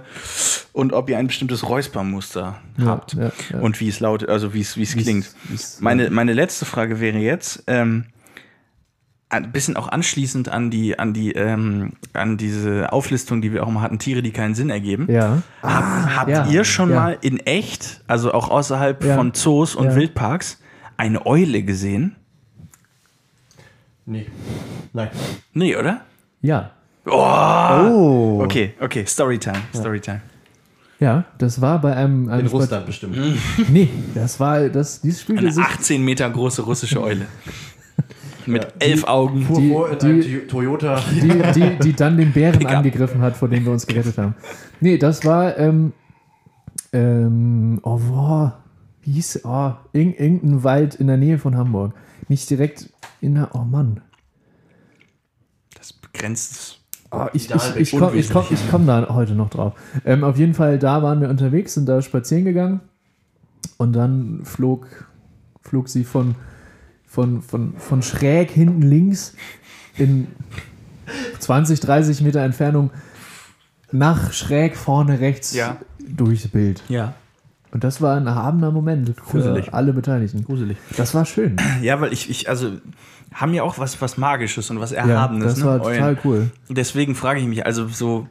und 0.73 0.93
ob 0.93 1.09
ihr 1.09 1.19
ein 1.19 1.29
bestimmtes 1.29 1.69
Räuspermuster 1.69 2.57
Ja, 2.79 2.85
habt. 2.87 3.13
ja, 3.15 3.31
ja. 3.53 3.59
Und 3.61 3.79
wie 3.81 3.89
es 3.89 4.01
lautet, 4.01 4.29
also 4.29 4.53
wie 4.53 4.63
es, 4.63 4.77
wie 4.77 4.83
es 4.83 4.97
klingt. 4.97 5.33
wie's- 5.49 5.79
Meine, 5.81 6.11
meine 6.11 6.33
letzte 6.33 6.65
Frage 6.65 6.99
wäre 7.01 7.19
jetzt, 7.19 7.63
ähm, 7.69 8.07
ein 9.29 9.51
bisschen 9.53 9.77
auch 9.77 9.89
anschließend 9.89 10.49
an 10.49 10.71
die, 10.71 10.99
an 10.99 11.13
die, 11.13 11.33
ähm, 11.33 11.93
an 12.13 12.37
diese 12.37 12.93
Auflistung, 12.93 13.43
die 13.43 13.53
wir 13.53 13.65
auch 13.65 13.71
mal 13.71 13.81
hatten, 13.83 13.99
Tiere, 13.99 14.23
die 14.23 14.31
keinen 14.33 14.55
Sinn 14.55 14.71
ergeben. 14.71 15.07
Ja. 15.11 15.43
Hab, 15.63 16.17
habt 16.17 16.31
ja, 16.31 16.47
ihr 16.47 16.65
schon 16.65 16.91
ja. 16.91 16.97
mal 16.97 17.19
in 17.21 17.39
echt, 17.41 18.03
also 18.07 18.33
auch 18.33 18.49
außerhalb 18.51 19.05
Ja. 19.05 19.17
von 19.17 19.35
Zoos 19.35 19.75
und 19.75 19.87
Ja. 19.87 19.95
Wildparks, 19.97 20.61
eine 20.97 21.27
Eule 21.27 21.63
gesehen? 21.65 22.17
Nee. 24.07 24.27
Nein. 24.93 25.11
Nee, 25.53 25.77
oder? 25.77 26.03
Ja. 26.41 26.71
Oh. 27.07 28.41
Okay, 28.43 28.75
okay, 28.81 29.05
Storytime, 29.07 29.59
Storytime. 29.75 30.21
Ja, 30.99 31.25
das 31.39 31.61
war 31.61 31.81
bei 31.81 31.95
einem. 31.95 32.29
einem 32.29 32.41
In 32.41 32.47
Spaz- 32.47 32.53
Russland 32.53 32.87
bestimmt. 32.87 33.17
Nee, 33.69 33.89
das 34.15 34.41
war. 34.41 34.69
Das, 34.69 35.01
dies 35.03 35.21
spielte 35.21 35.43
Eine 35.43 35.53
sich. 35.53 35.63
18 35.65 36.03
Meter 36.05 36.29
große 36.31 36.63
russische 36.63 37.03
Eule. 37.03 37.27
Mit 38.47 38.67
elf 38.79 39.05
Augen. 39.05 39.43
Fuhr 39.43 39.61
Die- 39.61 39.71
vor 39.71 39.91
in 39.91 40.21
die- 40.21 40.39
Toyota. 40.47 41.01
die, 41.11 41.29
die, 41.53 41.79
die 41.83 41.93
dann 41.93 42.17
den 42.17 42.33
Bären 42.33 42.59
Pickup. 42.59 42.77
angegriffen 42.77 43.21
hat, 43.21 43.37
vor 43.37 43.49
dem 43.49 43.65
wir 43.65 43.73
uns 43.73 43.87
gerettet 43.87 44.17
haben. 44.19 44.35
Nee, 44.81 44.97
das 44.99 45.25
war, 45.25 45.59
ähm, 45.59 45.93
ähm, 46.93 47.81
oh, 47.83 47.99
boah, 47.99 48.59
wie 49.03 49.13
hieß, 49.13 49.41
oh, 49.45 49.73
irg 49.93 50.19
irgendein 50.21 50.63
Wald 50.65 50.95
in 50.95 51.09
der 51.09 51.17
Nähe 51.17 51.39
von 51.39 51.57
Hamburg. 51.57 51.93
Nicht 52.29 52.49
direkt 52.51 52.91
in 53.21 53.35
der, 53.35 53.55
oh 53.55 53.65
Mann. 53.65 54.01
Das 55.77 55.93
begrenzt. 55.93 56.81
Oh, 57.13 57.27
ich 57.33 57.51
ich, 57.51 57.77
ich 57.77 57.91
komme 57.99 58.17
ich 58.17 58.31
komm, 58.31 58.45
komm 58.71 58.87
da 58.87 59.09
heute 59.11 59.35
noch 59.35 59.49
drauf. 59.49 59.75
Ähm, 60.05 60.25
auf 60.25 60.37
jeden 60.39 60.55
Fall, 60.55 60.79
da 60.79 61.03
waren 61.03 61.21
wir 61.21 61.29
unterwegs, 61.29 61.75
sind 61.75 61.87
da 61.89 62.03
spazieren 62.03 62.45
gegangen 62.45 62.81
und 63.77 63.93
dann 63.93 64.45
flog, 64.45 65.09
flog 65.63 65.89
sie 65.89 66.03
von, 66.05 66.35
von, 67.07 67.43
von, 67.43 67.77
von 67.77 68.03
schräg 68.03 68.51
hinten 68.51 68.83
links 68.83 69.35
in 69.97 70.27
20, 71.39 71.79
30 71.81 72.21
Meter 72.23 72.41
Entfernung 72.41 72.91
nach 73.93 74.33
schräg 74.33 74.77
vorne 74.77 75.21
rechts 75.21 75.55
Ja. 75.55 75.77
durchs 76.09 76.49
Bild. 76.49 76.83
Ja. 76.89 77.15
Und 77.77 77.85
das 77.85 78.01
war 78.01 78.17
ein 78.17 78.27
erhabener 78.27 78.71
Moment 78.71 79.09
für 79.23 79.39
Gruselig. 79.43 79.75
alle 79.75 79.93
Beteiligten. 79.93 80.43
Gruselig. 80.47 80.79
Das 80.97 81.13
war 81.15 81.27
schön. 81.27 81.57
Ja, 81.83 82.01
weil 82.01 82.11
ich, 82.11 82.31
ich, 82.31 82.49
also, 82.49 82.71
haben 83.35 83.53
ja 83.53 83.65
auch 83.65 83.79
was, 83.79 84.01
was 84.01 84.17
Magisches 84.17 84.71
und 84.71 84.81
was 84.81 84.93
Ja, 84.93 85.07
Erhabenes. 85.07 85.45
das 85.57 85.59
ne? 85.59 85.65
war 85.67 85.83
Eulen. 85.83 85.99
total 85.99 86.19
cool. 86.25 86.51
Deswegen 86.71 87.15
frage 87.15 87.39
ich 87.41 87.47
mich, 87.47 87.67
also 87.67 87.87
so 87.89 88.29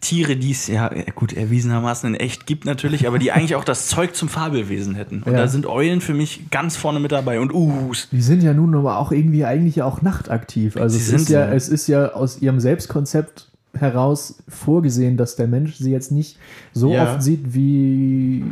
Tiere, 0.00 0.36
die 0.36 0.52
es 0.52 0.68
ja 0.68 0.92
gut 1.16 1.32
erwiesenermaßen 1.32 2.14
in 2.14 2.20
echt 2.20 2.46
gibt 2.46 2.66
natürlich, 2.66 3.08
aber 3.08 3.18
die 3.18 3.32
eigentlich 3.32 3.56
auch 3.56 3.64
das 3.64 3.88
Zeug 3.88 4.14
zum 4.14 4.28
Fabelwesen 4.28 4.94
hätten. 4.94 5.24
Und 5.24 5.32
Ja. 5.32 5.38
da 5.38 5.48
sind 5.48 5.66
Eulen 5.66 6.00
für 6.00 6.14
mich 6.14 6.48
ganz 6.52 6.76
vorne 6.76 7.00
mit 7.00 7.10
dabei 7.10 7.40
und 7.40 7.52
Uhus. 7.52 8.10
Die 8.12 8.22
sind 8.22 8.44
ja 8.44 8.54
nun 8.54 8.76
aber 8.76 8.98
auch 8.98 9.10
irgendwie 9.10 9.44
eigentlich 9.44 9.82
auch 9.82 10.02
nachtaktiv. 10.02 10.76
Also 10.76 10.96
Sie 10.98 11.02
es 11.16 11.22
ist, 11.22 11.28
ja, 11.30 11.48
so. 11.48 11.52
es 11.52 11.68
ist 11.68 11.88
ja 11.88 12.12
aus 12.12 12.40
ihrem 12.40 12.60
Selbstkonzept 12.60 13.50
heraus 13.80 14.42
vorgesehen, 14.48 15.16
dass 15.16 15.36
der 15.36 15.46
Mensch 15.46 15.76
sie 15.76 15.90
jetzt 15.92 16.12
nicht 16.12 16.38
so 16.72 16.92
Ja. 16.92 17.04
oft 17.04 17.22
sieht 17.22 17.54
wie 17.54 18.44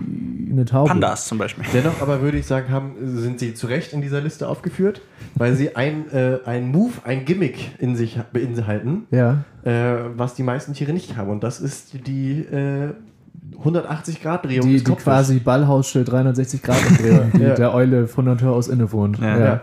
eine 0.50 0.64
Taube. 0.64 0.88
Pandas 0.88 1.26
zum 1.26 1.38
Beispiel. 1.38 1.64
Dennoch 1.72 2.00
aber 2.00 2.20
würde 2.22 2.38
ich 2.38 2.46
sagen, 2.46 2.70
haben, 2.70 2.92
sind 3.18 3.38
sie 3.40 3.54
zu 3.54 3.66
Recht 3.66 3.92
in 3.92 4.00
dieser 4.02 4.20
Liste 4.20 4.48
aufgeführt, 4.48 5.00
weil 5.34 5.54
sie 5.54 5.76
ein, 5.76 6.10
äh, 6.12 6.38
ein 6.44 6.70
Move, 6.70 6.92
ein 7.04 7.24
Gimmick 7.24 7.70
in 7.78 7.96
sich 7.96 8.18
ha- 8.18 8.26
beinhalten, 8.32 9.04
Ja, 9.10 9.44
äh, 9.64 9.94
was 10.16 10.34
die 10.34 10.42
meisten 10.42 10.74
Tiere 10.74 10.92
nicht 10.92 11.16
haben. 11.16 11.30
Und 11.30 11.42
das 11.44 11.60
ist 11.60 11.94
die 12.06 12.40
äh, 12.40 12.92
180-Grad-Drehung 13.64 14.66
die, 14.66 14.74
des 14.74 14.84
die 14.84 14.92
quasi 14.94 15.38
Ballhaussche 15.38 16.04
360 16.04 16.62
Grad 16.62 16.78
Drehung, 17.00 17.30
die 17.34 17.42
Ja. 17.42 17.54
der 17.54 17.74
Eule 17.74 18.06
von 18.06 18.24
Natur 18.24 18.52
aus 18.52 18.68
innewohnt. 18.68 19.18
Ja. 19.18 19.38
Ja. 19.38 19.60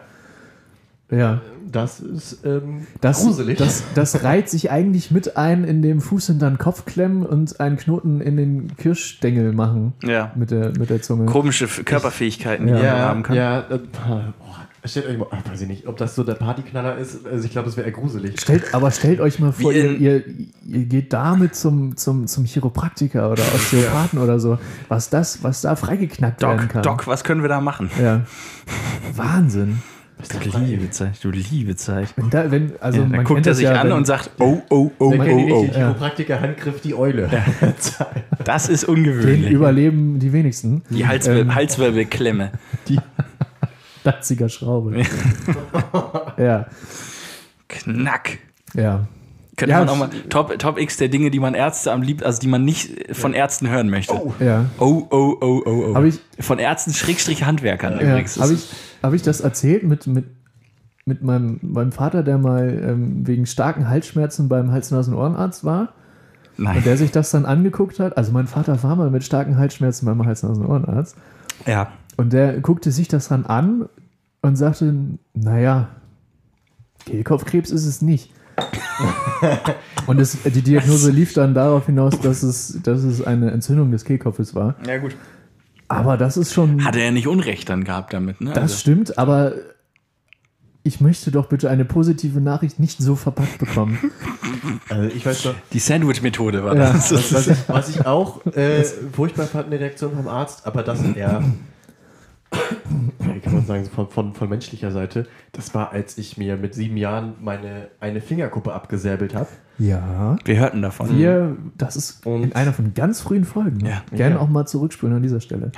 Ja. 1.12 1.42
Das 1.72 2.00
ist 2.00 2.44
ähm, 2.46 2.88
Das, 3.00 3.24
gruselig. 3.24 3.60
das, 3.60 3.84
das 3.94 4.24
reiht 4.24 4.50
sich 4.50 4.72
eigentlich 4.72 5.12
mit 5.12 5.38
ein, 5.38 5.64
in 5.66 5.84
dem 5.84 6.02
Fuß 6.02 6.26
hinter 6.26 6.50
den 6.50 6.58
Kopf 6.58 6.86
klemmen 6.86 7.24
und 7.24 7.60
einen 7.60 7.78
Knoten 7.78 8.22
in 8.22 8.38
den 8.38 8.76
Kirschstängel 8.76 9.54
machen 9.54 9.94
Ja. 10.04 10.32
mit 10.36 10.50
der, 10.50 10.72
mit 10.80 10.90
der 10.90 11.04
Zunge. 11.04 11.28
Komische 11.28 11.66
F- 11.66 11.86
Körperfähigkeiten, 11.86 12.66
die 12.66 12.74
Ja. 12.74 12.78
man 12.80 12.86
ja, 12.86 12.98
haben 13.00 13.22
kann. 13.24 13.36
ja, 13.36 13.60
äh, 13.70 13.78
boah, 13.78 14.24
stellt 14.84 15.06
euch 15.06 15.18
mal, 15.20 15.28
ach, 15.30 15.48
weiß 15.52 15.62
ich 15.62 15.68
nicht, 15.68 15.86
ob 15.86 15.96
das 15.98 16.16
so 16.16 16.24
der 16.24 16.34
Partyknaller 16.34 16.98
ist. 16.98 17.28
Also 17.28 17.46
ich 17.46 17.52
glaube, 17.52 17.68
das 17.68 17.78
wäre 17.78 17.86
eher 17.86 17.94
gruselig. 17.94 18.42
Stellt, 18.42 18.74
aber 18.74 18.90
stellt 18.90 19.20
euch 19.20 19.38
mal 19.38 19.52
vor, 19.52 19.72
ihr, 19.72 19.92
ihr, 19.92 20.24
ihr 20.66 20.86
geht 20.86 21.14
damit 21.14 21.54
zum, 21.54 21.96
zum, 21.98 22.26
zum 22.26 22.46
Chiropraktiker 22.46 23.30
oder 23.30 23.44
Osteopathen 23.54 24.18
oder 24.18 24.40
so, 24.40 24.58
was 24.88 25.12
das, 25.12 25.44
was 25.44 25.62
da 25.62 25.76
freigeknackt 25.76 26.42
werden 26.42 26.62
Doc, 26.62 26.70
kann. 26.70 26.82
Doc, 26.82 27.06
was 27.06 27.24
können 27.24 27.44
wir 27.44 27.50
da 27.50 27.62
machen? 27.62 27.92
Ja. 28.02 28.22
Wahnsinn. 29.16 29.84
Du 30.28 30.60
liebe 30.60 30.90
Zeit, 30.90 31.24
du 31.24 31.32
liebe 31.32 31.78
Zeit. 31.78 32.14
Wenn 32.18 32.30
da, 32.30 32.52
wenn, 32.52 32.74
also 32.82 33.00
Ja, 33.00 33.06
man 33.06 33.14
dann 33.14 33.24
guckt 33.24 33.48
er 33.48 33.56
sich 33.56 33.64
ja, 33.64 33.80
an 33.80 33.88
wenn, 33.88 33.94
und 33.96 34.06
sagt, 34.06 34.32
oh, 34.40 34.62
oh, 34.70 34.92
oh, 35.00 35.12
Der 35.12 35.20
kennt 35.20 35.30
die 35.30 35.34
oh, 35.34 35.46
nicht, 35.46 35.54
oh. 35.54 35.62
den 35.64 35.74
Chiropraktiker 35.74 36.42
Handgriff 36.42 36.82
die 36.82 36.96
Eule. 36.96 37.30
Das 38.44 38.68
ist 38.68 38.84
den 38.84 38.96
ungewöhnlich. 38.96 39.52
überleben 39.52 40.20
die 40.20 40.34
wenigsten. 40.34 40.82
Die 40.90 41.08
Halswir 41.08 41.40
Ähm, 41.40 41.56
Halswirbelklemme. 41.56 42.52
Danziger 44.04 44.50
Schraube. 44.50 45.04
ja, 46.38 46.66
Knack. 47.68 48.40
ja. 48.74 49.08
Könnte 49.60 49.72
Ja, 49.74 49.80
man 49.80 49.90
auch 49.90 49.98
mal 49.98 50.10
Top, 50.30 50.58
Top 50.58 50.80
X 50.80 50.98
der 50.98 51.10
Dinge, 51.10 51.30
die 51.32 51.40
man 51.40 51.54
Ärzte 51.54 51.92
am 51.92 52.02
liebsten, 52.02 52.26
also 52.26 52.40
die 52.40 52.48
man 52.48 52.64
nicht 52.64 53.14
von 53.16 53.34
Ärzten 53.34 53.70
hören 53.70 53.90
möchte. 53.90 54.14
Oh, 54.14 54.34
Ja. 54.40 54.66
oh, 54.80 55.06
oh, 55.12 55.36
oh, 55.42 55.62
oh. 55.66 55.96
Hab 55.96 56.04
ich- 56.06 56.22
von 56.40 56.60
Ärzten 56.60 56.94
Schrägstrich 56.94 57.44
Handwerkern 57.46 57.94
Ja, 58.00 58.02
übrigens. 58.10 58.40
habe 58.40 58.54
ich, 58.54 58.70
hab 59.04 59.14
ich 59.14 59.22
das 59.22 59.42
erzählt 59.42 59.84
mit, 59.84 60.08
mit, 60.08 60.26
mit 61.06 61.22
meinem, 61.22 61.60
meinem 61.62 61.92
Vater, 61.92 62.24
der 62.24 62.38
mal 62.38 62.70
ähm, 62.84 63.28
wegen 63.28 63.46
starken 63.46 63.90
Halsschmerzen 63.90 64.48
beim 64.48 64.72
Hals-Nasen-Ohrenarzt 64.72 65.64
war 65.66 65.90
Nein. 66.58 66.78
und 66.78 66.86
der 66.86 66.96
sich 66.98 67.12
das 67.12 67.30
dann 67.32 67.46
angeguckt 67.46 68.00
hat? 68.00 68.16
Also 68.18 68.32
mein 68.32 68.48
Vater 68.48 68.82
war 68.84 68.96
mal 68.96 69.10
mit 69.10 69.24
starken 69.26 69.58
Halsschmerzen 69.58 70.06
beim 70.06 70.26
Hals-Nasen-Ohrenarzt 70.26 71.18
Ja. 71.68 71.92
und 72.16 72.32
der 72.32 72.62
guckte 72.62 72.92
sich 72.92 73.10
das 73.10 73.28
dann 73.28 73.46
an 73.46 73.90
und 74.42 74.56
sagte, 74.56 74.94
naja, 75.34 75.90
Kehlkopfkrebs 77.06 77.72
ist 77.72 77.86
es 77.86 78.02
nicht. 78.02 78.32
Und 80.08 80.20
es, 80.20 80.38
die 80.44 80.62
Diagnose 80.62 81.12
lief 81.12 81.34
dann 81.34 81.54
darauf 81.54 81.86
hinaus, 81.86 82.20
dass 82.20 82.44
es, 82.44 82.80
dass 82.84 83.04
es 83.04 83.22
eine 83.26 83.52
Entzündung 83.52 83.92
des 83.92 84.06
Kehlkopfes 84.06 84.56
war. 84.56 84.76
Ja, 84.88 84.98
gut. 84.98 85.16
Aber 85.88 86.18
das 86.18 86.38
ist 86.38 86.54
schon... 86.54 86.84
Hatte 86.86 87.00
er 87.00 87.12
nicht 87.12 87.28
Unrecht 87.28 87.70
dann 87.70 87.84
gehabt 87.84 88.14
damit, 88.14 88.42
ne? 88.42 88.52
Das 88.54 88.80
stimmt, 88.80 89.18
aber 89.18 89.54
ich 90.84 91.02
möchte 91.02 91.32
doch 91.32 91.48
bitte 91.48 91.70
eine 91.70 91.84
positive 91.86 92.40
Nachricht 92.42 92.80
nicht 92.80 93.00
so 93.00 93.16
verpackt 93.16 93.58
bekommen. 93.60 94.00
Also 94.90 95.16
ich 95.16 95.26
weiß 95.26 95.44
doch, 95.44 95.56
die 95.72 95.80
Sandwich-Methode 95.80 96.64
war 96.64 96.76
Ja. 96.76 96.92
das. 96.94 97.12
was, 97.14 97.34
was, 97.34 97.48
ich, 97.48 97.58
was 97.70 97.90
ich 97.90 98.06
auch 98.06 98.44
äh, 98.48 98.84
furchtbar 99.14 99.46
fand 99.46 99.66
in 99.66 99.72
der 99.72 99.80
Reaktion 99.82 100.16
vom 100.16 100.28
Arzt, 100.28 100.66
aber 100.66 100.82
das 100.84 101.02
eher, 101.04 101.44
wie 101.44 101.79
kann 103.44 103.54
man 103.54 103.66
sagen, 103.66 103.86
von, 103.86 104.10
von, 104.10 104.34
von 104.34 104.50
menschlicher 104.50 104.92
Seite, 104.92 105.28
das 105.52 105.74
war, 105.74 105.92
als 105.92 106.18
ich 106.18 106.38
mir 106.38 106.58
mit 106.58 106.74
sieben 106.74 106.98
Jahren 106.98 107.36
meine 107.42 107.90
eine 108.00 108.22
Fingerkuppe 108.22 108.74
abgesäbelt 108.74 109.36
habe. 109.36 109.48
Ja. 109.78 110.36
Wir 110.44 110.58
hörten 110.60 110.82
davon. 110.82 111.18
Wir, 111.18 111.56
das 111.78 111.96
ist 111.96 112.26
Und- 112.26 112.44
in 112.44 112.54
einer 112.54 112.74
von 112.74 112.94
ganz 112.94 113.22
frühen 113.22 113.46
Folgen. 113.46 113.86
Ja. 113.86 114.02
Gerne 114.12 114.36
Ja. 114.36 114.42
auch 114.42 114.50
mal 114.50 114.66
zurückspulen 114.66 115.16
an 115.16 115.22
dieser 115.24 115.40
Stelle. 115.42 115.72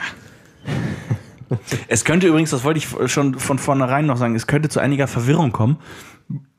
Es 1.89 2.05
könnte 2.05 2.28
übrigens, 2.28 2.51
das 2.51 2.63
wollte 2.63 2.78
ich 2.80 3.11
schon 3.11 3.36
von 3.38 3.59
vornherein 3.59 4.05
noch 4.05 4.15
sagen, 4.17 4.36
es 4.36 4.47
könnte 4.47 4.69
zu 4.69 4.80
einiger 4.80 5.07
Verwirrung 5.07 5.51
kommen, 5.51 5.78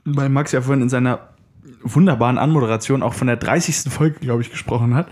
weil 0.04 0.28
Max 0.28 0.52
ja 0.52 0.60
vorhin 0.60 0.82
in 0.82 0.88
seiner 0.90 1.28
wunderbaren 1.84 2.38
Anmoderation 2.38 3.02
auch 3.02 3.14
von 3.14 3.26
der 3.26 3.36
30. 3.36 3.92
Folge, 3.92 4.20
glaube 4.20 4.42
ich, 4.42 4.50
gesprochen 4.50 4.94
hat. 4.94 5.08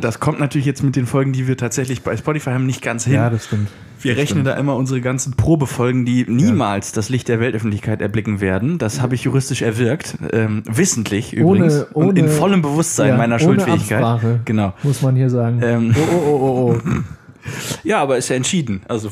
Das 0.00 0.20
kommt 0.20 0.40
natürlich 0.40 0.66
jetzt 0.66 0.82
mit 0.82 0.96
den 0.96 1.06
Folgen, 1.06 1.32
die 1.32 1.46
wir 1.48 1.56
tatsächlich 1.56 2.02
bei 2.02 2.16
Spotify 2.16 2.50
haben, 2.50 2.66
nicht 2.66 2.82
ganz 2.82 3.04
hin. 3.04 3.14
Ja, 3.14 3.30
das 3.30 3.46
stimmt. 3.46 3.68
wir 4.00 4.16
rechnen 4.16 4.44
da 4.44 4.54
immer 4.54 4.74
unsere 4.76 5.00
ganzen 5.00 5.34
Probefolgen, 5.36 6.04
die 6.04 6.24
niemals 6.28 6.92
das 6.92 7.08
Licht 7.08 7.28
der 7.28 7.40
Weltöffentlichkeit 7.40 8.00
erblicken 8.02 8.40
werden. 8.40 8.78
Das 8.78 9.00
habe 9.00 9.14
ich 9.14 9.24
juristisch 9.24 9.62
erwirkt. 9.62 10.16
Ähm, 10.32 10.62
wissentlich 10.68 11.32
übrigens. 11.32 11.86
Ohne- 11.94 12.08
und 12.08 12.18
in 12.18 12.24
ohne- 12.26 12.34
vollem 12.34 12.62
Bewusstsein 12.62 13.08
ja, 13.10 13.16
meiner 13.16 13.36
ohne 13.36 13.44
Schuldfähigkeit. 13.44 14.02
Absprache. 14.02 14.40
Genau. 14.44 14.74
Muss 14.82 15.02
man 15.02 15.14
hier 15.16 15.30
sagen. 15.30 15.60
Ähm, 15.62 15.94
oh, 15.96 16.14
oh, 16.14 16.16
oh, 16.16 16.38
oh, 16.40 16.80
oh. 16.84 17.00
ja, 17.84 18.00
aber 18.00 18.18
ist 18.18 18.28
ja 18.28 18.36
entschieden. 18.36 18.82
Also 18.88 19.10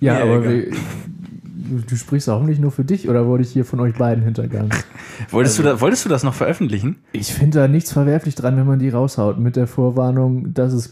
Ja, 0.00 0.20
aber 0.22 0.42
wir, 0.44 0.66
du 1.86 1.96
sprichst 1.96 2.28
auch 2.30 2.42
nicht 2.42 2.60
nur 2.60 2.70
für 2.70 2.84
dich 2.84 3.08
oder 3.08 3.26
wurde 3.26 3.42
ich 3.42 3.50
hier 3.50 3.64
von 3.64 3.80
euch 3.80 3.94
beiden 3.94 4.22
hintergangen? 4.24 4.70
Wolltest, 5.30 5.58
du 5.58 5.62
da, 5.62 5.80
wolltest 5.80 6.04
du 6.04 6.08
das 6.08 6.22
noch 6.22 6.34
veröffentlichen? 6.34 6.96
Ich 7.12 7.32
finde 7.34 7.58
da 7.58 7.68
nichts 7.68 7.92
verwerflich 7.92 8.34
dran, 8.36 8.56
wenn 8.56 8.66
man 8.66 8.78
die 8.78 8.88
raushaut, 8.88 9.38
mit 9.38 9.56
der 9.56 9.66
Vorwarnung, 9.66 10.54
dass 10.54 10.72
es 10.72 10.90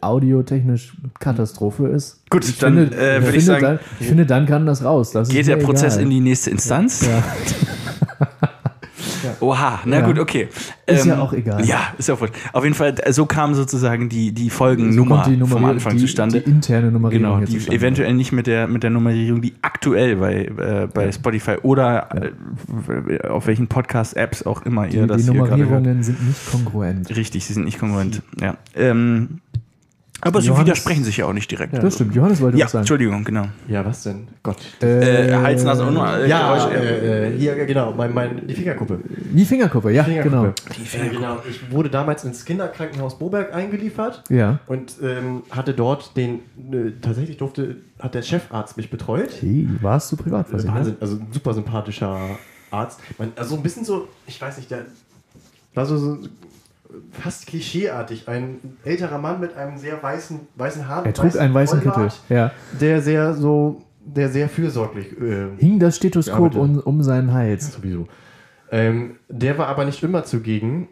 audiotechnisch 0.00 0.96
Katastrophe 1.20 1.86
ist. 1.86 2.20
Gut, 2.30 2.44
ich 2.48 2.58
dann, 2.58 2.76
finde, 2.76 2.96
äh, 2.96 3.22
würde 3.22 3.36
ich 3.36 3.44
sagen- 3.44 3.62
dann, 3.62 3.78
ich 4.00 4.06
finde, 4.08 4.26
dann 4.26 4.46
kann 4.46 4.66
das 4.66 4.84
raus. 4.84 5.12
Das 5.12 5.28
Geht 5.28 5.46
der 5.46 5.56
Prozess 5.56 5.94
egal. 5.94 6.04
in 6.04 6.10
die 6.10 6.20
nächste 6.20 6.50
Instanz? 6.50 7.06
Ja. 7.06 7.22
Oha, 9.40 9.80
na 9.84 9.98
Ja. 10.00 10.06
gut, 10.06 10.18
okay. 10.18 10.48
Ähm, 10.86 10.96
Ist 10.96 11.06
ja 11.06 11.18
auch 11.20 11.32
egal. 11.32 11.64
Ja, 11.64 11.80
ist 11.98 12.08
ja 12.08 12.14
auch 12.14 12.20
wurscht. 12.20 12.34
Auf 12.52 12.64
jeden 12.64 12.74
Fall, 12.74 12.94
so 13.10 13.26
kam 13.26 13.54
sozusagen 13.54 14.08
die, 14.08 14.32
die 14.32 14.48
So 14.48 14.54
Folgennummer 14.56 15.24
die 15.28 15.38
vom 15.46 15.64
Anfang 15.64 15.94
die, 15.96 15.98
zustande. 16.00 16.40
Die 16.40 16.50
interne 16.50 16.90
Nummerierung 16.90 17.22
Genau, 17.24 17.40
die 17.40 17.52
zustande. 17.58 17.76
eventuell 17.76 18.14
nicht 18.14 18.32
mit 18.32 18.46
der, 18.46 18.66
mit 18.68 18.82
der 18.82 18.90
Nummerierung, 18.90 19.40
die 19.42 19.54
aktuell 19.62 20.16
bei, 20.16 20.44
äh, 20.44 20.88
bei 20.92 21.10
Spotify 21.12 21.56
oder 21.62 22.08
äh, 22.14 23.26
auf 23.28 23.46
welchen 23.46 23.68
Podcast-Apps 23.68 24.44
auch 24.46 24.62
immer 24.62 24.86
ihr 24.86 25.02
Die, 25.02 25.06
das 25.08 25.22
die. 25.24 25.28
Nummerierungen 25.30 26.02
sind 26.02 26.26
nicht 26.26 26.50
kongruent. 26.50 27.14
Richtig, 27.14 27.44
sie 27.46 27.52
sind 27.52 27.64
nicht 27.64 27.78
kongruent. 27.78 28.22
Ja. 28.40 28.56
Ähm, 28.76 29.40
aber 30.24 30.40
sie 30.40 30.48
Johannes- 30.48 30.66
widersprechen 30.66 31.04
sich 31.04 31.16
ja 31.18 31.26
auch 31.26 31.32
nicht 31.32 31.50
direkt. 31.50 31.74
Das 31.76 31.94
stimmt. 31.96 32.14
Johannes 32.14 32.40
wollte 32.40 32.56
Ja, 32.56 32.64
was 32.66 32.72
sagen. 32.72 32.80
Entschuldigung, 32.82 33.24
genau. 33.24 33.48
Ja, 33.68 33.84
was 33.84 34.04
denn? 34.04 34.28
Gott. 34.42 34.56
Äh, 34.80 35.32
Hals, 35.34 35.64
Nase 35.64 35.84
und 35.84 35.96
äh, 35.96 36.28
Ja, 36.28 36.68
äh, 36.70 37.28
äh, 37.34 37.38
hier, 37.38 37.66
genau, 37.66 37.92
mein, 37.92 38.14
mein, 38.14 38.46
die 38.46 38.54
Fingerkuppe. 38.54 39.00
Die 39.32 39.44
Fingerkuppe, 39.44 39.90
ja, 39.90 40.04
genau. 40.04 40.46
Äh, 40.46 41.08
genau. 41.10 41.38
Ich 41.48 41.70
wurde 41.70 41.90
damals 41.90 42.24
ins 42.24 42.44
Kinderkrankenhaus 42.44 43.18
Boberg 43.18 43.52
eingeliefert 43.54 44.22
Ja. 44.30 44.60
und 44.66 44.94
ähm, 45.02 45.42
hatte 45.50 45.74
dort 45.74 46.16
den, 46.16 46.36
äh, 46.72 46.92
tatsächlich 47.00 47.36
durfte, 47.36 47.76
hat 47.98 48.14
der 48.14 48.22
Chefarzt 48.22 48.76
mich 48.76 48.90
betreut. 48.90 49.30
Hey, 49.40 49.68
warst 49.80 50.10
du 50.12 50.16
privat 50.16 50.48
versichert? 50.48 50.76
Wahnsinn, 50.76 50.96
also 51.00 51.16
ein 51.16 51.26
super 51.32 51.52
sympathischer 51.52 52.16
Arzt. 52.70 53.00
Man, 53.18 53.32
also 53.36 53.56
ein 53.56 53.62
bisschen 53.62 53.84
so, 53.84 54.08
ich 54.26 54.40
weiß 54.40 54.56
nicht, 54.56 54.70
der 54.70 54.86
war 55.74 55.84
so, 55.86 55.96
so 55.98 56.18
fast 57.10 57.46
klischeeartig. 57.46 58.28
Ein 58.28 58.58
älterer 58.84 59.18
Mann 59.18 59.40
mit 59.40 59.56
einem 59.56 59.78
sehr 59.78 60.02
weißen, 60.02 60.40
weißen 60.56 60.88
Haar. 60.88 61.06
Er 61.06 61.14
trug 61.14 61.38
einen 61.38 61.54
weißen 61.54 61.80
Kittel. 61.80 62.08
Ja. 62.28 62.52
Der 62.80 63.00
sehr 63.02 63.34
so, 63.34 63.82
der 64.04 64.28
sehr 64.28 64.48
fürsorglich 64.48 65.12
äh, 65.20 65.48
Hing 65.58 65.78
das 65.78 65.96
Stethoskop 65.96 66.54
um, 66.56 66.78
um 66.78 67.02
seinen 67.02 67.32
Hals. 67.32 67.72
sowieso. 67.72 68.06
Ähm, 68.70 69.16
der 69.28 69.58
war 69.58 69.68
aber 69.68 69.84
nicht 69.84 70.02
immer 70.02 70.24
zugegen. 70.24 70.88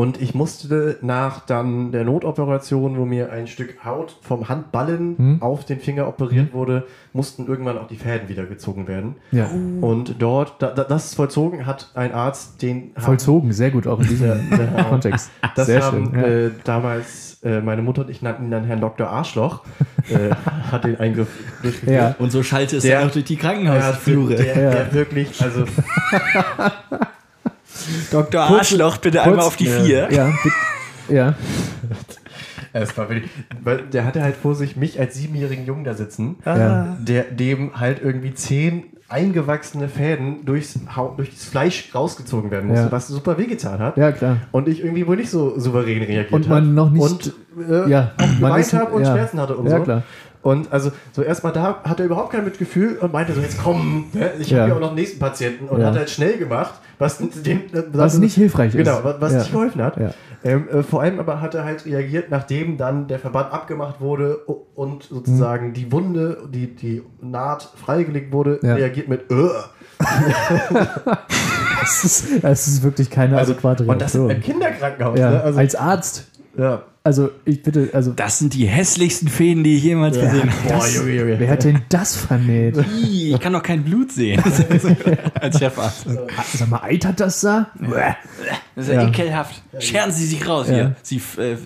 Und 0.00 0.20
ich 0.22 0.34
musste 0.34 0.96
nach 1.02 1.40
dann 1.46 1.92
der 1.92 2.04
Notoperation, 2.04 2.96
wo 2.96 3.04
mir 3.04 3.30
ein 3.32 3.46
Stück 3.46 3.84
Haut 3.84 4.16
vom 4.22 4.48
Handballen 4.48 5.18
Hm. 5.18 5.42
auf 5.42 5.64
den 5.66 5.78
Finger 5.78 6.08
operiert 6.08 6.54
wurde, 6.54 6.86
mussten 7.12 7.46
irgendwann 7.46 7.76
auch 7.76 7.86
die 7.86 7.96
Fäden 7.96 8.28
wieder 8.28 8.44
gezogen 8.46 8.88
werden. 8.88 9.16
Ja. 9.30 9.50
Und 9.80 10.16
dort, 10.20 10.54
da, 10.62 10.68
da, 10.70 10.84
das 10.84 11.14
vollzogen 11.14 11.66
hat 11.66 11.90
ein 11.94 12.12
Arzt, 12.12 12.62
den 12.62 12.92
haben- 12.94 13.02
Vollzogen, 13.04 13.52
sehr 13.52 13.70
gut, 13.70 13.86
auch 13.86 14.00
in 14.00 14.08
diesem 14.08 14.28
Ja. 14.76 14.84
Kontext. 14.88 15.30
Das 15.54 15.66
sehr 15.66 15.82
haben 15.82 16.12
schön. 16.14 16.20
Ja. 16.20 16.26
äh, 16.28 16.50
damals 16.64 17.42
äh, 17.42 17.60
meine 17.60 17.82
Mutter 17.82 18.02
und 18.02 18.10
ich 18.10 18.22
nannten 18.22 18.44
ihn 18.46 18.50
dann 18.50 18.64
Herrn 18.64 18.80
Dr. 18.80 19.08
Arschloch, 19.08 19.64
äh, 20.08 20.34
hat 20.72 20.84
den 20.84 20.98
Eingriff 20.98 21.28
durchgeführt. 21.62 21.92
Ja. 21.94 22.14
Und 22.18 22.32
so 22.32 22.42
schallte 22.42 22.76
es 22.78 22.84
Der- 22.84 23.00
ja 23.00 23.06
auch 23.06 23.10
durch 23.10 23.24
die 23.26 23.36
Der, 23.36 23.42
Krankenhausflure. 23.50 24.34
der, 24.36 24.46
Ja. 24.62 24.70
der 24.70 24.92
wirklich, 24.94 25.42
also 25.42 25.64
Dr. 28.10 28.46
Kurz- 28.46 28.58
Arschloch, 28.60 28.96
bitte 28.98 29.18
kurz- 29.18 29.28
einmal 29.28 29.44
auf 29.46 29.56
die 29.56 29.66
vier. 29.66 30.08
Ja, 30.12 30.32
bitte- 30.42 31.14
ja. 31.14 31.34
es 32.72 32.96
war 32.96 33.08
wirklich, 33.08 33.30
weil 33.62 33.78
der 33.82 34.04
hatte 34.04 34.22
halt 34.22 34.36
vor 34.36 34.54
sich 34.54 34.76
mich 34.76 34.98
als 35.00 35.14
siebenjährigen 35.14 35.66
Jungen 35.66 35.84
da 35.84 35.94
sitzen, 35.94 36.36
Ja. 36.44 36.96
der 37.00 37.24
dem 37.24 37.78
halt 37.80 38.00
irgendwie 38.02 38.34
zehn 38.34 38.84
eingewachsene 39.08 39.88
Fäden 39.88 40.44
durchs, 40.44 40.78
Hau- 40.94 41.14
durch 41.16 41.30
das 41.30 41.44
Fleisch 41.46 41.90
rausgezogen 41.92 42.52
werden 42.52 42.68
musste, 42.68 42.84
Ja. 42.86 42.92
was 42.92 43.08
super 43.08 43.36
wehgetan 43.38 43.80
hat. 43.80 43.96
Ja, 43.96 44.12
klar. 44.12 44.36
Und 44.52 44.68
ich 44.68 44.84
irgendwie 44.84 45.04
wohl 45.04 45.16
nicht 45.16 45.30
so 45.30 45.58
souverän 45.58 45.98
reagiert 46.04 46.32
Und 46.32 46.48
man 46.48 46.58
habe. 46.58 46.66
noch 46.74 46.90
nicht- 46.90 47.02
Und 47.02 47.32
äh, 47.68 47.90
Ja, 47.90 48.12
auch 48.16 48.36
geweint 48.38 48.72
habe 48.72 48.92
und 48.92 49.02
ja. 49.02 49.10
Schmerzen 49.12 49.40
hatte 49.40 49.56
und 49.56 49.66
Ja, 49.68 49.78
so. 49.78 49.82
klar. 49.82 50.02
Und 50.42 50.72
also 50.72 50.90
so 51.12 51.22
erstmal 51.22 51.52
da 51.52 51.80
hat 51.84 52.00
er 52.00 52.06
überhaupt 52.06 52.32
kein 52.32 52.44
Mitgefühl 52.44 52.96
und 52.98 53.12
meinte 53.12 53.34
so, 53.34 53.40
jetzt 53.42 53.62
komm, 53.62 54.06
ne? 54.14 54.30
ich 54.38 54.54
habe 54.54 54.68
ja 54.70 54.74
auch 54.74 54.80
noch 54.80 54.86
einen 54.88 54.96
nächsten 54.96 55.18
Patienten 55.18 55.68
und 55.68 55.80
Ja. 55.80 55.88
hat 55.88 55.96
halt 55.96 56.08
schnell 56.10 56.38
gemacht, 56.38 56.74
was 56.98 57.18
dem, 57.18 57.62
Was 57.92 58.18
nicht 58.18 58.34
hilfreich 58.36 58.74
ist. 58.74 58.84
Genau, 58.84 59.00
was, 59.18 59.32
Ja. 59.32 59.38
nicht 59.40 59.52
geholfen 59.52 59.82
hat. 59.82 59.96
Ja. 59.98 60.14
Ähm, 60.42 60.66
äh, 60.70 60.82
vor 60.82 61.02
allem 61.02 61.18
aber 61.20 61.42
hat 61.42 61.54
er 61.54 61.64
halt 61.64 61.84
reagiert, 61.84 62.30
nachdem 62.30 62.78
dann 62.78 63.06
der 63.08 63.18
Verband 63.18 63.52
abgemacht 63.52 64.00
wurde 64.00 64.36
und 64.74 65.02
sozusagen 65.02 65.74
die 65.74 65.92
Wunde, 65.92 66.38
die, 66.50 66.74
die 66.74 67.02
Naht 67.20 67.68
freigelegt 67.76 68.32
wurde, 68.32 68.58
reagiert 68.62 69.08
mit 69.08 69.30
äh. 69.30 69.48
Das 71.80 72.04
ist, 72.04 72.44
das 72.44 72.68
ist 72.68 72.82
wirklich 72.82 73.10
keine 73.10 73.38
Also, 73.38 73.52
adäquate 73.52 73.84
und 73.84 73.88
das 74.00 74.14
Reaktion. 74.14 74.30
einem 74.30 74.42
Kinderkrankenhaus. 74.42 75.18
Ne? 75.18 75.42
Also, 75.42 75.58
als 75.58 75.74
Arzt. 75.74 76.26
ja. 76.56 76.82
Also, 77.02 77.30
ich 77.46 77.62
bitte, 77.62 77.88
also, 77.94 78.12
Das 78.12 78.38
sind 78.38 78.52
die 78.52 78.66
hässlichsten 78.66 79.28
Fäden, 79.28 79.64
die 79.64 79.76
ich 79.78 79.84
jemals 79.84 80.20
gesehen 80.20 80.50
habe. 80.52 80.68
Boah, 80.68 80.86
Junge, 80.86 81.12
Junge. 81.12 81.40
wer 81.40 81.50
hat 81.50 81.64
denn 81.64 81.80
das 81.88 82.14
vernäht? 82.14 82.76
Ich 83.32 83.40
kann 83.40 83.52
doch 83.54 83.62
kein 83.62 83.84
Blut 83.84 84.12
sehen. 84.12 84.42
Als 85.40 85.58
Chefarzt. 85.58 86.06
Sag 86.54 86.68
mal, 86.68 86.82
eitert 86.82 87.18
das 87.20 87.40
da? 87.40 87.68
Das 88.74 88.86
ist 88.86 88.92
ja, 88.92 89.02
Ja. 89.02 89.08
ekelhaft. 89.08 89.62
Scheren 89.78 90.10
Sie 90.12 90.26
sich 90.26 90.46
raus 90.46 90.66
Ja. 90.68 90.74
hier. 90.74 90.96
Sie 91.02 91.16
äh, 91.38 91.56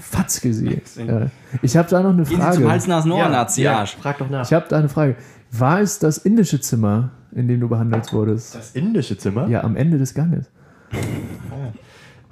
Fatzke 0.00 0.52
sie. 0.52 0.80
Ja. 0.96 1.30
Ich 1.62 1.76
habe 1.76 1.88
da 1.88 2.00
noch 2.02 2.10
eine 2.10 2.22
gehen 2.24 2.26
Sie 2.26 2.36
Frage. 2.36 2.56
zum 2.56 2.70
Hals-Nasen-Ohrenarzt, 2.70 3.54
Sie 3.54 3.68
Arsch. 3.68 3.96
frag 3.96 4.18
doch 4.18 4.28
nach. 4.30 4.44
Ich 4.46 4.52
habe 4.52 4.66
da 4.68 4.78
eine 4.78 4.88
Frage. 4.88 5.14
War 5.52 5.80
es 5.80 5.98
das 6.00 6.18
indische 6.18 6.60
Zimmer, 6.60 7.10
in 7.32 7.46
dem 7.46 7.60
du 7.60 7.68
behandelt 7.68 8.12
wurdest? 8.12 8.54
das 8.56 8.72
indische 8.72 9.16
Zimmer? 9.18 9.46
Ja, 9.48 9.62
am 9.62 9.76
Ende 9.76 9.98
des 9.98 10.14
Ganges. 10.14 10.46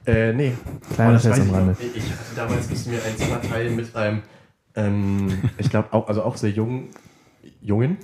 Äh, 0.08 0.32
nee. 0.32 0.52
Kleiner 0.94 1.12
das 1.14 1.22
Scherz 1.22 1.34
weiß 1.36 1.40
am 1.42 1.46
ich 1.48 1.54
Rande. 1.54 1.76
Ich 1.80 1.96
ich 1.96 2.02
hatte 2.04 2.34
damals 2.36 2.70
mussten 2.70 2.90
wir 2.92 2.98
ein 3.04 3.16
Zimmer 3.16 3.40
teilen 3.42 3.76
mit 3.76 3.94
einem, 3.94 4.22
ähm, 4.74 5.28
ich 5.58 5.68
glaube 5.70 5.88
auch, 5.92 6.08
also 6.08 6.22
auch 6.22 6.36
sehr 6.36 6.50
jungen, 6.50 6.88
Jungen. 7.60 7.98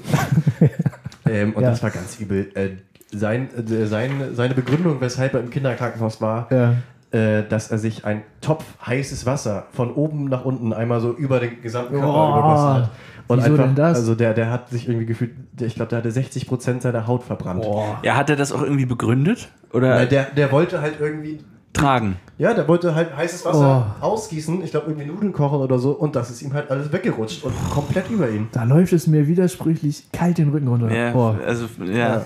ähm, 1.27 1.53
und 1.55 1.63
Ja. 1.63 1.71
das 1.71 1.83
war 1.83 1.91
ganz 1.91 2.19
übel. 2.21 2.51
Äh, 2.55 2.71
sein, 3.11 3.49
äh, 3.57 3.87
sein, 3.87 4.11
seine 4.35 4.55
Begründung, 4.55 5.01
weshalb 5.01 5.35
er 5.35 5.41
im 5.41 5.51
Kinderkrankenhaus 5.51 6.21
war, 6.21 6.49
Ja. 6.53 6.75
äh, 7.19 7.45
dass 7.49 7.71
er 7.71 7.79
sich 7.79 8.05
ein 8.05 8.23
Topf 8.41 8.65
heißes 8.85 9.25
Wasser 9.27 9.67
von 9.73 9.93
oben 9.95 10.25
nach 10.27 10.45
unten 10.45 10.73
einmal 10.73 11.01
so 11.01 11.13
über 11.13 11.41
den 11.41 11.63
gesamten 11.63 11.95
Körper 11.95 12.09
Oh, 12.09 12.31
übergossen 12.39 12.75
hat. 12.85 12.91
Und 13.27 13.39
wieso 13.39 13.53
einfach, 13.53 13.65
denn 13.65 13.75
das? 13.77 13.97
also 13.99 14.15
der, 14.15 14.35
der 14.35 14.51
hat 14.51 14.69
sich 14.69 14.87
irgendwie 14.87 15.07
gefühlt, 15.07 15.31
der, 15.53 15.67
ich 15.69 15.77
glaube, 15.77 15.89
der 15.89 15.99
hatte 16.01 16.11
60 16.11 16.47
Prozent 16.47 16.83
seiner 16.83 17.07
Haut 17.07 17.23
verbrannt. 17.23 17.65
Ja, 18.03 18.17
hat 18.17 18.29
er 18.29 18.37
das 18.37 18.53
auch 18.53 18.61
irgendwie 18.61 18.85
begründet? 18.85 19.49
Oder 19.73 19.97
Weil 19.97 20.09
der, 20.09 20.25
der 20.25 20.53
wollte 20.53 20.83
halt 20.83 20.97
irgendwie 21.01 21.41
tragen? 21.75 22.17
Ja, 22.39 22.55
der 22.55 22.67
wollte 22.67 22.95
halt 22.95 23.17
heißes 23.17 23.45
Wasser 23.45 23.97
ausgießen, 24.01 24.65
ich 24.65 24.71
glaube 24.71 24.91
irgendwie 24.91 25.07
Nudeln 25.07 25.33
kochen 25.33 25.61
oder 25.61 25.79
so 25.79 25.93
und 25.93 26.17
das 26.17 26.31
ist 26.31 26.43
ihm 26.43 26.53
halt 26.53 26.71
alles 26.71 26.93
weggerutscht 26.93 27.45
und 27.45 27.53
komplett 27.71 28.11
über 28.11 28.29
ihn. 28.29 28.49
Da 28.53 28.65
läuft 28.65 28.93
es 28.93 29.07
mir 29.07 29.29
widersprüchlich 29.29 30.11
kalt 30.13 30.39
den 30.39 30.51
Rücken 30.51 30.69
runter. 30.69 30.91
Ja, 30.93 31.15
oh. 31.15 31.37
also, 31.47 31.67
ja. 31.85 32.25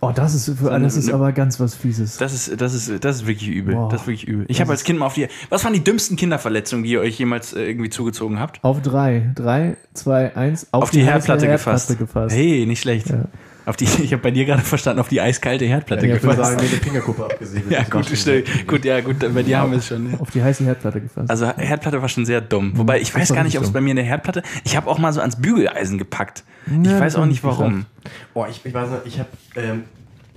oh, 0.00 0.10
das 0.14 0.34
ist, 0.34 0.58
für, 0.58 0.78
das 0.78 0.96
ist 0.96 1.10
aber 1.10 1.32
ganz 1.32 1.58
was 1.60 1.74
Fieses. 1.74 2.18
Das 2.18 2.34
ist, 2.34 2.60
das 2.60 2.74
ist, 2.74 3.02
das 3.02 3.16
ist 3.16 3.26
wirklich 3.26 3.48
übel. 3.48 3.74
Boah. 3.74 3.88
Das 3.88 4.02
ist 4.02 4.06
wirklich 4.06 4.28
übel. 4.28 4.44
Ich 4.48 4.60
habe 4.60 4.70
als 4.70 4.84
Kind 4.84 4.98
mal 4.98 5.06
auf 5.06 5.14
die. 5.14 5.28
Was 5.48 5.64
waren 5.64 5.72
die 5.72 5.84
dümmsten 5.84 6.16
Kinderverletzungen, 6.16 6.84
die 6.84 6.90
ihr 6.90 7.00
euch 7.00 7.18
jemals 7.18 7.54
äh, 7.54 7.62
irgendwie 7.62 7.90
zugezogen 7.90 8.38
habt? 8.38 8.62
Auf 8.62 8.82
drei. 8.82 9.32
Drei, 9.34 9.76
zwei, 9.94 10.36
eins. 10.36 10.66
Auf, 10.72 10.84
Auf, 10.84 10.90
die, 10.90 11.00
heiße 11.00 11.10
Herdplatte, 11.10 11.46
gefasst. 11.46 11.98
gefasst. 11.98 12.36
Hey, 12.36 12.66
nicht 12.66 12.80
schlecht. 12.80 13.08
Ja. 13.08 13.24
Auf 13.70 13.76
die, 13.76 13.84
ich 14.02 14.12
habe 14.12 14.22
bei 14.22 14.30
dir 14.30 14.44
gerade 14.44 14.62
verstanden, 14.62 15.00
auf 15.00 15.08
die 15.08 15.20
eiskalte 15.20 15.64
Herdplatte 15.64 16.04
Ich 16.06 16.12
würde 16.12 16.20
gefasst. 16.36 16.50
sagen, 16.52 16.58
eine 16.60 16.68
Fingerkuppe 16.68 17.24
abgesäbelt. 17.24 17.70
ja, 17.70 17.82
gut, 17.84 18.06
schnell. 18.06 18.44
gut, 18.66 18.84
ja, 18.84 19.00
gut, 19.00 19.16
bei 19.32 19.42
dir 19.42 19.58
haben 19.58 19.70
wir 19.70 19.78
es 19.78 19.86
schon. 19.86 20.10
Ja. 20.12 20.18
Auf 20.18 20.30
die 20.30 20.42
heiße 20.42 20.64
Herdplatte 20.64 21.00
gefasst. 21.00 21.30
Also 21.30 21.46
Herdplatte 21.56 22.02
war 22.02 22.08
schon 22.08 22.26
sehr 22.26 22.40
dumm. 22.40 22.72
Wobei 22.74 23.00
ich 23.00 23.12
das 23.12 23.20
weiß 23.22 23.34
gar 23.34 23.44
nicht, 23.44 23.56
ob 23.58 23.64
es 23.64 23.72
bei 23.72 23.80
mir 23.80 23.92
eine 23.92 24.02
Herdplatte. 24.02 24.42
Ich 24.64 24.76
habe 24.76 24.90
auch 24.90 24.98
mal 24.98 25.12
so 25.12 25.20
ans 25.20 25.36
Bügeleisen 25.40 25.96
gepackt. 25.98 26.44
Ich 26.66 26.86
Ja, 26.90 27.00
weiß 27.00 27.16
auch 27.16 27.24
nicht 27.26 27.38
ich 27.38 27.44
warum. 27.44 27.86
Oh, 28.34 28.44
ich, 28.50 28.60
ich 28.64 28.74
weiß 28.74 28.90
noch, 28.90 29.06
ich 29.06 29.18
habe 29.18 29.28
ähm, 29.56 29.84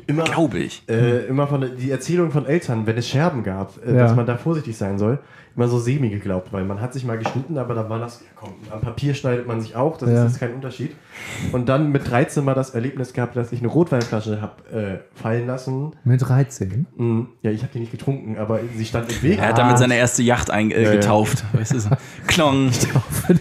immer, 0.08 0.24
Glaube 0.26 0.60
ich. 0.60 0.84
äh, 0.88 1.26
immer 1.26 1.48
von 1.48 1.62
der- 1.62 1.70
die 1.72 1.90
Erzählung 1.92 2.32
von 2.32 2.46
Eltern, 2.46 2.86
wenn 2.86 2.98
es 2.98 3.10
Scherben 3.10 3.44
gab, 3.44 3.78
äh, 3.86 3.92
Ja. 3.94 4.00
dass 4.04 4.16
man 4.16 4.26
da 4.26 4.38
vorsichtig 4.38 4.78
sein 4.78 4.98
soll, 5.00 5.20
immer 5.56 5.68
so 5.68 5.78
semi 5.78 6.10
geglaubt, 6.10 6.52
weil 6.52 6.64
man 6.64 6.82
hat 6.82 6.94
sich 6.94 7.06
mal 7.06 7.18
geschnitten, 7.18 7.58
aber 7.60 7.76
dann 7.76 7.88
war 7.88 8.00
das, 8.00 8.22
ja 8.22 8.26
komm, 8.36 8.54
am 8.72 8.82
Papier 8.82 9.14
schneidet 9.14 9.48
man 9.48 9.62
sich 9.62 9.76
auch, 9.76 9.98
das 9.98 10.10
Ja. 10.10 10.26
ist 10.26 10.32
jetzt 10.32 10.40
kein 10.40 10.54
Unterschied. 10.56 10.96
Und 11.52 11.70
dann 11.70 11.92
mit 11.92 12.10
13 12.10 12.44
mal 12.44 12.56
das 12.56 12.72
Erlebnis 12.72 13.14
gehabt, 13.14 13.36
dass 13.36 13.52
ich 13.52 13.60
eine 13.60 13.68
Rotweinflasche 13.68 14.42
habe 14.42 14.70
äh, 14.76 15.20
fallen 15.22 15.46
lassen. 15.46 15.92
Mit 16.04 16.28
13. 16.28 16.88
Mm, 16.98 17.22
Ja, 17.44 17.52
ich 17.52 17.62
habe 17.62 17.72
die 17.72 17.80
nicht 17.82 17.92
getrunken, 17.92 18.38
aber 18.40 18.62
sie 18.76 18.84
stand 18.86 19.12
im 19.12 19.22
Weg. 19.22 19.38
Er 19.38 19.50
hat 19.50 19.58
damit 19.60 19.78
seine 19.78 19.96
erste 19.96 20.24
Yacht 20.24 20.50
ein, 20.50 20.72
äh, 20.72 20.82
Ja, 20.82 20.90
ja. 20.90 20.96
getauft. 20.96 21.44
Weißt 21.54 21.74
du, 21.76 21.80
so. 21.80 21.90
Klong. 22.26 22.72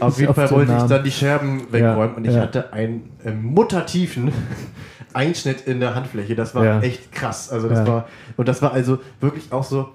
Auf 0.01 0.21
jeden 0.21 0.35
Fall 0.35 0.51
wollte 0.51 0.77
ich 0.77 0.83
dann 0.83 1.05
die 1.05 1.11
Scherben 1.11 1.63
wegräumen 1.73 2.17
und 2.17 2.27
ich 2.27 2.35
ja. 2.35 2.41
hatte 2.43 2.73
einen 2.75 3.11
äh, 3.25 3.31
muttertiefen 3.33 4.33
Einschnitt 5.15 5.63
in 5.67 5.81
der 5.81 5.95
Handfläche. 5.95 6.35
Das 6.35 6.55
war 6.55 6.65
Ja. 6.65 6.81
echt 6.81 7.13
krass. 7.13 7.51
Also 7.51 7.69
das 7.69 7.81
Ja. 7.81 7.87
war 7.87 8.09
und 8.37 8.49
das 8.49 8.63
war 8.63 8.73
also 8.73 8.99
wirklich 9.21 9.53
auch 9.53 9.65
so 9.65 9.89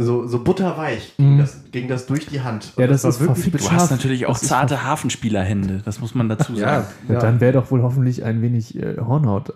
so, 0.00 0.28
so 0.28 0.44
butterweich 0.44 1.16
ging, 1.16 1.38
das, 1.38 1.60
ging 1.72 1.88
das 1.88 2.06
durch 2.06 2.26
die 2.26 2.40
Hand. 2.40 2.72
Und 2.76 2.76
Mhm. 2.76 2.82
Ja, 2.82 2.86
das 2.86 3.02
ist 3.04 3.18
war 3.20 3.34
verfickt 3.34 3.60
Du 3.60 3.70
hast 3.72 3.90
natürlich 3.90 4.26
auch 4.26 4.34
Das 4.34 4.42
ist 4.42 4.48
zarte 4.48 4.84
Hafenspielerhände. 4.84 5.82
Das 5.84 5.98
muss 6.00 6.14
man 6.14 6.28
dazu 6.28 6.54
sagen. 6.54 6.86
ja, 7.08 7.14
Ja, 7.14 7.20
Dann 7.20 7.40
wäre 7.40 7.52
doch 7.54 7.70
wohl 7.72 7.82
hoffentlich 7.82 8.24
ein 8.24 8.40
wenig 8.40 8.78
äh, 8.80 8.96
Hornhaut. 8.98 9.52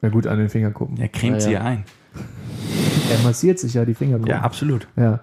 Na 0.00 0.08
gut, 0.08 0.26
an 0.26 0.38
den 0.38 0.48
Fingerkuppen. 0.48 0.98
Er 0.98 1.08
cremt 1.08 1.36
Ja, 1.36 1.40
sie 1.40 1.52
ja. 1.52 1.60
ein. 1.62 1.84
Er 3.10 3.18
massiert 3.22 3.60
sich 3.60 3.74
ja 3.74 3.84
die 3.84 3.94
Fingerkuppen. 3.94 4.30
Ja, 4.30 4.40
absolut. 4.40 4.88
Ja. 4.96 5.20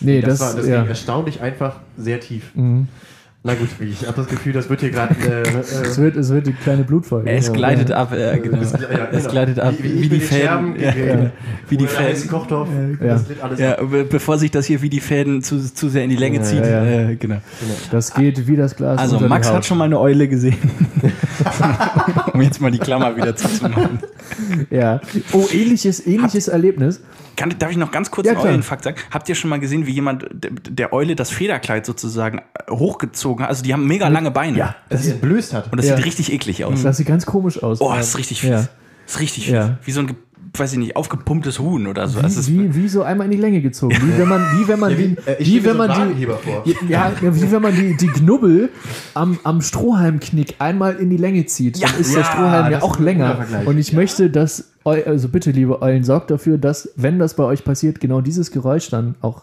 Nee, 0.00 0.22
das, 0.22 0.38
das, 0.38 0.48
war 0.48 0.56
das 0.56 0.66
ja. 0.66 0.80
ging 0.80 0.88
erstaunlich 0.88 1.40
einfach 1.42 1.80
sehr 1.98 2.20
tief. 2.20 2.50
Mhm. 2.54 2.88
Na 3.46 3.52
gut, 3.52 3.68
ich 3.78 4.06
habe 4.06 4.16
das 4.16 4.26
Gefühl, 4.26 4.54
das 4.54 4.70
wird 4.70 4.80
hier 4.80 4.88
gerade 4.90 5.14
äh, 5.28 5.42
Es 5.60 5.98
äh, 5.98 6.02
wird, 6.02 6.16
es 6.16 6.30
wird 6.30 6.46
die 6.46 6.54
kleine 6.54 6.82
Blutfolge. 6.82 7.28
Es 7.30 7.48
Ja. 7.48 7.52
gleitet 7.52 7.92
ab, 7.92 8.10
äh, 8.14 8.38
genau. 8.38 8.56
ja, 8.56 8.62
ja, 8.62 9.08
Es 9.12 9.18
genau. 9.18 9.30
gleitet 9.32 9.60
ab, 9.60 9.74
Wie, 9.78 9.84
wie, 9.96 10.00
wie 10.04 10.08
die 10.08 10.20
Fäden. 10.20 10.80
Ja, 10.80 10.90
gegen- 10.92 11.30
Wie 11.68 11.76
die 11.76 11.86
Fäden. 11.86 12.26
Kochtopf, 12.28 12.70
Ja. 13.04 13.20
Ja, 13.58 13.76
bevor 14.08 14.38
sich 14.38 14.50
das 14.50 14.64
hier 14.64 14.80
wie 14.80 14.88
die 14.88 15.00
Fäden 15.00 15.42
zu, 15.42 15.58
zu 15.58 15.90
sehr 15.90 16.04
in 16.04 16.10
die 16.10 16.16
Länge 16.16 16.38
Ja, 16.38 16.42
zieht. 16.42 16.64
ja. 16.64 16.84
Äh, 16.84 17.16
genau. 17.16 17.36
Das 17.90 18.14
geht 18.14 18.46
wie 18.48 18.56
das 18.56 18.76
Glas. 18.76 18.98
Also 18.98 19.16
unter 19.16 19.26
die 19.26 19.28
Max 19.28 19.48
Haut. 19.48 19.56
hat 19.56 19.66
schon 19.66 19.76
mal 19.76 19.84
eine 19.84 20.00
Eule 20.00 20.26
gesehen. 20.26 20.56
um 22.34 22.42
jetzt 22.42 22.60
mal 22.60 22.70
die 22.70 22.78
Klammer 22.78 23.16
wieder 23.16 23.34
zuzumachen. 23.36 24.00
Ja. 24.70 25.00
Oh, 25.32 25.46
ähnliches, 25.52 26.06
ähnliches 26.06 26.48
Erlebnis. 26.48 27.00
Kann, 27.36 27.54
darf 27.58 27.70
ich 27.70 27.76
noch 27.76 27.90
ganz 27.90 28.10
kurz 28.10 28.26
Ja, 28.26 28.32
einen. 28.32 28.42
Eulenfakt 28.42 28.84
sagen? 28.84 28.96
Habt 29.10 29.28
ihr 29.28 29.34
schon 29.34 29.50
mal 29.50 29.60
gesehen, 29.60 29.86
wie 29.86 29.92
jemand 29.92 30.26
der, 30.32 30.92
Eule 30.92 31.14
das 31.14 31.30
Federkleid 31.30 31.84
sozusagen 31.84 32.38
äh, 32.38 32.70
hochgezogen 32.70 33.44
hat? 33.44 33.50
Also 33.50 33.62
die 33.62 33.72
haben 33.72 33.86
mega 33.86 34.08
lange 34.08 34.30
Beine. 34.30 34.56
Ja. 34.58 34.76
Dass 34.88 35.02
sie 35.04 35.10
entblößt 35.12 35.52
hat. 35.52 35.70
Und 35.70 35.78
das 35.78 35.86
Ja. 35.86 35.96
sieht 35.96 36.06
richtig 36.06 36.32
eklig 36.32 36.64
aus. 36.64 36.82
Das 36.82 36.96
sieht 36.96 37.06
ganz 37.06 37.26
komisch 37.26 37.62
aus. 37.62 37.80
Oh, 37.80 37.92
das 37.94 38.08
ist 38.08 38.18
richtig 38.18 38.40
fies. 38.40 38.50
Ja. 38.50 38.56
Das 39.06 39.14
ist 39.16 39.20
richtig 39.20 39.44
fies. 39.44 39.52
Ja. 39.52 39.78
Wie 39.84 39.92
so 39.92 40.00
ein, 40.00 40.16
weiß 40.58 40.72
ich 40.72 40.78
nicht, 40.78 40.96
aufgepumptes 40.96 41.58
Huhn 41.58 41.86
oder 41.86 42.06
so. 42.08 42.20
Ist, 42.20 42.48
Wie, 42.48 42.60
wie, 42.60 42.74
wie 42.74 42.88
so 42.88 43.02
einmal 43.02 43.26
in 43.26 43.32
die 43.32 43.38
Länge 43.38 43.60
gezogen. 43.60 43.96
Wie 44.00 44.18
wenn 44.18 44.28
man, 44.28 44.40
wie 44.58 44.68
wenn 44.68 44.78
man 44.78 44.90
Ja, 44.92 44.98
wie, 44.98 45.08
die, 45.08 45.18
äh, 45.26 45.36
wie 45.40 45.64
wenn 45.64 45.72
so 45.72 45.78
man 45.78 46.14
die, 46.16 46.22
ja, 46.92 47.12
ja, 47.22 47.34
wie 47.36 47.50
wenn 47.52 47.62
man 47.62 47.74
die, 47.74 47.96
die 47.96 48.06
Knubbel 48.06 48.70
am, 49.14 49.38
am 49.44 49.60
Strohhalmknick 49.60 50.54
einmal 50.60 50.96
in 50.96 51.10
die 51.10 51.16
Länge 51.16 51.46
zieht. 51.46 51.78
Ja, 51.78 51.88
dann 51.88 52.00
ist 52.00 52.10
ja, 52.12 52.18
der 52.18 52.24
Strohhalm 52.24 52.72
ja 52.72 52.82
auch 52.82 52.98
länger. 52.98 53.46
Und 53.64 53.78
ich 53.78 53.92
möchte, 53.92 54.30
dass, 54.30 54.72
eu, 54.84 55.02
also 55.04 55.28
bitte, 55.28 55.50
liebe 55.50 55.82
Eulen, 55.82 56.04
sorgt 56.04 56.30
dafür, 56.30 56.58
dass, 56.58 56.90
wenn 56.96 57.18
das 57.18 57.34
bei 57.34 57.44
euch 57.44 57.64
passiert, 57.64 58.00
genau 58.00 58.20
dieses 58.20 58.50
Geräusch 58.50 58.90
dann 58.90 59.14
auch 59.20 59.42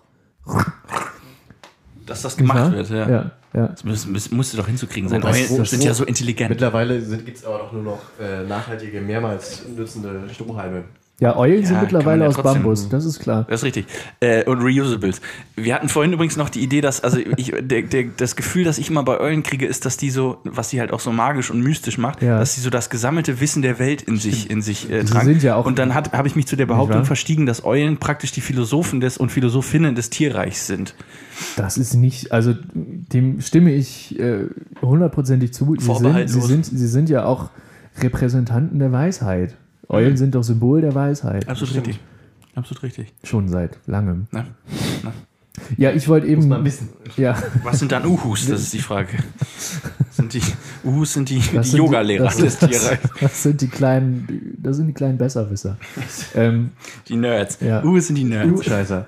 dass 2.05 2.21
das 2.23 2.35
gemacht 2.37 2.57
Ja? 2.57 2.71
wird. 2.73 2.89
Ja. 2.89 3.09
Ja, 3.09 3.31
ja. 3.53 3.67
Das 3.67 3.83
müsst, 3.83 4.07
müsst, 4.09 4.31
musst 4.33 4.53
du 4.53 4.57
doch 4.57 4.67
hinzukriegen 4.67 5.09
sein. 5.09 5.21
das- 5.21 5.35
Eulen 5.49 5.57
das- 5.59 5.69
sind 5.69 5.83
ja 5.83 5.93
so 5.93 6.03
intelligent. 6.03 6.49
Mittlerweile 6.49 6.99
gibt 6.99 7.37
es 7.37 7.45
aber 7.45 7.59
doch 7.59 7.71
nur 7.71 7.83
noch 7.83 7.99
äh, 8.19 8.43
nachhaltige, 8.47 9.01
mehrmals 9.01 9.63
nützende 9.75 10.21
Strohhalme. 10.33 10.83
Ja, 11.21 11.37
Eulen 11.37 11.61
Ja, 11.61 11.67
sind 11.67 11.81
mittlerweile 11.81 12.27
aus 12.27 12.33
trotzdem- 12.33 12.63
Bambus, 12.63 12.89
das 12.89 13.05
ist 13.05 13.19
klar. 13.19 13.45
Das 13.47 13.59
ist 13.59 13.63
richtig. 13.63 13.85
Äh, 14.21 14.43
und 14.49 14.59
Reusables. 14.63 15.21
Wir 15.55 15.75
hatten 15.75 15.87
vorhin 15.87 16.13
übrigens 16.13 16.35
noch 16.35 16.49
die 16.49 16.61
Idee, 16.61 16.81
dass, 16.81 17.03
also 17.03 17.19
ich, 17.37 17.53
der, 17.61 17.83
der, 17.83 18.05
das 18.17 18.35
Gefühl, 18.35 18.63
das 18.63 18.79
ich 18.79 18.89
immer 18.89 19.03
bei 19.03 19.19
Eulen 19.19 19.43
kriege, 19.43 19.67
ist, 19.67 19.85
dass 19.85 19.97
die 19.97 20.09
so, 20.09 20.39
was 20.45 20.69
die 20.69 20.79
halt 20.79 20.91
auch 20.91 20.99
so 20.99 21.11
magisch 21.11 21.51
und 21.51 21.61
mystisch 21.61 21.99
macht, 21.99 22.23
Ja. 22.23 22.39
dass 22.39 22.55
sie 22.55 22.61
so 22.61 22.71
das 22.71 22.89
gesammelte 22.89 23.39
Wissen 23.39 23.61
der 23.61 23.77
Welt 23.77 24.01
in 24.01 24.17
sich, 24.17 24.49
in 24.49 24.63
sich 24.63 24.89
äh, 24.89 25.01
Sie 25.05 25.13
tragen. 25.13 25.27
sind 25.27 25.43
ja 25.43 25.55
auch- 25.57 25.67
und 25.67 25.77
dann 25.77 25.93
habe 25.93 26.27
ich 26.27 26.35
mich 26.35 26.47
zu 26.47 26.55
der 26.55 26.65
Behauptung 26.65 27.05
verstiegen, 27.05 27.45
dass 27.45 27.63
Eulen 27.63 27.97
praktisch 27.97 28.31
die 28.31 28.41
Philosophen 28.41 28.99
des 28.99 29.19
und 29.19 29.31
Philosophinnen 29.31 29.93
des 29.93 30.09
Tierreichs 30.09 30.65
sind. 30.65 30.95
Das 31.55 31.77
ist 31.77 31.93
nicht, 31.93 32.31
also 32.31 32.55
dem 32.73 33.41
stimme 33.41 33.71
ich 33.73 34.19
äh, 34.19 34.45
hundertprozentig 34.81 35.53
zu. 35.53 35.75
Sie 35.77 35.85
sind, 35.85 36.29
sie, 36.29 36.41
sind, 36.41 36.65
sie 36.65 36.87
sind 36.87 37.09
ja 37.11 37.25
auch 37.25 37.51
Repräsentanten 38.01 38.79
der 38.79 38.91
Weisheit. 38.91 39.55
Eulen 39.91 40.17
sind 40.17 40.35
doch 40.35 40.43
Symbol 40.43 40.81
der 40.81 40.95
Weisheit. 40.95 41.47
Absolut 41.49 41.75
richtig. 41.75 41.99
Absolut 42.55 42.83
richtig. 42.83 43.13
Schon 43.23 43.47
seit 43.47 43.77
langem. 43.87 44.27
Ne? 44.31 44.45
Ne? 45.03 45.11
Ja, 45.77 45.91
ich 45.91 46.07
wollte 46.07 46.27
Muss 46.27 46.37
eben. 46.37 46.47
man 46.47 46.65
wissen. 46.65 46.89
Ja, 47.17 47.37
Was 47.63 47.79
sind 47.79 47.91
dann 47.91 48.05
Uhus? 48.05 48.47
Das 48.47 48.61
ist 48.61 48.73
die 48.73 48.79
Frage. 48.79 49.17
Sind 50.09 50.33
die 50.33 50.41
Uhus 50.83 51.13
sind 51.13 51.29
die, 51.29 51.39
die 51.39 51.63
sind 51.63 51.73
Yoga-Lehrer 51.73 52.29
des 52.29 52.57
Tierreichs. 52.57 52.99
das 53.21 53.43
sind 53.43 53.61
die 53.61 53.67
kleinen, 53.67 54.55
das 54.61 54.77
sind 54.77 54.87
die 54.87 54.93
kleinen 54.93 55.17
Besserwisser. 55.17 55.77
ähm, 56.35 56.71
Die 57.07 57.15
Nerds. 57.17 57.57
Ja. 57.61 57.83
Uhus 57.83 58.07
sind 58.07 58.15
die 58.15 58.23
Nerds. 58.23 58.63
Scheißer. 58.65 59.05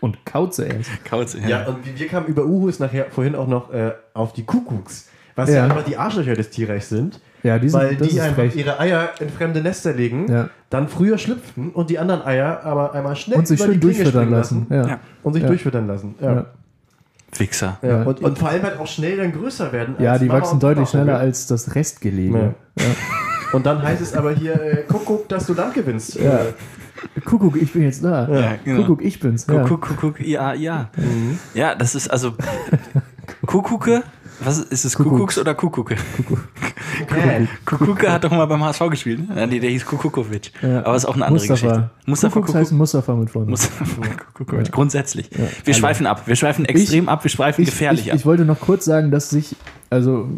und 0.00 0.24
Kauze 0.24 0.64
erst. 0.66 0.90
Kauze, 1.04 1.38
Ja, 1.46 1.66
und 1.66 1.84
wir- 1.84 1.98
wir 1.98 2.06
kamen 2.08 2.26
über 2.26 2.44
Uhus 2.46 2.78
nachher 2.78 3.06
vorhin 3.10 3.34
auch 3.34 3.48
noch 3.48 3.72
äh, 3.72 3.92
auf 4.14 4.32
die 4.32 4.44
Kuckucks. 4.44 5.08
Was 5.36 5.48
Ja. 5.50 5.56
ja 5.56 5.64
einfach 5.64 5.84
die 5.84 5.96
Arschlöcher 5.96 6.34
des 6.34 6.50
Tierreichs 6.50 6.88
sind. 6.88 7.20
Ja, 7.42 7.58
die 7.58 7.68
sind, 7.68 7.80
weil 7.80 7.96
das 7.96 8.08
die 8.08 8.14
ist 8.16 8.20
einfach 8.20 8.36
frech. 8.36 8.56
ihre 8.56 8.78
Eier 8.80 9.10
in 9.20 9.28
fremde 9.30 9.60
Nester 9.62 9.92
legen, 9.94 10.26
Ja. 10.30 10.48
dann 10.68 10.88
früher 10.88 11.16
schlüpfen 11.18 11.70
und 11.70 11.88
die 11.90 11.98
anderen 11.98 12.22
Eier 12.22 12.62
aber 12.64 12.94
einmal 12.94 13.16
schnell 13.16 13.38
Und 13.38 13.48
sich 13.48 13.58
über 13.60 13.72
schön 13.72 13.80
durchfüttern 13.80 14.12
springen 14.12 14.30
lassen. 14.32 14.66
Ja. 14.70 14.98
Und 15.22 15.32
sich 15.34 15.42
Ja. 15.42 15.48
durchfüttern 15.48 15.86
lassen. 15.86 16.14
Ja. 16.20 16.46
Wichser. 17.38 17.78
Ja. 17.82 18.02
Und, 18.02 18.20
und 18.22 18.38
vor 18.38 18.48
allem 18.48 18.62
halt 18.62 18.78
auch 18.78 18.86
schnell 18.86 19.16
dann 19.16 19.32
größer 19.32 19.72
werden. 19.72 19.94
Ja, 19.98 20.12
als 20.12 20.20
die 20.20 20.26
Mama 20.26 20.40
wachsen 20.40 20.58
deutlich 20.60 20.90
Papa 20.90 21.04
schneller 21.04 21.18
als 21.18 21.46
das 21.46 21.74
Restgelege. 21.74 22.54
Ja. 22.76 22.84
Und 23.52 23.66
dann 23.66 23.82
heißt 23.82 24.00
es 24.02 24.14
aber 24.14 24.32
hier, 24.32 24.60
äh, 24.60 24.84
guck, 24.88 25.28
dass 25.28 25.46
du 25.46 25.54
Land 25.54 25.74
gewinnst. 25.74 26.16
Ja. 26.16 26.40
Kuckuck, 27.24 27.56
ich 27.56 27.72
bin 27.72 27.82
jetzt 27.82 28.04
da. 28.04 28.28
Ja, 28.28 28.54
genau. 28.64 28.80
Kuckuck, 28.82 29.02
ich 29.02 29.18
bin's. 29.20 29.46
Ja. 29.46 29.62
Kuckuck, 29.62 29.80
Kuckuck, 29.96 30.20
ja, 30.20 30.52
ja. 30.52 30.90
Ja, 31.54 31.74
das 31.74 31.94
ist 31.94 32.10
also 32.10 32.34
Kuckucke. 33.46 34.02
Was 34.42 34.58
ist, 34.58 34.84
es 34.84 34.94
Kuckucks. 34.96 35.12
Kuckucks 35.14 35.38
oder 35.38 35.54
Kuckucke? 35.54 35.94
äh, 35.94 37.46
Kuckucke 37.64 38.10
hat 38.10 38.24
doch 38.24 38.30
mal 38.30 38.46
beim 38.46 38.62
HSV 38.64 38.88
gespielt. 38.90 39.28
Ne? 39.28 39.46
Nee, 39.46 39.60
der 39.60 39.70
hieß 39.70 39.84
Kukukovic. 39.84 40.52
Ja. 40.62 40.84
Aber 40.84 40.96
ist 40.96 41.04
auch 41.04 41.14
eine 41.14 41.26
andere 41.26 41.46
Mustafa. 41.46 41.66
Geschichte. 41.66 41.90
Mustafa 42.06 42.34
Kuckucks 42.34 42.54
heißt 42.54 42.70
Kuckuck. 42.70 42.78
Mustafa 42.78 43.14
mit 43.14 43.30
vorne. 43.30 43.50
Mustafa 43.50 43.84
Kuckukovic. 44.34 44.72
Grundsätzlich. 44.72 45.30
Wir 45.64 45.74
schweifen 45.74 46.06
ab. 46.06 46.26
Wir 46.26 46.36
schweifen 46.36 46.64
extrem 46.64 47.08
ab. 47.08 47.22
Wir 47.24 47.30
schweifen 47.30 47.62
Ich, 47.62 47.70
gefährlich 47.70 48.06
ich, 48.06 48.12
ab. 48.12 48.18
ich 48.18 48.26
wollte 48.26 48.44
noch 48.44 48.60
kurz 48.60 48.84
sagen, 48.84 49.10
dass 49.10 49.30
sich, 49.30 49.56
also 49.90 50.28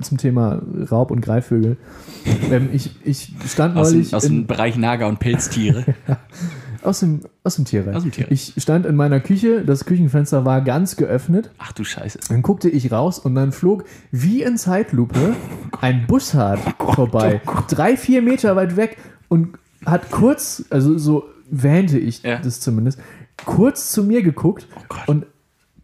zum 0.00 0.18
Thema 0.18 0.62
Raub- 0.90 1.10
und 1.10 1.20
Greifvögel, 1.20 1.76
ähm, 2.50 2.70
ich, 2.72 2.96
ich 3.04 3.32
stand 3.46 3.76
aus, 3.76 3.92
neulich 3.92 4.10
dem, 4.10 4.16
aus 4.16 4.22
dem 4.22 4.46
Bereich 4.46 4.76
Nager- 4.76 5.08
und 5.08 5.18
Pilztiere. 5.20 5.84
aus, 6.84 7.00
dem, 7.00 7.20
aus 7.42 7.56
dem 7.56 7.64
Tierreich. 7.64 7.94
Aus 7.96 8.02
dem 8.02 8.12
Tierreich. 8.12 8.52
Ich 8.56 8.62
stand 8.62 8.86
in 8.86 8.96
meiner 8.96 9.20
Küche, 9.20 9.64
das 9.64 9.84
Küchenfenster 9.84 10.44
war 10.44 10.60
ganz 10.60 10.96
geöffnet, 10.96 11.50
Ach 11.58 11.72
du 11.72 11.84
Scheiße. 11.84 12.18
dann 12.28 12.42
guckte 12.42 12.68
ich 12.68 12.92
raus 12.92 13.18
und 13.18 13.34
dann 13.34 13.52
flog 13.52 13.84
wie 14.10 14.42
in 14.42 14.56
Zeitlupe 14.56 15.34
ein 15.80 16.06
Bussard 16.06 16.60
vorbei. 16.78 17.40
Drei, 17.68 17.96
vier 17.96 18.22
Meter 18.22 18.56
weit 18.56 18.76
weg 18.76 18.96
und 19.28 19.58
hat 19.86 20.10
kurz, 20.10 20.64
also 20.70 20.96
so 20.98 21.24
wähnte 21.50 21.98
ich 21.98 22.22
Ja. 22.22 22.38
das 22.38 22.60
zumindest, 22.60 22.98
kurz 23.44 23.90
zu 23.92 24.02
mir 24.04 24.22
geguckt 24.22 24.66
Gott. 24.88 25.06
und 25.08 25.26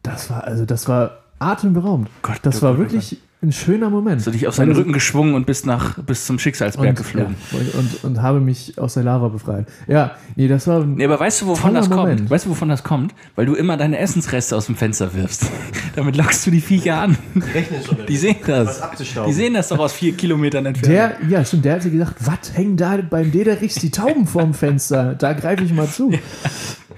das 0.02 0.31
war, 0.31 0.44
also 0.44 0.64
das 0.64 0.89
war 0.89 1.18
atemberaubend. 1.39 2.09
Gott, 2.22 2.39
das 2.43 2.59
oh 2.59 2.62
war 2.66 2.74
oh 2.74 2.78
wirklich 2.78 3.18
ein 3.42 3.52
schöner 3.52 3.88
Moment. 3.88 4.16
Hast 4.18 4.26
du 4.26 4.30
dich 4.32 4.46
auf 4.46 4.54
seinen 4.54 4.72
Rücken 4.72 4.92
geschwungen 4.92 5.34
und 5.34 5.46
bist 5.46 5.64
nach 5.64 5.98
bis 5.98 6.26
zum 6.26 6.38
Schicksalsberg 6.38 6.90
und, 6.90 6.96
geflogen. 6.96 7.36
Ja, 7.52 7.58
und, 7.58 7.74
und, 7.74 8.04
und 8.04 8.22
habe 8.22 8.38
mich 8.40 8.78
aus 8.78 8.94
der 8.94 9.02
Lava 9.02 9.28
befreit. 9.28 9.66
Ja, 9.86 10.12
nee, 10.36 10.46
das 10.46 10.66
war. 10.66 10.84
Nee, 10.84 11.04
aber 11.06 11.18
weißt 11.18 11.40
du, 11.42 11.46
wovon 11.46 11.72
das 11.74 11.88
kommt? 11.88 12.00
Moment. 12.02 12.28
Weißt 12.30 12.44
du, 12.44 12.50
wovon 12.50 12.68
das 12.68 12.82
kommt? 12.84 13.14
Weil 13.36 13.46
du 13.46 13.54
immer 13.54 13.76
deine 13.78 13.98
Essensreste 13.98 14.56
aus 14.56 14.66
dem 14.66 14.76
Fenster 14.76 15.14
wirfst. 15.14 15.46
Damit 15.96 16.16
lockst 16.16 16.46
du 16.46 16.50
die 16.50 16.60
Viecher 16.60 17.00
an. 17.00 17.16
rechnen 17.54 17.80
schon. 17.84 17.98
Die 18.06 18.16
sehen 18.16 18.36
das. 18.46 18.82
Die 19.26 19.32
sehen 19.32 19.54
das 19.54 19.68
doch 19.68 19.78
aus 19.78 19.92
vier 19.94 20.12
Kilometern 20.12 20.66
entfernt. 20.66 21.16
Der, 21.22 21.28
ja, 21.38 21.44
stimmt, 21.44 21.64
der 21.64 21.74
hat 21.76 21.82
sich 21.82 21.92
gesagt, 21.92 22.16
was 22.20 22.54
hängen 22.56 22.76
da 22.76 22.98
beim 22.98 23.32
Dederichs 23.32 23.76
die 23.76 23.90
Tauben 23.90 24.26
vorm 24.26 24.52
Fenster? 24.52 25.14
Da 25.14 25.32
greife 25.32 25.64
ich 25.64 25.72
mal 25.72 25.88
zu. 25.88 26.12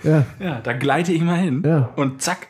Ja, 0.05 0.25
Ja, 0.41 0.61
da 0.61 0.73
gleite 0.73 1.13
ich 1.13 1.23
mal 1.23 1.39
hin 1.39 1.63
Ja. 1.65 1.91
und 1.95 2.21
zack, 2.21 2.49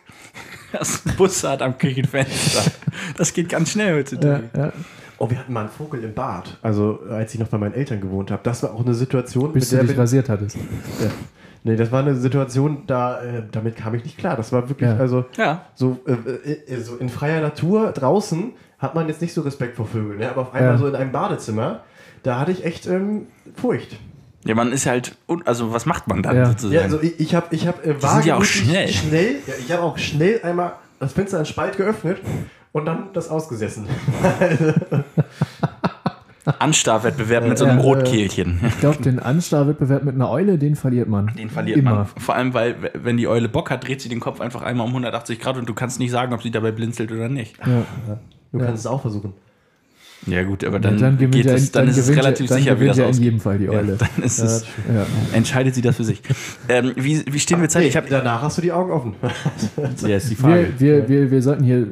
das 0.79 1.03
Bussard 1.17 1.63
am 1.63 1.77
Küchenfenster. 1.79 2.71
Das 3.17 3.33
geht 3.33 3.49
ganz 3.49 3.71
schnell 3.73 3.91
ja, 3.91 3.95
heutzutage. 3.99 4.51
ja. 4.57 4.73
Oh, 5.19 5.31
wir 5.31 5.39
hatten 5.39 5.53
mal 5.53 5.61
einen 5.61 5.69
Vogel 5.69 6.03
im 6.03 6.15
Bad. 6.15 6.59
Also, 6.63 6.99
als 7.09 7.33
ich 7.33 7.39
noch 7.39 7.47
bei 7.49 7.59
meinen 7.59 7.75
Eltern 7.75 8.01
gewohnt 8.01 8.31
habe. 8.33 8.41
Das 8.43 8.63
war 8.65 8.73
auch 8.75 8.85
eine 8.85 8.95
Situation, 8.95 9.53
Bis 9.53 9.71
du 9.71 9.85
dich 9.85 9.97
rasiert 9.97 10.29
hattest. 10.29 10.57
Ja. 10.57 11.11
Nee, 11.65 11.77
das 11.77 11.93
war 11.93 12.01
eine 12.01 12.17
Situation, 12.17 12.83
da, 12.89 13.23
äh, 13.23 13.45
damit 13.53 13.77
kam 13.77 13.95
ich 13.95 14.03
nicht 14.03 14.19
klar. 14.19 14.37
Das 14.37 14.51
war 14.51 14.69
wirklich, 14.69 14.91
Ja. 14.91 14.97
also, 14.97 15.25
Ja. 15.37 15.67
so, 15.77 16.01
äh, 16.07 16.51
äh, 16.73 16.81
so 16.81 16.97
in 16.97 17.09
freier 17.09 17.41
Natur 17.41 17.93
draußen 17.93 18.53
hat 18.79 18.97
man 18.97 19.07
jetzt 19.07 19.21
nicht 19.23 19.33
so 19.33 19.43
Respekt 19.43 19.77
vor 19.77 19.87
Vögeln. 19.87 20.19
Ne? 20.19 20.29
Aber 20.29 20.41
auf 20.43 20.55
einmal 20.55 20.73
Ja. 20.73 20.79
so 20.79 20.89
in 20.89 20.97
einem 20.97 21.13
Badezimmer, 21.13 21.85
da 22.25 22.41
hatte 22.41 22.51
ich 22.51 22.65
echt 22.65 22.89
ähm, 22.89 23.29
Furcht. 23.55 23.97
Ja, 24.45 24.55
man 24.55 24.73
ist 24.73 24.87
halt, 24.87 25.17
also 25.45 25.73
was 25.73 25.87
macht 25.87 26.09
man 26.09 26.23
dann 26.23 26.37
Ja. 26.37 26.47
sozusagen? 26.47 26.75
Ja, 26.75 26.83
also 26.83 27.01
ich, 27.01 27.21
ich 27.21 27.35
habe 27.35 27.55
ich 27.55 27.67
hab, 27.67 27.85
äh, 27.87 27.95
ja 28.25 28.37
auch 28.37 28.45
schnell. 28.45 28.89
schnell 28.89 29.37
ja, 29.47 29.55
ich 29.59 29.71
habe 29.73 29.83
auch 29.83 29.99
schnell 29.99 30.41
einmal 30.43 30.73
das 30.99 31.13
Fenster 31.13 31.37
einen 31.37 31.47
Spalt 31.47 31.77
geöffnet 31.77 32.19
und 32.73 32.87
dann 32.87 33.13
das 33.13 33.29
ausgesessen. 33.29 33.87
Anstarrwettbewerb 36.59 37.47
mit 37.47 37.57
so 37.57 37.67
einem 37.67 37.79
Rotkehlchen. 37.79 38.59
Ich 38.67 38.81
glaube, 38.81 39.01
den 39.01 39.21
Anstarrwettbewerb 39.21 40.03
mit 40.03 40.17
einer 40.17 40.29
Eule, 40.29 40.59
den 40.59 40.75
verliert 40.75 41.09
man. 41.09 41.33
Den 41.39 41.51
verliert 41.51 41.79
Immer. 41.79 41.95
man. 41.95 42.07
Vor 42.07 42.35
allem, 42.35 42.53
weil, 42.53 42.75
wenn 42.95 43.17
die 43.17 43.29
Eule 43.29 43.49
Bock 43.49 43.71
hat, 43.71 43.87
dreht 43.87 44.01
sie 44.01 44.09
den 44.09 44.19
Kopf 44.19 44.41
einfach 44.41 44.63
einmal 44.63 44.87
um 44.87 44.91
180 44.91 45.39
Grad 45.39 45.57
und 45.57 45.69
du 45.69 45.75
kannst 45.75 46.01
nicht 46.01 46.11
sagen, 46.11 46.33
ob 46.33 46.43
sie 46.43 46.51
dabei 46.51 46.73
blinzelt 46.73 47.13
oder 47.13 47.29
nicht. 47.29 47.59
Ja. 47.65 47.85
Du 48.51 48.59
kannst 48.59 48.81
es 48.81 48.87
auch 48.87 49.01
versuchen. 49.03 49.35
Ja, 50.27 50.45
gut, 50.45 50.63
aber 50.65 50.79
Dann, 50.79 50.99
dann, 50.99 51.19
geht 51.19 51.35
ja, 51.47 51.55
es, 51.55 51.73
dann, 51.73 51.89
ist 51.89 51.97
es 51.99 52.09
relativ 52.09 52.49
ja, 52.49 52.55
dann 52.55 52.59
sicher, 52.63 52.71
wie 52.77 52.85
gewinnt 52.85 52.91
das 52.91 52.99
ja 52.99 53.07
in 53.09 53.23
jedem 53.25 53.41
Fall 53.41 53.59
die 53.59 53.65
Ja, 53.65 53.73
Eule. 53.73 53.97
dann 53.99 54.25
ist 54.25 54.39
es, 54.39 54.65
Ja. 54.93 55.05
entscheidet 55.33 55.75
sie 55.75 55.83
das 55.83 55.97
für 55.97 56.05
sich. 56.05 56.23
ähm, 56.69 56.93
wie, 56.95 57.25
wie 57.29 57.41
stehen 57.41 57.61
wir 57.61 57.69
zeitlich? 57.69 57.91
Ich 57.91 57.97
hab, 57.97 58.09
danach 58.09 58.41
hast 58.43 58.57
du 58.57 58.63
die 58.63 58.71
Augen 58.71 58.93
offen. 58.93 59.15
ja, 60.07 60.17
ist 60.17 60.31
die 60.31 60.37
Frage. 60.37 60.69
Wir, 60.79 60.99
wir, 60.99 61.09
wir, 61.09 61.31
wir 61.33 61.43
sollten 61.43 61.65
hier 61.65 61.87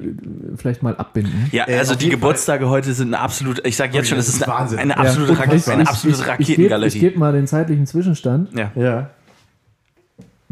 vielleicht 0.57 0.83
mal 0.85 0.95
abbinden. 0.97 1.33
Ja, 1.51 1.67
Äh, 1.69 1.79
also 1.79 1.97
die 1.97 2.09
Geburtstage 2.09 2.69
heute 2.69 2.93
sind 2.95 3.09
eine 3.09 3.19
absolute, 3.21 3.63
ich 3.67 3.77
sag 3.77 3.93
jetzt 3.95 4.09
schon, 4.09 4.17
das 4.19 4.29
es 4.29 4.35
ist 4.35 4.41
ist 4.43 4.47
eine, 4.49 4.55
Wahnsinn. 4.55 4.79
eine 4.79 4.93
Ja. 4.93 4.97
absolute, 4.99 5.37
Raketen, 5.39 5.57
ich- 5.57 5.69
eine 5.69 5.83
ich- 5.83 5.89
absolute 5.89 6.19
ich- 6.19 6.23
Ich 6.23 6.29
Raketengalerie. 6.57 6.99
gebe 7.01 7.19
mal 7.19 7.33
den 7.33 7.47
zeitlichen 7.49 7.87
Zwischenstand. 7.87 8.51
ja. 8.57 8.71
ja. 8.77 9.11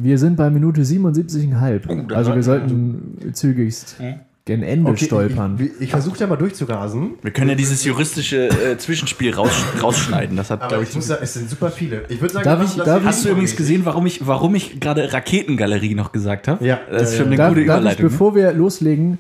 Wir 0.01 0.17
sind 0.17 0.37
bei 0.37 0.49
Minute 0.49 0.83
77,5. 0.85 1.83
Oh, 1.89 2.15
also 2.15 2.33
wir 2.35 2.43
sollten 2.45 2.69
sollten 3.21 3.35
zügigst 3.35 3.97
gen 4.49 4.63
Ende 4.63 4.91
Okay, 4.91 5.05
stolpern. 5.05 5.57
ich, 5.61 5.67
ich, 5.77 5.81
ich 5.83 5.91
versuche 5.91 6.19
ja 6.19 6.27
mal 6.27 6.37
durchzurasen. 6.37 7.11
Wir 7.23 7.31
können 7.31 7.51
ja 7.51 7.55
dieses 7.55 7.85
juristische 7.85 8.49
äh, 8.49 8.79
Zwischenspiel 8.79 9.35
raus, 9.35 9.51
rausschneiden. 9.83 10.37
Das 10.37 10.51
hat, 10.51 10.61
Aber 10.63 10.69
glaube 10.69 10.85
ich 10.85 10.91
ich, 10.91 10.97
muss 10.97 11.07
sagen, 11.07 11.21
es 11.23 11.35
sind 11.35 11.51
super 11.51 11.71
viele. 11.71 12.05
Ich 12.09 12.21
würde 12.21 12.33
sagen, 12.35 12.45
Darf 12.45 12.65
ich- 12.65 12.83
darf 12.83 13.05
Hast 13.05 13.25
du 13.25 13.29
übrigens 13.29 13.55
gesehen, 13.55 13.85
warum 13.85 14.07
ich, 14.07 14.27
warum 14.27 14.55
ich 14.55 14.81
gerade 14.81 15.13
Raketengalerie 15.13 15.95
noch 15.95 16.13
gesagt 16.13 16.49
habe? 16.49 16.65
Ja, 16.65 16.81
Das 16.91 17.03
ist 17.03 17.13
ja, 17.13 17.25
schon 17.25 17.27
ja. 17.27 17.31
eine 17.33 17.37
darf, 17.37 17.49
gute 17.51 17.67
darf 17.67 17.77
ich, 17.77 17.81
Überleitung. 17.83 18.05
ne? 18.07 18.11
bevor 18.11 18.35
wir 18.35 18.53
loslegen, 18.53 19.19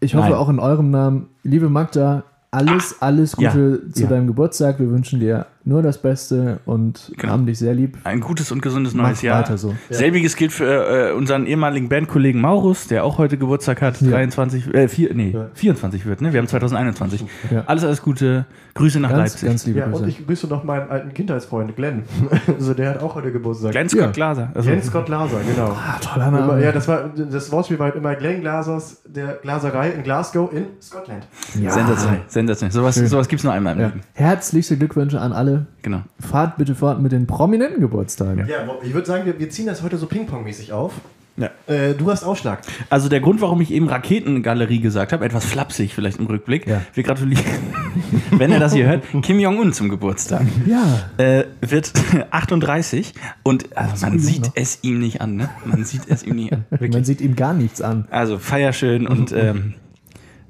ich 0.00 0.14
hoffe 0.14 0.30
Nein. 0.30 0.38
auch 0.38 0.48
in 0.48 0.58
eurem 0.60 0.90
Namen, 0.90 1.26
liebe 1.42 1.68
Magda, 1.68 2.22
alles, 2.50 2.96
alles 3.00 3.34
Gute 3.36 3.82
ja, 3.88 3.92
zu 3.92 4.02
ja. 4.04 4.08
deinem 4.08 4.28
Geburtstag. 4.28 4.78
Wir 4.78 4.88
wünschen 4.90 5.18
dir 5.18 5.46
nur 5.66 5.82
das 5.82 5.98
Beste 6.02 6.60
und 6.66 7.12
Genau. 7.16 7.32
haben 7.32 7.46
dich 7.46 7.58
sehr 7.58 7.74
lieb. 7.74 7.96
Ein 8.04 8.20
gutes 8.20 8.52
und 8.52 8.60
gesundes 8.60 8.92
Mach 8.94 9.04
neues 9.08 9.22
Jahr. 9.22 9.38
weiter 9.40 9.56
so. 9.56 9.74
Selbiges 9.90 10.36
gilt 10.36 10.52
für 10.52 11.10
äh, 11.10 11.12
unseren 11.12 11.46
ehemaligen 11.46 11.88
Bandkollegen 11.88 12.40
Maurus, 12.40 12.86
der 12.86 13.04
auch 13.04 13.16
heute 13.18 13.38
Geburtstag 13.38 13.80
hat. 13.80 14.00
Ja. 14.02 14.10
23, 14.10 14.74
äh, 14.74 14.88
vier, 14.88 15.14
nee, 15.14 15.30
Ja. 15.30 15.46
24 15.54 16.04
wird, 16.06 16.20
ne? 16.20 16.32
Wir 16.32 16.40
haben 16.40 16.48
2021. 16.48 17.24
Ja. 17.50 17.64
Alles, 17.66 17.84
alles 17.84 18.02
Gute. 18.02 18.44
Grüße 18.74 18.98
nach 19.00 19.10
Ganz, 19.10 19.20
Leipzig. 19.34 19.48
ganz 19.48 19.66
liebe 19.66 19.78
Ja, 19.78 19.86
und 19.86 19.92
Grüße. 19.92 20.06
ich 20.08 20.26
grüße 20.26 20.46
noch 20.48 20.64
meinen 20.64 20.90
alten 20.90 21.14
Kindheitsfreund 21.14 21.76
Glenn. 21.76 22.02
also 22.58 22.74
der 22.74 22.90
hat 22.90 23.02
auch 23.02 23.14
heute 23.14 23.30
Geburtstag. 23.32 23.70
Glenn 23.70 23.88
Scott 23.88 24.00
Ja. 24.00 24.10
Glaser. 24.10 24.50
Also, 24.52 24.68
Glenn 24.68 24.82
Scott 24.82 25.06
Glaser, 25.06 25.38
genau. 25.48 25.68
Ah, 25.70 25.98
toller 26.00 26.28
Immer, 26.28 26.40
Name. 26.40 26.62
ja, 26.64 26.72
das 26.72 26.88
war 26.88 27.08
das 27.16 27.52
Wortspiel 27.52 27.78
war 27.78 27.86
halt 27.86 27.94
immer 27.96 28.14
Glenn 28.16 28.40
Glasers, 28.40 29.00
der 29.06 29.34
Glaserei 29.42 29.90
in 29.90 30.02
Glasgow 30.02 30.52
in 30.52 30.66
Scotland. 30.82 31.26
Ja. 31.60 31.70
Sensationell. 31.70 32.20
Sensationell. 32.26 32.72
Sowas, 32.72 32.96
sowas 32.96 33.28
gibt 33.28 33.40
es 33.40 33.44
nur 33.44 33.52
einmal 33.52 33.74
im 33.74 33.80
Ja. 33.80 33.86
Leben. 33.86 34.00
Herzlichste 34.14 34.76
Glückwünsche 34.76 35.20
an 35.20 35.32
alle. 35.32 35.53
Genau. 35.82 36.02
Fahrt 36.20 36.56
bitte 36.56 36.74
fort 36.74 37.00
mit 37.00 37.12
den 37.12 37.26
prominenten 37.26 37.80
Geburtstagen. 37.80 38.46
Ja, 38.46 38.58
ich 38.82 38.94
würde 38.94 39.06
sagen, 39.06 39.26
wir, 39.26 39.38
wir 39.38 39.50
ziehen 39.50 39.66
das 39.66 39.82
heute 39.82 39.96
so 39.96 40.06
Ping-Pong-mäßig 40.06 40.72
auf. 40.72 40.92
Ja. 41.36 41.50
Äh, 41.66 41.94
du 41.94 42.10
hast 42.10 42.22
Ausschlag. 42.22 42.60
Also 42.90 43.08
der 43.08 43.20
Grund, 43.20 43.40
warum 43.40 43.60
ich 43.60 43.72
eben 43.72 43.88
Raketengalerie 43.88 44.78
gesagt 44.78 45.12
habe, 45.12 45.24
etwas 45.24 45.44
flapsig 45.44 45.92
vielleicht 45.92 46.20
im 46.20 46.26
Rückblick. 46.26 46.66
Ja. 46.66 46.82
Wir 46.94 47.02
gratulieren, 47.02 47.44
wenn 48.30 48.52
er 48.52 48.60
das 48.60 48.72
hier 48.72 48.86
hört, 48.86 49.02
Kim 49.22 49.40
Jong-un 49.40 49.72
zum 49.72 49.88
Geburtstag. 49.88 50.46
Ja. 50.66 51.10
Äh, 51.16 51.46
wird 51.60 51.92
38 52.30 53.14
und 53.42 53.76
also 53.76 54.06
man 54.06 54.20
sieht 54.20 54.42
noch. 54.42 54.52
es 54.54 54.78
ihm 54.82 55.00
nicht 55.00 55.20
an, 55.20 55.34
ne? 55.34 55.50
Man 55.64 55.84
sieht 55.84 56.02
es 56.08 56.22
ihm 56.22 56.36
nicht 56.36 56.52
an. 56.52 56.64
Wirklich. 56.70 56.92
Man 56.94 57.04
sieht 57.04 57.20
ihm 57.20 57.34
gar 57.34 57.52
nichts 57.52 57.82
an. 57.82 58.06
Also 58.10 58.38
feier 58.38 58.72
schön 58.72 59.08
und 59.08 59.32
ähm, 59.32 59.74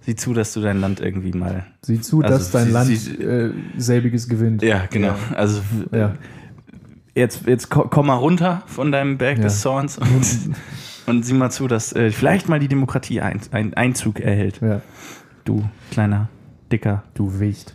sieh 0.05 0.17
zu, 0.17 0.35
dass 0.35 0.53
du 0.53 0.61
dein 0.61 0.81
Land 0.81 1.01
irgendwie 1.01 1.33
mal. 1.33 1.65
Sieh 1.83 2.01
zu, 2.01 2.23
Also, 2.23 2.37
dass 2.39 2.51
dein 2.51 2.67
sie- 2.67 2.73
Land 2.73 2.87
sie- 2.89 3.23
äh, 3.23 3.53
selbiges 3.79 4.29
gewinnt. 4.29 4.63
Ja, 4.63 4.87
genau. 4.91 5.15
Also 5.35 5.63
Ja. 5.93 6.15
jetzt, 7.15 7.47
jetzt 7.47 7.71
ko- 7.71 7.89
komm 7.89 8.07
mal 8.09 8.15
runter 8.17 8.63
von 8.67 8.93
deinem 8.93 9.19
Berg 9.19 9.39
Ja. 9.39 9.45
des 9.45 9.61
Zorns 9.61 9.99
und, 9.99 10.07
und 11.07 11.25
sieh 11.25 11.35
mal 11.35 11.51
zu, 11.51 11.69
dass 11.69 11.93
äh, 11.93 12.11
vielleicht 12.11 12.49
mal 12.49 12.59
die 12.61 12.69
Demokratie 12.69 13.21
ein, 13.21 13.41
ein 13.53 13.75
Einzug 13.75 14.21
erhält. 14.21 14.61
ja. 14.61 14.81
Du 15.45 15.63
kleiner, 15.91 16.29
dicker 16.73 17.03
Du 17.15 17.39
Wicht. 17.39 17.75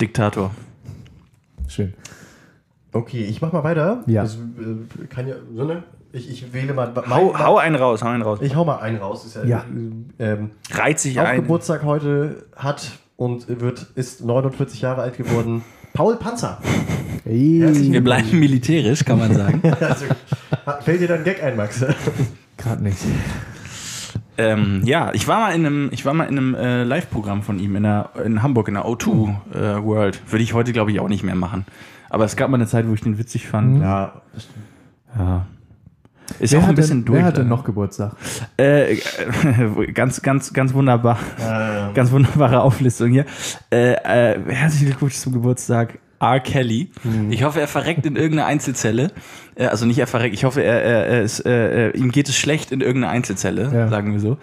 Diktator. 0.00 0.50
Schön. 1.68 1.94
Okay, 2.92 3.24
ich 3.24 3.40
mach 3.42 3.52
mal 3.52 3.64
weiter. 3.64 4.04
Ja. 4.06 4.22
Das, 4.22 4.36
äh, 4.36 5.06
kann 5.08 5.26
ja, 5.26 5.34
sondern 5.54 5.82
ich, 6.16 6.30
ich 6.30 6.52
wähle 6.52 6.72
mal. 6.74 6.92
Hau, 7.08 7.32
mein- 7.32 7.38
hau 7.44 7.56
einen 7.58 7.76
raus, 7.76 8.02
hau 8.02 8.08
einen 8.08 8.22
raus. 8.22 8.38
Ich 8.42 8.54
hau 8.56 8.64
mal 8.64 8.78
einen 8.78 8.98
raus. 8.98 9.24
Ist 9.24 9.36
ja, 9.36 9.44
Ja. 9.44 9.64
Ähm, 10.18 10.50
Reiz 10.70 11.02
sich 11.02 11.20
auch 11.20 11.24
ein. 11.24 11.42
Geburtstag 11.42 11.84
heute 11.84 12.46
hat 12.56 12.90
und 13.16 13.48
wird, 13.60 13.86
ist 13.94 14.24
49 14.24 14.80
Jahre 14.80 15.02
alt 15.02 15.16
geworden. 15.16 15.62
Paul 15.94 16.16
Panzer. 16.16 16.58
Herzlichen 17.24 17.92
Wir 17.92 18.04
bleiben 18.04 18.38
militärisch, 18.38 19.04
kann 19.04 19.18
man 19.18 19.34
sagen. 19.34 19.62
Also, 19.80 20.04
fällt 20.82 21.00
dir 21.00 21.08
dein 21.08 21.24
Gag 21.24 21.42
ein, 21.42 21.56
Max? 21.56 21.84
Gerade 22.58 22.82
nicht. 22.82 22.98
ähm, 24.38 24.82
ja, 24.84 25.12
ich 25.14 25.26
war 25.26 25.40
mal 25.40 25.54
in 25.54 25.64
einem, 25.64 25.88
ich 25.92 26.04
war 26.04 26.12
mal 26.12 26.24
in 26.24 26.36
einem 26.38 26.54
äh, 26.54 26.82
Live-Programm 26.84 27.42
von 27.42 27.58
ihm 27.58 27.76
in, 27.76 27.84
der, 27.84 28.10
in 28.24 28.42
Hamburg, 28.42 28.68
in 28.68 28.74
der 28.74 28.84
O2 28.84 29.34
äh, 29.54 29.82
World. 29.84 30.20
Würde 30.30 30.42
ich 30.42 30.52
heute, 30.54 30.72
glaube 30.72 30.90
ich, 30.92 31.00
auch 31.00 31.08
nicht 31.08 31.24
mehr 31.24 31.34
machen. 31.34 31.64
Aber 32.10 32.24
es 32.24 32.36
gab 32.36 32.50
mal 32.50 32.56
eine 32.56 32.66
Zeit, 32.66 32.86
wo 32.88 32.92
ich 32.94 33.00
den 33.00 33.18
witzig 33.18 33.48
fand. 33.48 33.80
Ja, 33.82 34.20
Ja. 35.18 35.46
Ist 36.38 36.52
Wer 36.52 36.58
auch 36.60 36.64
ein 36.64 36.68
hat, 36.70 36.76
bisschen 36.76 37.04
durch. 37.04 37.18
wer 37.18 37.26
hat 37.26 37.36
denn 37.36 37.48
noch 37.48 37.64
Geburtstag? 37.64 38.12
Äh, 38.56 38.96
ganz, 39.94 40.20
ganz, 40.22 40.52
ganz 40.52 40.74
wunderbar. 40.74 41.18
äh, 41.38 41.92
Ganz 41.94 42.10
wunderbare 42.10 42.60
Auflistung 42.60 43.10
hier. 43.10 43.24
Äh, 43.70 43.92
äh, 43.92 44.38
herzlichen 44.48 44.86
Glückwunsch 44.86 45.14
zum 45.14 45.32
Geburtstag. 45.32 45.98
R. 46.20 46.40
Kelly. 46.40 46.90
Ich 47.30 47.42
hoffe, 47.44 47.60
er 47.60 47.68
verreckt 47.68 48.06
in 48.06 48.16
irgendeiner 48.16 48.46
Einzelzelle. 48.46 49.10
Äh, 49.54 49.66
also 49.66 49.86
nicht 49.86 49.98
er 49.98 50.06
verreckt, 50.06 50.34
ich 50.34 50.44
hoffe, 50.44 50.62
er, 50.62 50.82
er, 50.82 51.06
er 51.06 51.22
ist, 51.22 51.40
äh, 51.46 51.88
äh, 51.88 51.96
ihm 51.96 52.10
geht 52.12 52.28
es 52.28 52.36
schlecht 52.36 52.72
in 52.72 52.80
irgendeiner 52.80 53.12
Einzelzelle, 53.12 53.70
Ja. 53.72 53.88
sagen 53.88 54.12
wir 54.12 54.20
so. 54.20 54.38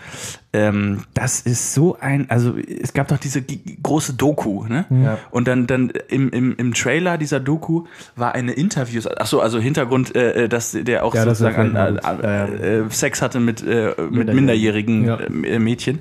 Ähm, 0.54 1.04
das 1.16 1.40
ist 1.42 1.74
so 1.74 1.98
ein, 2.00 2.30
also 2.30 2.56
es 2.58 2.94
gab 2.94 3.08
doch 3.08 3.18
diese 3.18 3.42
große 3.42 4.14
Doku, 4.14 4.66
ne? 4.66 4.86
Ja. 4.92 5.18
Und 5.32 5.48
dann, 5.48 5.66
dann 5.66 5.92
im, 6.10 6.30
im, 6.30 6.56
im 6.58 6.74
Trailer 6.76 7.18
dieser 7.18 7.40
Doku 7.40 7.86
war 8.16 8.36
eine 8.36 8.52
Interviews, 8.52 9.08
ach 9.08 9.26
so, 9.26 9.42
also 9.42 9.60
Hintergrund, 9.60 10.16
äh, 10.16 10.44
äh, 10.44 10.50
dass 10.50 10.72
der 10.74 11.04
auch 11.06 11.16
Ja, 11.16 11.24
sozusagen 11.24 11.76
an, 11.76 11.98
vielleicht 12.00 12.06
an, 12.06 12.20
äh, 12.24 12.84
Sex 12.90 13.22
hatte 13.24 13.40
mit, 13.40 13.64
äh, 13.66 13.94
mit 14.12 14.32
Minderjährigen. 14.34 15.02
minderjährigen 15.02 15.06
Ja. 15.06 15.20
äh, 15.56 15.60
Mädchen. 15.60 16.00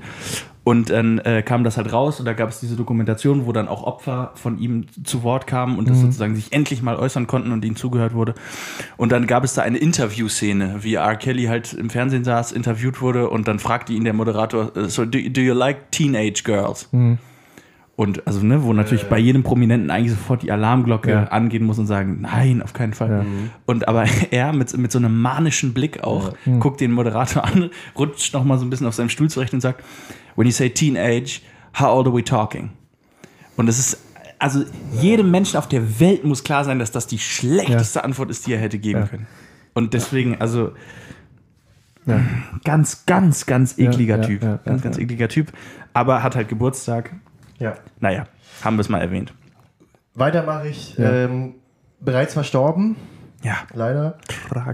Und 0.64 0.90
dann 0.90 1.18
äh, 1.18 1.42
kam 1.42 1.64
das 1.64 1.76
halt 1.76 1.92
raus 1.92 2.20
und 2.20 2.26
da 2.26 2.34
gab 2.34 2.48
es 2.50 2.60
diese 2.60 2.76
Dokumentation, 2.76 3.46
wo 3.46 3.52
dann 3.52 3.66
auch 3.66 3.82
Opfer 3.82 4.30
von 4.36 4.58
ihm 4.58 4.86
zu 5.02 5.24
Wort 5.24 5.48
kamen 5.48 5.76
und 5.76 5.88
das 5.90 6.00
sozusagen 6.00 6.36
sich 6.36 6.52
endlich 6.52 6.82
mal 6.82 6.94
äußern 6.94 7.26
konnten 7.26 7.50
und 7.50 7.64
ihnen 7.64 7.74
zugehört 7.74 8.14
wurde. 8.14 8.34
Und 8.96 9.10
dann 9.10 9.26
gab 9.26 9.42
es 9.42 9.54
da 9.54 9.62
eine 9.62 9.78
Interviewszene, 9.78 10.76
wie 10.84 10.94
R. 10.94 11.16
Kelly 11.16 11.46
halt 11.46 11.72
im 11.72 11.90
Fernsehen 11.90 12.22
saß, 12.22 12.52
interviewt 12.52 13.00
wurde 13.00 13.28
und 13.28 13.48
dann 13.48 13.58
fragte 13.58 13.92
ihn 13.92 14.04
der 14.04 14.12
Moderator, 14.12 14.76
äh, 14.76 14.84
so, 14.88 15.04
do, 15.04 15.18
do 15.30 15.40
you 15.40 15.52
like 15.52 15.90
teenage 15.90 16.42
girls? 16.44 16.88
Und 17.94 18.26
also, 18.26 18.44
ne, 18.44 18.62
wo 18.62 18.72
natürlich 18.72 19.04
bei 19.08 19.18
jedem 19.18 19.42
Prominenten 19.42 19.90
eigentlich 19.90 20.12
sofort 20.12 20.42
die 20.42 20.50
Alarmglocke 20.50 21.10
Ja. 21.10 21.24
angehen 21.24 21.64
muss 21.64 21.78
und 21.78 21.86
sagen, 21.86 22.20
nein, 22.22 22.62
auf 22.62 22.72
keinen 22.72 22.94
Fall. 22.94 23.10
Ja. 23.10 23.24
Und 23.66 23.86
aber 23.86 24.04
er 24.30 24.52
mit, 24.52 24.76
mit 24.78 24.90
so 24.92 24.98
einem 24.98 25.20
manischen 25.20 25.74
Blick 25.74 26.02
auch, 26.02 26.32
guckt 26.60 26.80
den 26.80 26.92
Moderator 26.92 27.44
an, 27.44 27.70
rutscht 27.98 28.32
noch 28.32 28.44
mal 28.44 28.58
so 28.58 28.64
ein 28.64 28.70
bisschen 28.70 28.86
auf 28.86 28.94
seinem 28.94 29.08
Stuhl 29.10 29.28
zurecht 29.28 29.52
und 29.52 29.60
sagt, 29.60 29.84
when 30.36 30.46
you 30.46 30.52
say 30.52 30.68
teenage, 30.70 31.42
how 31.78 31.88
old 31.96 32.06
are 32.06 32.14
we 32.16 32.22
talking? 32.24 32.70
Und 33.56 33.68
es 33.68 33.78
ist, 33.78 33.98
also 34.38 34.64
jedem 34.92 35.30
Menschen 35.30 35.56
auf 35.58 35.68
der 35.68 36.00
Welt 36.00 36.24
muss 36.24 36.42
klar 36.44 36.64
sein, 36.64 36.78
dass 36.78 36.90
das 36.90 37.06
die 37.06 37.18
schlechteste 37.18 38.02
Antwort 38.04 38.30
ist, 38.30 38.46
die 38.46 38.54
er 38.54 38.60
hätte 38.60 38.78
geben 38.78 39.00
Ja. 39.00 39.06
können. 39.06 39.26
Und 39.74 39.94
deswegen, 39.94 40.40
also 40.40 40.72
Ja. 42.06 42.20
ganz, 42.64 43.06
ganz, 43.06 43.46
ganz 43.46 43.78
ekliger 43.78 44.16
ja, 44.18 44.22
Typ. 44.26 44.42
ja, 44.42 44.48
ja, 44.50 44.56
ganz, 44.64 44.82
ganz 44.82 44.96
ja. 44.96 45.02
ekliger 45.02 45.28
Typ. 45.28 45.52
Aber 45.94 46.22
hat 46.22 46.34
halt 46.36 46.48
Geburtstag. 46.48 47.12
ja. 47.58 47.74
Naja, 48.00 48.26
haben 48.64 48.76
wir 48.76 48.80
es 48.80 48.88
mal 48.88 49.00
erwähnt. 49.00 49.32
Weiter 50.14 50.42
mache 50.42 50.68
ich. 50.68 50.96
Ja. 50.98 51.10
Ähm, 51.24 51.54
bereits 52.00 52.34
verstorben, 52.34 52.96
Ja, 53.44 53.56
leider. 53.74 54.18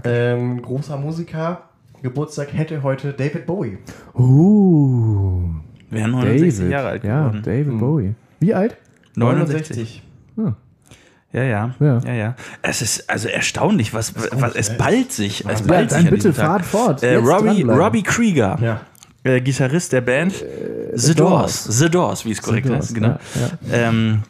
Ähm, 0.03 0.61
großer 0.61 0.97
Musiker. 0.97 1.68
Geburtstag 2.01 2.53
hätte 2.53 2.83
heute 2.83 3.13
David 3.13 3.45
Bowie. 3.45 3.77
Uh, 4.15 5.49
Wäre 5.89 6.07
69 6.09 6.57
David. 6.59 6.71
Jahre 6.71 6.87
alt 6.89 7.03
ja, 7.03 7.19
geworden. 7.27 7.41
David 7.43 7.79
Bowie. 7.79 8.15
Wie 8.39 8.53
alt? 8.53 8.77
69. 9.15 10.03
Ja, 11.31 11.43
ja, 11.43 11.75
Ja. 11.79 11.99
ja, 12.05 12.13
ja, 12.13 12.35
Es 12.63 12.81
ist 12.81 13.07
also 13.07 13.27
erstaunlich, 13.27 13.93
was, 13.93 14.13
was 14.15 14.55
es 14.55 14.75
ballt 14.77 15.11
sich. 15.11 15.45
Es 15.47 15.59
Ja, 15.59 15.65
ballt 15.67 15.91
sich 15.91 15.99
dann 15.99 16.07
an 16.07 16.13
bitte 16.13 16.33
fahrt 16.33 16.65
fort. 16.65 17.03
Äh, 17.03 17.15
Robbie. 17.17 17.61
Robbie 17.63 18.01
Krieger, 18.01 18.57
Ja. 18.59 18.81
äh, 19.23 19.39
Gitarrist 19.39 19.91
der 19.93 20.01
Band 20.01 20.33
The 20.95 21.13
Doors. 21.13 21.65
The 21.65 21.87
Doors, 21.89 22.25
wie 22.25 22.31
es 22.31 22.41
korrekt 22.41 22.67
Doors, 22.67 22.85
heißt, 22.85 22.95
genau. 22.95 23.09
ja, 23.35 23.49
Ähm, 23.71 24.23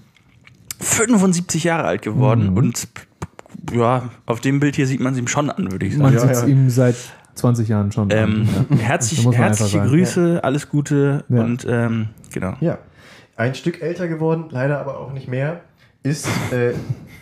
75 0.81 1.63
Jahre 1.63 1.85
alt 1.87 2.05
Mhm. 2.05 2.11
geworden 2.11 2.49
und 2.57 2.87
ja, 3.73 4.09
auf 4.25 4.41
dem 4.41 4.59
Bild 4.59 4.75
hier 4.75 4.87
sieht 4.87 4.99
man 4.99 5.13
es 5.13 5.19
ihm 5.19 5.27
schon 5.27 5.49
an, 5.49 5.71
würde 5.71 5.85
ich 5.85 5.93
sagen. 5.93 6.03
Man 6.03 6.13
Ja, 6.15 6.19
sieht 6.19 6.31
es 6.31 6.41
ja. 6.41 6.47
ihm 6.47 6.69
seit 6.69 6.95
20 7.39 7.67
Jahren 7.67 7.91
schon. 7.91 8.09
Ähm, 8.11 8.47
an. 8.69 8.77
herzlich, 8.79 9.25
herzliche. 9.35 9.79
Grüße, 9.81 10.39
alles 10.43 10.69
Gute 10.69 11.23
Ja. 11.29 11.41
und 11.43 11.65
ähm, 11.69 12.07
genau. 12.33 12.53
Ja. 12.61 12.77
Ein 13.35 13.55
Stück 13.55 13.81
älter 13.81 14.07
geworden, 14.07 14.45
leider 14.49 14.79
aber 14.79 14.99
auch 14.99 15.13
nicht 15.13 15.27
mehr, 15.29 15.61
ist 16.03 16.27
äh, 16.51 16.73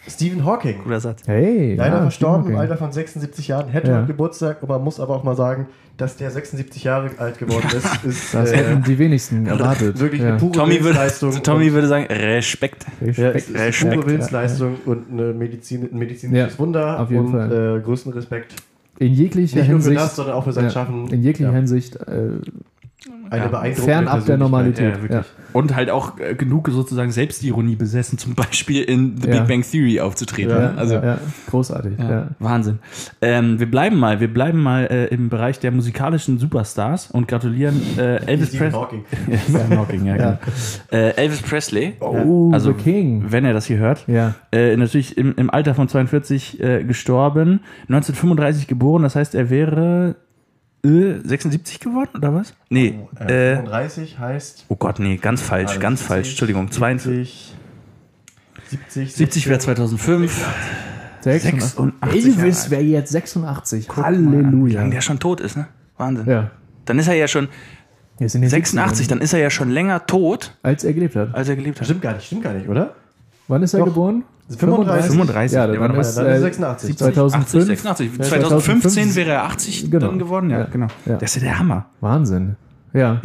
Stephen 0.07 0.45
Hawking. 0.45 0.84
Guter 0.84 0.99
Satz. 0.99 1.22
Hey. 1.26 1.76
Leider 1.76 1.95
ja, 1.98 2.02
verstorben 2.03 2.52
im. 2.52 2.57
Alter 2.57 2.77
von 2.77 2.91
76 2.91 3.48
Jahren, 3.48 3.69
hätte 3.69 3.91
Ja. 3.91 4.02
Geburtstag, 4.02 4.57
aber 4.61 4.80
muss 4.80 4.99
aber 4.99 5.15
auch 5.15 5.23
mal 5.23 5.35
sagen, 5.35 5.68
dass 5.98 6.15
der 6.15 6.30
76 6.30 6.84
Jahre 6.84 7.10
alt 7.18 7.39
geworden 7.39 7.65
ist, 7.76 8.03
ist 8.06 8.34
Das 8.34 8.52
äh, 8.52 8.57
hätten 8.57 8.84
die 8.84 8.98
wenigsten 8.99 9.48
erwartet. 9.48 9.99
wirklich 9.99 10.22
ja. 10.22 10.30
eine 10.30 10.38
pure 10.38 10.52
Tommy 10.52 10.73
würde, 10.76 10.84
Willensleistung. 10.85 11.44
Tommy 11.44 11.68
und- 11.68 11.73
würde 11.73 11.88
sagen, 11.88 12.06
Respekt. 12.06 12.85
ja, 13.02 13.07
es 13.07 13.18
Respekt. 13.18 13.60
Respekt, 13.60 13.80
pure 13.94 13.95
ja, 14.06 14.06
Willensleistung 14.07 14.76
und 14.85 15.11
eine 15.11 15.34
Medizin, 15.34 15.89
ein 15.91 15.98
medizinisches 15.98 16.53
Ja, 16.53 16.60
Wunder 16.60 16.99
auf 16.99 17.10
jeden 17.11 17.26
und 17.26 17.31
Fall. 17.31 17.77
Äh, 17.77 17.81
größten 17.81 18.14
Respekt. 18.14 18.53
In 18.99 19.13
jeglicher 19.13 19.59
Nicht 19.59 19.69
nur 19.69 19.79
für 19.79 19.89
Hinsicht. 19.89 19.97
das, 20.05 20.15
sondern 20.15 20.35
auch 20.35 20.43
für 20.43 20.53
sein 20.53 20.65
ja, 20.65 20.69
Schaffen. 20.71 21.07
In 21.09 21.21
jeglicher 21.23 21.49
Ja. 21.51 21.55
Hinsicht 21.55 21.95
äh, 21.97 22.29
Eine 23.29 23.43
Ja. 23.43 23.47
beeindruckende 23.49 23.81
fernab 23.81 24.25
der. 24.25 24.38
Normalität. 24.38 24.95
Ja, 24.95 25.01
wirklich. 25.01 25.25
Und 25.53 25.75
halt 25.75 25.89
auch 25.89 26.19
äh, 26.19 26.35
genug 26.35 26.69
sozusagen 26.69 27.11
Selbstironie 27.11 27.75
besessen, 27.75 28.17
zum 28.17 28.35
Beispiel 28.35 28.84
in 28.84 29.17
The 29.21 29.29
Ja. 29.29 29.39
Big 29.39 29.47
Bang 29.47 29.61
Theory 29.69 29.99
aufzutreten. 29.99 30.51
Ja, 30.51 30.73
also 30.75 30.95
ja, 30.95 31.03
ja, 31.05 31.17
großartig. 31.49 31.93
Ja, 31.97 32.09
Ja. 32.09 32.27
Wahnsinn. 32.39 32.79
Ähm, 33.21 33.59
wir 33.59 33.69
bleiben 33.69 33.97
mal, 33.97 34.19
wir 34.19 34.31
bleiben 34.31 34.61
mal 34.61 34.85
äh, 34.85 35.05
im 35.07 35.29
Bereich 35.29 35.59
der 35.59 35.71
musikalischen 35.71 36.38
Superstars 36.38 37.09
und 37.11 37.27
gratulieren 37.27 37.81
äh, 37.97 38.17
Elvis 38.25 38.55
Presley. 38.55 39.03
Ja, 39.47 39.59
ja, 39.69 40.03
Ja. 40.03 40.15
genau. 40.15 40.38
Äh, 40.91 41.15
Elvis 41.15 41.41
Presley. 41.41 41.93
Oh, 42.01 42.51
also, 42.53 42.71
The 42.73 42.84
King. 42.84 43.25
Wenn 43.29 43.45
er 43.45 43.53
das 43.53 43.65
hier 43.65 43.77
hört. 43.77 44.05
Ja. 44.07 44.35
Äh, 44.51 44.75
natürlich 44.77 45.17
im, 45.17 45.34
im 45.38 45.49
Alter 45.49 45.73
von 45.75 45.88
42 45.88 46.59
äh, 46.61 46.84
gestorben, 46.84 47.61
1935 47.89 48.67
geboren, 48.67 49.03
das 49.03 49.15
heißt, 49.15 49.34
er 49.35 49.49
wäre 49.49 50.15
76 51.23 51.80
geworden 51.80 52.09
oder 52.15 52.34
was? 52.34 52.53
Nee, 52.69 52.99
Äh, 53.19 53.53
äh, 53.53 53.55
35 53.57 54.19
heißt. 54.19 54.65
oh 54.69 54.76
Gott, 54.76 54.99
nee, 54.99 55.18
ganz 55.18 55.41
falsch, 55.41 55.69
Also 55.69 55.80
ganz 55.80 55.99
70, 55.99 56.07
falsch, 56.07 56.30
Entschuldigung, 56.30 56.72
42. 56.72 57.53
70, 58.69 59.14
70 59.15 59.47
wäre 59.47 59.59
2005. 59.59 60.45
86. 61.22 61.76
86 62.01 62.38
Elvis 62.38 62.69
wäre 62.69 62.81
jetzt 62.81 63.11
86. 63.11 63.88
Guck 63.88 63.97
an, 64.03 64.03
Halleluja. 64.31 64.80
lange 64.81 64.91
der 64.93 65.01
schon 65.01 65.19
tot 65.19 65.41
ist, 65.41 65.57
ne? 65.57 65.68
Wahnsinn. 65.97 66.27
Ja. 66.27 66.51
Dann 66.85 66.99
ist 66.99 67.07
er 67.07 67.15
ja 67.15 67.27
schon 67.27 67.47
Jetzt 68.19 68.34
in 68.35 68.41
den 68.41 68.49
86, 68.49 69.05
70ern, 69.05 69.09
dann 69.09 69.22
ist 69.22 69.34
er 69.34 69.39
ja 69.39 69.49
schon 69.49 69.69
länger 69.69 70.05
tot, 70.07 70.57
Als 70.64 70.84
er 70.84 70.93
gelebt 70.93 71.15
hat. 71.15 71.35
als 71.35 71.49
er 71.49 71.55
gelebt 71.55 71.80
hat. 71.80 71.85
Stimmt 71.85 72.01
gar 72.01 72.14
nicht, 72.15 72.26
stimmt 72.26 72.43
gar 72.43 72.53
nicht, 72.53 72.68
oder? 72.68 72.95
Wann 73.47 73.63
ist 73.63 73.73
er 73.73 73.79
Doch. 73.79 73.85
geboren? 73.87 74.23
35. 74.49 75.11
35. 75.11 75.55
Ja, 75.55 75.67
Der 75.67 75.73
dann, 75.75 75.81
war 75.81 75.87
noch- 75.89 75.97
ist, 75.99 76.15
dann 76.15 76.25
ist 76.27 76.37
äh, 76.37 76.39
86. 76.41 76.97
2005. 76.97 77.65
86. 77.67 78.11
Ja, 78.17 78.23
2015 78.23 78.91
2005 78.91 79.15
wäre 79.15 79.31
er 79.31 79.43
80 79.45 79.91
Genau. 79.91 80.07
dann 80.07 80.19
geworden, 80.19 80.49
ja, 80.49 80.59
Ja. 80.59 80.65
genau. 80.65 80.87
Ja. 81.05 81.17
Das 81.17 81.35
ist 81.35 81.41
ja 81.41 81.49
der 81.49 81.59
Hammer. 81.59 81.85
Wahnsinn. 82.01 82.55
Ja. 82.93 83.19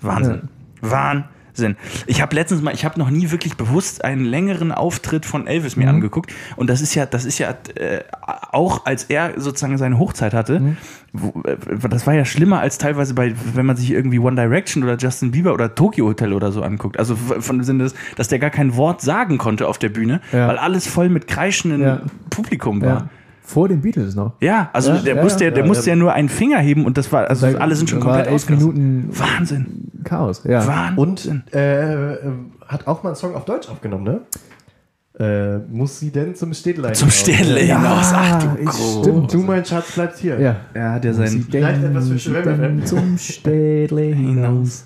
Wahnsinn. 0.00 0.40
Wahnsinn. 0.80 1.24
Ich 2.06 2.22
habe 2.22 2.34
letztens 2.34 2.62
mal, 2.62 2.72
ich 2.74 2.84
habe 2.84 2.98
noch 2.98 3.10
nie 3.10 3.30
wirklich 3.30 3.56
bewusst 3.56 4.04
einen 4.04 4.24
längeren 4.24 4.72
Auftritt 4.72 5.26
von 5.26 5.46
Elvis 5.46 5.76
Mhm. 5.76 5.82
mir 5.84 5.88
angeguckt. 5.90 6.32
Und 6.56 6.70
das 6.70 6.80
ist 6.80 6.94
ja, 6.94 7.04
das 7.06 7.24
ist 7.24 7.38
ja 7.38 7.50
äh, 7.74 8.00
auch, 8.52 8.86
als 8.86 9.04
er 9.04 9.32
sozusagen 9.40 9.76
seine 9.78 9.98
Hochzeit 9.98 10.32
hatte, 10.34 10.60
Mhm. 10.60 10.76
wo, 11.12 11.42
äh, 11.44 11.56
das 11.88 12.06
war 12.06 12.14
ja 12.14 12.24
schlimmer 12.24 12.60
als 12.60 12.78
teilweise 12.78 13.14
bei, 13.14 13.34
wenn 13.54 13.66
man 13.66 13.76
sich 13.76 13.90
irgendwie 13.90 14.18
One 14.18 14.36
Direction 14.36 14.82
oder 14.82 14.96
Justin 14.96 15.30
Bieber 15.30 15.52
oder 15.52 15.74
Tokyo 15.74 16.06
Hotel 16.06 16.32
oder 16.32 16.52
so 16.52 16.62
anguckt. 16.62 16.98
Also 16.98 17.16
von 17.16 17.58
dem 17.58 17.64
Sinne, 17.64 17.84
dass, 17.84 17.94
dass 18.16 18.28
der 18.28 18.38
gar 18.38 18.50
kein 18.50 18.76
Wort 18.76 19.00
sagen 19.02 19.38
konnte 19.38 19.68
auf 19.68 19.78
der 19.78 19.88
Bühne, 19.90 20.20
Ja. 20.32 20.48
weil 20.48 20.58
alles 20.58 20.86
voll 20.86 21.08
mit 21.08 21.26
kreischendem 21.28 21.80
Ja. 21.82 22.00
Publikum 22.30 22.80
war. 22.80 22.88
ja. 22.88 23.08
Vor 23.44 23.68
den 23.68 23.80
Beatles 23.82 24.14
noch. 24.14 24.34
Ja, 24.40 24.70
also 24.72 24.92
Ja, 24.92 24.98
der 25.00 25.16
ja, 25.16 25.22
musste, 25.22 25.44
ja. 25.44 25.50
der 25.50 25.62
Ja, 25.64 25.66
musste 25.66 25.86
ja. 25.90 25.94
ja 25.94 25.98
nur 25.98 26.12
einen 26.12 26.28
Finger 26.28 26.58
heben 26.60 26.86
und 26.86 26.96
das 26.96 27.10
war, 27.12 27.28
also 27.28 27.50
Da- 27.50 27.58
alle 27.58 27.74
sind 27.74 27.90
schon 27.90 28.00
komplett 28.00 28.28
elf. 28.28 28.48
Minuten 28.48 29.08
Wahnsinn. 29.12 29.90
Chaos. 30.04 30.42
Ja. 30.44 30.66
Wahnsinn. 30.66 31.42
Und 31.42 31.54
äh, 31.54 32.16
hat 32.66 32.86
auch 32.86 33.02
mal 33.02 33.10
einen 33.10 33.16
Song 33.16 33.34
auf 33.34 33.44
Deutsch 33.44 33.68
aufgenommen, 33.68 34.04
ne? 34.04 34.20
Äh, 35.18 35.58
muss 35.70 35.98
sie 36.00 36.10
denn 36.10 36.34
zum 36.34 36.54
Städtlein 36.54 36.94
Zum 36.94 37.08
hinaus? 37.10 37.20
Städtle 37.20 37.64
Ja. 37.66 37.78
hinaus. 37.78 38.12
Ach 38.14 38.42
du 38.56 38.62
ich- 38.62 39.00
stimmt. 39.02 39.34
Du, 39.34 39.38
mein 39.42 39.64
Schatz, 39.64 39.92
bleibt 39.92 40.16
hier. 40.18 40.40
Ja. 40.40 40.56
Er 40.72 40.92
hat 40.92 41.04
ja 41.04 41.12
Sie 41.12 41.26
sein. 41.26 41.46
Vielleicht 41.50 41.82
etwas 41.84 42.08
für 42.08 42.18
Schwämme, 42.18 42.56
denn 42.56 42.76
ne? 42.76 42.84
zum 42.84 43.18
Städle 43.18 44.02
hinaus. 44.14 44.84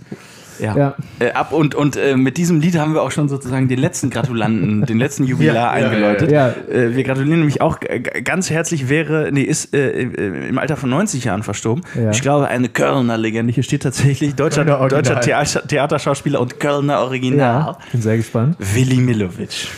Ja. 0.60 0.76
Ja. 0.76 0.96
Äh, 1.18 1.32
ab 1.32 1.52
und, 1.52 1.74
und 1.74 1.96
äh, 1.96 2.16
mit 2.16 2.36
diesem 2.36 2.60
Lied 2.60 2.76
haben 2.78 2.94
wir 2.94 3.02
auch 3.02 3.10
schon 3.10 3.28
sozusagen 3.28 3.68
den 3.68 3.78
letzten 3.78 4.10
Gratulanten, 4.10 4.84
den 4.86 4.98
letzten 4.98 5.24
Jubilar 5.24 5.70
eingeläutet. 5.70 6.30
Äh, 6.70 6.94
wir 6.96 7.04
gratulieren 7.04 7.38
nämlich 7.40 7.60
auch 7.60 7.80
g- 7.80 7.98
ganz 8.22 8.50
herzlich, 8.50 8.88
wäre, 8.88 9.30
nee, 9.32 9.42
ist 9.42 9.74
äh, 9.74 10.02
äh, 10.02 10.48
im 10.48 10.58
Alter 10.58 10.76
von 10.76 10.90
90 10.90 11.24
Jahren 11.24 11.42
verstorben. 11.42 11.84
Ich 12.10 12.22
glaube, 12.22 12.48
eine 12.48 12.68
Kölner 12.68 13.16
Legende. 13.18 13.52
Hier 13.52 13.62
steht 13.62 13.82
tatsächlich 13.82 14.34
deutscher, 14.34 14.64
deutscher 14.64 15.20
Theater, 15.20 15.66
Theaterschauspieler 15.66 16.40
und 16.40 16.60
Kölner 16.60 17.00
Original. 17.00 17.76
Bin 17.92 18.02
sehr 18.02 18.16
gespannt. 18.16 18.56
Willi 18.58 18.96
Milovic. 18.96 19.68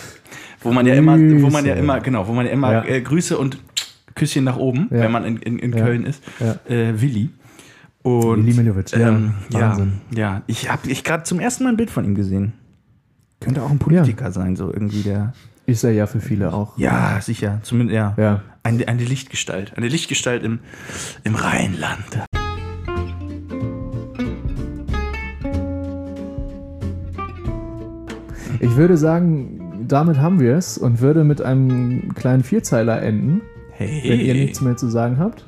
Wo 0.61 0.73
man 0.73 0.87
ja 0.87 0.95
immer, 0.95 1.13
wo 1.43 1.51
man 1.51 1.65
ja 1.65 1.75
immer, 1.75 2.01
genau, 2.01 2.27
wo 2.27 2.33
man 2.33 2.47
ja 2.47 2.53
immer 2.53 2.73
äh, 2.89 3.01
Grüße 3.01 3.39
und 3.39 3.59
Küsschen 4.15 4.43
nach 4.43 4.57
oben, 4.57 4.89
wenn 4.91 5.13
man 5.13 5.25
in, 5.25 5.37
in, 5.37 5.59
in. 5.61 5.71
Köln 5.85 6.05
ist. 6.05 6.23
Äh, 6.69 7.01
Willi. 7.01 7.29
Und, 8.09 8.47
Willi 8.47 8.55
Milovic, 8.57 8.91
ja, 8.93 9.09
ähm, 9.09 9.35
ja, 9.53 9.61
Wahnsinn. 9.61 9.93
ja, 10.15 10.43
ich 10.47 10.71
habe 10.71 10.89
ich 10.89 11.05
gerade 11.05 11.25
zum 11.25 11.41
ersten 11.41 11.65
Mal 11.65 11.71
ein 11.71 11.77
Bild 11.77 11.91
von 11.91 12.05
ihm 12.05 12.15
gesehen. 12.15 12.53
Könnte 13.41 13.63
auch 13.63 13.71
ein 13.71 13.79
Politiker 13.79 14.33
sein, 14.33 14.57
so 14.57 14.73
irgendwie 14.73 15.03
der. 15.03 15.33
Ist 15.67 15.85
er 15.85 15.93
ja 15.93 16.07
für 16.07 16.21
viele 16.21 16.53
auch. 16.55 16.79
Ja, 16.79 17.21
sicher. 17.21 17.61
Zumindest, 17.63 17.95
ja. 17.95 18.15
Ja. 18.17 18.43
Eine, 18.63 18.89
eine 18.89 19.05
Lichtgestalt. 19.05 19.77
Eine 19.77 19.89
Lichtgestalt 19.89 20.43
im, 20.43 20.61
im 21.25 21.35
Rheinland. 21.35 22.19
Ich 28.61 28.77
würde 28.77 28.97
sagen, 28.97 29.85
damit 29.87 30.19
haben 30.19 30.41
wir 30.41 30.57
es 30.57 30.79
und 30.79 31.01
würde 31.01 31.25
mit 31.25 31.41
einem 31.43 32.15
kleinen 32.15 32.43
Vierzeiler 32.43 33.01
enden, 33.03 33.43
Hey. 33.73 34.03
wenn 34.05 34.21
ihr 34.21 34.35
nichts 34.35 34.61
mehr 34.61 34.77
zu 34.77 34.89
sagen 34.89 35.19
habt. 35.19 35.45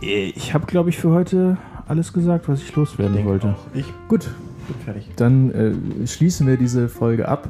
Ich 0.00 0.54
habe, 0.54 0.66
glaube 0.66 0.90
ich, 0.90 0.98
für 0.98 1.10
heute 1.10 1.56
alles 1.86 2.12
gesagt, 2.12 2.48
was 2.48 2.62
ich 2.62 2.74
loswerden 2.76 3.24
wollte. 3.24 3.48
Auch 3.48 3.74
ich 3.74 3.86
Gut, 4.08 4.30
bin 4.66 4.76
fertig. 4.84 5.08
dann 5.16 5.50
äh, 5.50 6.06
schließen 6.06 6.46
wir 6.46 6.56
diese 6.56 6.88
Folge 6.88 7.28
ab. 7.28 7.48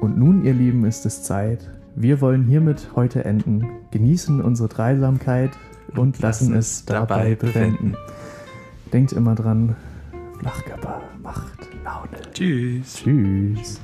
Und 0.00 0.18
nun, 0.18 0.44
ihr 0.44 0.52
Lieben, 0.52 0.84
ist 0.84 1.06
es 1.06 1.22
Zeit. 1.22 1.70
Wir 1.96 2.20
wollen 2.20 2.44
hiermit 2.44 2.90
heute 2.96 3.24
enden, 3.24 3.66
genießen 3.92 4.42
unsere 4.42 4.68
Dreisamkeit 4.68 5.50
und 5.96 6.20
lassen 6.20 6.54
es 6.54 6.84
dabei 6.84 7.36
bewenden. 7.36 7.96
Denkt 8.92 9.12
immer 9.12 9.34
dran, 9.34 9.76
Flachkörper 10.40 11.00
macht 11.22 11.68
Laune. 11.84 12.20
Tschüss. 12.32 12.96
Tschüss. 12.96 13.80